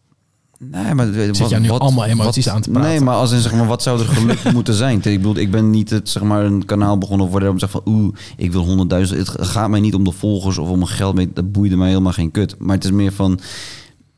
Nee, 0.70 0.94
maar 0.94 1.06
Zit 1.12 1.48
jij 1.48 1.58
nu 1.58 1.70
allemaal 1.70 2.04
emoties 2.04 2.48
aan 2.48 2.60
te 2.60 2.70
praten? 2.70 2.90
Nee, 2.90 3.00
maar 3.00 3.14
als 3.14 3.32
in 3.32 3.40
zeg 3.40 3.52
maar, 3.54 3.66
wat 3.66 3.82
zou 3.82 4.00
er 4.00 4.06
gelukt 4.06 4.52
moeten 4.52 4.74
zijn? 4.74 4.96
Ik 4.96 5.02
bedoel, 5.02 5.36
ik 5.36 5.50
ben 5.50 5.70
niet 5.70 5.90
het, 5.90 6.08
zeg 6.08 6.22
maar, 6.22 6.44
een 6.44 6.64
kanaal 6.64 6.98
begonnen 6.98 7.26
of 7.26 7.32
whatever 7.32 7.54
om 7.54 7.58
te 7.58 7.66
zeggen 7.66 7.82
van, 7.84 7.94
oeh, 7.94 8.14
ik 8.36 8.52
wil 8.52 8.86
100.000. 9.08 9.16
Het 9.16 9.28
gaat 9.48 9.68
mij 9.68 9.80
niet 9.80 9.94
om 9.94 10.04
de 10.04 10.12
volgers 10.12 10.58
of 10.58 10.68
om 10.68 10.78
mijn 10.78 10.90
geld. 10.90 11.14
mee. 11.14 11.30
Dat 11.32 11.52
boeide 11.52 11.76
mij 11.76 11.88
helemaal 11.88 12.12
geen 12.12 12.30
kut. 12.30 12.54
Maar 12.58 12.74
het 12.74 12.84
is 12.84 12.90
meer 12.90 13.12
van, 13.12 13.40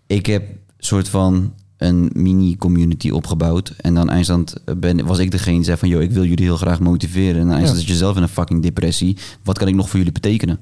ik 0.06 0.26
heb 0.26 0.42
soort 0.78 1.08
van 1.08 1.52
een 1.84 2.10
mini-community 2.14 3.10
opgebouwd. 3.10 3.72
En 3.80 3.94
dan 3.94 4.10
eindstand 4.10 4.54
ben, 4.76 5.06
was 5.06 5.18
ik 5.18 5.30
degene 5.30 5.56
die 5.56 5.64
zei 5.64 5.76
van... 5.76 5.88
joh, 5.88 6.02
ik 6.02 6.10
wil 6.10 6.24
jullie 6.24 6.44
heel 6.44 6.56
graag 6.56 6.80
motiveren. 6.80 7.40
En 7.40 7.46
dan 7.46 7.50
eindstand 7.56 7.78
zit 7.80 7.88
je 7.88 7.94
zelf 7.96 8.16
in 8.16 8.22
een 8.22 8.28
fucking 8.28 8.62
depressie. 8.62 9.16
Wat 9.44 9.58
kan 9.58 9.68
ik 9.68 9.74
nog 9.74 9.88
voor 9.88 9.98
jullie 9.98 10.12
betekenen? 10.12 10.58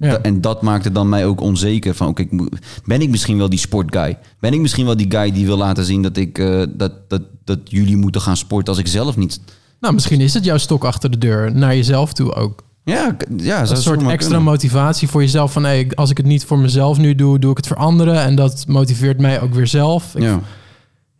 Ja. 0.00 0.18
En 0.18 0.40
dat 0.40 0.62
maakte 0.62 0.92
dan 0.92 1.08
mij 1.08 1.26
ook 1.26 1.40
onzeker. 1.40 1.94
Van, 1.94 2.08
oké, 2.08 2.26
moet- 2.30 2.58
ben 2.84 3.00
ik 3.00 3.10
misschien 3.10 3.38
wel 3.38 3.48
die 3.48 3.58
sportguy? 3.58 4.18
Ben 4.40 4.52
ik 4.52 4.60
misschien 4.60 4.84
wel 4.86 4.96
die 4.96 5.10
guy 5.10 5.32
die 5.32 5.46
wil 5.46 5.56
laten 5.56 5.84
zien... 5.84 6.02
dat, 6.02 6.16
ik, 6.16 6.38
eh, 6.38 6.62
dat, 6.76 6.92
dat, 7.08 7.22
dat 7.44 7.58
jullie 7.64 7.96
moeten 7.96 8.20
gaan 8.20 8.36
sporten 8.36 8.68
als 8.68 8.82
ik 8.82 8.86
zelf 8.86 9.16
niet... 9.16 9.40
Nou, 9.80 9.94
misschien 9.94 10.20
is 10.20 10.34
het 10.34 10.44
jouw 10.44 10.58
stok 10.58 10.84
achter 10.84 11.10
de 11.10 11.18
deur 11.18 11.54
naar 11.54 11.74
jezelf 11.76 12.12
toe 12.12 12.34
ook. 12.34 12.64
Ja, 12.88 13.16
ja 13.36 13.60
Een 13.60 13.66
soort 13.66 14.00
extra 14.02 14.16
kunnen. 14.16 14.42
motivatie 14.42 15.08
voor 15.08 15.20
jezelf 15.20 15.52
van, 15.52 15.64
hey, 15.64 15.90
als 15.94 16.10
ik 16.10 16.16
het 16.16 16.26
niet 16.26 16.44
voor 16.44 16.58
mezelf 16.58 16.98
nu 16.98 17.14
doe, 17.14 17.38
doe 17.38 17.50
ik 17.50 17.56
het 17.56 17.66
voor 17.66 17.76
anderen. 17.76 18.20
En 18.22 18.34
dat 18.34 18.64
motiveert 18.68 19.20
mij 19.20 19.40
ook 19.40 19.54
weer 19.54 19.66
zelf. 19.66 20.14
Ik- 20.14 20.22
Ja. 20.22 20.40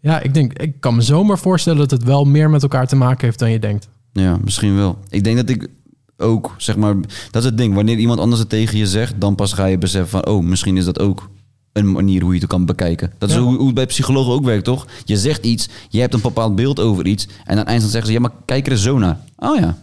ja, 0.01 0.21
ik 0.21 0.35
denk, 0.35 0.53
ik 0.53 0.81
kan 0.81 0.95
me 0.95 1.03
zomaar 1.03 1.39
voorstellen 1.39 1.79
dat 1.79 1.91
het 1.91 2.03
wel 2.05 2.25
meer 2.25 2.51
met 2.51 2.63
elkaar 2.63 2.87
te 2.87 2.97
maken 2.97 3.25
heeft 3.27 3.39
dan 3.39 3.51
je 3.51 3.59
denkt. 3.59 3.89
Ja, 4.13 4.39
misschien 4.45 4.77
wel. 4.77 4.99
Ik 5.09 5.25
denk 5.25 5.37
dat 5.37 5.49
ik 5.49 5.69
ook, 6.17 6.55
zeg 6.57 6.77
maar, 6.77 6.95
dat 7.31 7.43
is 7.43 7.49
het 7.49 7.59
ding. 7.59 7.75
Wanneer 7.75 7.97
iemand 7.99 8.21
anders 8.21 8.41
het 8.41 8.49
tegen 8.49 8.79
je 8.79 8.87
zegt, 8.87 9.15
dan 9.19 9.35
pas 9.35 9.53
ga 9.53 9.65
je 9.67 9.79
beseffen 9.79 10.11
van, 10.23 10.27
oh, 10.35 10.43
misschien 10.45 10.77
is 10.77 10.85
dat 10.85 10.99
ook 11.01 11.29
een 11.73 11.93
manier 11.93 12.23
hoe 12.23 12.33
je 12.35 12.41
het 12.41 12.49
kan 12.49 12.67
bekijken. 12.67 13.13
Dat 13.19 13.29
is 13.29 13.35
Ja. 13.35 13.41
hoe, 13.43 13.57
hoe 13.57 13.67
het 13.67 13.75
bij 13.75 13.87
psychologen 13.87 14.33
ook 14.33 14.45
werkt, 14.45 14.65
toch? 14.65 14.87
Je 15.05 15.17
zegt 15.17 15.45
iets, 15.45 15.69
je 15.89 16.01
hebt 16.01 16.15
een 16.15 16.21
bepaald 16.21 16.57
beeld 16.57 16.81
over 16.81 17.07
iets, 17.07 17.27
en 17.45 17.59
aan 17.59 17.65
eindstand 17.65 17.91
zeggen 17.93 18.07
ze, 18.07 18.13
ja, 18.13 18.21
maar 18.21 18.31
kijk 18.45 18.67
er 18.67 18.79
zo 18.79 18.99
naar. 18.99 19.19
Oh 19.37 19.59
ja. 19.59 19.77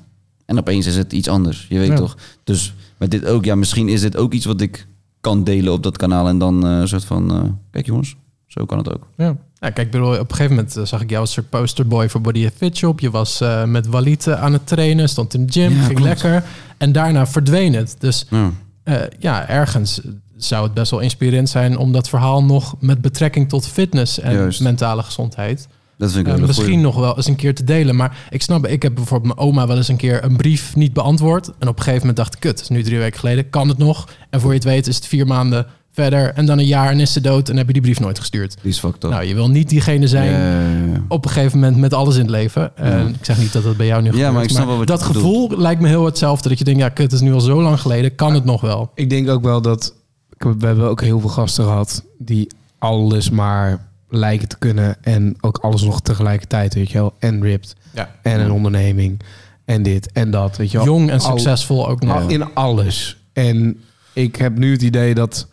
En 0.46 0.58
opeens 0.58 0.86
is 0.86 0.96
het 0.96 1.14
iets 1.14 1.28
anders, 1.28 1.66
je 1.70 1.80
weet 1.80 1.88
Ja. 1.88 1.96
toch? 1.96 2.18
Dus 2.44 2.74
met 2.98 3.12
dit 3.12 3.26
ook, 3.26 3.46
ja, 3.46 3.56
misschien 3.56 3.90
is 3.90 4.02
dit 4.02 4.18
ook 4.18 4.34
iets 4.34 4.46
wat 4.46 4.62
ik 4.62 4.88
kan 5.22 5.44
delen 5.44 5.74
op 5.74 5.84
dat 5.84 5.98
kanaal 5.98 6.28
en 6.28 6.38
dan 6.38 6.66
eh, 6.68 6.78
een 6.80 6.88
soort 6.88 7.06
van, 7.06 7.32
eh, 7.32 7.42
kijk 7.72 7.86
jongens, 7.86 8.16
zo 8.48 8.66
kan 8.66 8.78
het 8.78 8.94
ook. 8.94 9.08
Ja. 9.18 9.36
ja, 9.60 9.70
kijk, 9.70 9.92
bedoel, 9.92 10.14
op 10.14 10.30
een 10.30 10.36
gegeven 10.36 10.56
moment 10.56 10.78
eh, 10.78 10.84
zag 10.86 11.02
ik 11.02 11.10
jou 11.10 11.22
als 11.22 11.32
soort 11.32 11.50
posterboy 11.50 12.10
voor 12.10 12.22
Body 12.22 12.50
Fit 12.56 12.78
Shop. 12.78 13.00
Je 13.00 13.10
was 13.12 13.42
eh, 13.42 13.64
met 13.64 13.88
Walid 13.88 14.28
eh, 14.28 14.42
aan 14.44 14.54
het 14.54 14.68
trainen, 14.68 15.10
stond 15.10 15.34
in 15.34 15.46
de 15.46 15.52
gym, 15.52 15.72
Ja, 15.74 15.82
ging 15.84 16.00
klopt. 16.00 16.04
lekker. 16.24 16.44
En 16.78 16.92
daarna 16.92 17.28
verdween 17.28 17.74
het. 17.74 17.96
Dus 18.00 18.26
Ja. 18.30 18.52
eh, 18.84 18.96
ja, 19.20 19.48
ergens 19.48 20.02
zou 20.38 20.64
het 20.64 20.74
best 20.74 20.92
wel 20.92 21.00
inspirerend 21.00 21.50
zijn 21.50 21.78
om 21.78 21.92
dat 21.92 22.10
verhaal 22.10 22.44
nog 22.44 22.76
met 22.80 23.02
betrekking 23.02 23.50
tot 23.50 23.68
fitness 23.68 24.20
en 24.20 24.34
Juist. 24.34 24.62
mentale 24.62 25.04
gezondheid 25.04 25.68
Dat 26.04 26.12
vind 26.12 26.28
ik 26.28 26.32
wel 26.32 26.42
een 26.42 26.48
misschien 26.48 26.68
goeie. 26.68 26.82
nog 26.84 26.96
wel 26.96 27.16
eens 27.18 27.28
een 27.28 27.36
keer 27.36 27.56
te 27.56 27.64
delen. 27.64 27.96
Maar 27.96 28.18
ik 28.30 28.42
snap, 28.42 28.68
ik 28.68 28.82
heb 28.84 28.96
bijvoorbeeld 28.96 29.36
mijn 29.36 29.48
oma 29.48 29.68
wel 29.68 29.78
eens 29.78 29.88
een 29.88 29.96
keer 29.98 30.24
een 30.24 30.38
brief 30.38 30.76
niet 30.76 30.94
beantwoord. 30.94 31.48
En 31.60 31.68
op 31.68 31.78
een 31.78 31.84
gegeven 31.84 32.00
moment 32.00 32.18
dacht 32.18 32.34
ik, 32.34 32.40
kut, 32.40 32.52
het 32.52 32.62
is 32.62 32.70
nu 32.70 32.84
drie 32.84 32.98
weken 33.00 33.20
geleden, 33.20 33.50
kan 33.50 33.68
het 33.70 33.78
nog? 33.78 34.08
En 34.30 34.40
voor 34.42 34.50
je 34.50 34.56
het 34.56 34.64
weet 34.66 34.88
is 34.88 34.96
het 34.96 35.08
vier 35.08 35.28
maanden 35.28 35.66
verder 35.92 36.34
en 36.34 36.46
dan 36.46 36.60
een 36.60 36.66
jaar 36.66 36.90
en 36.92 37.00
is 37.00 37.14
ze 37.14 37.22
dood 37.22 37.50
en 37.50 37.58
heb 37.58 37.68
je 37.68 37.74
die 37.74 37.82
brief 37.82 38.00
nooit 38.00 38.20
gestuurd. 38.20 38.56
Die 38.62 38.72
is 38.72 38.80
fucked 38.80 39.04
up. 39.04 39.10
Nou, 39.10 39.24
je 39.24 39.34
wil 39.34 39.50
niet 39.50 39.70
diegene 39.70 40.08
zijn 40.08 40.32
Ja, 40.32 40.60
ja, 40.62 40.94
ja. 40.94 41.04
op 41.08 41.26
een 41.26 41.32
gegeven 41.32 41.60
moment 41.60 41.78
met 41.78 41.94
alles 41.94 42.16
in 42.16 42.22
het 42.22 42.30
leven. 42.30 42.78
Eh, 42.78 42.90
Ja. 42.90 43.08
ik 43.08 43.16
zeg 43.26 43.38
niet 43.38 43.54
dat 43.54 43.64
dat 43.64 43.78
bij 43.78 43.86
jou 43.86 44.02
nu 44.02 44.10
gebeurt. 44.12 44.34
maar 44.34 44.44
ik 44.44 44.50
snap 44.50 44.68
wat 44.68 44.80
je 44.80 44.86
dat 44.86 45.04
gevoel 45.04 45.50
lijkt 45.58 45.82
me 45.82 45.88
heel 45.88 46.06
hetzelfde. 46.06 46.50
Dat 46.50 46.58
je 46.58 46.64
denkt, 46.64 46.80
ja, 46.80 46.90
kut, 46.90 47.04
het 47.12 47.14
is 47.14 47.22
nu 47.22 47.34
al 47.34 47.42
zo 47.42 47.62
lang 47.62 47.80
geleden. 47.82 48.16
Kan 48.16 48.34
het 48.34 48.46
nog 48.46 48.62
wel? 48.62 48.92
Ik 48.96 49.10
denk 49.10 49.30
ook 49.30 49.44
wel 49.44 49.62
dat 49.62 49.94
ik, 50.38 50.44
we 50.60 50.66
hebben 50.66 50.90
ook 50.90 51.02
heel 51.02 51.20
veel 51.20 51.30
gasten 51.30 51.64
gehad 51.64 52.04
die 52.18 52.48
alles 52.80 53.30
maar 53.30 53.92
lijken 54.16 54.48
te 54.48 54.58
kunnen 54.58 54.96
en 55.02 55.36
ook 55.42 55.58
alles 55.58 55.82
nog 55.82 56.02
tegelijkertijd, 56.02 56.74
weet 56.74 56.92
je 56.92 56.98
wel. 56.98 57.14
En 57.20 57.42
ripped 57.42 57.76
Ja. 57.94 58.10
en 58.22 58.40
een 58.40 58.52
onderneming 58.52 59.20
en 59.66 59.84
dit 59.84 60.12
en 60.12 60.32
dat, 60.32 60.58
weet 60.58 60.72
je 60.72 60.78
wel. 60.78 60.86
Jong 60.86 61.10
en 61.10 61.20
Al- 61.20 61.38
succesvol 61.38 61.90
ook 61.90 62.02
nog. 62.04 62.22
al- 62.22 62.28
in 62.30 62.54
alles. 62.54 63.18
En 63.34 63.78
ik 64.14 64.36
heb 64.36 64.58
nu 64.58 64.72
het 64.72 64.82
idee 64.82 65.14
dat 65.14 65.48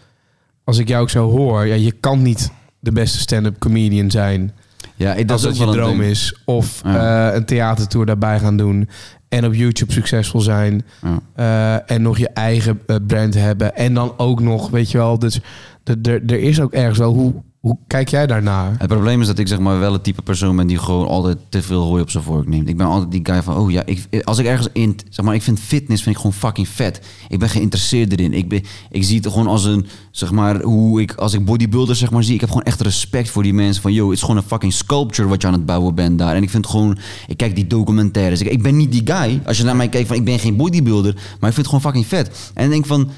als 0.64 0.78
ik 0.78 0.88
jou 0.88 1.02
ook 1.02 1.10
zo 1.10 1.30
hoor, 1.30 1.66
ja, 1.66 1.74
je 1.74 1.92
kan 1.92 2.22
niet 2.22 2.50
de 2.80 2.92
beste 2.92 3.18
stand-up 3.18 3.58
comedian 3.58 4.10
zijn 4.10 4.52
Ja, 4.96 5.14
ik, 5.14 5.28
dat 5.28 5.30
als 5.36 5.42
dat 5.42 5.56
je 5.56 5.64
wel 5.64 5.68
een 5.74 5.80
droom 5.80 5.98
ding. 5.98 6.10
is. 6.10 6.36
Of 6.44 6.80
Ja. 6.84 7.28
eh, 7.30 7.34
een 7.36 7.44
theatertour 7.44 8.06
daarbij 8.06 8.38
gaan 8.38 8.56
doen. 8.56 8.88
En 9.28 9.44
op 9.44 9.54
YouTube 9.54 9.92
succesvol 9.92 10.40
zijn. 10.40 10.82
Ja. 11.02 11.20
Eh, 11.86 11.94
en 11.96 12.02
nog 12.02 12.18
je 12.18 12.28
eigen 12.28 12.80
eh, 12.86 12.96
brand 13.06 13.34
hebben. 13.34 13.76
En 13.76 13.94
dan 13.94 14.12
ook 14.16 14.40
nog, 14.40 14.70
weet 14.70 14.90
je 14.90 14.98
wel. 14.98 15.18
Dus 15.18 15.40
er 16.04 16.30
is 16.32 16.60
ook 16.60 16.72
ergens 16.72 16.98
wel. 16.98 17.12
Hoe, 17.12 17.34
hoe 17.60 17.78
kijk 17.86 18.08
jij 18.08 18.26
daarnaar? 18.26 18.74
Het 18.78 18.88
probleem 18.88 19.20
is 19.20 19.26
dat 19.26 19.38
ik 19.38 19.48
zeg 19.48 19.58
maar 19.58 19.78
wel 19.78 19.92
het 19.92 20.04
type 20.04 20.22
persoon 20.22 20.56
ben 20.56 20.66
die 20.66 20.78
gewoon 20.78 21.08
altijd 21.08 21.38
te 21.48 21.62
veel 21.62 21.82
hooi 21.82 22.02
op 22.02 22.10
zijn 22.10 22.24
vork 22.24 22.48
neemt. 22.48 22.68
Ik 22.68 22.76
ben 22.76 22.86
altijd 22.86 23.10
die 23.10 23.20
guy 23.22 23.42
van, 23.42 23.56
oh 23.56 23.70
ja, 23.70 23.82
ik, 23.84 24.24
als 24.24 24.38
ik 24.38 24.46
ergens 24.46 24.68
in, 24.72 24.98
zeg 25.08 25.24
maar, 25.24 25.34
ik 25.34 25.42
vind 25.42 25.60
fitness 25.60 26.02
vind 26.02 26.14
ik 26.14 26.22
gewoon 26.22 26.36
fucking 26.36 26.68
vet. 26.68 27.00
Ik 27.28 27.38
ben 27.38 27.48
geïnteresseerd 27.48 28.12
erin. 28.12 28.32
Ik, 28.32 28.48
ben, 28.48 28.62
ik 28.90 29.04
zie 29.04 29.16
het 29.16 29.26
gewoon 29.26 29.46
als 29.46 29.64
een, 29.64 29.86
zeg 30.10 30.30
maar, 30.30 30.62
hoe 30.62 31.00
ik, 31.00 31.14
als 31.14 31.32
ik 31.32 31.44
bodybuilder 31.44 31.96
zeg 31.96 32.10
maar 32.10 32.24
zie, 32.24 32.34
ik 32.34 32.40
heb 32.40 32.48
gewoon 32.48 32.64
echt 32.64 32.80
respect 32.80 33.30
voor 33.30 33.42
die 33.42 33.54
mensen 33.54 33.82
van, 33.82 33.92
yo, 33.92 34.04
het 34.04 34.16
is 34.16 34.20
gewoon 34.20 34.36
een 34.36 34.42
fucking 34.42 34.72
sculpture 34.72 35.28
wat 35.28 35.42
je 35.42 35.46
aan 35.46 35.52
het 35.52 35.66
bouwen 35.66 35.94
bent 35.94 36.18
daar. 36.18 36.34
En 36.34 36.42
ik 36.42 36.50
vind 36.50 36.66
gewoon, 36.66 36.98
ik 37.26 37.36
kijk 37.36 37.54
die 37.54 37.66
documentaires. 37.66 38.40
Ik, 38.40 38.50
ik 38.50 38.62
ben 38.62 38.76
niet 38.76 38.92
die 38.92 39.02
guy, 39.04 39.40
als 39.44 39.56
je 39.58 39.64
naar 39.64 39.76
mij 39.76 39.88
kijkt 39.88 40.08
van, 40.08 40.16
ik 40.16 40.24
ben 40.24 40.38
geen 40.38 40.56
bodybuilder, 40.56 41.14
maar 41.14 41.48
ik 41.48 41.54
vind 41.54 41.56
het 41.56 41.66
gewoon 41.66 41.80
fucking 41.80 42.06
vet. 42.06 42.50
En 42.54 42.64
ik 42.64 42.70
denk 42.70 42.86
van, 42.86 43.10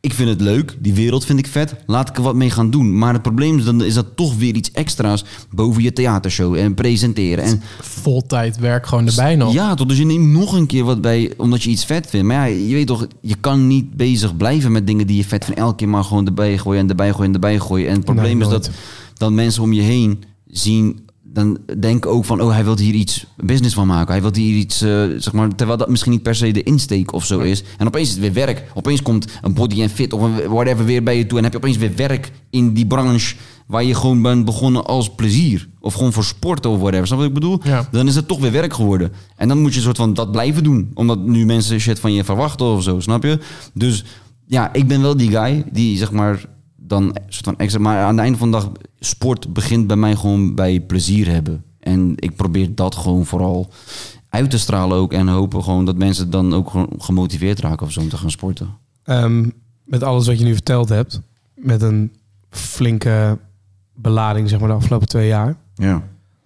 ik 0.00 0.14
vind 0.14 0.28
het 0.28 0.40
leuk, 0.40 0.76
die 0.78 0.94
wereld 0.94 1.24
vind 1.24 1.38
ik 1.38 1.46
vet. 1.46 1.74
Laat 1.86 2.08
ik 2.08 2.16
er 2.16 2.22
wat 2.22 2.34
mee 2.34 2.50
gaan 2.50 2.70
doen. 2.70 2.98
Maar 2.98 3.12
het 3.12 3.22
probleem 3.22 3.58
is, 3.58 3.64
dan 3.64 3.84
is 3.84 3.94
dat 3.94 4.16
toch 4.16 4.36
weer 4.36 4.54
iets 4.54 4.70
extra's 4.70 5.24
boven 5.50 5.82
je 5.82 5.92
theatershow 5.92 6.54
en 6.54 6.74
presenteren. 6.74 7.44
En 7.44 7.62
Voltijd 7.80 8.58
werk 8.58 8.86
gewoon 8.86 9.06
erbij 9.06 9.36
nog. 9.36 9.52
ja, 9.52 9.74
toch, 9.74 9.86
dus 9.86 9.98
je 9.98 10.04
neemt 10.06 10.26
nog 10.28 10.52
een 10.52 10.66
keer 10.66 10.84
wat 10.84 11.00
bij, 11.00 11.32
omdat 11.36 11.62
je 11.62 11.70
iets 11.70 11.84
vet 11.84 12.06
vindt. 12.06 12.26
Maar 12.26 12.50
ja, 12.50 12.56
je 12.66 12.74
weet 12.74 12.86
toch, 12.86 13.06
je 13.20 13.36
kan 13.40 13.66
niet 13.66 13.96
bezig 13.96 14.36
blijven 14.36 14.72
met 14.72 14.86
dingen 14.86 15.06
die 15.06 15.16
je 15.16 15.24
vet 15.24 15.44
vindt. 15.44 15.60
Elke 15.60 15.76
keer 15.76 15.88
maar 15.88 16.04
gewoon 16.04 16.26
erbij 16.26 16.58
gooien 16.58 16.80
en 16.80 16.88
erbij 16.88 17.10
gooien 17.10 17.26
en 17.26 17.34
erbij 17.34 17.58
gooien. 17.58 17.88
En 17.88 17.94
het 17.94 18.04
probleem 18.04 18.38
Nee, 18.38 18.46
is 18.46 18.52
dat, 18.52 18.70
dat 19.14 19.32
mensen 19.32 19.62
om 19.62 19.72
je 19.72 19.82
heen 19.82 20.24
zien, 20.46 21.05
dan 21.36 21.58
denken 21.78 22.10
ook 22.10 22.24
van, 22.24 22.40
oh, 22.40 22.50
hij 22.50 22.64
wil 22.64 22.78
hier 22.78 22.94
iets 22.94 23.26
business 23.36 23.74
van 23.74 23.86
maken. 23.86 24.12
Hij 24.12 24.22
wil 24.22 24.34
hier 24.34 24.56
iets, 24.56 24.82
eh, 24.82 25.04
zeg 25.16 25.32
maar, 25.32 25.54
terwijl 25.54 25.78
dat 25.78 25.88
misschien 25.88 26.12
niet 26.12 26.22
per 26.22 26.34
se 26.34 26.50
de 26.50 26.62
insteek 26.62 27.12
of 27.12 27.24
zo 27.24 27.38
is. 27.38 27.62
En 27.78 27.86
opeens 27.86 28.08
is 28.08 28.14
het 28.14 28.22
weer 28.22 28.46
werk. 28.46 28.64
Opeens 28.74 29.02
komt 29.02 29.26
een 29.42 29.54
body 29.54 29.82
and 29.82 29.90
fit 29.90 30.12
of 30.12 30.22
een 30.22 30.48
whatever 30.48 30.84
weer 30.84 31.02
bij 31.02 31.16
je 31.16 31.26
toe. 31.26 31.38
En 31.38 31.44
heb 31.44 31.52
je 31.52 31.58
opeens 31.58 31.76
weer 31.76 31.96
werk 31.96 32.32
in 32.50 32.72
die 32.72 32.86
branche 32.86 33.36
waar 33.66 33.84
je 33.84 33.94
gewoon 33.94 34.22
bent 34.22 34.44
begonnen 34.44 34.84
als 34.84 35.14
plezier. 35.14 35.68
Of 35.80 35.94
gewoon 35.94 36.12
voor 36.12 36.24
sport 36.24 36.66
of 36.66 36.80
whatever. 36.80 37.06
Snap 37.06 37.18
wat 37.18 37.28
ik 37.28 37.34
bedoel? 37.34 37.60
Ja. 37.62 37.88
Dan 37.90 38.06
is 38.06 38.14
het 38.14 38.28
toch 38.28 38.40
weer 38.40 38.52
werk 38.52 38.74
geworden. 38.74 39.12
En 39.36 39.48
dan 39.48 39.60
moet 39.60 39.70
je 39.70 39.76
een 39.76 39.84
soort 39.84 39.96
van 39.96 40.14
dat 40.14 40.32
blijven 40.32 40.62
doen. 40.62 40.90
Omdat 40.94 41.18
nu 41.18 41.46
mensen 41.46 41.80
shit 41.80 42.00
van 42.00 42.12
je 42.12 42.24
verwachten 42.24 42.66
of 42.66 42.82
zo, 42.82 43.00
snap 43.00 43.22
je? 43.22 43.38
Dus 43.74 44.04
ja, 44.46 44.72
ik 44.72 44.86
ben 44.86 45.02
wel 45.02 45.16
die 45.16 45.30
guy 45.30 45.64
die 45.72 45.96
zeg 45.96 46.10
maar 46.10 46.44
dan 46.86 47.16
soort 47.28 47.44
van 47.44 47.58
extra... 47.58 47.80
Maar 47.80 48.02
aan 48.02 48.14
het 48.14 48.18
einde 48.18 48.38
van 48.38 48.50
de 48.50 48.56
dag, 48.56 48.70
sport 48.98 49.52
begint 49.52 49.86
bij 49.86 49.96
mij 49.96 50.16
gewoon 50.16 50.54
bij 50.54 50.80
plezier 50.80 51.28
hebben. 51.30 51.64
En 51.80 52.12
ik 52.16 52.36
probeer 52.36 52.74
dat 52.74 52.94
gewoon 52.94 53.26
vooral 53.26 53.70
uit 54.28 54.50
te 54.50 54.58
stralen 54.58 54.96
ook. 54.96 55.12
En 55.12 55.28
hopen 55.28 55.62
gewoon 55.62 55.84
dat 55.84 55.96
mensen 55.96 56.30
dan 56.30 56.54
ook 56.54 56.70
gewoon 56.70 56.92
gemotiveerd 56.98 57.60
raken 57.60 57.86
of 57.86 57.92
zo 57.92 58.00
om 58.00 58.08
te 58.08 58.16
gaan 58.16 58.30
sporten. 58.30 58.68
Ehm, 59.02 59.48
met 59.84 60.02
alles 60.02 60.26
wat 60.26 60.38
je 60.38 60.44
nu 60.44 60.52
verteld 60.52 60.88
hebt. 60.88 61.20
Met 61.54 61.82
een 61.82 62.12
flinke 62.50 63.38
belading, 63.94 64.48
zeg 64.48 64.58
maar, 64.58 64.68
de 64.68 64.74
afgelopen 64.74 65.08
twee 65.08 65.26
jaar. 65.26 65.56
Ja. 65.74 66.02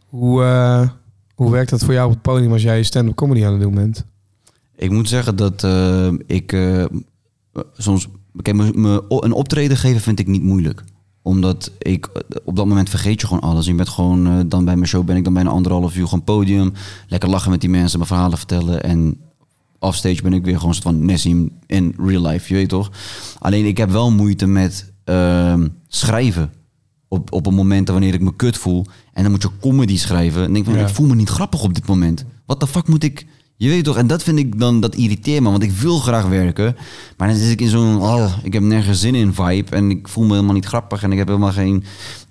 Hoe, 0.06 0.42
eh, 0.42 0.88
hoe 1.34 1.50
werkt 1.50 1.70
dat 1.70 1.84
voor 1.84 1.94
jou 1.94 2.06
op 2.06 2.12
het 2.12 2.22
podium 2.22 2.52
als 2.52 2.62
jij 2.62 2.82
stand-up 2.82 3.14
comedy 3.14 3.44
aan 3.44 3.52
het 3.52 3.60
doen 3.60 3.74
bent? 3.74 4.04
Ik 4.76 4.90
moet 4.90 5.08
zeggen 5.08 5.36
dat 5.36 5.64
eh, 5.64 6.12
ik 6.26 6.52
eh, 6.52 6.84
soms... 7.76 8.08
Kijk, 8.42 8.56
me, 8.56 8.70
me- 8.74 9.04
een 9.08 9.32
optreden 9.32 9.76
geven 9.76 10.00
vind 10.00 10.18
ik 10.18 10.26
niet 10.26 10.42
moeilijk. 10.42 10.84
Omdat 11.22 11.72
ik 11.78 12.06
eh, 12.06 12.20
op 12.44 12.56
dat 12.56 12.66
moment 12.66 12.88
vergeet 12.90 13.20
je 13.20 13.26
gewoon 13.26 13.42
alles. 13.42 13.66
Je 13.66 13.74
bent 13.74 13.88
gewoon, 13.88 14.26
eh, 14.26 14.38
dan 14.46 14.64
bij 14.64 14.74
mijn 14.76 14.88
show 14.88 15.04
ben 15.04 15.16
ik 15.16 15.24
dan 15.24 15.32
bijna 15.34 15.50
anderhalf 15.50 15.96
uur 15.96 16.04
gewoon 16.04 16.24
podium. 16.24 16.72
Lekker 17.08 17.28
lachen 17.30 17.50
met 17.50 17.60
die 17.60 17.70
mensen, 17.70 17.98
mijn 17.98 18.10
verhalen 18.10 18.38
vertellen. 18.38 18.82
En 18.82 19.16
offstage 19.78 20.22
ben 20.22 20.32
ik 20.32 20.44
weer 20.44 20.54
gewoon 20.54 20.68
een 20.68 20.74
soort 20.74 20.94
van 20.94 21.04
Nessim 21.04 21.52
in 21.66 21.94
real 21.98 22.22
life, 22.26 22.48
je 22.48 22.54
weet 22.54 22.68
toch? 22.68 22.90
Alleen 23.38 23.64
ik 23.66 23.76
heb 23.76 23.90
wel 23.90 24.10
moeite 24.12 24.46
met 24.46 24.92
ehm, 25.04 25.68
schrijven. 25.88 26.52
Op, 27.08 27.32
op 27.32 27.46
een 27.46 27.54
moment 27.54 27.88
wanneer 27.88 28.14
ik 28.14 28.20
me 28.20 28.36
kut 28.36 28.56
voel. 28.56 28.86
En 29.12 29.22
dan 29.22 29.32
moet 29.32 29.42
je 29.42 29.48
comedy 29.60 29.96
schrijven. 29.98 30.44
En 30.44 30.52
denk 30.52 30.64
van, 30.64 30.74
Ja. 30.74 30.80
ik 30.86 30.94
voel 30.94 31.06
me 31.06 31.14
niet 31.14 31.28
grappig 31.28 31.62
op 31.62 31.74
dit 31.74 31.86
moment. 31.86 32.24
Wat 32.46 32.60
de 32.60 32.66
fuck 32.66 32.88
moet 32.88 33.04
ik... 33.04 33.26
Je 33.60 33.68
weet 33.68 33.84
toch, 33.84 33.96
en 33.96 34.06
dat 34.06 34.22
vind 34.22 34.38
ik 34.38 34.58
dan, 34.58 34.80
dat 34.80 34.94
irriteert 34.94 35.42
me, 35.42 35.50
want 35.50 35.62
ik 35.62 35.70
wil 35.72 35.98
graag 35.98 36.26
werken. 36.26 36.76
Maar 37.16 37.28
dan 37.28 37.36
zit 37.36 37.50
ik 37.50 37.60
in 37.60 37.68
zo'n, 37.68 38.02
oh, 38.02 38.32
ik 38.42 38.52
heb 38.52 38.62
nergens 38.62 39.00
zin 39.00 39.14
in 39.14 39.34
vibe. 39.34 39.76
En 39.76 39.90
ik 39.90 40.08
voel 40.08 40.24
me 40.24 40.32
helemaal 40.32 40.54
niet 40.54 40.64
grappig 40.64 41.02
en 41.02 41.12
ik 41.12 41.18
heb 41.18 41.26
helemaal 41.26 41.52
geen... 41.52 41.84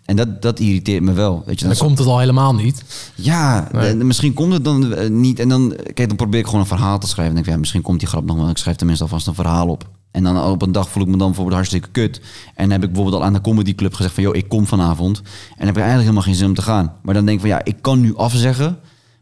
En 0.05 0.15
dat, 0.15 0.41
dat 0.41 0.59
irriteert 0.59 1.03
me 1.03 1.13
wel. 1.13 1.43
Weet 1.45 1.59
je, 1.59 1.65
Dan 1.65 1.73
dat 1.73 1.84
komt 1.84 1.97
het 1.97 2.07
al 2.07 2.19
helemaal 2.19 2.55
niet. 2.55 2.84
ja, 3.15 3.69
Nee. 3.71 3.95
misschien 3.95 4.34
komt 4.34 4.53
het 4.53 4.63
dan 4.63 4.93
eh, 4.93 5.09
niet. 5.09 5.39
En 5.39 5.49
dan, 5.49 5.73
kijk, 5.93 6.07
dan 6.07 6.17
probeer 6.17 6.39
ik 6.39 6.45
gewoon 6.45 6.61
een 6.61 6.67
verhaal 6.67 6.99
te 6.99 7.07
schrijven. 7.07 7.25
Dan 7.25 7.36
denk 7.36 7.45
ik, 7.45 7.53
ja, 7.53 7.59
misschien 7.59 7.82
komt 7.82 7.99
die 7.99 8.07
grap 8.07 8.25
nog 8.25 8.38
wel. 8.38 8.49
Ik 8.49 8.57
schrijf 8.57 8.75
tenminste 8.77 9.03
alvast 9.03 9.27
een 9.27 9.34
verhaal 9.36 9.67
op. 9.67 9.89
En 10.11 10.23
dan 10.23 10.43
op 10.43 10.61
een 10.61 10.71
dag 10.71 10.89
voel 10.89 11.03
ik 11.03 11.09
me 11.09 11.17
dan 11.17 11.27
bijvoorbeeld 11.27 11.55
hartstikke 11.55 11.89
kut. 11.91 12.21
En 12.55 12.71
heb 12.71 12.84
ik 12.84 12.88
bijvoorbeeld 12.91 13.21
al 13.21 13.27
aan 13.27 13.34
de 13.34 13.41
comedy 13.41 13.75
club 13.75 13.93
gezegd 13.93 14.13
van... 14.13 14.23
joh, 14.23 14.36
ik 14.36 14.49
kom 14.49 14.67
vanavond. 14.67 15.17
En 15.57 15.65
heb 15.65 15.77
ik 15.77 15.84
eigenlijk 15.84 15.99
helemaal 16.01 16.21
geen 16.23 16.36
zin 16.36 16.47
om 16.47 16.53
te 16.53 16.61
gaan. 16.61 16.93
Maar 17.01 17.13
dan 17.13 17.25
denk 17.25 17.36
ik 17.38 17.41
van, 17.47 17.55
ja, 17.55 17.63
ik 17.65 17.75
kan 17.82 17.99
nu 17.99 18.15
afzeggen. 18.15 18.77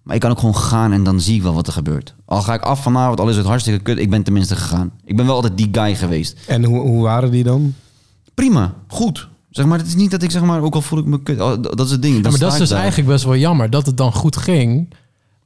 Maar 0.08 0.16
ik 0.16 0.22
kan 0.22 0.32
ook 0.32 0.40
gewoon 0.40 0.56
gaan 0.56 0.92
en 0.92 1.04
dan 1.04 1.22
zie 1.22 1.36
ik 1.36 1.42
wel 1.42 1.54
wat 1.54 1.68
er 1.68 1.74
gebeurt. 1.74 2.14
Al 2.26 2.42
ga 2.42 2.54
ik 2.54 2.62
af 2.62 2.82
vanavond, 2.82 3.20
al 3.20 3.30
is 3.30 3.36
het 3.36 3.46
hartstikke 3.46 3.80
kut. 3.80 3.98
Ik 3.98 4.10
ben 4.10 4.24
tenminste 4.24 4.56
gegaan. 4.56 4.92
Ik 5.06 5.16
ben 5.16 5.26
wel 5.26 5.36
altijd 5.36 5.58
die 5.58 5.70
guy 5.72 5.96
geweest. 5.96 6.38
En 6.48 6.64
hoe, 6.64 6.80
hoe 6.80 7.04
waren 7.04 7.32
die 7.32 7.44
dan? 7.44 7.74
Prima, 8.34 8.74
goed. 8.88 9.28
Zeg 9.50 9.66
maar, 9.66 9.78
het 9.78 9.88
is 9.88 9.96
niet 9.96 10.12
dat 10.12 10.24
ik 10.24 10.32
zeg 10.32 10.42
maar, 10.42 10.62
ook 10.62 10.76
al 10.76 10.82
voel 10.82 11.00
ik 11.00 11.06
me 11.06 11.22
kut. 11.24 11.42
Oh, 11.42 11.62
Dat 11.62 11.80
is 11.80 11.92
het 11.92 12.02
ding. 12.02 12.16
Ja, 12.24 12.30
maar 12.30 12.40
dat 12.40 12.52
is 12.54 12.58
dus 12.58 12.70
daar. 12.70 12.80
eigenlijk 12.80 13.10
best 13.10 13.24
wel 13.24 13.36
jammer 13.36 13.70
dat 13.70 13.86
het 13.86 13.98
dan 13.98 14.14
goed 14.14 14.38
ging. 14.38 14.94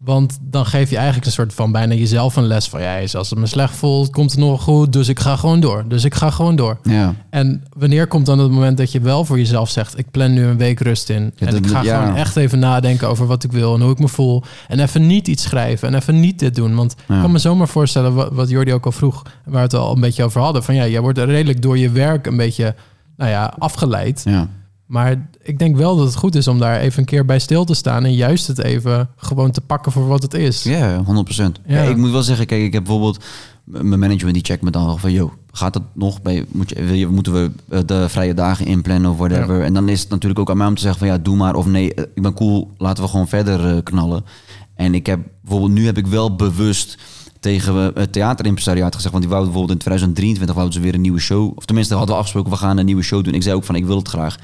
Want 0.04 0.38
dan 0.42 0.66
geef 0.66 0.90
je 0.90 0.96
eigenlijk 0.96 1.26
een 1.26 1.32
soort 1.32 1.54
van 1.54 1.72
bijna 1.72 1.94
jezelf 1.94 2.36
een 2.36 2.48
les 2.48 2.68
van... 2.68 2.82
ja, 2.82 3.00
als 3.14 3.30
het 3.30 3.40
me 3.40 3.46
slecht 3.46 3.76
voelt, 3.76 4.10
komt 4.10 4.32
het 4.32 4.40
nog 4.40 4.64
goed, 4.64 4.94
dus 4.94 5.08
ik 5.08 5.20
ga 5.20 5.36
gewoon 5.36 5.60
door. 5.60 5.84
Dus 5.88 6.04
ik 6.04 6.16
ga 6.16 6.30
gewoon 6.30 6.56
door. 6.56 6.78
Ja. 6.84 7.14
En 7.30 7.64
wanneer 7.78 8.08
komt 8.08 8.26
dan 8.26 8.40
het 8.40 8.52
moment 8.52 8.78
dat 8.78 8.92
je 8.92 9.00
wel 9.00 9.26
voor 9.26 9.38
jezelf 9.38 9.70
zegt... 9.70 9.98
ik 9.98 10.12
plan 10.12 10.34
nu 10.34 10.44
een 10.44 10.58
week 10.58 10.80
rust 10.80 11.10
in. 11.10 11.24
Ja, 11.36 11.48
en 11.48 11.54
dat 11.54 11.66
ik 11.66 11.68
ga 11.68 11.82
ja. 11.82 12.00
gewoon 12.00 12.16
echt 12.16 12.36
even 12.36 12.60
nadenken 12.60 13.08
over 13.08 13.28
wat 13.28 13.44
ik 13.44 13.52
wil... 13.52 13.76
en 13.76 13.82
hoe 13.82 13.92
ik 13.92 14.00
me 14.00 14.08
voel. 14.08 14.44
En 14.68 14.80
even 14.80 15.08
niet 15.08 15.28
iets 15.28 15.44
schrijven 15.44 15.88
en 15.88 15.96
even 15.96 16.20
niet 16.20 16.40
dit 16.40 16.56
doen. 16.56 16.76
Want 16.76 16.92
ik 16.92 17.06
kan 17.22 17.32
me 17.32 17.38
zomaar 17.38 17.68
voorstellen, 17.68 18.14
wat, 18.14 18.34
wat 18.34 18.50
Jordi 18.50 18.74
ook 18.74 18.86
al 18.86 18.92
vroeg... 18.92 19.22
waar 19.24 19.54
we 19.54 19.60
het 19.60 19.74
al 19.74 19.94
een 19.94 20.02
beetje 20.02 20.24
over 20.24 20.42
hadden... 20.42 20.64
van 20.64 20.76
ja, 20.76 20.88
jij 20.88 21.02
wordt 21.02 21.18
redelijk 21.18 21.62
door 21.62 21.78
je 21.78 21.90
werk 21.90 22.28
een 22.28 22.38
beetje 22.38 22.76
nou 23.18 23.30
ja, 23.32 23.54
afgeleid... 23.58 24.22
ja. 24.26 24.48
Maar 24.92 25.30
ik 25.42 25.60
denk 25.60 25.76
wel 25.76 25.96
dat 25.96 26.06
het 26.06 26.16
goed 26.16 26.36
is 26.36 26.48
om 26.48 26.60
daar 26.60 26.80
even 26.80 27.00
een 27.00 27.06
keer 27.06 27.26
bij 27.26 27.40
stil 27.40 27.66
te 27.66 27.74
staan 27.74 28.06
en 28.06 28.14
juist 28.14 28.48
het 28.48 28.58
even 28.58 29.10
gewoon 29.16 29.52
te 29.52 29.62
pakken 29.62 29.92
voor 29.92 30.08
wat 30.08 30.22
het 30.22 30.34
is. 30.34 30.64
Ja, 30.64 31.04
100%. 31.04 31.06
Ja. 31.06 31.52
Ja. 31.66 31.82
ik 31.82 31.98
moet 31.98 32.12
wel 32.12 32.24
zeggen, 32.24 32.46
kijk, 32.46 32.62
ik 32.62 32.74
heb 32.74 32.84
bijvoorbeeld 32.84 33.24
mijn 33.64 34.00
management 34.00 34.34
die 34.34 34.44
checkt 34.44 34.62
me 34.62 34.72
dan 34.72 34.86
wel 34.86 34.98
van, 34.98 35.12
yo, 35.12 35.34
gaat 35.52 35.74
het 35.74 35.84
nog 35.94 36.22
bij, 36.22 36.46
moet 36.52 36.70
je, 36.70 36.84
wil 36.84 36.96
je, 36.96 37.08
moeten 37.08 37.34
we 37.34 37.52
eh, 37.70 37.80
de 37.86 38.10
vrije 38.10 38.34
dagen 38.34 38.66
inplannen 38.66 39.12
of 39.12 39.18
whatever? 39.18 39.64
En 39.64 39.74
dan 39.74 39.90
is 39.90 40.02
het 40.02 40.10
natuurlijk 40.10 40.40
ook 40.40 40.50
aan 40.50 40.58
mij 40.58 40.68
om 40.68 40.76
te 40.76 40.82
zeggen 40.82 41.00
van, 41.00 41.08
ja, 41.08 41.18
doe 41.18 41.36
maar 41.36 41.56
of 41.56 41.66
nee, 41.66 41.94
eh, 41.94 42.04
ik 42.16 42.22
ben 42.22 42.34
cool, 42.34 42.72
laten 42.78 43.04
we 43.04 43.10
gewoon 43.10 43.28
verder 43.28 43.76
eh, 43.76 43.84
knallen. 43.84 44.26
En 44.76 44.94
ik 44.94 45.06
heb 45.06 45.20
bijvoorbeeld, 45.42 45.72
nu 45.72 45.86
heb 45.86 45.98
ik 45.98 46.08
wel 46.08 46.36
bewust 46.36 46.98
tegen 47.40 47.76
het 47.76 48.14
theaterimpresariaat 48.14 48.96
gezegd, 48.96 49.12
want 49.12 49.24
die 49.24 49.34
wouden 49.34 49.52
bijvoorbeeld 49.52 49.80
in 49.80 49.86
2023 49.86 50.56
wouden 50.56 50.76
ze 50.76 50.84
weer 50.84 50.94
een 50.94 51.02
nieuwe 51.02 51.20
show, 51.20 51.52
of 51.56 51.66
tenminste 51.66 51.94
hadden 51.94 52.12
we 52.12 52.20
afgesproken, 52.20 52.52
we 52.52 52.58
gaan 52.58 52.78
een 52.78 52.86
nieuwe 52.86 53.02
show 53.02 53.24
doen. 53.24 53.34
Ik 53.34 53.44
zei 53.44 53.56
ook 53.56 53.64
van, 53.64 53.76
ik 53.76 53.86
wil 53.86 53.98
het 53.98 54.08
graag. 54.08 54.38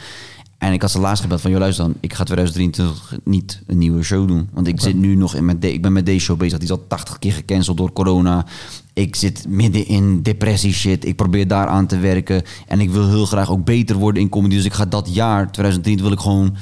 En 0.57 0.73
ik 0.73 0.81
had 0.81 0.91
ze 0.91 0.99
laatst 0.99 1.21
gebeld 1.21 1.41
van, 1.41 1.51
joh 1.51 1.59
luister 1.59 1.85
dan, 1.85 1.93
ik 1.99 2.13
ga 2.13 2.23
2023 2.23 3.13
niet 3.23 3.61
een 3.67 3.77
nieuwe 3.77 4.03
show 4.03 4.27
doen. 4.27 4.49
Want 4.53 4.67
ik 4.67 4.81
zit 4.81 4.95
nu 4.95 5.15
nog 5.15 5.35
in 5.35 5.57
de, 5.59 5.73
ik 5.73 5.81
ben 5.81 5.93
met 5.93 6.05
deze 6.05 6.19
show 6.25 6.37
bezig. 6.37 6.57
Die 6.59 6.67
is 6.67 6.73
al 6.73 6.85
80 6.87 7.19
keer 7.19 7.33
gecanceld 7.33 7.77
door 7.77 7.93
corona. 7.93 8.45
Ik 8.93 9.15
zit 9.15 9.45
midden 9.47 9.87
in 9.87 10.21
depressie 10.21 10.73
shit. 10.73 11.05
Ik 11.05 11.15
probeer 11.15 11.47
daar 11.47 11.67
aan 11.67 11.87
te 11.87 11.97
werken. 11.97 12.43
En 12.67 12.79
ik 12.79 12.89
wil 12.89 13.07
heel 13.09 13.25
graag 13.25 13.49
ook 13.51 13.65
beter 13.65 13.95
worden 13.95 14.21
in 14.21 14.29
comedy. 14.29 14.55
Dus 14.55 14.65
ik 14.65 14.73
ga 14.73 14.85
dat 14.85 15.13
jaar, 15.13 15.51
2023, 15.51 16.01
wil 16.05 16.11
ik 16.15 16.19
gewoon 16.19 16.55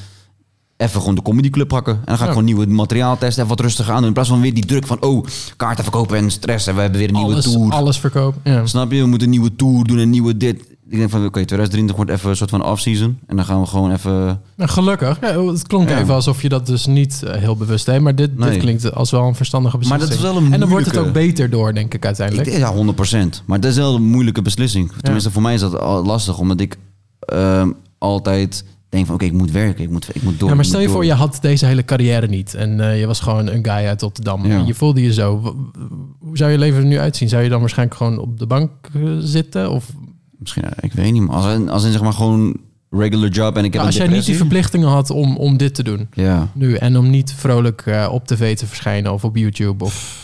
even 0.78 1.00
gewoon 1.00 1.16
de 1.16 1.22
comedyclub 1.22 1.68
pakken. 1.68 1.94
En 1.94 2.02
dan 2.06 2.16
ga 2.16 2.22
ik 2.22 2.28
Ja. 2.28 2.30
gewoon 2.30 2.46
nieuwe 2.46 2.66
materiaal 2.66 3.18
testen 3.18 3.44
en 3.44 3.50
wat 3.50 3.60
rustiger 3.60 3.92
aan 3.94 3.98
doen. 3.98 4.08
In 4.08 4.14
plaats 4.14 4.30
van 4.30 4.42
weer 4.42 4.54
die 4.54 4.66
druk 4.66 4.88
van, 4.88 5.02
oh, 5.02 5.26
kaarten 5.58 5.84
verkopen 5.84 6.18
en 6.18 6.32
stress. 6.32 6.68
En 6.68 6.76
we 6.76 6.82
hebben 6.82 7.00
weer 7.00 7.08
een 7.10 7.16
nieuwe 7.16 7.42
tour. 7.42 7.72
alles 7.72 8.00
verkopen. 8.00 8.42
Ja. 8.44 8.66
Snap 8.66 8.92
je? 8.92 9.02
We 9.02 9.08
moeten 9.08 9.28
een 9.28 9.34
nieuwe 9.34 9.56
tour 9.56 9.84
doen, 9.84 9.98
een 9.98 10.10
nieuwe 10.10 10.38
dit. 10.38 10.64
Ik 10.90 10.98
denk 10.98 11.10
van, 11.10 11.20
oké, 11.20 11.30
2023 11.46 11.96
wordt 11.96 12.12
even 12.12 12.30
een 12.30 12.36
soort 12.36 12.50
van 12.50 12.64
off-season. 12.66 13.20
En 13.28 13.36
dan 13.36 13.46
gaan 13.46 13.60
we 13.62 13.68
gewoon 13.68 13.92
even... 13.92 14.42
Nou, 14.56 14.70
gelukkig. 14.70 15.18
Ja, 15.22 15.46
het 15.46 15.68
klonk 15.68 15.90
Ja. 15.90 16.00
even 16.00 16.14
alsof 16.14 16.42
je 16.42 16.50
dat 16.50 16.66
dus 16.66 16.86
niet 16.86 17.24
eh, 17.24 17.34
heel 17.42 17.56
bewust 17.56 17.86
deed. 17.86 18.02
Maar 18.02 18.16
dit, 18.16 18.38
Nee. 18.38 18.50
dit 18.50 18.60
klinkt 18.60 18.94
als 18.94 19.12
wel 19.12 19.24
een 19.28 19.36
verstandige 19.36 19.78
Maar 19.78 19.88
beslissing. 19.88 20.22
dat 20.22 20.30
is 20.30 20.34
wel 20.36 20.46
een 20.48 20.54
en 20.54 20.60
dan 20.60 20.70
wordt 20.70 20.86
het 20.86 20.98
ook 20.98 21.04
moeilijke- 21.04 21.28
beter 21.34 21.50
door, 21.50 21.74
denk 21.74 21.94
ik 21.94 22.06
uiteindelijk. 22.06 22.50
ja, 22.50 22.74
100%. 22.74 23.44
Maar 23.46 23.60
dat 23.60 23.72
is 23.72 23.78
wel 23.78 23.96
een 23.96 24.04
moeilijke 24.10 24.42
beslissing. 24.42 24.92
Tenminste, 25.02 25.32
voor 25.32 25.42
mij 25.42 25.54
is 25.54 25.60
dat 25.60 25.80
al 25.80 26.06
lastig. 26.06 26.38
Omdat 26.40 26.60
ik 26.60 26.78
ehm, 27.20 27.70
altijd 27.98 28.64
denk 28.90 29.06
van, 29.06 29.16
oké, 29.16 29.26
ik 29.26 29.34
moet 29.34 29.52
werken. 29.52 29.84
Ik 29.84 29.90
moet, 29.90 30.10
ik 30.14 30.22
moet 30.24 30.40
door. 30.40 30.50
ja, 30.50 30.56
maar 30.56 30.66
stel 30.66 30.80
je 30.80 30.86
voor, 30.88 30.96
door. 30.96 31.06
je 31.06 31.14
had 31.14 31.38
deze 31.42 31.66
hele 31.66 31.86
carrière 31.86 32.28
niet. 32.28 32.54
En 32.54 32.80
eh, 32.80 33.00
je 33.00 33.06
was 33.08 33.20
gewoon 33.20 33.48
een 33.48 33.64
guy 33.66 33.86
uit 33.88 34.02
Rotterdam. 34.02 34.46
En 34.46 34.66
je 34.66 34.74
voelde 34.74 35.02
je 35.02 35.14
zo. 35.14 35.56
Hoe 36.20 36.38
zou 36.38 36.52
je 36.52 36.58
leven 36.58 36.80
er 36.80 36.86
nu 36.86 37.00
uitzien? 37.00 37.30
Zou 37.30 37.44
je 37.44 37.50
dan 37.50 37.60
waarschijnlijk 37.60 37.98
gewoon 37.98 38.18
op 38.20 38.40
de 38.40 38.48
bank 38.48 38.72
eh, 38.94 39.02
zitten? 39.20 39.72
Of 39.72 39.86
Misschien, 40.46 40.64
eh, 40.64 40.72
ik 40.82 40.94
weet 40.94 41.12
niet. 41.12 41.22
Maar 41.22 41.36
als, 41.36 41.54
in- 41.54 41.70
als 41.70 41.84
in 41.84 41.92
zeg 41.92 42.02
maar 42.02 42.14
gewoon 42.14 42.58
regular 42.90 43.30
job 43.30 43.52
en 43.58 43.64
ik 43.64 43.64
heb 43.64 43.74
Nou, 43.74 43.86
als 43.86 43.96
een 43.96 44.06
jij 44.06 44.14
niet 44.16 44.26
die 44.26 44.36
verplichtingen 44.36 44.88
had 44.88 45.10
om, 45.10 45.38
om 45.38 45.58
dit 45.58 45.76
te 45.76 45.84
doen 45.84 46.08
Ja, 46.14 46.50
nu. 46.54 46.74
En 46.76 46.98
om 46.98 47.10
niet 47.10 47.34
vrolijk 47.34 47.82
eh, 47.86 48.10
op 48.12 48.28
tv 48.28 48.58
te 48.58 48.66
verschijnen 48.68 49.14
of 49.14 49.24
op 49.24 49.36
YouTube. 49.38 49.84
Of, 49.84 50.24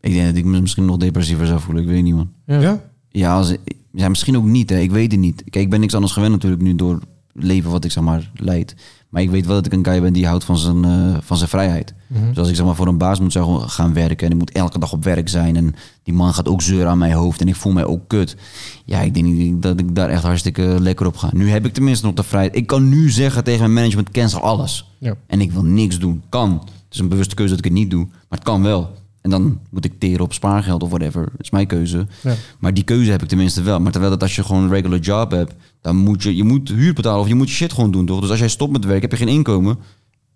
ik 0.00 0.12
denk 0.12 0.26
dat 0.26 0.36
ik 0.36 0.44
me 0.44 0.60
misschien 0.60 0.84
nog 0.84 0.96
depressiever 0.96 1.46
zou 1.46 1.60
voelen. 1.60 1.82
Ik 1.82 1.88
weet 1.88 2.02
niet, 2.02 2.14
man. 2.14 2.30
Ja? 2.46 2.80
Ja, 3.08 3.34
als, 3.36 3.54
ja, 3.92 4.08
misschien 4.08 4.36
ook 4.36 4.44
niet. 4.44 4.70
Hè. 4.70 4.78
Ik 4.78 4.90
weet 4.90 5.10
het 5.12 5.20
niet. 5.20 5.42
Kijk, 5.50 5.64
ik 5.64 5.70
ben 5.70 5.80
niks 5.80 5.94
anders 5.94 6.12
gewend 6.12 6.32
natuurlijk 6.32 6.62
nu 6.62 6.74
door 6.74 6.94
het 7.32 7.44
leven 7.44 7.70
wat 7.70 7.84
ik 7.84 7.90
zeg 7.90 8.02
maar 8.04 8.30
leid. 8.34 8.74
Maar 9.08 9.22
ik 9.22 9.30
weet 9.30 9.46
wel 9.46 9.54
dat 9.54 9.66
ik 9.66 9.72
een 9.72 9.84
guy 9.84 10.00
ben 10.00 10.12
die 10.12 10.26
houdt 10.26 10.44
van 10.44 10.58
zijn, 10.58 10.84
eh, 10.84 11.16
van 11.20 11.36
zijn 11.36 11.48
vrijheid. 11.48 11.94
Mhm. 12.06 12.28
Dus 12.28 12.38
als 12.38 12.48
ik 12.48 12.54
zeg 12.54 12.64
maar 12.64 12.74
voor 12.74 12.86
een 12.86 12.98
baas 12.98 13.20
moet 13.20 13.38
gaan 13.66 13.92
werken 13.92 14.26
en 14.26 14.32
ik 14.32 14.38
moet 14.38 14.52
elke 14.52 14.78
dag 14.78 14.92
op 14.92 15.04
werk 15.04 15.28
zijn 15.28 15.56
en 15.56 15.74
die 16.02 16.14
man 16.14 16.34
gaat 16.34 16.48
ook 16.48 16.62
zeuren 16.62 16.90
aan 16.90 16.98
mijn 16.98 17.12
hoofd 17.12 17.40
en 17.40 17.48
ik 17.48 17.56
voel 17.56 17.72
mij 17.72 17.84
ook 17.84 18.08
kut. 18.08 18.36
Ja, 18.84 19.00
ik 19.00 19.14
denk 19.14 19.26
niet 19.26 19.62
dat 19.62 19.80
ik 19.80 19.94
daar 19.94 20.08
echt 20.08 20.22
hartstikke 20.22 20.76
lekker 20.80 21.06
op 21.06 21.16
ga. 21.16 21.30
Nu 21.32 21.50
heb 21.50 21.66
ik 21.66 21.72
tenminste 21.72 22.06
nog 22.06 22.14
de 22.14 22.22
vrijheid. 22.22 22.56
Ik 22.56 22.66
kan 22.66 22.88
nu 22.88 23.10
zeggen 23.10 23.44
tegen 23.44 23.60
mijn 23.60 23.72
management 23.72 24.10
cancel 24.10 24.40
alles. 24.40 24.90
Ja. 24.98 25.14
En 25.26 25.40
ik 25.40 25.52
wil 25.52 25.64
niks 25.64 25.98
doen. 25.98 26.22
Kan. 26.28 26.50
Het 26.52 26.94
is 26.96 26.98
een 26.98 27.08
bewuste 27.08 27.34
keuze 27.34 27.50
dat 27.54 27.64
ik 27.64 27.70
het 27.70 27.80
niet 27.80 27.90
doe, 27.90 28.04
maar 28.04 28.38
het 28.38 28.42
kan 28.42 28.62
wel. 28.62 28.96
En 29.20 29.30
dan 29.30 29.58
moet 29.70 29.84
ik 29.84 29.98
teren 29.98 30.24
op 30.24 30.32
spaargeld 30.32 30.82
of 30.82 30.88
whatever. 30.88 31.22
Dat 31.22 31.40
is 31.40 31.50
mijn 31.50 31.66
keuze. 31.66 32.06
Ja. 32.22 32.34
Maar 32.58 32.74
die 32.74 32.84
keuze 32.84 33.10
heb 33.10 33.22
ik 33.22 33.28
tenminste 33.28 33.62
wel. 33.62 33.80
Maar 33.80 33.92
terwijl 33.92 34.12
dat 34.12 34.22
als 34.22 34.36
je 34.36 34.44
gewoon 34.44 34.62
een 34.62 34.70
regular 34.70 34.98
job 34.98 35.30
hebt, 35.30 35.54
dan 35.80 35.96
moet 35.96 36.22
je, 36.22 36.36
je 36.36 36.44
moet 36.44 36.68
huur 36.68 36.94
betalen 36.94 37.20
of 37.20 37.28
je 37.28 37.34
moet 37.34 37.48
je 37.48 37.54
shit 37.54 37.72
gewoon 37.72 37.90
doen, 37.90 38.06
toch? 38.06 38.20
Dus 38.20 38.30
als 38.30 38.38
jij 38.38 38.48
stopt 38.48 38.72
met 38.72 38.84
werk, 38.84 39.02
heb 39.02 39.10
je 39.10 39.16
geen 39.16 39.28
inkomen. 39.28 39.78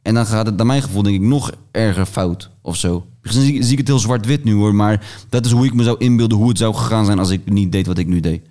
En 0.03 0.14
dan 0.14 0.26
gaat 0.26 0.47
het, 0.47 0.57
naar 0.57 0.66
mijn 0.66 0.82
gevoel, 0.82 1.03
denk 1.03 1.16
ik, 1.16 1.22
nog 1.22 1.53
erger 1.70 2.07
fout 2.07 2.51
of 2.62 2.76
zo. 2.76 3.07
Misschien 3.22 3.62
zie, 3.62 3.72
ik 3.72 3.78
het 3.78 3.86
heel 3.86 3.99
zwart-wit 3.99 4.45
nu 4.45 4.55
hoor, 4.55 4.74
maar 4.74 5.24
dat 5.28 5.45
is 5.45 5.53
hoe 5.53 5.64
ik 5.64 5.74
me 5.74 5.82
zou 5.82 5.97
inbeelden 5.99 6.38
hoe 6.38 6.49
het 6.49 6.59
zou 6.59 6.74
gegaan 6.74 7.05
zijn 7.05 7.18
als 7.18 7.30
ik 7.30 7.51
niet 7.51 7.72
deed 7.72 7.86
wat 7.86 7.99
ik 7.99 8.07
nu 8.07 8.20
deed. 8.20 8.43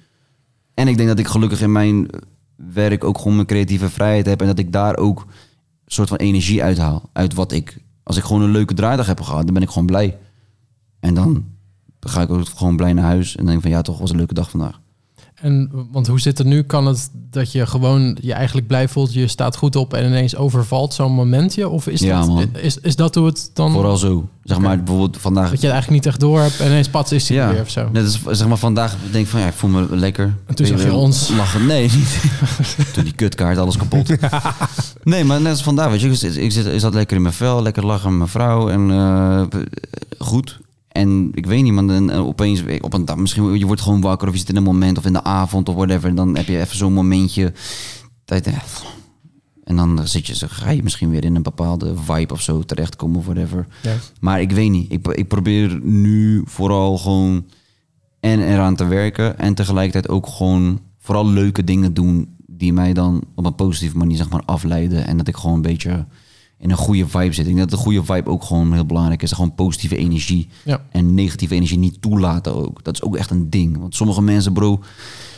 En 0.73 0.87
ik 0.87 0.97
denk 0.97 1.09
dat 1.09 1.19
ik 1.19 1.27
gelukkig 1.27 1.61
in 1.61 1.71
mijn 1.71 2.07
werk 2.55 3.03
ook 3.03 3.17
gewoon 3.17 3.35
mijn 3.35 3.47
creatieve 3.47 3.89
vrijheid 3.89 4.25
heb 4.25 4.41
en 4.41 4.47
dat 4.47 4.59
ik 4.59 4.71
daar 4.71 4.97
ook 4.97 5.19
een 5.85 5.91
soort 5.91 6.09
van 6.09 6.17
energie 6.17 6.63
uithaal. 6.63 7.09
Uit 7.13 7.33
wat 7.33 7.51
ik, 7.51 7.77
als 8.03 8.17
ik 8.17 8.23
gewoon 8.23 8.41
een 8.41 8.51
leuke 8.51 8.73
draaidag 8.73 9.05
heb 9.05 9.21
gehad, 9.21 9.45
dan 9.45 9.53
ben 9.53 9.63
ik 9.63 9.69
gewoon 9.69 9.85
blij. 9.85 10.17
En 10.99 11.13
dan 11.13 11.45
ga 11.99 12.21
ik 12.21 12.29
ook 12.29 12.47
gewoon 12.47 12.75
blij 12.75 12.93
naar 12.93 13.05
huis 13.05 13.35
en 13.35 13.45
denk 13.45 13.61
van 13.61 13.71
ja, 13.71 13.81
toch 13.81 13.99
was 13.99 14.09
een 14.09 14.17
leuke 14.17 14.33
dag 14.33 14.49
vandaag. 14.49 14.80
En 15.41 15.71
want 15.91 16.07
hoe 16.07 16.19
zit 16.19 16.37
het 16.37 16.47
nu? 16.47 16.63
Kan 16.63 16.85
het 16.85 17.09
dat 17.31 17.51
je 17.51 17.65
gewoon 17.65 18.17
je 18.21 18.33
eigenlijk 18.33 18.67
blij 18.67 18.87
voelt, 18.87 19.13
je 19.13 19.27
staat 19.27 19.55
goed 19.55 19.75
op 19.75 19.93
en 19.93 20.05
ineens 20.05 20.35
overvalt 20.35 20.93
zo'n 20.93 21.11
momentje? 21.13 21.69
Of 21.69 21.87
is, 21.87 21.99
Ja, 21.99 22.19
dat, 22.19 22.27
man. 22.27 22.49
is, 22.53 22.77
is 22.77 22.95
dat 22.95 23.15
hoe 23.15 23.25
het 23.25 23.49
dan... 23.53 23.71
Vooral 23.71 23.97
zo. 23.97 24.27
Zeg 24.43 24.59
maar 24.59 24.77
bijvoorbeeld 24.77 25.17
vandaag. 25.19 25.49
Dat 25.49 25.59
je 25.61 25.65
het 25.65 25.73
eigenlijk 25.75 26.03
niet 26.03 26.13
echt 26.13 26.19
door 26.21 26.39
hebt 26.39 26.59
en 26.59 26.65
ineens 26.65 26.89
pats 26.89 27.11
is 27.11 27.27
hij 27.29 27.37
Ja, 27.37 27.51
weer 27.51 27.61
of 27.61 27.69
zo. 27.69 27.89
net 27.91 28.03
als 28.03 28.37
zeg 28.37 28.47
maar 28.47 28.57
vandaag 28.57 28.95
denk 29.11 29.25
ik 29.25 29.31
van 29.31 29.39
ja, 29.39 29.47
ik 29.47 29.53
voel 29.53 29.69
me 29.69 29.87
lekker. 29.95 30.33
En 30.45 30.55
toen 30.55 30.65
zag 30.65 30.83
je 30.83 30.93
ons. 30.93 31.29
lachen. 31.29 31.65
Nee, 31.65 31.81
niet. 31.81 32.21
toen 32.93 33.03
die 33.03 33.13
kutkaart, 33.13 33.57
alles 33.57 33.77
kapot. 33.77 34.09
nee, 35.03 35.23
maar 35.23 35.41
net 35.41 35.51
als 35.51 35.63
vandaag, 35.63 35.89
weet 35.89 36.01
je, 36.01 36.09
ik 36.09 36.15
zit, 36.15 36.37
ik 36.37 36.53
ik 36.73 36.79
zat 36.79 36.93
lekker 36.93 37.15
in 37.15 37.21
mijn 37.21 37.33
vel, 37.33 37.61
lekker 37.61 37.85
lachen 37.85 38.09
met 38.09 38.17
mijn 38.17 38.29
vrouw 38.29 38.69
en 38.69 38.91
eh, 38.91 39.41
goed. 40.17 40.59
En 40.91 41.31
ik 41.33 41.45
weet 41.45 41.63
niet, 41.63 41.73
man, 41.73 41.91
en, 41.91 42.09
eh, 42.09 42.25
opeens 42.25 42.63
op 42.81 42.93
een 42.93 43.05
dag, 43.05 43.15
misschien 43.15 43.57
je 43.59 43.65
wordt 43.65 43.81
gewoon 43.81 44.01
wakker 44.01 44.27
of 44.27 44.33
je 44.33 44.39
zit 44.39 44.49
in 44.49 44.55
een 44.55 44.63
moment 44.63 44.97
of 44.97 45.05
in 45.05 45.13
de 45.13 45.23
avond 45.23 45.69
of 45.69 45.75
whatever. 45.75 46.09
En 46.09 46.15
dan 46.15 46.35
heb 46.35 46.45
je 46.47 46.59
even 46.59 46.77
zo'n 46.77 46.93
momentje. 46.93 47.53
Dat, 48.25 48.45
je- 48.45 48.51
en 49.63 49.75
dan 49.75 50.07
zit 50.07 50.27
je, 50.27 50.47
ga 50.49 50.69
je 50.69 50.83
misschien 50.83 51.09
weer 51.09 51.23
in 51.23 51.35
een 51.35 51.41
bepaalde 51.43 51.93
vibe 52.05 52.33
of 52.33 52.41
zo 52.41 52.61
terechtkomen 52.61 53.17
of 53.17 53.25
whatever. 53.25 53.67
Ja. 53.81 53.95
Maar 54.19 54.41
ik 54.41 54.51
weet 54.51 54.69
niet. 54.71 54.91
Ik, 54.91 55.07
ik 55.07 55.27
probeer 55.27 55.79
nu 55.83 56.41
vooral 56.45 56.97
gewoon 56.97 57.45
en 58.19 58.39
eraan 58.39 58.75
te 58.75 58.85
werken. 58.85 59.39
En 59.39 59.53
tegelijkertijd 59.53 60.09
ook 60.09 60.27
gewoon 60.27 60.79
vooral 60.99 61.27
leuke 61.27 61.63
dingen 61.63 61.93
doen 61.93 62.35
die 62.47 62.73
mij 62.73 62.93
dan 62.93 63.23
op 63.35 63.45
een 63.45 63.55
positieve 63.55 63.97
manier 63.97 64.17
zeg 64.17 64.29
maar 64.29 64.43
afleiden. 64.45 65.07
En 65.07 65.17
dat 65.17 65.27
ik 65.27 65.35
gewoon 65.37 65.55
een 65.55 65.61
beetje 65.61 66.05
in 66.62 66.72
een 66.72 66.78
goede 66.78 67.07
vibe 67.07 67.34
zit. 67.34 67.47
Ik 67.47 67.55
denk 67.55 67.57
dat 67.57 67.70
de 67.70 67.84
goede 67.86 68.03
vibe 68.03 68.30
ook 68.30 68.43
gewoon 68.43 68.74
heel 68.74 68.86
belangrijk 68.86 69.24
is. 69.24 69.32
Gewoon 69.32 69.55
positieve 69.55 69.95
energie. 69.95 70.47
Ja. 70.64 70.82
En 70.91 71.14
negatieve 71.14 71.55
energie 71.55 71.78
niet 71.78 72.01
toelaten 72.01 72.55
ook. 72.55 72.84
Dat 72.84 72.93
is 72.93 73.01
ook 73.01 73.16
echt 73.16 73.30
een 73.30 73.49
ding. 73.49 73.78
Want 73.78 73.95
sommige 73.95 74.22
mensen, 74.22 74.53
bro... 74.53 74.80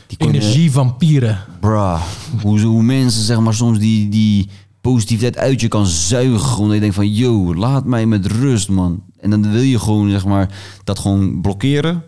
Die 0.07 0.17
kunnen, 0.17 0.41
Energievampieren. 0.41 1.39
Bruh, 1.59 2.01
hoe, 2.41 2.59
hoe 2.61 2.83
mensen 2.83 3.23
zeg 3.23 3.39
maar 3.39 3.53
soms 3.53 3.79
die, 3.79 4.09
die 4.09 4.49
positiviteit 4.81 5.37
uit 5.37 5.61
je 5.61 5.67
kan 5.67 5.85
zuigen. 5.85 6.39
Gewoon 6.39 6.65
dat 6.65 6.73
je 6.73 6.79
denkt 6.79 6.95
van, 6.95 7.13
yo, 7.13 7.55
laat 7.55 7.85
mij 7.85 8.05
met 8.05 8.25
rust, 8.25 8.69
man. 8.69 9.03
En 9.19 9.29
dan 9.29 9.51
wil 9.51 9.61
je 9.61 9.79
gewoon 9.79 10.09
zeg 10.09 10.25
maar 10.25 10.55
dat 10.83 10.99
gewoon 10.99 11.41
blokkeren. 11.41 12.03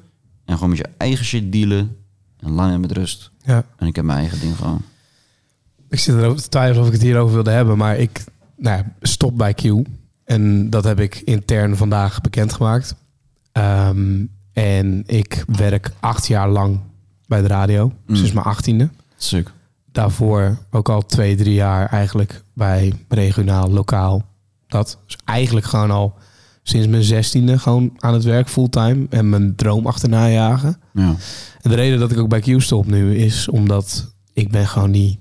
En 0.46 0.54
gewoon 0.54 0.70
met 0.70 0.78
je 0.78 0.90
eigen 0.98 1.26
shit 1.26 1.52
dealen. 1.52 1.96
En 2.40 2.52
laat 2.52 2.68
mij 2.68 2.78
met 2.78 2.92
rust. 2.92 3.32
Ja. 3.44 3.66
En 3.78 3.88
ik 3.88 3.96
heb 3.96 4.06
mijn 4.06 4.20
eigen 4.20 4.40
ding 4.40 4.56
gewoon. 4.56 4.82
Ik 5.90 6.00
zit 6.00 6.16
erover 6.16 6.42
te 6.42 6.50
twijfelen 6.50 6.82
of 6.82 6.88
ik 6.88 6.94
het 6.94 7.02
hierover 7.02 7.34
wilde 7.34 7.52
hebben, 7.52 7.78
maar 7.78 7.98
ik 7.98 8.24
nou, 8.58 8.78
ja, 8.78 8.94
stop 9.02 9.38
bij 9.38 9.54
Q. 9.54 9.64
En 10.24 10.70
dat 10.70 10.84
heb 10.84 11.00
ik 11.00 11.16
intern 11.16 11.78
vandaag 11.78 12.22
bekendgemaakt. 12.22 12.96
Ehm, 13.52 14.26
en 14.54 15.04
ik 15.06 15.44
werk 15.48 15.92
acht 16.00 16.28
jaar 16.28 16.50
lang 16.50 16.80
bij 17.28 17.42
de 17.42 17.48
radio, 17.48 17.92
Mm. 18.06 18.16
sinds 18.16 18.32
mijn 18.32 18.46
achttiende. 18.46 18.90
Suk. 19.18 19.52
Daarvoor 19.92 20.58
ook 20.72 20.90
al 20.90 21.06
twee, 21.06 21.36
drie 21.36 21.54
jaar 21.54 21.90
eigenlijk 21.90 22.44
bij 22.54 22.94
regionaal, 23.08 23.70
lokaal. 23.72 24.26
Dat 24.68 25.00
is 25.08 25.18
eigenlijk 25.26 25.66
gewoon 25.66 25.92
al 25.92 26.14
sinds 26.64 26.88
mijn 26.88 27.04
zestiende 27.04 27.60
gewoon 27.60 27.92
aan 27.98 28.14
het 28.14 28.24
werk 28.24 28.50
fulltime. 28.50 29.06
En 29.10 29.30
mijn 29.30 29.56
droom 29.56 29.88
achterna 29.88 30.30
jagen. 30.30 30.78
Ja. 30.94 31.16
En 31.62 31.70
de 31.70 31.76
reden 31.76 32.00
dat 32.00 32.12
ik 32.12 32.18
ook 32.18 32.30
bij 32.30 32.40
Q 32.40 32.62
stop 32.62 32.86
nu 32.86 33.16
is 33.18 33.48
omdat 33.50 34.14
ik 34.34 34.52
ben 34.52 34.68
gewoon 34.68 34.92
die 34.92 35.20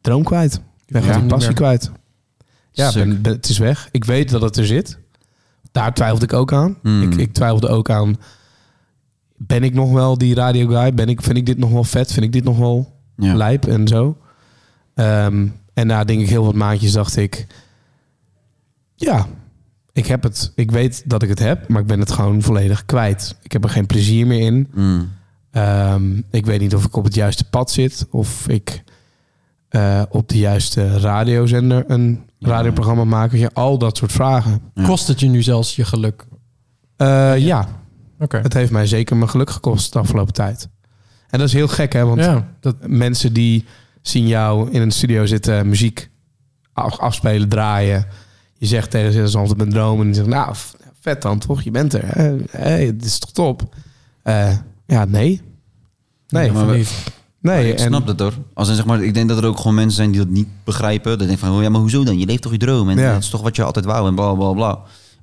droom 0.00 0.22
kwijt. 0.22 0.54
Ik 0.54 0.60
ben 0.92 1.00
Ja, 1.02 1.06
gewoon 1.06 1.12
die 1.14 1.22
niet 1.22 1.32
passie 1.32 1.54
kwijt. 1.54 1.90
Ja, 2.72 2.92
ben, 2.92 3.22
ben- 3.22 3.32
het 3.32 3.48
is 3.48 3.58
weg. 3.58 3.88
Ik 3.90 4.04
weet 4.04 4.30
dat 4.30 4.42
het 4.42 4.56
er 4.56 4.66
zit. 4.66 4.98
Daar 5.72 5.94
twijfelde 5.94 6.24
ik 6.24 6.32
ook 6.32 6.52
aan. 6.52 6.76
Hmm. 6.82 7.02
Ik, 7.02 7.14
ik 7.14 7.32
twijfelde 7.32 7.68
ook 7.68 7.90
aan... 7.90 8.16
Ben 9.36 9.62
ik 9.62 9.74
nog 9.74 9.92
wel 9.92 10.18
die 10.18 10.34
radio 10.34 10.66
guy? 10.66 10.94
Ben 10.94 11.08
ik, 11.08 11.22
vind 11.22 11.36
ik 11.36 11.46
dit 11.46 11.58
nog 11.58 11.70
wel 11.70 11.84
vet? 11.84 12.12
Vind 12.12 12.24
ik 12.24 12.32
dit 12.32 12.44
nog 12.44 12.58
wel 12.58 12.92
Ja. 13.16 13.34
lijp 13.34 13.66
en 13.66 13.88
zo? 13.88 14.16
Ehm, 14.94 15.46
en 15.74 15.86
na 15.86 16.04
denk 16.04 16.20
ik 16.20 16.28
heel 16.28 16.44
wat 16.44 16.54
maandjes 16.54 16.92
dacht 16.92 17.16
ik... 17.16 17.46
Ja, 18.94 19.26
ik 19.92 20.06
heb 20.06 20.22
het. 20.22 20.52
Ik 20.54 20.70
weet 20.70 21.02
dat 21.06 21.22
ik 21.22 21.28
het 21.28 21.38
heb, 21.38 21.68
maar 21.68 21.80
ik 21.80 21.86
ben 21.86 22.00
het 22.00 22.12
gewoon 22.12 22.42
volledig 22.42 22.84
kwijt. 22.84 23.36
Ik 23.42 23.52
heb 23.52 23.64
er 23.64 23.70
geen 23.70 23.86
plezier 23.86 24.26
meer 24.26 24.40
in. 24.40 24.68
Mm. 24.74 25.10
Ehm, 25.50 26.20
ik 26.30 26.46
weet 26.46 26.60
niet 26.60 26.74
of 26.74 26.84
ik 26.84 26.96
op 26.96 27.04
het 27.04 27.14
juiste 27.14 27.44
pad 27.48 27.70
zit. 27.70 28.06
Of 28.10 28.48
ik 28.48 28.82
eh, 29.72 30.02
op 30.08 30.28
de 30.28 30.38
juiste 30.38 30.98
radiozender 30.98 31.84
een 31.86 32.20
Ja. 32.38 32.48
radioprogramma 32.48 33.04
maak. 33.04 33.30
Weet 33.30 33.40
je, 33.40 33.50
al 33.52 33.78
dat 33.78 33.96
soort 33.96 34.12
vragen. 34.12 34.60
Ja. 34.74 34.84
Kost 34.86 35.08
het 35.08 35.20
je 35.20 35.28
nu 35.28 35.42
zelfs 35.42 35.76
je 35.76 35.84
geluk? 35.84 36.26
Eh, 36.96 37.38
ja, 37.38 37.68
Oké. 38.18 38.38
het 38.38 38.52
heeft 38.52 38.70
mij 38.70 38.86
zeker 38.86 39.16
mijn 39.16 39.30
geluk 39.30 39.50
gekost 39.50 39.92
de 39.92 39.98
afgelopen 39.98 40.32
tijd. 40.34 40.68
En 41.28 41.38
dat 41.38 41.48
is 41.48 41.54
heel 41.54 41.68
gek, 41.68 41.92
hè? 41.92 42.04
Want 42.04 42.20
Ja, 42.20 42.48
dat, 42.60 42.76
mensen 42.86 43.32
die 43.32 43.64
zien 44.02 44.26
jou 44.26 44.70
in 44.70 44.82
een 44.82 44.90
studio 44.90 45.26
zitten, 45.26 45.68
muziek 45.68 46.10
af- 46.72 46.98
afspelen, 46.98 47.48
draaien. 47.48 48.06
Je 48.58 48.66
zegt 48.66 48.90
tegen 48.90 49.12
ze, 49.12 49.18
dat 49.18 49.28
is 49.28 49.36
altijd 49.36 49.56
mijn 49.58 49.70
droom. 49.70 49.98
En 50.00 50.04
die 50.06 50.14
zeggen, 50.14 50.32
nou, 50.32 50.54
vet 51.00 51.22
dan, 51.22 51.38
toch? 51.38 51.62
Je 51.62 51.70
bent 51.70 51.92
er. 51.94 52.02
Hè? 52.06 52.36
Hey, 52.50 52.84
het 52.86 53.04
is 53.04 53.18
toch 53.18 53.32
top? 53.32 53.74
Eh, 54.22 54.56
ja, 54.86 55.04
nee. 55.04 55.40
Nee, 56.28 56.46
Ja, 56.46 56.52
maar 56.52 56.66
we- 56.66 56.86
nee. 57.42 57.72
ik 57.72 57.78
snap 57.78 58.06
het 58.06 58.20
hoor. 58.20 58.32
Als 58.54 58.68
in, 58.68 58.74
zeg 58.74 58.84
maar, 58.84 59.02
ik 59.02 59.14
denk 59.14 59.28
dat 59.28 59.38
er 59.38 59.44
ook 59.46 59.56
gewoon 59.56 59.74
mensen 59.74 59.96
zijn 59.96 60.10
die 60.10 60.20
dat 60.20 60.28
niet 60.28 60.48
begrijpen. 60.64 61.10
Dat 61.10 61.18
denken 61.28 61.38
van, 61.38 61.56
oh 61.56 61.62
ja, 61.62 61.68
maar 61.68 61.80
hoezo 61.80 62.04
dan? 62.04 62.18
Je 62.18 62.26
leeft 62.26 62.42
toch 62.42 62.52
je 62.52 62.58
droom? 62.58 62.88
En 62.88 62.98
Ja. 62.98 63.12
dat 63.12 63.22
is 63.22 63.28
toch 63.30 63.42
wat 63.42 63.56
je 63.56 63.62
altijd 63.64 63.84
wou 63.84 64.08
en 64.08 64.14
bla 64.14 64.34
bla 64.34 64.52
bla. 64.52 64.78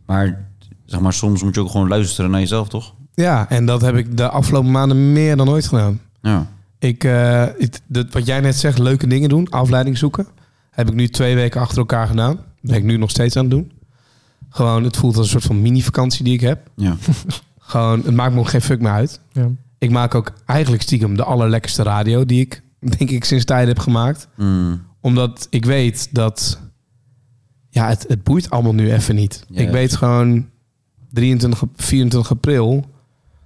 Maar 0.05 0.47
zeg 0.85 0.99
maar, 0.99 1.13
soms 1.13 1.43
moet 1.43 1.55
je 1.55 1.61
ook 1.61 1.69
gewoon 1.69 1.87
luisteren 1.87 2.31
naar 2.31 2.39
jezelf, 2.39 2.67
toch? 2.69 2.93
Ja, 3.13 3.49
en 3.49 3.65
dat 3.65 3.81
heb 3.81 3.95
ik 3.95 4.17
de 4.17 4.29
afgelopen 4.29 4.71
maanden 4.71 5.11
meer 5.11 5.35
dan 5.37 5.49
ooit 5.49 5.67
gedaan. 5.67 6.01
Ja. 6.21 6.47
Ik, 6.79 7.03
eh, 7.03 7.45
het- 7.57 7.81
dat, 7.87 8.13
wat 8.13 8.25
jij 8.25 8.39
net 8.39 8.55
zegt, 8.55 8.77
leuke 8.77 9.07
dingen 9.07 9.29
doen, 9.29 9.49
afleiding 9.49 9.97
zoeken. 9.97 10.27
Heb 10.71 10.87
ik 10.87 10.93
nu 10.93 11.07
twee 11.07 11.35
weken 11.35 11.61
achter 11.61 11.77
elkaar 11.77 12.07
gedaan. 12.07 12.35
Dat 12.35 12.45
ben 12.61 12.75
ik 12.75 12.83
nu 12.83 12.97
nog 12.97 13.09
steeds 13.09 13.35
aan 13.35 13.41
het 13.43 13.51
doen. 13.51 13.71
Gewoon, 14.49 14.83
het 14.83 14.97
voelt 14.97 15.17
als 15.17 15.25
een 15.25 15.31
soort 15.31 15.43
van 15.43 15.61
mini-vakantie 15.61 16.23
die 16.23 16.33
ik 16.33 16.41
heb. 16.41 16.59
Ja. 16.75 16.95
Gewoon, 17.59 18.01
het 18.05 18.15
maakt 18.15 18.33
me 18.33 18.39
ook 18.39 18.49
geen 18.49 18.61
fuck 18.61 18.81
meer 18.81 18.91
uit. 18.91 19.19
Ja. 19.31 19.47
Ik 19.79 19.89
maak 19.89 20.15
ook 20.15 20.33
eigenlijk 20.45 20.81
stiekem 20.81 21.15
de 21.15 21.23
allerlekkerste 21.23 21.83
radio 21.83 22.25
die 22.25 22.41
ik, 22.41 22.63
denk 22.79 23.09
ik, 23.09 23.23
sinds 23.23 23.45
tijd 23.45 23.67
heb 23.67 23.79
gemaakt. 23.79 24.27
Mm. 24.35 24.81
Omdat 25.01 25.47
ik 25.49 25.65
weet 25.65 26.07
dat... 26.11 26.59
Ja, 27.69 27.87
het, 27.87 28.05
het 28.07 28.23
boeit 28.23 28.49
allemaal 28.49 28.73
nu 28.73 28.91
even 28.93 29.15
niet. 29.15 29.45
Ik 29.51 29.69
weet 29.69 29.95
gewoon 29.95 30.49
23, 31.11 31.63
24 31.75 32.31
april, 32.31 32.85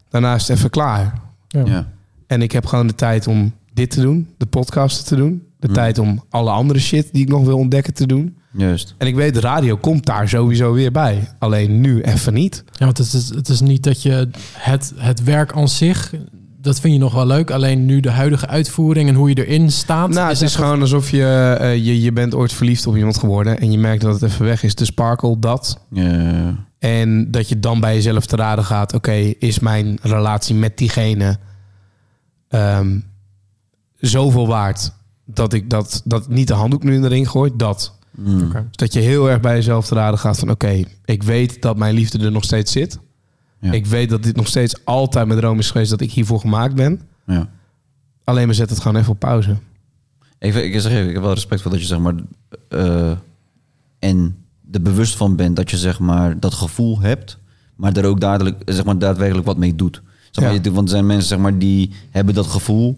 daarna 0.10 0.36
is 0.36 0.48
het 0.48 0.58
even 0.58 0.70
klaar. 0.70 1.22
Ja. 1.48 1.66
Ja. 1.66 1.92
En 2.28 2.42
ik 2.42 2.52
heb 2.52 2.66
gewoon 2.66 2.88
de 2.88 2.96
tijd 2.96 3.28
om 3.28 3.54
dit 3.74 3.90
te 3.90 4.02
doen, 4.02 4.30
de 4.38 4.46
podcast 4.46 5.08
te 5.08 5.16
doen. 5.16 5.48
De 5.64 5.70
Mm. 5.70 5.76
tijd 5.76 5.98
om 6.00 6.24
alle 6.30 6.50
andere 6.50 6.80
shit 6.80 7.10
die 7.12 7.22
ik 7.22 7.30
nog 7.30 7.46
wil 7.46 7.58
ontdekken 7.58 7.94
te 7.94 8.08
doen. 8.08 8.38
Juist. 8.52 8.96
En 8.98 9.08
ik 9.08 9.16
weet, 9.16 9.34
de 9.34 9.40
radio 9.40 9.76
komt 9.78 10.06
daar 10.06 10.30
sowieso 10.30 10.74
weer 10.74 10.92
bij. 10.92 11.28
Alleen 11.40 11.82
nu 11.82 12.02
even 12.02 12.34
niet. 12.34 12.64
Ja, 12.72 12.86
want 12.86 12.98
het 12.98 13.14
is, 13.14 13.30
het 13.30 13.50
is 13.50 13.62
niet 13.62 13.84
dat 13.84 14.02
je 14.02 14.30
het, 14.58 14.94
het 14.96 15.24
werk 15.24 15.54
aan 15.54 15.68
zich, 15.70 16.14
dat 16.62 16.80
vind 16.80 16.94
je 16.94 17.00
nog 17.00 17.14
wel 17.14 17.26
leuk. 17.26 17.52
Alleen 17.52 17.86
nu 17.86 18.00
de 18.00 18.10
huidige 18.12 18.48
uitvoering 18.48 19.10
en 19.10 19.16
hoe 19.16 19.30
je 19.30 19.46
erin 19.46 19.72
staat. 19.72 20.10
Nou, 20.10 20.30
het 20.30 20.42
is 20.42 20.56
gewoon 20.56 20.82
alsof 20.82 21.10
je, 21.10 21.56
eh, 21.60 21.76
je... 21.76 22.02
Je 22.02 22.12
bent 22.12 22.36
ooit 22.36 22.54
verliefd 22.54 22.88
op 22.88 22.96
iemand 22.96 23.18
geworden... 23.18 23.60
en 23.60 23.72
je 23.72 23.78
merkt 23.78 24.02
dat 24.02 24.22
het 24.22 24.32
even 24.32 24.46
weg 24.46 24.64
is. 24.64 24.76
De 24.76 24.86
sparkle, 24.86 25.40
dat. 25.40 25.80
Ja. 25.90 26.56
En 26.80 27.32
dat 27.32 27.50
je 27.50 27.60
dan 27.60 27.80
bij 27.80 27.94
jezelf 27.94 28.26
te 28.26 28.36
raden 28.36 28.64
gaat... 28.66 28.94
oké, 28.94 29.12
is 29.40 29.60
mijn 29.60 29.98
relatie 30.02 30.56
met 30.56 30.78
diegene... 30.78 31.38
ehm, 32.48 33.00
zoveel 33.98 34.48
waard... 34.48 34.92
dat 35.26 35.54
ik 35.54 35.70
dat, 35.70 36.02
dat 36.06 36.30
niet 36.30 36.48
de 36.48 36.54
handdoek 36.54 36.84
nu 36.84 36.94
in 36.96 37.02
de 37.02 37.08
ring 37.08 37.30
gooi? 37.30 37.52
Dat. 37.56 37.98
Mm. 38.12 38.42
Oké. 38.44 38.66
Dus 38.68 38.76
dat 38.76 38.94
je 38.94 39.00
heel 39.00 39.30
erg 39.30 39.40
bij 39.40 39.56
jezelf 39.56 39.88
te 39.88 39.96
raden 39.96 40.20
gaat 40.20 40.40
van... 40.40 40.50
oké, 40.50 40.84
ik 41.06 41.24
weet 41.24 41.62
dat 41.62 41.78
mijn 41.78 41.94
liefde 41.96 42.20
er 42.26 42.32
nog 42.32 42.44
steeds 42.44 42.72
zit. 42.72 43.00
Ja. 43.60 43.72
Ik 43.72 43.86
weet 43.86 44.10
dat 44.10 44.24
dit 44.24 44.36
nog 44.36 44.48
steeds 44.48 44.86
altijd 44.86 45.28
mijn 45.28 45.40
droom 45.40 45.60
is 45.60 45.72
geweest... 45.72 45.90
dat 45.90 46.02
ik 46.02 46.12
hiervoor 46.12 46.40
gemaakt 46.40 46.76
ben. 46.76 47.02
Ja. 47.26 47.50
Alleen 48.24 48.46
maar 48.46 48.56
zet 48.56 48.70
het 48.70 48.80
gewoon 48.80 48.98
even 48.98 49.12
op 49.12 49.20
pauze. 49.20 49.58
Ik, 50.40 50.56
ik, 50.56 50.80
zeg 50.82 50.92
even, 50.92 51.08
ik 51.08 51.14
heb 51.14 51.24
wel 51.24 51.34
respect 51.34 51.62
voor 51.62 51.72
dat 51.72 51.80
je 51.80 51.86
zeg 51.86 52.00
maar 52.00 52.14
eh, 52.70 53.12
en 54.00 54.36
er 54.72 54.82
bewust 54.82 55.16
van 55.16 55.36
bent 55.36 55.56
dat 55.56 55.70
je 55.72 55.78
zeg 55.78 56.00
maar 56.00 56.40
dat 56.40 56.54
gevoel 56.54 57.00
hebt, 57.00 57.38
maar 57.76 57.98
er 57.98 58.06
ook 58.06 58.20
dadelijk, 58.20 58.62
zeg 58.66 58.86
maar, 58.86 58.98
daadwerkelijk 58.98 59.46
wat 59.48 59.58
mee 59.58 59.76
doet. 59.76 60.02
Zeg 60.32 60.44
maar, 60.44 60.54
Ja. 60.54 60.60
je- 60.64 60.72
Want 60.72 60.88
er 60.88 60.94
zijn 60.94 61.06
mensen 61.06 61.28
zeg 61.28 61.38
maar 61.40 61.58
die 61.58 61.92
hebben 62.10 62.34
dat 62.36 62.48
gevoel 62.48 62.98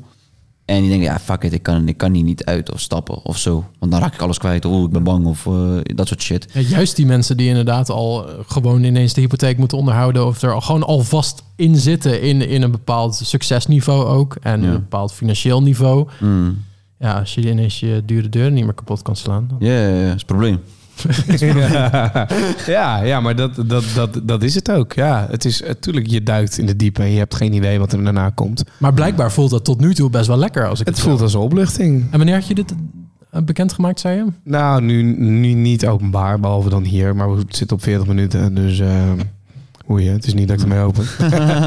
en 0.65 0.79
die 0.81 0.89
denken 0.89 1.07
ja 1.07 1.19
fuck 1.19 1.43
it, 1.43 1.53
ik 1.53 1.63
kan, 1.63 1.87
ik 1.87 1.97
kan 1.97 2.13
hier 2.13 2.23
niet 2.23 2.45
uit 2.45 2.71
of 2.73 2.79
stappen 2.79 3.23
of 3.25 3.37
zo, 3.37 3.63
want 3.79 3.91
dan 3.91 4.01
raak 4.01 4.13
ik 4.13 4.21
alles 4.21 4.37
kwijt. 4.37 4.65
Oh, 4.65 4.83
ik 4.83 4.89
ben 4.89 5.03
bang 5.03 5.25
of 5.25 5.45
eh, 5.45 5.77
dat 5.83 6.07
soort 6.07 6.21
shit. 6.21 6.47
Ja, 6.53 6.59
juist 6.61 6.95
die 6.95 7.05
mensen 7.05 7.37
die 7.37 7.47
inderdaad 7.49 7.89
al 7.89 8.27
eh, 8.29 8.33
gewoon 8.47 8.83
ineens 8.83 9.13
de 9.13 9.21
hypotheek 9.21 9.57
moeten 9.57 9.77
onderhouden. 9.77 10.25
Of 10.25 10.41
er 10.41 10.53
al 10.53 10.61
gewoon 10.61 10.83
alvast 10.83 11.43
in 11.55 11.75
zitten 11.75 12.21
in, 12.21 12.41
in 12.49 12.61
een 12.61 12.71
bepaald 12.71 13.15
succesniveau 13.15 14.05
ook. 14.05 14.35
En 14.41 14.61
Ja. 14.61 14.67
een 14.67 14.73
bepaald 14.73 15.13
financieel 15.13 15.61
niveau. 15.61 16.07
Mm. 16.19 16.63
Ja, 16.99 17.19
als 17.19 17.33
je 17.35 17.49
ineens 17.49 17.79
je 17.79 18.01
dure 18.05 18.29
deur 18.29 18.51
niet 18.51 18.63
meer 18.63 18.73
kapot 18.73 19.01
kan 19.01 19.15
slaan. 19.15 19.45
dan- 19.49 19.57
Ja, 19.59 19.79
ja, 19.79 19.87
ja, 19.99 20.05
is 20.05 20.11
het 20.11 20.25
probleem. 20.25 20.59
ja, 22.75 23.01
ja, 23.03 23.19
maar 23.21 23.35
dat, 23.35 23.55
dat, 23.65 23.83
dat, 23.95 24.19
dat 24.23 24.43
is 24.43 24.55
het 24.55 24.71
ook. 24.71 24.93
Ja, 24.93 25.27
het 25.29 25.45
is 25.45 25.61
natuurlijk, 25.61 26.07
je 26.07 26.23
duikt 26.23 26.57
in 26.57 26.65
de 26.65 26.75
diepe 26.75 27.01
en 27.01 27.11
je 27.11 27.17
hebt 27.17 27.35
geen 27.35 27.53
idee 27.53 27.79
wat 27.79 27.93
er 27.93 28.03
daarna 28.03 28.29
komt. 28.29 28.63
Maar 28.77 28.93
blijkbaar 28.93 29.31
voelt 29.31 29.49
dat 29.49 29.63
tot 29.63 29.79
nu 29.79 29.93
toe 29.93 30.09
best 30.09 30.27
wel 30.27 30.37
lekker. 30.37 30.67
Als 30.67 30.79
ik 30.79 30.85
Het 30.85 30.95
het, 30.95 31.05
voelt 31.05 31.21
als 31.21 31.33
een 31.33 31.39
opluchting. 31.39 32.03
En 32.11 32.17
wanneer 32.17 32.35
had 32.35 32.47
je 32.47 32.55
dit 32.55 32.73
eh, 33.29 33.41
bekendgemaakt, 33.41 33.99
zei 33.99 34.15
je? 34.15 34.25
Nou, 34.43 34.81
nu, 34.81 35.03
nu 35.17 35.53
niet 35.53 35.87
openbaar, 35.87 36.39
behalve 36.39 36.69
dan 36.69 36.83
hier. 36.83 37.15
Maar 37.15 37.35
we 37.35 37.43
zitten 37.49 37.77
op 37.77 37.83
40 37.83 38.07
minuten, 38.07 38.55
dus 38.55 38.79
uh, 38.79 39.11
je, 39.87 40.09
het 40.09 40.27
is 40.27 40.33
niet 40.33 40.47
dat 40.47 40.57
ik 40.57 40.63
ermee 40.63 40.79
open. 40.79 41.05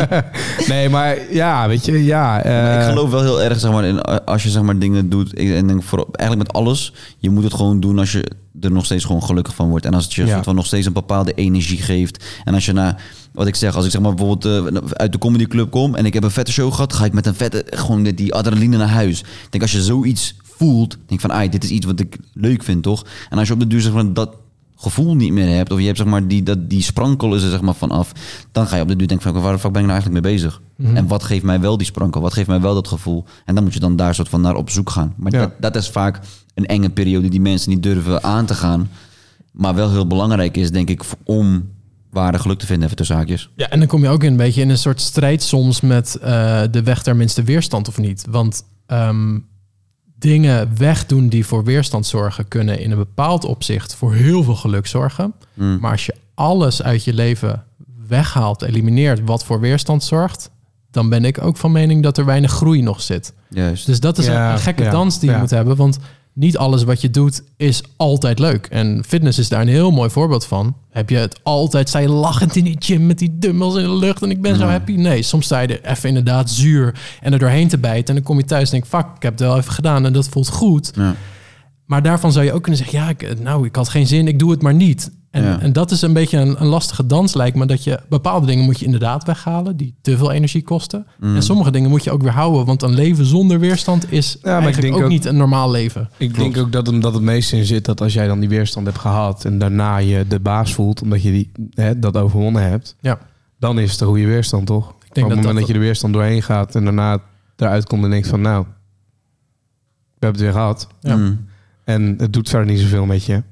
nee, 0.68 0.88
maar 0.88 1.16
ja, 1.32 1.68
weet 1.68 1.84
je, 1.84 2.04
ja. 2.04 2.42
eh, 2.42 2.80
ik 2.82 2.88
geloof 2.88 3.10
wel 3.10 3.20
heel 3.22 3.42
erg, 3.42 3.60
zeg 3.60 3.70
maar, 3.70 3.84
in, 3.84 4.00
als 4.02 4.42
je 4.42 4.48
zeg 4.50 4.62
maar 4.62 4.78
dingen 4.78 5.08
doet. 5.08 5.38
Ik, 5.38 5.50
en 5.50 5.66
denk 5.66 5.82
voor, 5.82 6.06
eigenlijk 6.12 6.48
met 6.52 6.56
alles. 6.62 6.92
Je 7.18 7.30
moet 7.30 7.44
het 7.44 7.54
gewoon 7.54 7.80
doen 7.80 7.98
als 7.98 8.12
je 8.12 8.30
er 8.60 8.72
nog 8.72 8.84
steeds 8.84 9.04
gewoon 9.04 9.22
gelukkig 9.22 9.54
van 9.54 9.68
wordt. 9.68 9.84
En 9.84 9.94
als 9.94 10.04
het 10.04 10.14
je 10.14 10.26
Ja. 10.26 10.42
van 10.42 10.54
nog 10.54 10.66
steeds 10.66 10.86
een 10.86 10.92
bepaalde 10.92 11.32
energie 11.34 11.78
geeft. 11.82 12.24
En 12.44 12.54
als 12.54 12.66
je 12.66 12.72
na, 12.72 12.96
wat 13.32 13.46
ik 13.46 13.54
zeg, 13.54 13.76
als 13.76 13.84
ik 13.84 13.90
zeg 13.90 14.00
maar 14.00 14.14
bijvoorbeeld 14.14 14.74
eh, 14.74 14.80
uit 14.92 15.12
de 15.12 15.18
comedyclub 15.18 15.70
kom 15.70 15.94
en 15.94 16.06
ik 16.06 16.14
heb 16.14 16.22
een 16.24 16.30
vette 16.30 16.52
show 16.52 16.72
gehad, 16.72 16.92
ga 16.92 17.04
ik 17.04 17.12
met 17.12 17.26
een 17.26 17.34
vette, 17.34 17.64
gewoon 17.70 18.02
die- 18.02 18.34
adrenaline 18.34 18.76
naar 18.76 18.88
huis. 18.88 19.20
Ik 19.20 19.26
denk 19.50 19.62
als 19.62 19.72
je 19.72 19.82
zoiets 19.82 20.34
voelt, 20.42 20.96
denk 21.06 21.20
van, 21.20 21.32
ai, 21.32 21.48
dit 21.48 21.64
is 21.64 21.70
iets 21.70 21.86
wat 21.86 22.00
ik 22.00 22.16
leuk 22.34 22.62
vind, 22.62 22.82
toch? 22.82 23.04
En 23.30 23.38
als 23.38 23.48
je 23.48 23.54
op 23.54 23.60
de 23.60 23.66
duur 23.66 23.80
zeg 23.80 23.92
maar 23.92 24.12
dat 24.12 24.30
gevoel 24.80 25.14
niet 25.16 25.32
meer 25.32 25.56
hebt, 25.56 25.72
of 25.72 25.78
je 25.78 25.84
hebt 25.84 25.98
zeg 25.98 26.06
maar 26.06 26.26
die, 26.26 26.42
dat, 26.42 26.70
die 26.70 26.82
sprankel 26.82 27.34
is 27.34 27.42
er 27.42 27.50
zeg 27.50 27.60
maar 27.60 27.74
vanaf, 27.74 28.12
dan 28.52 28.66
ga 28.66 28.76
je 28.76 28.82
op 28.82 28.88
de 28.88 28.96
duur 28.96 29.08
denken 29.08 29.32
van, 29.32 29.42
waar 29.42 29.52
de 29.52 29.58
fuck 29.58 29.72
ben 29.72 29.80
ik 29.82 29.88
nou 29.88 30.00
eigenlijk 30.00 30.24
mee 30.26 30.34
bezig? 30.34 30.60
Mhm. 30.76 30.96
En 30.96 31.06
wat 31.06 31.22
geeft 31.22 31.44
mij 31.44 31.60
wel 31.60 31.76
die 31.76 31.86
sprankel? 31.86 32.20
Wat 32.20 32.32
geeft 32.32 32.48
mij 32.48 32.60
wel 32.60 32.74
dat 32.74 32.88
gevoel? 32.88 33.24
En 33.44 33.54
dan 33.54 33.64
moet 33.64 33.74
je 33.74 33.80
dan 33.80 33.96
daar 33.96 34.14
soort 34.14 34.28
van 34.28 34.40
naar 34.40 34.54
op 34.56 34.70
zoek 34.70 34.90
gaan. 34.90 35.14
Maar 35.16 35.32
Ja. 35.32 35.38
dat, 35.38 35.50
dat 35.60 35.76
is 35.76 35.88
vaak 35.90 36.20
een 36.54 36.66
enge 36.66 36.90
periode 36.90 37.28
die 37.28 37.40
mensen 37.40 37.70
niet 37.70 37.82
durven 37.82 38.22
aan 38.24 38.46
te 38.46 38.54
gaan. 38.54 38.88
Maar 39.52 39.74
wel 39.74 39.90
heel 39.90 40.06
belangrijk 40.06 40.56
is, 40.56 40.70
denk 40.70 40.88
ik, 40.90 41.02
om 41.24 41.68
ware 42.10 42.38
geluk 42.38 42.58
te 42.58 42.66
vinden, 42.66 42.84
even 42.84 42.96
tussen 42.96 43.16
haakjes. 43.16 43.50
Ja, 43.56 43.68
en 43.68 43.78
dan 43.78 43.88
kom 43.88 44.02
je 44.02 44.08
ook 44.08 44.22
een 44.22 44.36
beetje 44.36 44.60
in 44.60 44.70
een 44.70 44.78
soort 44.78 45.00
strijd 45.00 45.42
soms 45.42 45.80
met 45.80 46.14
eh, 46.16 46.62
de 46.70 46.82
weg 46.82 47.02
ter 47.02 47.16
minste 47.16 47.42
weerstand 47.42 47.88
of 47.88 47.98
niet. 47.98 48.24
Want 48.30 48.62
ehm, 48.86 49.38
dingen 50.18 50.76
wegdoen 50.76 51.28
die 51.28 51.46
voor 51.46 51.64
weerstand 51.64 52.06
zorgen, 52.06 52.48
kunnen 52.48 52.78
in 52.80 52.90
een 52.90 52.96
bepaald 52.98 53.44
opzicht 53.44 53.94
voor 53.94 54.14
heel 54.14 54.42
veel 54.42 54.54
geluk 54.56 54.86
zorgen. 54.86 55.34
Mm. 55.54 55.78
Maar 55.80 55.90
als 55.90 56.06
je 56.06 56.14
alles 56.34 56.82
uit 56.82 57.04
je 57.04 57.14
leven 57.14 57.64
weghaalt, 58.08 58.62
elimineert 58.62 59.20
wat 59.24 59.44
voor 59.44 59.60
weerstand 59.60 60.04
zorgt, 60.04 60.50
dan 60.90 61.08
ben 61.08 61.24
ik 61.24 61.42
ook 61.42 61.56
van 61.56 61.72
mening 61.72 62.02
dat 62.02 62.18
er 62.18 62.24
weinig 62.24 62.50
groei 62.50 62.82
nog 62.82 63.02
zit. 63.02 63.32
Juist. 63.48 63.86
Dus 63.86 64.00
dat 64.00 64.18
is 64.18 64.26
een- 64.26 64.32
Ja, 64.32 64.52
een 64.52 64.58
gekke 64.58 64.82
ja, 64.82 64.90
dans 64.90 65.18
die 65.18 65.28
je 65.28 65.34
ja. 65.34 65.40
moet 65.40 65.50
hebben. 65.50 65.76
Want 65.76 65.98
niet 66.38 66.56
alles 66.56 66.82
wat 66.84 67.00
je 67.00 67.10
doet 67.10 67.42
is 67.56 67.82
altijd 67.96 68.38
leuk. 68.38 68.66
En 68.70 69.02
fitness 69.06 69.38
is 69.38 69.48
daar 69.48 69.60
een 69.60 69.68
heel 69.68 69.90
mooi 69.90 70.10
voorbeeld 70.10 70.44
van. 70.46 70.76
Heb 70.90 71.10
je 71.10 71.16
het 71.16 71.40
altijd, 71.42 71.88
sta 71.88 71.98
je 71.98 72.08
lachend 72.08 72.56
in 72.56 72.64
die 72.64 72.76
gym 72.78 73.06
met 73.06 73.18
die 73.18 73.38
dumbbells 73.38 73.74
in 73.76 73.82
de 73.82 73.96
lucht 73.96 74.22
en 74.22 74.30
ik 74.30 74.40
ben 74.42 74.56
zo 74.56 74.64
Mm. 74.64 74.70
happy? 74.70 74.92
Nee, 74.92 75.22
soms 75.22 75.44
sta 75.44 75.60
je 75.60 75.78
er 75.78 75.90
even 75.90 76.08
inderdaad 76.08 76.50
zuur 76.50 76.94
en 77.20 77.32
er 77.32 77.38
doorheen 77.38 77.68
te 77.68 77.78
bijten. 77.78 78.08
En 78.08 78.14
dan 78.14 78.22
kom 78.22 78.38
je 78.38 78.44
thuis 78.44 78.64
en 78.72 78.80
denk 78.80 78.86
fuck, 78.86 79.16
ik 79.16 79.22
heb 79.22 79.32
het 79.32 79.40
wel 79.40 79.56
even 79.56 79.72
gedaan 79.72 80.04
en 80.06 80.12
dat 80.12 80.28
voelt 80.28 80.48
goed. 80.48 80.90
Ja. 80.94 81.14
Maar 81.88 82.02
daarvan 82.02 82.32
zou 82.32 82.44
je 82.44 82.52
ook 82.52 82.62
kunnen 82.62 82.80
zeggen, 82.80 82.98
ja, 82.98 83.08
ik, 83.08 83.40
nou, 83.42 83.66
ik 83.66 83.76
had 83.76 83.88
geen 83.88 84.06
zin, 84.06 84.28
ik 84.28 84.38
doe 84.38 84.50
het 84.50 84.62
maar 84.62 84.74
niet. 84.74 85.16
En, 85.30 85.42
Ja. 85.44 85.60
en 85.60 85.72
dat 85.72 85.90
is 85.90 86.02
een 86.02 86.12
beetje 86.12 86.38
een, 86.38 86.60
een 86.60 86.66
lastige 86.66 87.06
dans, 87.06 87.34
lijkt 87.34 87.56
me. 87.56 87.66
Dat 87.66 87.84
je 87.84 88.00
bepaalde 88.08 88.46
dingen 88.46 88.64
moet 88.64 88.78
je 88.78 88.84
inderdaad 88.84 89.24
weghalen, 89.24 89.76
die 89.76 89.94
te 90.00 90.16
veel 90.16 90.32
energie 90.32 90.62
kosten. 90.62 91.06
Mm. 91.20 91.34
En 91.34 91.42
sommige 91.42 91.70
dingen 91.70 91.90
moet 91.90 92.04
je 92.04 92.10
ook 92.10 92.22
weer 92.22 92.32
houden, 92.32 92.64
want 92.66 92.82
een 92.82 92.94
leven 92.94 93.24
zonder 93.24 93.60
weerstand 93.60 94.12
is 94.12 94.38
maar 94.42 94.52
ik 94.56 94.62
eigenlijk 94.62 94.80
denk 94.82 94.94
ook, 94.96 95.02
ook- 95.02 95.08
niet 95.08 95.24
een 95.24 95.36
normaal 95.36 95.70
leven. 95.70 96.02
Ik 96.16 96.32
Klopt. 96.32 96.36
denk 96.54 96.66
ook 96.66 96.72
dat 96.72 96.86
hem 96.86 97.00
dat 97.00 97.14
het 97.14 97.22
meest 97.22 97.52
in 97.52 97.64
zit 97.64 97.84
dat 97.84 98.00
als 98.00 98.12
jij 98.12 98.26
dan 98.26 98.40
die 98.40 98.48
weerstand 98.48 98.86
hebt 98.86 98.98
gehad 98.98 99.44
en 99.44 99.58
daarna 99.58 99.96
je 99.96 100.26
de 100.26 100.40
baas 100.40 100.74
voelt, 100.74 101.02
omdat 101.02 101.22
je 101.22 101.30
die, 101.30 101.52
hè, 101.70 101.98
dat 101.98 102.16
overwonnen 102.16 102.62
hebt, 102.62 102.96
Ja. 103.00 103.18
dan 103.58 103.78
is 103.78 103.90
het 103.92 104.00
een 104.00 104.06
goede 104.06 104.26
weerstand, 104.26 104.66
toch? 104.66 104.88
Ik 104.88 104.94
Op 104.94 105.00
het 105.04 105.14
denk 105.14 105.26
moment 105.26 105.44
dat 105.46 105.52
dat, 105.52 105.60
dat, 105.60 105.66
je 105.66 105.78
de 105.80 105.84
weerstand 105.86 106.12
doorheen 106.14 106.42
gaat 106.42 106.74
en 106.74 106.84
daarna 106.84 107.18
eruit 107.56 107.86
komt 107.86 108.04
en 108.04 108.10
denkt 108.10 108.28
van 108.28 108.40
nou, 108.40 108.64
we 110.18 110.26
hebben 110.26 110.40
het 110.42 110.50
weer 110.52 110.60
gehad 110.60 110.88
Ja. 111.00 111.16
Mm. 111.16 111.46
En 111.88 112.14
het 112.18 112.32
doet 112.32 112.48
verder 112.48 112.66
niet 112.68 112.80
zoveel 112.80 113.06
met 113.06 113.24
je, 113.24 113.42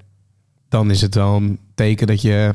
dan 0.69 0.91
is 0.91 1.01
het 1.01 1.15
wel 1.15 1.37
een 1.37 1.59
teken 1.75 2.07
dat 2.07 2.23
je 2.23 2.55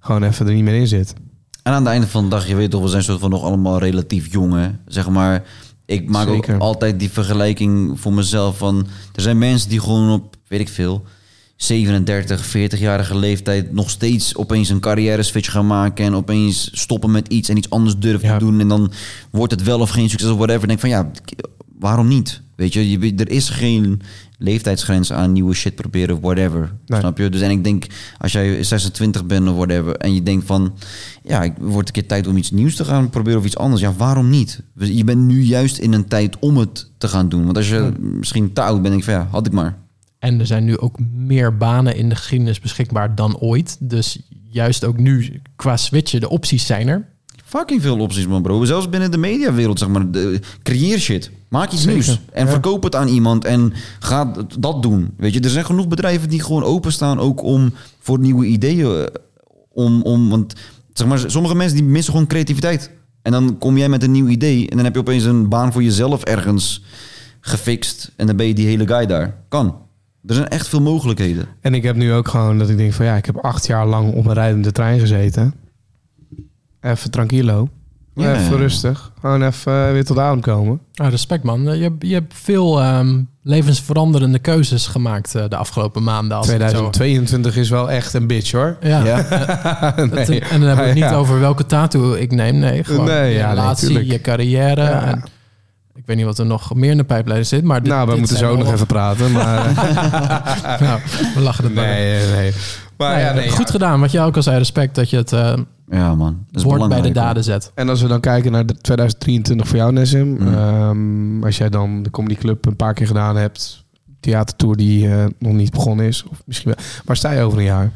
gewoon 0.00 0.22
even 0.22 0.46
er 0.46 0.54
niet 0.54 0.64
meer 0.64 0.74
in 0.80 0.86
zit. 0.86 1.14
En 1.62 1.72
aan 1.72 1.82
het 1.82 1.92
einde 1.92 2.06
van 2.06 2.24
de 2.24 2.30
dag, 2.30 2.48
je 2.48 2.54
weet 2.54 2.70
toch, 2.70 2.82
we 2.82 2.88
zijn 2.88 3.02
soort 3.02 3.20
van 3.20 3.30
nog 3.30 3.42
allemaal 3.42 3.78
relatief 3.78 4.32
jong, 4.32 4.54
hè? 4.54 4.68
Zeg 4.86 5.08
maar, 5.08 5.44
ik 5.86 6.08
maak 6.08 6.28
Zeker. 6.28 6.54
ook 6.54 6.60
altijd 6.60 6.98
die 6.98 7.10
vergelijking 7.10 8.00
voor 8.00 8.12
mezelf 8.12 8.58
van... 8.58 8.86
Er 9.14 9.22
zijn 9.22 9.38
mensen 9.38 9.68
die 9.68 9.80
gewoon 9.80 10.10
op, 10.10 10.36
weet 10.48 10.60
ik 10.60 10.68
veel, 10.68 11.04
37, 11.56 12.56
40-jarige 12.56 13.16
leeftijd... 13.16 13.72
nog 13.72 13.90
steeds 13.90 14.36
opeens 14.36 14.68
een 14.68 14.80
carrière 14.80 15.22
switch 15.22 15.50
gaan 15.50 15.66
maken... 15.66 16.04
en 16.04 16.14
opeens 16.14 16.70
stoppen 16.72 17.10
met 17.10 17.28
iets 17.28 17.48
en 17.48 17.56
iets 17.56 17.70
anders 17.70 17.96
durven 17.98 18.28
Ja. 18.28 18.38
te 18.38 18.44
doen... 18.44 18.60
en 18.60 18.68
dan 18.68 18.92
wordt 19.30 19.52
het 19.52 19.62
wel 19.62 19.80
of 19.80 19.90
geen 19.90 20.10
succes 20.10 20.30
of 20.30 20.36
whatever. 20.36 20.62
Ik 20.62 20.68
denk 20.68 20.80
van, 20.80 20.88
ja, 20.88 21.10
waarom 21.78 22.08
niet? 22.08 22.42
Weet 22.56 22.72
je, 22.72 22.90
je 22.90 23.14
er 23.14 23.30
is 23.30 23.48
geen 23.48 24.00
leeftijdsgrens 24.38 25.12
aan 25.12 25.32
nieuwe 25.32 25.54
shit 25.54 25.74
proberen 25.74 26.20
whatever. 26.20 26.72
Nee. 26.86 27.00
Snap 27.00 27.18
je? 27.18 27.28
Dus 27.28 27.40
en 27.40 27.50
ik 27.50 27.64
denk, 27.64 27.86
als 28.18 28.32
jij 28.32 28.62
26 28.64 29.26
bent 29.26 29.48
of 29.48 29.56
whatever... 29.56 29.96
en 29.96 30.14
je 30.14 30.22
denkt 30.22 30.46
van, 30.46 30.74
ja, 31.22 31.42
ik 31.42 31.52
wordt 31.58 31.88
een 31.88 31.94
keer 31.94 32.06
tijd 32.06 32.26
om 32.26 32.36
iets 32.36 32.50
nieuws 32.50 32.76
te 32.76 32.84
gaan 32.84 33.10
proberen 33.10 33.38
of 33.38 33.44
iets 33.44 33.56
anders. 33.56 33.80
Ja, 33.80 33.92
waarom 33.92 34.30
niet? 34.30 34.62
Je 34.74 35.04
bent 35.04 35.20
nu 35.20 35.42
juist 35.42 35.78
in 35.78 35.92
een 35.92 36.08
tijd 36.08 36.38
om 36.38 36.56
het 36.56 36.90
te 36.98 37.08
gaan 37.08 37.28
doen. 37.28 37.44
Want 37.44 37.56
als 37.56 37.68
je 37.68 37.92
misschien 37.98 38.52
te 38.52 38.60
oud 38.60 38.82
bent, 38.82 38.94
denk 38.94 38.98
ik 38.98 39.04
van, 39.04 39.14
ja, 39.14 39.28
had 39.30 39.46
ik 39.46 39.52
maar. 39.52 39.76
En 40.18 40.40
er 40.40 40.46
zijn 40.46 40.64
nu 40.64 40.78
ook 40.78 40.98
meer 41.12 41.56
banen 41.56 41.96
in 41.96 42.08
de 42.08 42.16
geschiedenis 42.16 42.60
beschikbaar 42.60 43.14
dan 43.14 43.38
ooit. 43.38 43.76
Dus 43.80 44.18
juist 44.50 44.84
ook 44.84 44.98
nu 44.98 45.40
qua 45.56 45.76
switchen, 45.76 46.20
de 46.20 46.28
opties 46.28 46.66
zijn 46.66 46.88
er. 46.88 47.08
Fucking 47.48 47.82
veel 47.82 47.98
opties, 47.98 48.26
man, 48.26 48.42
bro. 48.42 48.64
Zelfs 48.64 48.88
binnen 48.88 49.10
de 49.10 49.18
mediawereld, 49.18 49.78
zeg 49.78 49.88
maar. 49.88 50.10
De, 50.10 50.40
creëer 50.62 50.98
shit. 50.98 51.30
Maak 51.48 51.70
iets 51.72 51.82
Zeker. 51.82 51.92
nieuws. 51.92 52.20
En 52.32 52.44
Ja. 52.44 52.50
verkoop 52.50 52.82
het 52.82 52.94
aan 52.94 53.08
iemand 53.08 53.44
en 53.44 53.72
ga 53.98 54.32
dat 54.58 54.82
doen. 54.82 55.10
Weet 55.16 55.34
je, 55.34 55.40
er 55.40 55.50
zijn 55.50 55.64
genoeg 55.64 55.88
bedrijven 55.88 56.28
die 56.28 56.42
gewoon 56.42 56.62
openstaan 56.62 57.18
ook 57.18 57.42
om 57.42 57.72
voor 58.00 58.18
nieuwe 58.18 58.46
ideeën. 58.46 58.86
eh, 58.86 59.04
Om, 59.72 60.02
om, 60.02 60.28
want 60.30 60.54
zeg 60.92 61.06
maar, 61.08 61.18
sommige 61.26 61.54
mensen 61.54 61.76
die 61.76 61.86
missen 61.86 62.12
gewoon 62.12 62.26
creativiteit. 62.28 62.90
En 63.22 63.32
dan 63.32 63.58
kom 63.58 63.78
jij 63.78 63.88
met 63.88 64.02
een 64.02 64.10
nieuw 64.10 64.26
idee 64.28 64.68
en 64.70 64.76
dan 64.76 64.84
heb 64.84 64.94
je 64.94 65.00
opeens 65.00 65.24
een 65.24 65.48
baan 65.48 65.72
voor 65.72 65.82
jezelf 65.82 66.22
ergens 66.24 66.84
gefixt. 67.40 68.12
En 68.16 68.26
dan 68.26 68.36
ben 68.36 68.46
je 68.46 68.54
die 68.54 68.66
hele 68.66 68.86
guy 68.86 69.06
daar. 69.06 69.34
Kan. 69.48 69.76
Er 70.26 70.34
zijn 70.34 70.48
echt 70.48 70.68
veel 70.68 70.80
mogelijkheden. 70.80 71.46
En 71.60 71.74
ik 71.74 71.82
heb 71.82 71.96
nu 71.96 72.12
ook 72.12 72.28
gewoon 72.28 72.58
dat 72.58 72.68
ik 72.68 72.76
denk 72.76 72.92
van 72.92 73.04
ja, 73.06 73.16
ik 73.16 73.26
heb 73.26 73.36
acht 73.36 73.66
jaar 73.66 73.86
lang 73.86 74.14
op 74.14 74.26
een 74.26 74.32
rijdende 74.32 74.72
trein 74.72 75.00
gezeten. 75.00 75.54
Even 76.88 77.10
tranquilo. 77.10 77.68
Ja. 78.14 78.34
Even 78.34 78.56
rustig. 78.56 79.12
Gewoon 79.20 79.42
even 79.42 79.86
eh, 79.86 79.92
weer 79.92 80.04
tot 80.04 80.18
adem 80.18 80.40
komen. 80.40 80.80
Ah, 80.94 81.10
respect 81.10 81.42
man. 81.42 81.62
Je, 81.76 81.82
hebt- 81.82 82.06
je 82.06 82.14
hebt 82.14 82.34
veel 82.36 82.80
ehm, 82.82 83.20
levensveranderende 83.42 84.38
keuzes 84.38 84.86
gemaakt 84.86 85.34
eh, 85.34 85.44
de 85.48 85.56
afgelopen 85.56 86.02
maanden. 86.02 86.36
Als 86.36 86.48
ik 86.48 86.52
het 86.60 86.70
zo- 86.70 86.90
2022 86.90 87.56
is 87.56 87.70
wel 87.70 87.90
echt 87.90 88.14
een 88.14 88.26
bitch 88.26 88.52
hoor. 88.52 88.76
Ja. 88.80 89.04
Ja. 89.04 89.16
Het- 89.96 90.28
Nee. 90.28 90.40
en 90.40 90.58
dan 90.58 90.68
hebben 90.68 90.76
we 90.84 90.90
het 90.90 90.94
niet 90.94 91.04
Ja. 91.10 91.14
over 91.14 91.40
welke 91.40 91.66
tattoo 91.66 92.12
ik 92.14 92.32
neem. 92.32 92.58
Nee, 92.58 92.84
gewoon 92.84 93.04
Nee, 93.06 93.32
je 93.32 93.38
nee, 93.38 93.46
relatie, 93.48 94.06
je 94.06 94.20
carrière. 94.20 94.82
Ja. 94.82 95.04
En 95.04 95.22
ik 95.94 96.02
weet 96.06 96.16
niet 96.16 96.26
wat 96.26 96.38
er 96.38 96.46
nog 96.46 96.74
meer 96.74 96.90
in 96.90 96.96
de 96.96 97.04
pijplijn 97.04 97.46
zit. 97.46 97.64
Maar 97.64 97.82
dit, 97.82 97.92
nou, 97.92 98.04
we 98.04 98.10
dit 98.10 98.18
moeten 98.20 98.38
zo 98.38 98.56
nog 98.56 98.72
even 98.72 98.86
praten. 98.86 99.32
Maar, 99.32 99.72
Nou, 100.80 101.00
we 101.34 101.40
lachen 101.40 101.64
er 101.64 101.70
nee, 101.70 102.16
nee, 102.18 102.26
nee. 102.36 102.52
Maar 102.98 103.14
Nee, 103.14 103.24
ja, 103.24 103.32
nee, 103.32 103.50
goed 103.50 103.66
ja. 103.66 103.72
gedaan. 103.72 104.00
Wat 104.00 104.10
je 104.10 104.20
ook 104.20 104.36
al 104.36 104.42
zei, 104.42 104.58
respect 104.58 104.94
dat 104.94 105.10
je 105.10 105.16
het 105.16 105.32
eh 105.32 105.56
Ja, 105.90 106.14
man. 106.14 106.44
Dat 106.50 106.56
is 106.56 106.62
woord 106.62 106.88
bij 106.88 107.00
de 107.00 107.10
daden 107.10 107.44
zet. 107.44 107.72
En 107.74 107.88
als 107.88 108.02
we 108.02 108.08
dan 108.08 108.20
kijken 108.20 108.52
naar 108.52 108.66
de 108.66 108.76
2023 108.76 109.68
voor 109.68 109.76
jou, 109.76 109.92
Nessim. 109.92 110.28
Mm. 110.28 110.54
ehm, 110.54 111.44
als 111.44 111.58
jij 111.58 111.68
dan 111.68 112.02
de 112.02 112.10
Comedy 112.10 112.34
Club 112.34 112.66
een 112.66 112.76
paar 112.76 112.94
keer 112.94 113.06
gedaan 113.06 113.36
hebt. 113.36 113.86
Theatertour 114.20 114.76
die 114.76 115.08
eh, 115.08 115.24
nog 115.38 115.52
niet 115.52 115.70
begonnen 115.70 116.06
is. 116.06 116.24
Of 116.24 116.42
misschien 116.44 116.74
wel. 116.74 116.84
Waar 117.04 117.16
sta 117.16 117.30
je 117.30 117.42
over 117.42 117.58
een 117.58 117.64
jaar? 117.64 117.92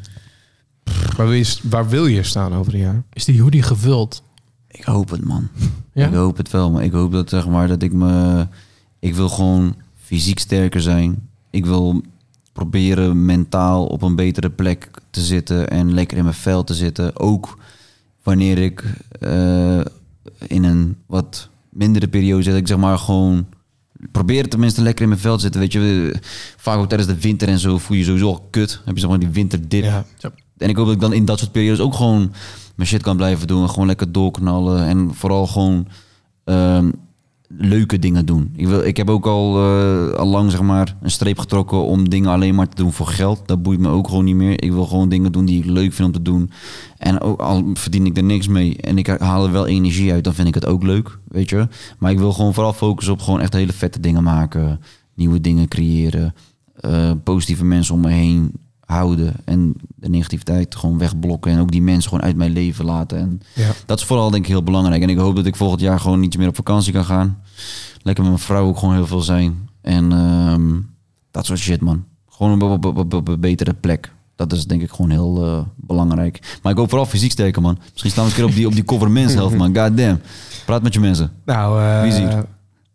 Waar 1.17 1.27
wil 1.27 1.37
je, 1.37 1.57
waar 1.63 1.89
wil 1.89 2.07
je 2.07 2.23
staan 2.23 2.55
over 2.55 2.75
een 2.75 2.81
jaar? 2.81 3.03
Is 3.13 3.25
die 3.25 3.43
hoodie 3.43 3.63
gevuld? 3.63 4.23
Ik 4.69 4.85
hoop 4.85 5.11
het, 5.11 5.25
man. 5.25 5.49
Ja? 5.93 6.07
Ik 6.07 6.15
hoop 6.15 6.37
het 6.37 6.51
wel, 6.51 6.71
maar 6.71 6.85
ik 6.85 6.93
hoop 6.93 7.13
dat, 7.13 7.29
zeg 7.29 7.49
maar, 7.49 7.69
dat 7.69 7.83
ik 7.83 7.93
me... 7.93 8.47
Ik 8.99 9.15
wil 9.15 9.29
gewoon 9.29 9.77
fysiek 9.95 10.39
sterker 10.39 10.81
zijn. 10.81 11.29
Ik 11.51 11.67
wil 11.67 12.03
proberen 12.53 13.25
mentaal 13.25 13.87
op 13.87 14.03
een 14.03 14.17
betere 14.17 14.51
plek 14.51 14.91
te 15.11 15.21
zitten 15.21 15.71
en 15.71 15.95
lekker 15.95 16.17
in 16.17 16.23
mijn 16.25 16.35
vel 16.35 16.65
te 16.65 16.75
zitten. 16.75 17.19
Ook 17.19 17.59
wanneer 18.23 18.59
ik 18.59 18.85
eh, 19.21 19.81
in 20.47 20.65
een 20.65 20.97
wat 21.07 21.49
mindere 21.69 22.09
periode 22.09 22.43
zit. 22.43 22.55
Ik 22.55 22.67
zeg 22.67 22.77
maar 22.77 22.99
gewoon... 22.99 23.47
Probeer 24.13 24.49
tenminste 24.49 24.83
lekker 24.83 25.03
in 25.03 25.09
mijn 25.09 25.21
vel 25.21 25.35
te 25.35 25.43
zitten. 25.43 25.61
Weet 25.61 25.73
je, 25.73 26.15
vaak 26.57 26.79
ook 26.79 26.89
tijdens 26.89 27.11
de 27.11 27.21
winter 27.21 27.49
en 27.49 27.59
zo 27.59 27.79
voel 27.79 27.97
je 27.97 28.03
je 28.03 28.09
sowieso 28.09 28.29
al 28.29 28.47
kut. 28.51 28.81
Heb 28.85 28.95
je 28.95 29.01
zeg 29.01 29.11
maar 29.11 29.19
die 29.19 29.29
winterdip. 29.29 29.85
Ja. 29.85 30.05
En 30.57 30.69
ik 30.69 30.77
hoop 30.77 30.87
dat 30.87 30.95
ik 30.95 31.01
dan 31.01 31.13
in 31.13 31.25
dat 31.25 31.39
soort 31.39 31.53
periodes 31.53 31.81
ook 31.81 31.95
gewoon 31.95 32.33
mijn 32.75 32.89
shit 32.89 33.03
kan 33.03 33.17
blijven 33.17 33.47
doen. 33.47 33.63
En 33.63 33.69
gewoon 33.69 33.87
lekker 33.87 34.13
doorknallen. 34.13 34.87
En 34.87 35.15
vooral 35.15 35.47
gewoon 35.47 35.89
ehm, 36.45 36.91
leuke 37.59 37.99
dingen 37.99 38.27
doen. 38.27 38.53
Ik, 38.57 38.67
wil, 38.67 38.85
ik 38.85 38.97
heb 38.97 39.11
ook 39.11 39.27
al, 39.27 39.57
eh, 39.57 40.25
lang 40.31 40.51
zeg 40.51 40.63
maar, 40.63 40.97
een 41.03 41.11
streep 41.11 41.39
getrokken 41.39 41.85
om 41.85 42.09
dingen 42.09 42.31
alleen 42.31 42.55
maar 42.55 42.69
te 42.69 42.77
doen 42.77 42.93
voor 42.93 43.07
geld. 43.07 43.43
Dat 43.47 43.63
boeit 43.63 43.79
me 43.81 43.89
ook 43.89 44.09
gewoon 44.09 44.25
niet 44.25 44.35
meer. 44.35 44.63
Ik 44.63 44.73
wil 44.73 44.87
gewoon 44.87 45.09
dingen 45.09 45.33
doen 45.33 45.45
die 45.45 45.59
ik 45.59 45.65
leuk 45.71 45.93
vind 45.93 46.09
om 46.09 46.15
te 46.15 46.23
doen. 46.23 46.51
En 46.99 47.21
ook 47.21 47.41
al 47.41 47.65
verdien 47.75 48.07
ik 48.07 48.17
er 48.17 48.25
niks 48.25 48.49
mee 48.49 48.77
en 48.77 48.99
ik 48.99 49.07
haal 49.07 49.45
er 49.45 49.53
wel 49.53 49.67
energie 49.67 50.13
uit, 50.13 50.25
dan 50.25 50.35
vind 50.35 50.49
ik 50.49 50.55
het 50.55 50.67
ook 50.67 50.83
leuk, 50.83 51.19
weet 51.29 51.51
je. 51.51 51.69
Maar 51.99 52.11
ik 52.11 52.19
wil 52.19 52.33
gewoon 52.33 52.55
vooral 52.55 52.73
focussen 52.73 53.13
op 53.15 53.21
gewoon 53.21 53.41
echt 53.41 53.53
hele 53.53 53.73
vette 53.73 54.01
dingen 54.01 54.23
maken. 54.23 54.81
Nieuwe 55.15 55.41
dingen 55.41 55.69
creëren. 55.69 56.35
eh, 56.75 57.11
positieve 57.25 57.65
mensen 57.65 57.95
om 57.95 58.01
me 58.01 58.11
heen 58.11 58.53
houden. 58.93 59.35
En 59.45 59.75
de 59.97 60.09
negativiteit 60.09 60.75
gewoon 60.77 60.99
wegblokken. 60.99 61.53
En 61.53 61.59
ook 61.61 61.71
die 61.71 61.83
mensen 61.83 62.09
gewoon 62.11 62.25
uit 62.25 62.37
mijn 62.37 62.51
leven 62.53 62.85
laten. 62.85 63.19
En 63.19 63.41
Ja. 63.55 63.71
dat 63.87 63.99
is 63.99 64.05
vooral 64.05 64.31
denk 64.31 64.45
ik 64.45 64.51
heel 64.51 64.63
belangrijk. 64.63 65.03
En 65.03 65.09
ik 65.09 65.17
hoop 65.19 65.37
dat 65.37 65.47
ik 65.47 65.57
volgend 65.57 65.81
jaar 65.81 66.01
gewoon 66.01 66.23
iets 66.23 66.37
meer 66.37 66.49
op 66.49 66.55
vakantie 66.57 66.93
kan 66.93 67.05
gaan. 67.05 67.39
Lekker 68.03 68.25
met 68.25 68.33
mijn 68.33 68.45
vrouw 68.45 68.67
ook 68.67 68.79
gewoon 68.79 68.95
heel 68.95 69.07
veel 69.07 69.21
zijn. 69.23 69.69
En 69.81 70.13
ehm, 70.13 70.71
dat 71.31 71.47
soort 71.47 71.59
shit, 71.59 71.81
man. 71.81 72.05
Gewoon 72.31 72.63
op, 72.63 72.85
op, 72.85 72.97
op, 72.99 73.15
op 73.15 73.29
een 73.29 73.41
betere 73.41 73.75
plek. 73.75 74.13
Dat 74.37 74.53
is 74.53 74.65
denk 74.67 74.83
ik 74.83 74.91
gewoon 74.91 75.11
heel 75.11 75.45
eh, 75.45 75.59
belangrijk. 75.77 76.59
Maar 76.63 76.73
ik 76.73 76.79
hoop 76.79 76.89
vooral 76.89 77.07
fysiek 77.07 77.31
sterker, 77.31 77.63
man. 77.63 77.79
Misschien 77.91 78.11
staan 78.11 78.25
we 78.25 78.31
een 78.31 78.37
keer 78.37 78.45
op 78.45 78.55
die, 78.55 78.67
op 78.67 78.73
die 78.73 78.85
cover 78.85 79.11
menshelft, 79.11 79.57
man. 79.57 79.77
God 79.79 79.97
damn. 79.97 80.21
Praat 80.67 80.83
met 80.83 80.95
je 80.95 81.01
mensen. 81.01 81.31
Nou, 81.45 81.83
eh, 81.83 82.03
Wie? 82.03 82.29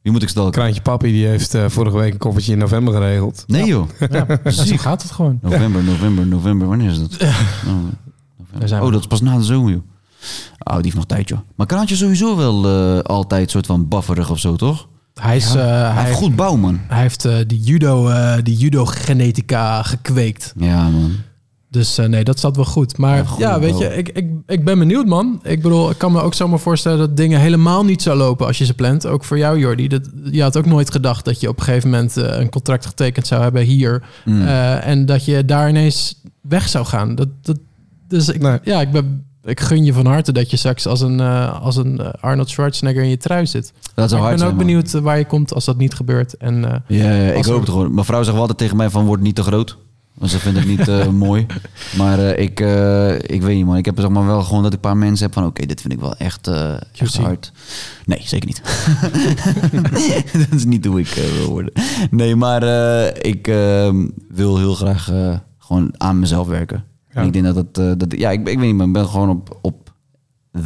Wie 0.07 0.15
moet 0.15 0.25
ik 0.25 0.31
stalken? 0.31 0.51
Kraantje 0.61 0.81
Papi 0.81 1.11
die 1.11 1.25
heeft 1.25 1.53
eh, 1.53 1.65
vorige 1.67 1.97
week 1.97 2.13
een 2.13 2.19
koffertje 2.19 2.51
in 2.51 2.57
november 2.57 2.93
geregeld. 2.93 3.43
Nee, 3.47 3.65
joh. 3.65 3.89
Ja, 4.09 4.25
zo 4.51 4.77
gaat 4.77 5.01
het 5.01 5.11
gewoon. 5.11 5.39
November, 5.41 5.83
november, 5.83 6.27
november. 6.27 6.67
Wanneer 6.67 6.89
is 6.91 6.99
dat? 6.99 7.17
Oh, 7.21 8.81
Oh, 8.81 8.91
dat 8.91 8.99
is 8.99 9.07
pas 9.07 9.21
na 9.21 9.37
de 9.37 9.43
zomer, 9.43 9.71
joh. 9.71 9.81
Oh, 10.59 10.73
die 10.73 10.83
heeft 10.83 10.95
nog 10.95 11.05
tijd, 11.05 11.29
joh. 11.29 11.39
Maar 11.55 11.67
Kraantje 11.67 11.93
is 11.93 12.01
sowieso 12.01 12.37
wel 12.37 12.65
eh, 12.67 12.99
altijd 12.99 13.51
soort 13.51 13.65
van 13.65 13.87
bufferig 13.87 14.29
of 14.29 14.39
zo, 14.39 14.55
toch? 14.55 14.87
Hij, 15.13 15.35
is, 15.35 15.55
eh, 15.55 15.63
Hij 15.65 15.91
hij, 15.91 16.03
heeft 16.03 16.17
goed 16.17 16.35
bouw, 16.35 16.55
man. 16.55 16.79
hij 16.87 17.01
heeft 17.01 17.25
eh, 17.25 17.35
die 17.47 17.59
judo, 17.59 18.07
eh, 18.07 18.37
die 18.43 18.57
judo 18.57 18.85
genetica 18.85 19.83
gekweekt. 19.83 20.53
Ja, 20.57 20.89
man. 20.89 21.11
Dus 21.69 21.97
eh, 21.97 22.05
nee, 22.05 22.23
dat 22.23 22.39
zat 22.39 22.55
wel 22.55 22.65
goed. 22.65 22.97
Maar 22.97 23.25
Ja, 23.37 23.59
weet 23.59 23.77
je, 23.77 23.95
ik, 23.95 24.09
ik, 24.09 24.29
ik 24.45 24.65
ben 24.65 24.79
benieuwd, 24.79 25.05
man. 25.05 25.39
Ik 25.43 25.61
bedoel, 25.61 25.89
ik 25.89 25.97
kan 25.97 26.11
me 26.11 26.21
ook 26.21 26.33
zomaar 26.33 26.59
voorstellen 26.59 26.97
dat 26.97 27.17
dingen 27.17 27.39
helemaal 27.39 27.85
niet 27.85 28.01
zo 28.01 28.15
lopen 28.15 28.45
als 28.47 28.57
je 28.57 28.65
ze 28.65 28.73
plant. 28.73 29.05
Ook 29.07 29.23
voor 29.23 29.37
jou, 29.37 29.59
Jordi. 29.59 29.87
Dat, 29.87 30.09
je 30.31 30.41
had 30.41 30.57
ook 30.57 30.65
nooit 30.65 30.91
gedacht 30.91 31.25
dat 31.25 31.39
je 31.39 31.49
op 31.49 31.57
een 31.57 31.63
gegeven 31.63 31.89
moment 31.89 32.17
eh, 32.17 32.39
een 32.39 32.49
contract 32.49 32.85
getekend 32.85 33.27
zou 33.27 33.41
hebben 33.41 33.61
hier. 33.61 34.03
Mm. 34.25 34.41
Eh, 34.41 34.87
en 34.87 35.05
dat 35.05 35.25
je 35.25 35.45
daar 35.45 35.69
ineens 35.69 36.21
weg 36.41 36.69
zou 36.69 36.85
gaan. 36.85 37.15
Dat, 37.15 37.27
dat, 37.41 37.57
dus 38.07 38.29
ik, 38.29 38.41
Nee. 38.41 38.59
ja, 38.63 38.81
ik, 38.81 38.91
ben, 38.91 39.25
ik 39.43 39.59
gun 39.59 39.85
je 39.85 39.93
van 39.93 40.05
harte 40.05 40.31
dat 40.31 40.51
je 40.51 40.57
straks 40.57 40.87
als 40.87 41.01
een, 41.01 41.19
als 41.61 41.75
een 41.75 42.01
Arnold 42.01 42.49
Schwarzenegger 42.49 43.03
in 43.03 43.09
je 43.09 43.17
trui 43.17 43.45
zit. 43.47 43.73
dat 43.95 44.09
zou 44.09 44.21
hard 44.21 44.33
ik 44.33 44.39
ben 44.39 44.47
ook 44.51 44.57
benieuwd 44.57 44.91
waar 44.91 45.17
je 45.17 45.25
komt 45.25 45.53
als 45.53 45.65
dat 45.65 45.77
niet 45.77 45.93
gebeurt. 45.93 46.37
En 46.37 46.83
Ja, 46.87 47.11
ja, 47.11 47.31
ik 47.31 47.45
hoop 47.45 47.53
er- 47.53 47.59
het 47.59 47.69
gewoon. 47.69 47.93
Mijn 47.93 48.05
vrouw 48.05 48.19
zegt 48.19 48.31
wel 48.31 48.41
altijd 48.41 48.57
tegen 48.59 48.77
mij 48.77 48.89
van, 48.89 49.05
word 49.05 49.21
niet 49.21 49.35
te 49.35 49.43
groot. 49.43 49.77
Want 50.17 50.31
ze 50.31 50.39
vindt 50.39 50.59
het 50.59 50.67
niet 50.67 50.87
eh, 50.87 51.07
mooi. 51.27 51.45
Maar 51.97 52.19
eh, 52.19 52.43
ik, 52.43 52.59
eh, 52.59 53.13
ik 53.15 53.41
weet 53.41 53.55
niet, 53.55 53.65
man. 53.65 53.77
Ik 53.77 53.85
heb 53.85 53.99
zeg 53.99 54.09
maar 54.09 54.25
wel 54.25 54.43
gewoon 54.43 54.63
dat 54.63 54.73
ik 54.73 54.83
een 54.83 54.89
paar 54.89 54.97
mensen 54.97 55.25
heb 55.25 55.33
van... 55.33 55.45
Oké, 55.45 55.65
dit 55.65 55.81
vind 55.81 55.93
ik 55.93 55.99
wel 55.99 56.15
echt, 56.15 56.49
hard. 57.21 57.51
Nee, 58.05 58.21
zeker 58.23 58.47
niet. 58.47 58.61
dat 60.49 60.53
is 60.57 60.65
niet 60.65 60.85
hoe 60.85 60.99
ik 60.99 61.07
wil 61.37 61.49
worden. 61.49 61.71
Nee, 62.11 62.35
maar 62.35 62.63
ik 63.21 63.47
eh, 63.47 63.93
wil 64.29 64.57
heel 64.57 64.75
graag 64.75 65.11
gewoon 65.57 65.93
aan 65.97 66.19
mezelf 66.19 66.47
werken. 66.47 66.83
Ja. 67.17 67.21
En 67.21 67.27
ik 67.27 67.33
denk 67.33 67.45
dat 67.45 67.55
het... 67.55 67.77
eh, 67.77 67.91
dat, 67.97 68.19
ja, 68.19 68.31
ik, 68.31 68.39
ik 68.39 68.57
weet 68.59 68.67
niet, 68.67 68.75
man. 68.75 68.87
Ik 68.87 68.93
ben 68.93 69.07
gewoon 69.07 69.29
op, 69.29 69.57
op 69.61 69.91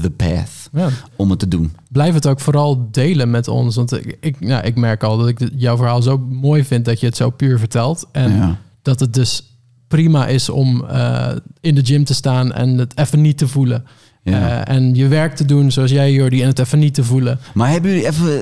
the 0.02 0.10
path 0.10 0.70
ja, 0.72 0.89
om 1.16 1.30
het 1.30 1.39
te 1.39 1.47
doen. 1.47 1.74
blijf 1.91 2.14
het 2.14 2.28
ook 2.28 2.39
vooral 2.39 2.88
delen 2.91 3.32
met 3.32 3.47
ons. 3.47 3.76
Want 3.76 3.91
ik, 3.91 4.18
ik, 4.20 4.36
ja, 4.39 4.62
ik 4.62 4.76
merk 4.76 5.04
al 5.04 5.18
dat 5.18 5.28
ik 5.28 5.49
jouw 5.56 5.78
verhaal 5.78 6.02
zo 6.02 6.18
mooi 6.18 6.64
vind 6.64 6.86
dat 6.86 6.99
je 6.99 7.06
het 7.06 7.16
zo 7.18 7.30
puur 7.30 7.60
vertelt. 7.60 8.08
En 8.12 8.36
ja. 8.36 8.58
Dat 8.82 8.99
het 8.99 9.13
dus 9.13 9.57
prima 9.88 10.27
is 10.27 10.49
om 10.49 10.86
eh, 10.86 11.27
in 11.61 11.75
de 11.75 11.86
gym 11.86 12.03
te 12.03 12.13
staan 12.13 12.53
en 12.53 12.77
het 12.77 12.97
even 12.97 13.21
niet 13.21 13.38
te 13.38 13.47
voelen. 13.47 13.84
Ja. 14.23 14.63
Eh, 14.65 14.75
en 14.75 14.95
je 14.95 15.07
werk 15.07 15.36
te 15.36 15.45
doen 15.45 15.71
zoals 15.71 15.91
jij, 15.91 16.11
Jordi, 16.13 16.41
en 16.41 16.47
het 16.47 16.59
even 16.59 16.79
niet 16.79 16.93
te 16.93 17.03
voelen. 17.03 17.39
Maar 17.53 17.69
hebben 17.69 17.91
jullie 17.91 18.07
even, 18.07 18.39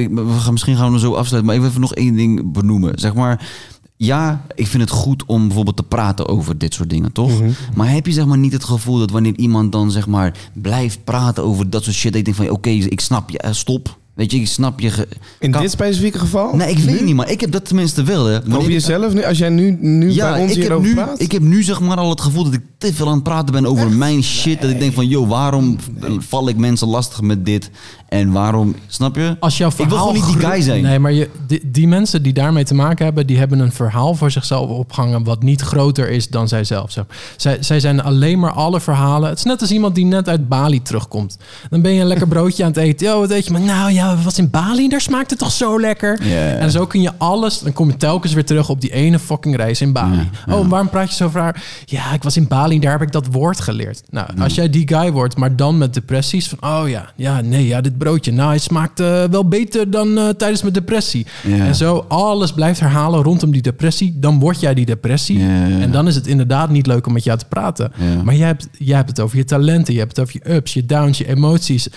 ik- 0.00 0.10
we 0.14 0.38
gaan 0.38 0.52
misschien 0.52 0.76
gaan 0.76 0.92
we 0.92 0.98
zo 0.98 1.12
afsluiten, 1.14 1.44
maar 1.44 1.54
ik 1.54 1.60
wil 1.60 1.68
even 1.70 1.80
nog 1.80 1.94
één 1.94 2.14
ding 2.16 2.52
benoemen. 2.52 2.98
Zeg 2.98 3.14
maar, 3.14 3.48
ja, 3.96 4.46
ik 4.54 4.66
vind 4.66 4.82
het 4.82 4.90
goed 4.92 5.24
om 5.26 5.46
bijvoorbeeld 5.46 5.76
te 5.76 5.82
praten 5.82 6.28
over 6.28 6.58
dit 6.58 6.74
soort 6.74 6.90
dingen, 6.90 7.12
toch? 7.12 7.40
Mhm. 7.40 7.50
Maar 7.74 7.90
heb 7.90 8.06
je 8.06 8.12
zeg 8.12 8.26
maar 8.26 8.38
niet 8.38 8.52
het 8.52 8.64
gevoel 8.64 8.98
dat 8.98 9.10
wanneer 9.10 9.36
iemand 9.36 9.72
dan 9.72 9.90
zeg 9.90 10.06
maar 10.06 10.34
blijft 10.54 11.04
praten 11.04 11.44
over 11.44 11.70
dat 11.70 11.84
soort 11.84 11.96
shit, 11.96 12.12
dat 12.12 12.26
je 12.26 12.32
denkt 12.32 12.40
van, 12.40 12.50
oké, 12.56 12.70
ik 12.70 13.00
snap 13.00 13.30
je, 13.30 13.38
eh, 13.38 13.52
stop. 13.52 13.98
Weet 14.20 14.30
je, 14.32 14.38
ik 14.38 14.46
snap 14.46 14.80
je. 14.80 14.90
ge- 14.90 15.08
In 15.38 15.50
Kan- 15.50 15.62
dit 15.62 15.70
specifieke 15.70 16.18
geval? 16.18 16.56
Nee, 16.56 16.70
ik 16.70 16.78
weet 16.78 17.04
niet, 17.04 17.14
maar 17.14 17.30
ik 17.30 17.40
heb 17.40 17.50
dat 17.52 17.64
tenminste 17.64 18.02
wel, 18.02 18.24
hè. 18.26 18.40
Wanneer 18.40 18.58
Over 18.58 18.70
jezelf 18.70 19.12
nu? 19.14 19.24
Als 19.24 19.38
jij 19.38 19.48
nu, 19.48 19.76
nu 19.80 20.10
ja, 20.12 20.30
bij 20.32 20.40
ons 20.40 20.50
ik 20.50 20.56
heb, 20.56 20.64
hierover 20.66 20.88
nu, 20.88 20.94
praat? 20.94 21.20
ik 21.20 21.32
heb 21.32 21.42
nu 21.42 21.62
zeg 21.62 21.80
maar 21.80 21.96
al 21.96 22.10
het 22.10 22.20
gevoel 22.20 22.44
dat 22.44 22.52
ik 22.52 22.60
te 22.78 22.94
veel 22.94 23.06
aan 23.06 23.14
het 23.14 23.22
praten 23.22 23.52
ben 23.52 23.66
over 23.66 23.90
mijn 23.92 24.22
shit. 24.22 24.60
Dat 24.60 24.70
ik 24.70 24.78
denk 24.78 24.92
van, 24.94 25.06
joh, 25.08 25.28
waarom 25.28 25.76
val 26.18 26.48
ik 26.48 26.56
mensen 26.56 26.88
lastig 26.88 27.20
met 27.20 27.46
dit? 27.46 27.70
En 28.10 28.32
waarom, 28.32 28.74
snap 28.86 29.16
je? 29.16 29.36
Als 29.40 29.58
jouw 29.58 29.68
Ik 29.68 29.76
wil 29.76 29.86
verhaal 29.86 30.06
gewoon 30.06 30.26
niet 30.28 30.38
die 30.38 30.48
guy 30.48 30.60
zijn. 30.60 30.82
Nee, 30.82 30.98
maar 30.98 31.12
je, 31.12 31.28
die, 31.46 31.70
die 31.70 31.88
mensen 31.88 32.22
die 32.22 32.32
daarmee 32.32 32.64
te 32.64 32.74
maken 32.74 33.04
hebben, 33.04 33.26
die 33.26 33.38
hebben 33.38 33.58
een 33.58 33.72
verhaal 33.72 34.14
voor 34.14 34.30
zichzelf 34.30 34.70
opgehangen 34.70 35.24
wat 35.24 35.42
niet 35.42 35.60
groter 35.60 36.10
is 36.10 36.28
dan 36.28 36.48
zijzelf. 36.48 36.96
Zij, 37.36 37.56
zij 37.60 37.80
zijn 37.80 38.02
alleen 38.02 38.38
maar 38.38 38.52
alle 38.52 38.80
verhalen. 38.80 39.28
Het 39.28 39.38
is 39.38 39.44
net 39.44 39.60
als 39.60 39.70
iemand 39.70 39.94
die 39.94 40.04
net 40.04 40.28
uit 40.28 40.48
Bali 40.48 40.82
terugkomt. 40.82 41.38
Dan 41.68 41.82
ben 41.82 41.92
je 41.92 42.00
een 42.00 42.06
lekker 42.06 42.28
broodje 42.28 42.64
aan 42.64 42.68
het 42.68 42.78
eten. 42.78 43.06
Ja, 43.06 43.18
wat 43.18 43.30
eet 43.30 43.44
je? 43.44 43.52
Maar 43.52 43.60
nou 43.60 43.92
ja, 43.92 44.16
wat 44.16 44.38
in 44.38 44.50
Bali? 44.50 44.88
Daar 44.88 45.00
smaakt 45.00 45.30
het 45.30 45.38
toch 45.38 45.52
zo 45.52 45.80
lekker? 45.80 46.20
En 46.58 46.70
zo 46.70 46.86
kun 46.86 47.00
je 47.00 47.12
alles. 47.18 47.60
Dan 47.60 47.72
kom 47.72 47.88
je 47.88 47.96
telkens 47.96 48.32
weer 48.32 48.44
terug 48.44 48.68
op 48.68 48.80
die 48.80 48.92
ene 48.92 49.18
fucking 49.18 49.56
reis 49.56 49.80
in 49.80 49.92
Bali. 49.92 50.30
Oh, 50.48 50.68
waarom 50.68 50.88
praat 50.88 51.08
je 51.08 51.14
zo 51.14 51.30
raar? 51.32 51.62
Ja, 51.84 52.12
ik 52.12 52.22
was 52.22 52.36
in 52.36 52.48
Bali, 52.48 52.80
daar 52.80 52.92
heb 52.92 53.02
ik 53.02 53.12
dat 53.12 53.26
woord 53.30 53.60
geleerd. 53.60 54.02
Nou, 54.10 54.28
als 54.38 54.54
jij 54.54 54.70
die 54.70 54.88
guy 54.88 55.12
wordt, 55.12 55.36
maar 55.36 55.56
dan 55.56 55.78
met 55.78 55.94
depressies 55.94 56.48
van, 56.48 56.58
oh 56.70 56.88
ja, 56.88 57.12
ja, 57.16 57.40
nee, 57.40 57.66
ja, 57.66 57.80
dit 57.80 57.98
broodje, 58.00 58.32
nou, 58.32 58.52
het 58.52 58.62
smaakt 58.62 59.00
eh, 59.00 59.24
wel 59.24 59.48
beter 59.48 59.90
dan 59.90 60.18
eh, 60.18 60.28
tijdens 60.28 60.62
mijn 60.62 60.74
depressie. 60.74 61.26
Ja. 61.46 61.66
En 61.66 61.74
zo 61.74 62.04
alles 62.08 62.52
blijft 62.52 62.80
herhalen 62.80 63.22
rondom 63.22 63.50
die 63.50 63.62
depressie, 63.62 64.18
dan 64.18 64.38
word 64.38 64.60
jij 64.60 64.74
die 64.74 64.86
depressie. 64.86 65.38
Ja, 65.38 65.46
ja, 65.46 65.66
ja. 65.66 65.78
En 65.80 65.90
dan 65.90 66.06
is 66.06 66.14
het 66.14 66.26
inderdaad 66.26 66.70
niet 66.70 66.86
leuk 66.86 67.06
om 67.06 67.12
met 67.12 67.24
jou 67.24 67.38
te 67.38 67.44
praten. 67.44 67.92
Maar 68.24 68.34
jij 68.34 68.46
hebt, 68.46 68.68
jij 68.78 68.96
hebt 68.96 69.08
het 69.08 69.20
over 69.20 69.36
je 69.36 69.44
talenten, 69.44 69.92
je 69.94 69.98
hebt 70.00 70.16
het 70.16 70.26
over 70.26 70.40
je 70.42 70.54
ups, 70.54 70.74
je 70.74 70.86
downs, 70.86 71.18
je 71.18 71.28
emoties. 71.28 71.88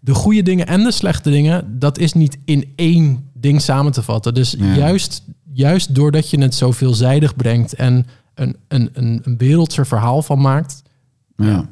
de 0.00 0.14
goede 0.14 0.42
dingen 0.42 0.66
en 0.66 0.82
de 0.82 0.92
slechte 0.92 1.30
dingen, 1.30 1.78
dat 1.78 1.98
is 1.98 2.12
niet 2.12 2.38
in 2.44 2.72
één 2.76 3.30
ding 3.34 3.60
samen 3.60 3.92
te 3.92 4.02
vatten. 4.02 4.34
Dus 4.34 4.56
juist, 4.74 5.24
juist 5.52 5.94
doordat 5.94 6.30
je 6.30 6.40
het 6.40 6.54
zo 6.54 6.72
veelzijdig 6.72 7.36
brengt 7.36 7.74
en 7.74 8.06
een, 8.34 8.56
een, 8.68 8.90
een, 8.92 9.20
een 9.24 9.36
wereldse 9.38 9.84
verhaal 9.84 10.22
van 10.22 10.40
maakt. 10.40 10.82
Ja. 11.36 11.68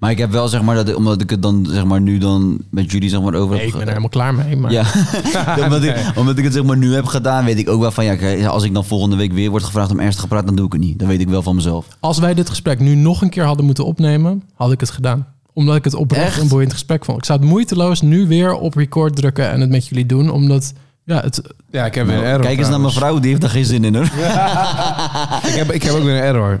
Maar 0.00 0.10
ik 0.10 0.18
heb 0.18 0.30
wel, 0.30 0.48
zeg 0.48 0.62
maar, 0.62 0.84
dat, 0.84 0.94
omdat 0.94 1.20
ik 1.20 1.30
het 1.30 1.42
dan, 1.42 1.66
zeg 1.70 1.84
maar, 1.84 2.00
nu 2.00 2.18
dan 2.18 2.58
met 2.70 2.90
jullie, 2.90 3.08
zeg 3.08 3.20
maar, 3.22 3.34
over 3.34 3.56
Nee, 3.56 3.66
ik 3.66 3.72
ben 3.72 3.80
er 3.80 3.86
helemaal 3.86 4.08
klaar 4.08 4.34
mee. 4.34 4.56
Maar 4.56 4.72
Ja, 4.72 4.84
omdat, 5.64 5.82
ik, 5.82 6.12
omdat 6.14 6.38
ik 6.38 6.44
het 6.44 6.52
zeg 6.52 6.62
maar 6.62 6.76
nu 6.76 6.94
heb 6.94 7.04
gedaan, 7.04 7.44
weet 7.44 7.58
ik 7.58 7.68
ook 7.68 7.80
wel 7.80 7.90
van 7.90 8.04
ja, 8.04 8.46
als 8.46 8.64
ik 8.64 8.74
dan 8.74 8.84
volgende 8.84 9.16
week 9.16 9.32
weer 9.32 9.50
word 9.50 9.64
gevraagd 9.64 9.90
om 9.90 10.00
ernstig 10.00 10.22
te 10.22 10.28
praten, 10.28 10.46
dan 10.46 10.56
doe 10.56 10.66
ik 10.66 10.72
het 10.72 10.80
niet. 10.80 10.98
Dat 10.98 11.08
weet 11.08 11.20
ik 11.20 11.28
wel 11.28 11.42
van 11.42 11.54
mezelf. 11.54 11.86
als 12.00 12.18
wij 12.18 12.34
dit 12.34 12.48
gesprek 12.48 12.80
nu 12.80 12.94
nog 12.94 13.22
een 13.22 13.30
keer 13.30 13.44
hadden 13.44 13.64
moeten 13.64 13.84
opnemen, 13.84 14.42
had 14.54 14.72
ik 14.72 14.80
het 14.80 14.90
gedaan. 14.90 15.26
Omdat 15.52 15.76
ik 15.76 15.84
het 15.84 15.94
oprecht 15.94 16.26
Echt? 16.26 16.40
een 16.40 16.48
boeiend 16.48 16.72
gesprek 16.72 17.04
vond. 17.04 17.18
Ik 17.18 17.24
zou 17.24 17.40
het 17.40 17.48
moeiteloos 17.48 18.00
nu 18.00 18.26
weer 18.26 18.54
op 18.54 18.74
record 18.74 19.16
drukken 19.16 19.50
en 19.50 19.60
het 19.60 19.70
met 19.70 19.86
jullie 19.86 20.06
doen. 20.06 20.30
Omdat, 20.30 20.72
ja, 21.04 21.20
het, 21.20 21.42
Ja, 21.70 21.86
ik 21.86 21.94
heb 21.94 22.06
weer 22.06 22.16
een 22.16 22.24
error. 22.24 22.44
Kijk 22.44 22.58
eens 22.58 22.68
naar 22.68 22.80
mijn 22.80 22.92
vrouw, 22.92 23.18
die 23.18 23.28
heeft 23.28 23.40
daar 23.40 23.50
geen 23.50 23.64
zin 23.64 23.84
in 23.84 23.94
hoor. 23.94 24.04
Ik 25.50 25.56
heb, 25.56 25.70
ik 25.72 25.82
heb 25.82 25.94
ook 25.94 26.02
weer 26.02 26.16
een 26.16 26.22
error. 26.22 26.58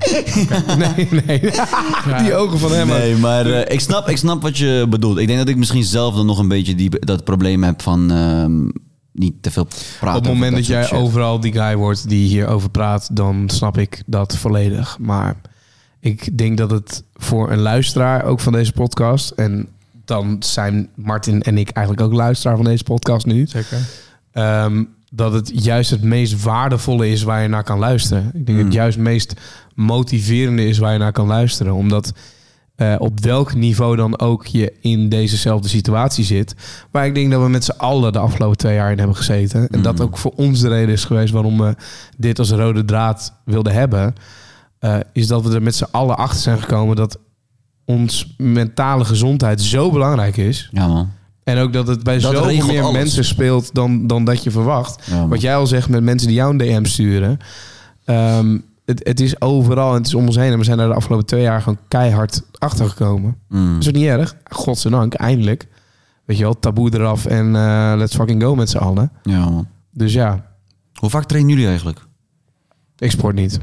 Nee, 0.78 1.08
nee. 1.26 1.40
Die 2.22 2.34
ogen 2.34 2.58
van 2.58 2.72
hem. 2.72 2.88
Nee, 2.88 3.16
maar 3.16 3.46
eh, 3.46 3.74
ik, 3.74 3.80
snap, 3.80 4.08
ik 4.08 4.16
snap 4.16 4.42
wat 4.42 4.58
je 4.58 4.86
bedoelt. 4.88 5.18
Ik 5.18 5.26
denk 5.26 5.38
dat 5.38 5.48
ik 5.48 5.56
misschien 5.56 5.84
zelf 5.84 6.14
dan 6.14 6.26
nog 6.26 6.38
een 6.38 6.48
beetje 6.48 6.74
die, 6.74 6.90
dat 6.98 7.24
probleem 7.24 7.64
heb 7.64 7.82
van 7.82 8.10
ehm, 8.10 8.68
niet 9.12 9.42
te 9.42 9.50
veel 9.50 9.66
praten. 9.98 10.18
Op 10.18 10.24
het 10.24 10.32
moment 10.32 10.54
dat 10.54 10.66
jij 10.66 10.84
shit. 10.84 10.98
overal 10.98 11.40
die 11.40 11.52
guy 11.52 11.76
wordt 11.76 12.08
die 12.08 12.28
hierover 12.28 12.70
praat, 12.70 13.16
dan 13.16 13.48
snap 13.48 13.78
ik 13.78 14.02
dat 14.06 14.36
volledig. 14.36 14.98
Maar 14.98 15.36
ik 16.00 16.38
denk 16.38 16.58
dat 16.58 16.70
het 16.70 17.04
voor 17.14 17.50
een 17.50 17.60
luisteraar 17.60 18.24
ook 18.24 18.40
van 18.40 18.52
deze 18.52 18.72
podcast, 18.72 19.30
en 19.30 19.68
dan 20.04 20.36
zijn 20.40 20.88
Martin 20.94 21.42
en 21.42 21.58
ik 21.58 21.70
eigenlijk 21.70 22.06
ook 22.06 22.12
luisteraar 22.12 22.56
van 22.56 22.64
deze 22.64 22.84
podcast 22.84 23.26
nu, 23.26 23.46
zeker. 23.46 23.78
Ehm, 24.32 24.84
dat 25.12 25.32
het 25.32 25.50
juist 25.64 25.90
het 25.90 26.02
meest 26.02 26.42
waardevolle 26.42 27.08
is 27.10 27.22
waar 27.22 27.42
je 27.42 27.48
naar 27.48 27.64
kan 27.64 27.78
luisteren. 27.78 28.30
Ik 28.34 28.46
denk 28.46 28.56
dat 28.58 28.66
het 28.66 28.74
juist 28.74 28.96
het 28.96 29.06
meest 29.06 29.34
motiverende 29.74 30.66
is 30.68 30.78
waar 30.78 30.92
je 30.92 30.98
naar 30.98 31.12
kan 31.12 31.26
luisteren. 31.26 31.74
Omdat 31.74 32.12
eh, 32.76 32.94
op 32.98 33.20
welk 33.20 33.54
niveau 33.54 33.96
dan 33.96 34.18
ook 34.20 34.46
je 34.46 34.72
in 34.80 35.08
dezezelfde 35.08 35.68
situatie 35.68 36.24
zit. 36.24 36.54
Waar 36.90 37.06
ik 37.06 37.14
denk 37.14 37.30
dat 37.30 37.42
we 37.42 37.48
met 37.48 37.64
z'n 37.64 37.70
allen 37.76 38.12
de 38.12 38.18
afgelopen 38.18 38.56
twee 38.56 38.74
jaar 38.74 38.90
in 38.92 38.98
hebben 38.98 39.16
gezeten. 39.16 39.68
En 39.68 39.82
dat 39.82 39.98
Mm. 39.98 40.04
ook 40.04 40.18
voor 40.18 40.32
ons 40.36 40.60
de 40.60 40.68
reden 40.68 40.94
is 40.94 41.04
geweest 41.04 41.32
waarom 41.32 41.58
we 41.58 41.74
dit 42.16 42.38
als 42.38 42.50
rode 42.50 42.84
draad 42.84 43.32
wilden 43.44 43.72
hebben. 43.72 44.14
eh, 44.78 44.96
is 45.12 45.26
dat 45.26 45.42
we 45.44 45.54
er 45.54 45.62
met 45.62 45.74
z'n 45.74 45.86
allen 45.90 46.16
achter 46.16 46.40
zijn 46.40 46.58
gekomen 46.60 46.96
dat 46.96 47.18
ons 47.84 48.34
mentale 48.36 49.04
gezondheid 49.04 49.60
zo 49.62 49.90
belangrijk 49.90 50.36
is. 50.36 50.68
Ja 50.72 50.86
man. 50.86 51.10
En 51.50 51.58
ook 51.58 51.72
dat 51.72 51.86
het 51.86 52.02
bij 52.02 52.18
Dat 52.18 52.34
zoveel 52.34 52.66
meer 52.66 52.82
alles. 52.82 52.92
mensen 52.92 53.24
speelt 53.24 53.74
dan, 53.74 54.06
dan 54.06 54.24
dat 54.24 54.44
je 54.44 54.50
verwacht. 54.50 55.06
Ja. 55.10 55.28
Wat 55.28 55.40
jij 55.40 55.56
al 55.56 55.66
zegt 55.66 55.88
met 55.88 56.02
mensen 56.02 56.28
die 56.28 56.36
jou 56.36 56.50
een 56.50 56.58
DM 56.58 56.84
sturen. 56.84 57.38
Ehm, 58.04 58.58
het, 58.84 59.00
het 59.04 59.20
is 59.20 59.40
overal 59.40 59.90
en 59.90 59.96
het 59.96 60.06
is 60.06 60.14
om 60.14 60.26
ons 60.26 60.36
heen. 60.36 60.52
En 60.52 60.58
we 60.58 60.64
zijn 60.64 60.78
daar 60.78 60.88
de 60.88 60.94
afgelopen 60.94 61.26
twee 61.26 61.42
jaar 61.42 61.62
gewoon 61.62 61.78
keihard 61.88 62.42
achter 62.58 62.88
gekomen. 62.88 63.36
Mm. 63.48 63.78
Is 63.78 63.88
ook 63.88 63.94
niet 63.94 64.06
erg. 64.06 64.36
Godzijdank, 64.44 65.14
eindelijk. 65.14 65.66
Weet 66.24 66.36
je 66.38 66.42
wel, 66.44 66.58
taboe 66.58 66.94
eraf 66.94 67.26
en 67.26 67.56
eh, 67.56 67.92
let's 67.96 68.14
fucking 68.14 68.42
go 68.42 68.54
met 68.54 68.70
z'n 68.70 68.76
allen. 68.78 69.12
Ja 69.22 69.48
man. 69.50 69.66
Dus 69.92 70.12
ja, 70.12 70.44
Hoe 70.94 71.10
vaak 71.10 71.24
trainen 71.24 71.50
jullie 71.50 71.66
eigenlijk? 71.66 71.98
ik 72.98 73.10
sport 73.10 73.34
niet. 73.34 73.58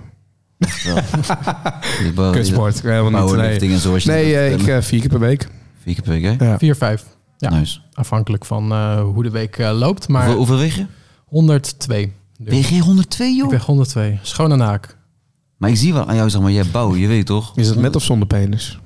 Ik 2.03 2.15
ben- 2.15 2.31
Kutsport, 2.37 2.81
helemaal 2.81 3.25
niet. 3.25 3.35
Nee, 3.59 3.71
en 3.73 3.79
zo. 3.79 3.95
nee 4.05 4.35
eh, 4.37 4.51
ik 4.53 4.67
eh, 4.67 4.81
vier 4.81 4.99
keer 4.99 5.09
per 5.09 5.19
week. 5.19 5.47
Vier 5.83 5.93
keer 5.93 6.03
per 6.03 6.11
week, 6.11 6.23
hè? 6.39 6.45
Ja. 6.45 6.57
4, 6.57 6.75
5. 6.75 7.03
Ja. 7.37 7.49
Nice. 7.49 7.79
Afhankelijk 7.93 8.45
van 8.45 8.71
eh, 8.71 9.01
hoe 9.01 9.23
de 9.23 9.29
week 9.29 9.57
eh, 9.57 9.71
loopt. 9.77 10.07
Maar 10.07 10.21
Hoeveel, 10.21 10.37
hoeveel 10.37 10.57
weeg 10.57 10.75
je? 10.75 10.85
102. 11.25 12.13
Dus 12.39 12.53
Weeg 12.53 12.69
je 12.69 12.79
102 12.79 13.27
ik 13.29 13.35
joh? 13.35 13.49
weeg 13.49 13.65
102. 13.65 14.19
Schoon 14.21 14.51
en 14.51 14.59
haak. 14.59 14.97
Maar 15.57 15.69
ik 15.69 15.75
zie 15.75 15.93
wel 15.93 16.07
aan 16.07 16.15
jou, 16.15 16.29
zeg 16.29 16.41
maar, 16.41 16.51
jij 16.51 16.65
bouw, 16.71 16.95
je 16.95 17.07
weet 17.07 17.25
toch? 17.25 17.51
Is 17.55 17.67
het 17.67 17.79
met 17.79 17.95
of 17.95 18.03
zonder 18.03 18.27
penis? 18.27 18.79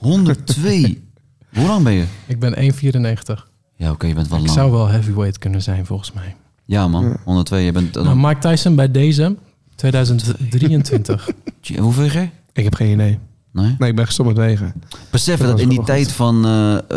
102. 0.00 1.02
Hoe 1.54 1.66
lang 1.66 1.84
ben 1.84 1.92
je? 1.92 2.04
Ik 2.26 2.38
ben 2.38 2.72
1,94. 2.74 3.46
Ja, 3.76 3.90
oké, 3.90 4.06
je 4.06 4.14
bent 4.14 4.28
wel 4.28 4.38
Ik 4.38 4.44
lang. 4.44 4.58
zou 4.58 4.70
wel 4.72 4.86
heavyweight 4.88 5.38
kunnen 5.38 5.62
zijn 5.62 5.86
volgens 5.86 6.12
mij. 6.12 6.36
Ja 6.64 6.88
man, 6.88 7.16
102. 7.24 7.64
Je 7.64 7.72
bent... 7.72 7.94
Nou, 7.94 8.16
Mike 8.16 8.38
Tyson 8.38 8.74
bij 8.74 8.90
deze 8.90 9.36
2023. 9.74 11.28
Tje, 11.60 11.80
Hoeveel 11.80 12.02
weeg 12.02 12.12
jij? 12.12 12.30
Ik 12.52 12.64
heb 12.64 12.74
geen 12.74 12.92
idee. 12.92 13.18
Nee? 13.52 13.74
Nee, 13.78 13.88
ik 13.90 13.96
ben 13.96 14.06
gestopt 14.06 14.28
met 14.28 14.38
wegen. 14.38 14.72
Besef 15.10 15.38
Dat 15.40 15.60
in 15.60 15.68
die 15.68 15.82
tijd 15.82 16.12
van, 16.12 16.44
eh, 16.46 16.90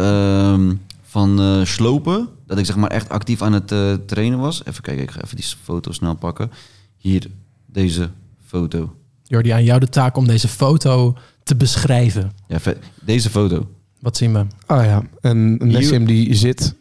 ehm, 0.54 0.74
van 1.12 1.40
eh, 1.40 1.66
slopen, 1.66 2.28
dat 2.46 2.58
ik 2.58 2.66
zeg 2.66 2.76
maar 2.76 2.90
echt 2.90 3.10
actief 3.10 3.42
aan 3.42 3.54
het 3.54 3.72
eh, 3.72 3.94
trainen 3.94 4.40
was. 4.40 4.66
Even 4.66 4.82
kijken, 4.84 5.04
ik 5.04 5.12
ga 5.12 5.22
even 5.24 5.36
die 5.36 5.46
foto 5.64 5.92
snel 5.92 6.16
pakken. 6.16 6.52
Hier, 6.98 7.28
deze 7.66 8.10
foto. 8.46 8.96
Jordi, 9.24 9.50
aan 9.50 9.64
jou 9.64 9.80
de 9.80 9.90
taak 9.90 10.18
om 10.18 10.28
deze 10.28 10.48
foto 10.48 11.18
te 11.44 11.56
beschrijven. 11.56 12.32
Ja, 12.48 12.58
deze 13.04 13.30
foto. 13.30 13.68
Wat 14.00 14.18
zien 14.18 14.34
we? 14.34 14.40
Oh 14.68 14.84
ja, 14.84 15.02
en 15.22 15.38
een 15.38 15.68
Nessim 15.68 16.06
die 16.06 16.34
zit 16.36 16.76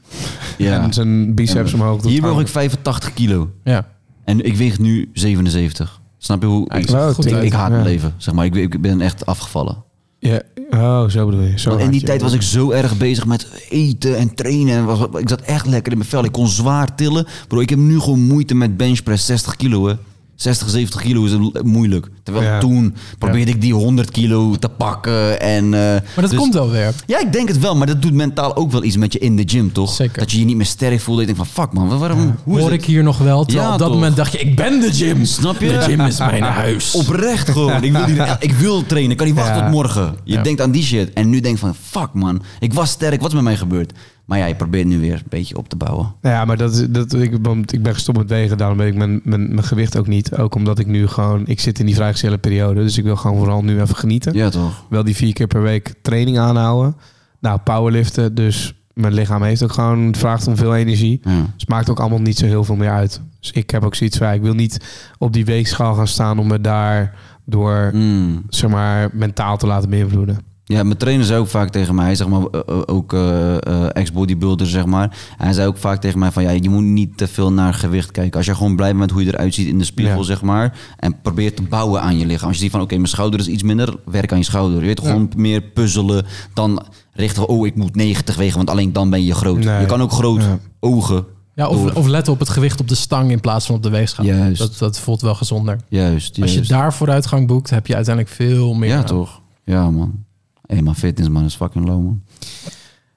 Ja. 0.58 0.80
en 0.84 0.92
zijn 0.92 1.34
biceps 1.34 1.70
Ja. 1.70 1.76
omhoog. 1.76 2.02
Hier 2.02 2.22
woog 2.22 2.40
ik 2.40 2.48
85 2.48 3.14
kilo. 3.14 3.50
Ja, 3.64 3.88
En 4.24 4.44
ik 4.44 4.56
weeg 4.56 4.78
nu 4.78 5.10
77. 5.12 6.00
Snap 6.18 6.40
je 6.42 6.46
hoe... 6.48 6.64
Ja, 6.68 6.74
ik, 6.74 6.88
goed 7.14 7.32
uit. 7.32 7.44
ik 7.44 7.52
haat 7.52 7.68
Ja. 7.68 7.74
mijn 7.74 7.84
leven, 7.84 8.14
zeg 8.16 8.34
maar. 8.34 8.44
Ik, 8.44 8.54
ik 8.54 8.80
ben 8.80 9.00
echt 9.00 9.26
afgevallen. 9.26 9.84
Ja, 10.20 10.42
oh, 10.70 11.08
zo 11.08 11.26
bedoel 11.26 11.42
je. 11.42 11.58
Zo 11.58 11.70
Want 11.70 11.82
in 11.82 11.90
die 11.90 12.02
tijd 12.02 12.22
was 12.22 12.32
ik 12.32 12.42
zo 12.42 12.70
erg 12.70 12.96
bezig 12.98 13.26
met 13.26 13.46
eten 13.68 14.16
en 14.16 14.34
trainen. 14.34 14.76
En 14.76 14.84
was, 14.84 15.06
ik 15.18 15.28
zat 15.28 15.40
echt 15.40 15.66
lekker 15.66 15.92
in 15.92 15.98
mijn 15.98 16.10
vel. 16.10 16.24
Ik 16.24 16.32
kon 16.32 16.48
zwaar 16.48 16.94
tillen. 16.94 17.26
Bro, 17.48 17.60
ik 17.60 17.70
heb 17.70 17.78
nu 17.78 18.00
gewoon 18.00 18.20
moeite 18.20 18.54
met 18.54 18.76
benchpress 18.76 19.26
60 19.26 19.56
kilo. 19.56 19.86
Hè. 19.86 19.94
60, 20.34 20.68
70 20.68 21.00
kilo 21.00 21.24
is 21.24 21.36
moeilijk. 21.62 22.08
Terwijl 22.32 22.52
Ja. 22.52 22.58
toen 22.60 22.94
probeerde 23.18 23.50
ik 23.50 23.60
die 23.60 23.74
100 23.74 24.10
kilo 24.10 24.56
te 24.56 24.68
pakken. 24.68 25.40
En, 25.40 25.64
eh, 25.64 25.70
maar 25.80 26.02
dat 26.14 26.30
dus- 26.30 26.38
komt 26.38 26.54
wel 26.54 26.70
weer. 26.70 26.92
Ja, 27.06 27.20
ik 27.20 27.32
denk 27.32 27.48
het 27.48 27.58
wel. 27.58 27.76
Maar 27.76 27.86
dat 27.86 28.02
doet 28.02 28.12
mentaal 28.14 28.56
ook 28.56 28.70
wel 28.72 28.84
iets 28.84 28.96
met 28.96 29.12
je 29.12 29.18
in 29.18 29.36
de 29.36 29.42
gym, 29.46 29.72
toch? 29.72 29.90
Zeker. 29.94 30.18
Dat 30.18 30.30
je 30.30 30.38
je 30.38 30.44
niet 30.44 30.56
meer 30.56 30.66
sterk 30.66 31.00
voelt. 31.00 31.18
Dat 31.18 31.28
je 31.28 31.34
denkt 31.34 31.50
van, 31.50 31.64
fuck 31.64 31.72
man, 31.72 31.98
waarom, 31.98 32.34
hoe 32.44 32.58
Hoor 32.60 32.72
ik 32.72 32.84
hier 32.84 33.02
nog 33.02 33.18
wel. 33.18 33.44
Terwijl 33.44 33.66
Ja, 33.66 33.72
op 33.72 33.78
dat 33.78 33.88
toch? 33.88 33.96
moment 33.96 34.16
dacht 34.16 34.32
je, 34.32 34.38
ik 34.38 34.56
ben 34.56 34.80
de 34.80 34.92
gym. 34.92 35.24
Snap 35.24 35.60
je? 35.60 35.68
De 35.68 35.80
gym 35.80 36.00
is 36.00 36.18
mijn 36.18 36.42
huis. 36.42 36.94
Oprecht 37.00 37.50
gewoon. 37.50 37.82
Ik 37.82 37.92
wil, 37.92 38.06
die, 38.06 38.16
ik 38.48 38.52
wil 38.52 38.86
trainen. 38.86 39.10
Ik 39.10 39.16
kan 39.16 39.26
niet 39.26 39.36
wachten 39.36 39.56
Ja. 39.56 39.62
tot 39.62 39.70
morgen. 39.70 40.14
Je 40.24 40.32
Ja. 40.34 40.42
denkt 40.42 40.60
aan 40.60 40.70
die 40.70 40.82
shit. 40.82 41.12
En 41.12 41.30
nu 41.30 41.40
denk 41.40 41.54
je 41.54 41.60
van, 41.60 41.74
fuck 41.74 42.08
man. 42.12 42.42
Ik 42.60 42.72
was 42.72 42.90
sterk. 42.90 43.20
Wat 43.20 43.28
is 43.28 43.34
met 43.34 43.44
mij 43.44 43.56
gebeurd? 43.56 43.92
Maar 44.24 44.38
ja, 44.38 44.46
je 44.46 44.54
probeert 44.54 44.86
nu 44.86 44.98
weer 45.00 45.12
een 45.14 45.22
beetje 45.28 45.56
op 45.56 45.68
te 45.68 45.76
bouwen. 45.76 46.14
Nou 46.22 46.34
Ja, 46.34 46.44
maar 46.44 46.56
dat, 46.56 46.74
is- 46.74 46.86
dat, 46.88 47.12
ik, 47.12 47.36
want 47.42 47.72
ik 47.72 47.82
ben 47.82 47.94
gestopt 47.94 48.18
met 48.18 48.28
wegen. 48.28 48.58
Daarom 48.58 48.76
ben 48.76 48.86
ik 48.86 48.94
mijn, 48.94 49.20
mijn, 49.24 49.48
mijn 49.54 49.66
gewicht 49.66 49.96
ook 49.98 50.06
niet. 50.06 50.36
Ook 50.36 50.54
omdat 50.54 50.78
ik 50.78 50.86
nu 50.86 51.06
gewoon... 51.06 51.42
Ik 51.46 51.60
zit 51.60 51.78
in 51.78 51.86
die 51.86 51.94
periode. 52.40 52.82
Dus 52.82 52.98
ik 52.98 53.04
wil 53.04 53.16
gewoon 53.16 53.36
vooral 53.36 53.64
nu 53.64 53.80
even 53.80 53.96
genieten. 53.96 54.34
Ja, 54.34 54.48
toch? 54.48 54.84
Wel 54.88 55.04
die 55.04 55.16
vier 55.16 55.32
keer 55.32 55.46
per 55.46 55.62
week 55.62 55.94
training 56.02 56.38
aanhouden. 56.38 56.96
Nou, 57.40 57.58
powerliften. 57.58 58.34
Dus 58.34 58.74
mijn 58.92 59.14
lichaam 59.14 59.42
heeft 59.42 59.62
ook 59.62 59.72
gewoon... 59.72 60.06
Het 60.06 60.18
vraagt 60.18 60.46
om 60.46 60.56
veel 60.56 60.76
energie. 60.76 61.20
Ja. 61.22 61.30
Dus 61.30 61.44
het 61.56 61.68
maakt 61.68 61.90
ook 61.90 62.00
allemaal 62.00 62.20
niet 62.20 62.38
zo 62.38 62.46
heel 62.46 62.64
veel 62.64 62.76
meer 62.76 62.90
uit. 62.90 63.20
Dus 63.40 63.50
ik 63.50 63.70
heb 63.70 63.84
ook 63.84 63.94
zoiets 63.94 64.18
ja, 64.18 64.32
Ik 64.32 64.42
wil 64.42 64.54
niet 64.54 64.84
op 65.18 65.32
die 65.32 65.44
weegschaal 65.44 65.94
gaan 65.94 66.08
staan... 66.08 66.38
om 66.38 66.46
me 66.46 66.60
daar 66.60 67.14
door... 67.44 67.90
Mm. 67.94 68.42
zeg 68.48 68.70
maar, 68.70 69.08
mentaal 69.12 69.56
te 69.56 69.66
laten 69.66 69.90
beïnvloeden. 69.90 70.38
Ja, 70.70 70.82
mijn 70.82 70.96
trainer 70.96 71.26
zei 71.26 71.40
ook 71.40 71.46
vaak 71.48 71.70
tegen 71.70 71.94
mij, 71.94 72.14
zeg 72.14 72.28
maar, 72.28 72.42
eh, 72.44 72.60
eh, 72.66 72.78
ook 72.86 73.12
eh, 73.12 73.54
eh, 73.56 73.86
ex-bodybuilder, 73.92 74.66
zeg 74.66 74.86
maar. 74.86 75.16
Hij 75.36 75.52
zei 75.52 75.66
ook 75.68 75.76
vaak 75.76 76.00
tegen 76.00 76.18
mij 76.18 76.30
van, 76.30 76.42
ja, 76.42 76.50
je 76.50 76.70
moet 76.70 76.82
niet 76.82 77.16
te 77.16 77.26
veel 77.28 77.52
naar 77.52 77.74
gewicht 77.74 78.10
kijken. 78.10 78.36
Als 78.36 78.46
je 78.46 78.54
gewoon 78.54 78.76
blij 78.76 78.88
bent 78.88 79.00
met 79.00 79.10
hoe 79.10 79.24
je 79.24 79.32
eruit 79.32 79.54
ziet 79.54 79.68
in 79.68 79.78
de 79.78 79.84
spiegel, 79.84 80.18
Ja. 80.18 80.22
zeg 80.22 80.42
maar. 80.42 80.78
En 80.96 81.20
probeer 81.22 81.54
te 81.54 81.62
bouwen 81.62 82.02
aan 82.02 82.18
je 82.18 82.26
lichaam. 82.26 82.46
Als 82.48 82.56
je 82.56 82.62
ziet 82.62 82.70
van, 82.72 82.80
oké, 82.80 82.94
mijn 82.94 83.06
schouder 83.08 83.40
is 83.40 83.48
iets 83.48 83.62
minder, 83.62 83.94
werk 84.04 84.32
aan 84.32 84.38
je 84.38 84.44
schouder. 84.44 84.80
Je 84.80 84.86
weet 84.86 85.00
Ja. 85.02 85.06
gewoon 85.08 85.30
meer 85.36 85.60
puzzelen 85.60 86.26
dan 86.54 86.82
richten, 87.12 87.48
oh, 87.48 87.66
ik 87.66 87.74
moet 87.76 87.94
90 87.96 88.36
wegen, 88.36 88.56
want 88.56 88.70
alleen 88.70 88.92
dan 88.92 89.10
ben 89.10 89.24
je 89.24 89.34
groot. 89.34 89.64
Nee. 89.64 89.80
Je 89.80 89.86
kan 89.86 90.02
ook 90.02 90.12
groot 90.12 90.42
Ja. 90.42 90.58
ogen. 90.80 91.24
Ja, 91.54 91.68
of, 91.68 91.94
of 91.94 92.06
letten 92.06 92.32
op 92.32 92.38
het 92.38 92.48
gewicht 92.48 92.80
op 92.80 92.88
de 92.88 92.94
stang 92.94 93.30
in 93.30 93.40
plaats 93.40 93.66
van 93.66 93.74
op 93.74 93.82
de 93.82 93.90
weegschaal. 93.90 94.24
Juist. 94.24 94.58
Dat, 94.58 94.78
dat 94.78 94.98
voelt 95.00 95.20
wel 95.20 95.34
gezonder. 95.34 95.76
Juist, 95.88 96.42
Als 96.42 96.54
je 96.54 96.60
daar 96.60 96.94
vooruitgang 96.94 97.46
boekt, 97.46 97.70
heb 97.70 97.86
je 97.86 97.94
uiteindelijk 97.94 98.34
veel 98.34 98.74
meer. 98.74 98.88
Ja, 98.88 98.96
aan. 98.98 99.04
toch? 99.04 99.40
Ja, 99.64 99.90
man. 99.90 100.24
Hé, 100.70 100.76
hey, 100.76 100.84
man, 100.84 100.94
fitness, 100.94 101.28
man, 101.28 101.44
is 101.44 101.54
fucking 101.54 101.86
low, 101.88 102.02
man. 102.02 102.22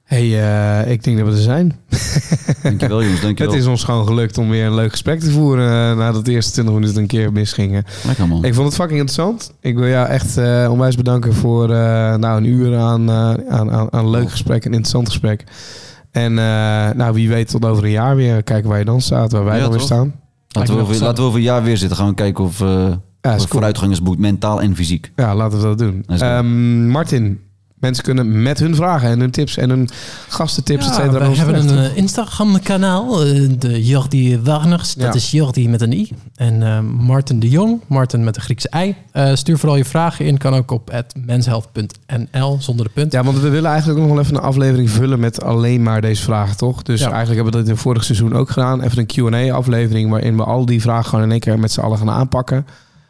hey, 0.03 0.41
eh, 0.83 0.91
ik 0.91 1.03
denk 1.03 1.17
dat 1.17 1.27
we 1.27 1.33
er 1.33 1.41
zijn. 1.41 1.79
Dankjewel, 2.63 3.03
jongens, 3.03 3.21
dankjewel. 3.21 3.53
Het 3.53 3.61
is 3.61 3.67
ons 3.67 3.83
gewoon 3.83 4.07
gelukt 4.07 4.37
om 4.37 4.49
weer 4.49 4.65
een 4.65 4.73
leuk 4.75 4.91
gesprek 4.91 5.19
te 5.19 5.31
voeren... 5.31 5.91
eh, 5.91 5.97
nadat 5.97 6.25
de 6.25 6.31
eerste 6.31 6.51
20 6.51 6.73
minuten 6.73 7.01
een 7.01 7.07
keer 7.07 7.31
misgingen. 7.31 7.83
Lekker, 8.05 8.27
man. 8.27 8.43
Ik 8.45 8.53
vond 8.53 8.65
het 8.67 8.75
fucking 8.75 8.99
interessant. 8.99 9.53
Ik 9.59 9.75
wil 9.77 9.87
jou 9.87 10.07
echt 10.07 10.37
eh, 10.37 10.67
onwijs 10.71 10.95
bedanken 10.95 11.33
voor 11.33 11.63
eh, 11.69 12.15
nou, 12.15 12.37
een 12.37 12.45
uur 12.45 12.77
aan, 12.77 13.09
eh, 13.09 13.33
aan, 13.49 13.71
aan, 13.71 13.93
aan 13.93 14.09
leuk 14.09 14.31
gesprek, 14.31 14.65
een 14.65 14.71
interessant 14.71 15.07
gesprek. 15.09 15.43
En 16.11 16.31
eh, 16.39 16.89
nou, 16.95 17.13
wie 17.13 17.29
weet 17.29 17.49
tot 17.49 17.65
over 17.65 17.83
een 17.83 17.91
jaar 17.91 18.15
weer 18.15 18.43
kijken 18.43 18.69
waar 18.69 18.79
je 18.79 18.85
dan 18.85 19.01
staat, 19.01 19.31
waar 19.31 19.43
wij 19.45 19.55
Ja, 19.55 19.61
dan 19.63 19.71
weer 19.71 19.79
staan. 19.81 20.13
Laten 20.49 20.75
we, 20.75 20.81
over, 20.81 21.01
laten 21.01 21.15
we 21.15 21.27
over 21.29 21.37
een 21.37 21.45
jaar 21.45 21.63
weer 21.63 21.77
zitten. 21.77 21.97
Gaan 21.97 22.07
we 22.07 22.13
kijken 22.13 22.43
of, 22.43 22.61
eh 22.61 22.67
Ja, 22.67 22.85
is 22.89 22.97
of 23.21 23.37
cool. 23.37 23.47
vooruitgang 23.47 23.91
is 23.91 24.01
boekt, 24.01 24.19
mentaal 24.19 24.61
en 24.61 24.75
fysiek. 24.75 25.11
Ja, 25.15 25.35
laten 25.35 25.57
we 25.57 25.63
dat 25.63 25.77
doen. 25.77 26.03
Ehm, 26.07 26.87
Martin, 26.87 27.39
Mensen 27.83 28.03
kunnen 28.03 28.41
met 28.41 28.59
hun 28.59 28.75
vragen 28.75 29.09
en 29.09 29.19
hun 29.19 29.31
tips 29.31 29.57
en 29.57 29.69
hun 29.69 29.89
gastentips, 30.29 30.85
et 30.87 30.95
Ja, 30.95 31.01
cetera. 31.03 31.29
we 31.29 31.35
hebben 31.37 31.67
terecht. 31.67 31.85
een 31.85 31.91
eh, 31.91 31.97
Instagram-kanaal, 31.97 33.23
eh, 33.25 33.49
de 33.59 33.83
Jordi 33.85 34.39
Warners. 34.43 34.93
Dat 34.93 35.07
Ja. 35.07 35.13
is 35.13 35.31
Jordi 35.31 35.69
met 35.69 35.81
een 35.81 35.91
i. 35.91 36.09
En 36.35 36.63
eh, 36.63 36.79
Martin 36.79 37.39
de 37.39 37.49
Jong, 37.49 37.81
Martin 37.87 38.23
met 38.23 38.35
een 38.35 38.41
Griekse 38.41 38.69
ei. 38.69 38.95
Eh, 39.11 39.33
stuur 39.35 39.57
vooral 39.57 39.77
je 39.77 39.85
vragen 39.85 40.25
in. 40.25 40.37
Kan 40.37 40.53
ook 40.53 40.71
op 40.71 41.03
menshealth.nl 41.25 42.57
zonder 42.61 42.85
de 42.85 42.91
punt. 42.93 43.11
Ja, 43.11 43.23
want 43.23 43.39
we 43.39 43.49
willen 43.49 43.69
eigenlijk 43.71 43.99
nog 43.99 44.09
wel 44.09 44.19
even 44.19 44.35
een 44.35 44.41
aflevering 44.41 44.89
vullen 44.89 45.19
met 45.19 45.43
alleen 45.43 45.83
maar 45.83 46.01
deze 46.01 46.23
vragen, 46.23 46.57
toch? 46.57 46.83
Dus 46.83 46.99
Ja. 46.99 47.05
eigenlijk 47.11 47.35
hebben 47.35 47.51
we 47.53 47.57
dat 47.59 47.67
in 47.67 47.73
het 47.73 47.81
vorige 47.83 48.05
seizoen 48.05 48.35
ook 48.35 48.49
gedaan. 48.49 48.81
Even 48.81 48.97
een 48.97 49.05
Q&A-aflevering 49.05 50.09
waarin 50.09 50.37
we 50.37 50.43
al 50.43 50.65
die 50.65 50.81
vragen 50.81 51.09
gewoon 51.09 51.25
in 51.25 51.31
één 51.31 51.39
keer 51.39 51.59
met 51.59 51.71
z'n 51.71 51.79
allen 51.81 51.97
gaan 51.97 52.09
aanpakken. 52.09 52.65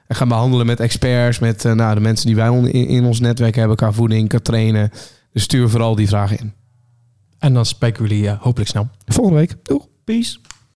En 0.08 0.16
gaan 0.16 0.28
behandelen 0.28 0.66
met 0.66 0.80
experts, 0.80 1.40
met 1.40 1.66
eh, 1.66 1.72
nou, 1.74 1.96
de 1.96 2.02
mensen 2.02 2.26
die 2.26 2.36
wij 2.36 2.48
on- 2.50 2.68
in, 2.68 2.88
in 2.88 3.06
ons 3.06 3.20
netwerk 3.20 3.56
hebben 3.56 3.78
qua 3.78 3.92
voeding, 3.92 4.30
qua 4.30 4.40
trainen. 4.40 4.92
Dus 5.34 5.44
stuur 5.44 5.70
vooral 5.70 5.96
die 5.96 6.08
vragen 6.08 6.38
in. 6.40 6.54
En 7.40 7.54
dan 7.54 7.66
spreken 7.66 8.04
we 8.04 8.10
jullie 8.10 8.30
hopelijk 8.30 8.70
snel. 8.70 8.88
Volgende 9.06 9.40
week. 9.40 9.56
Doeg. 9.64 9.88
Peace. 10.04 10.38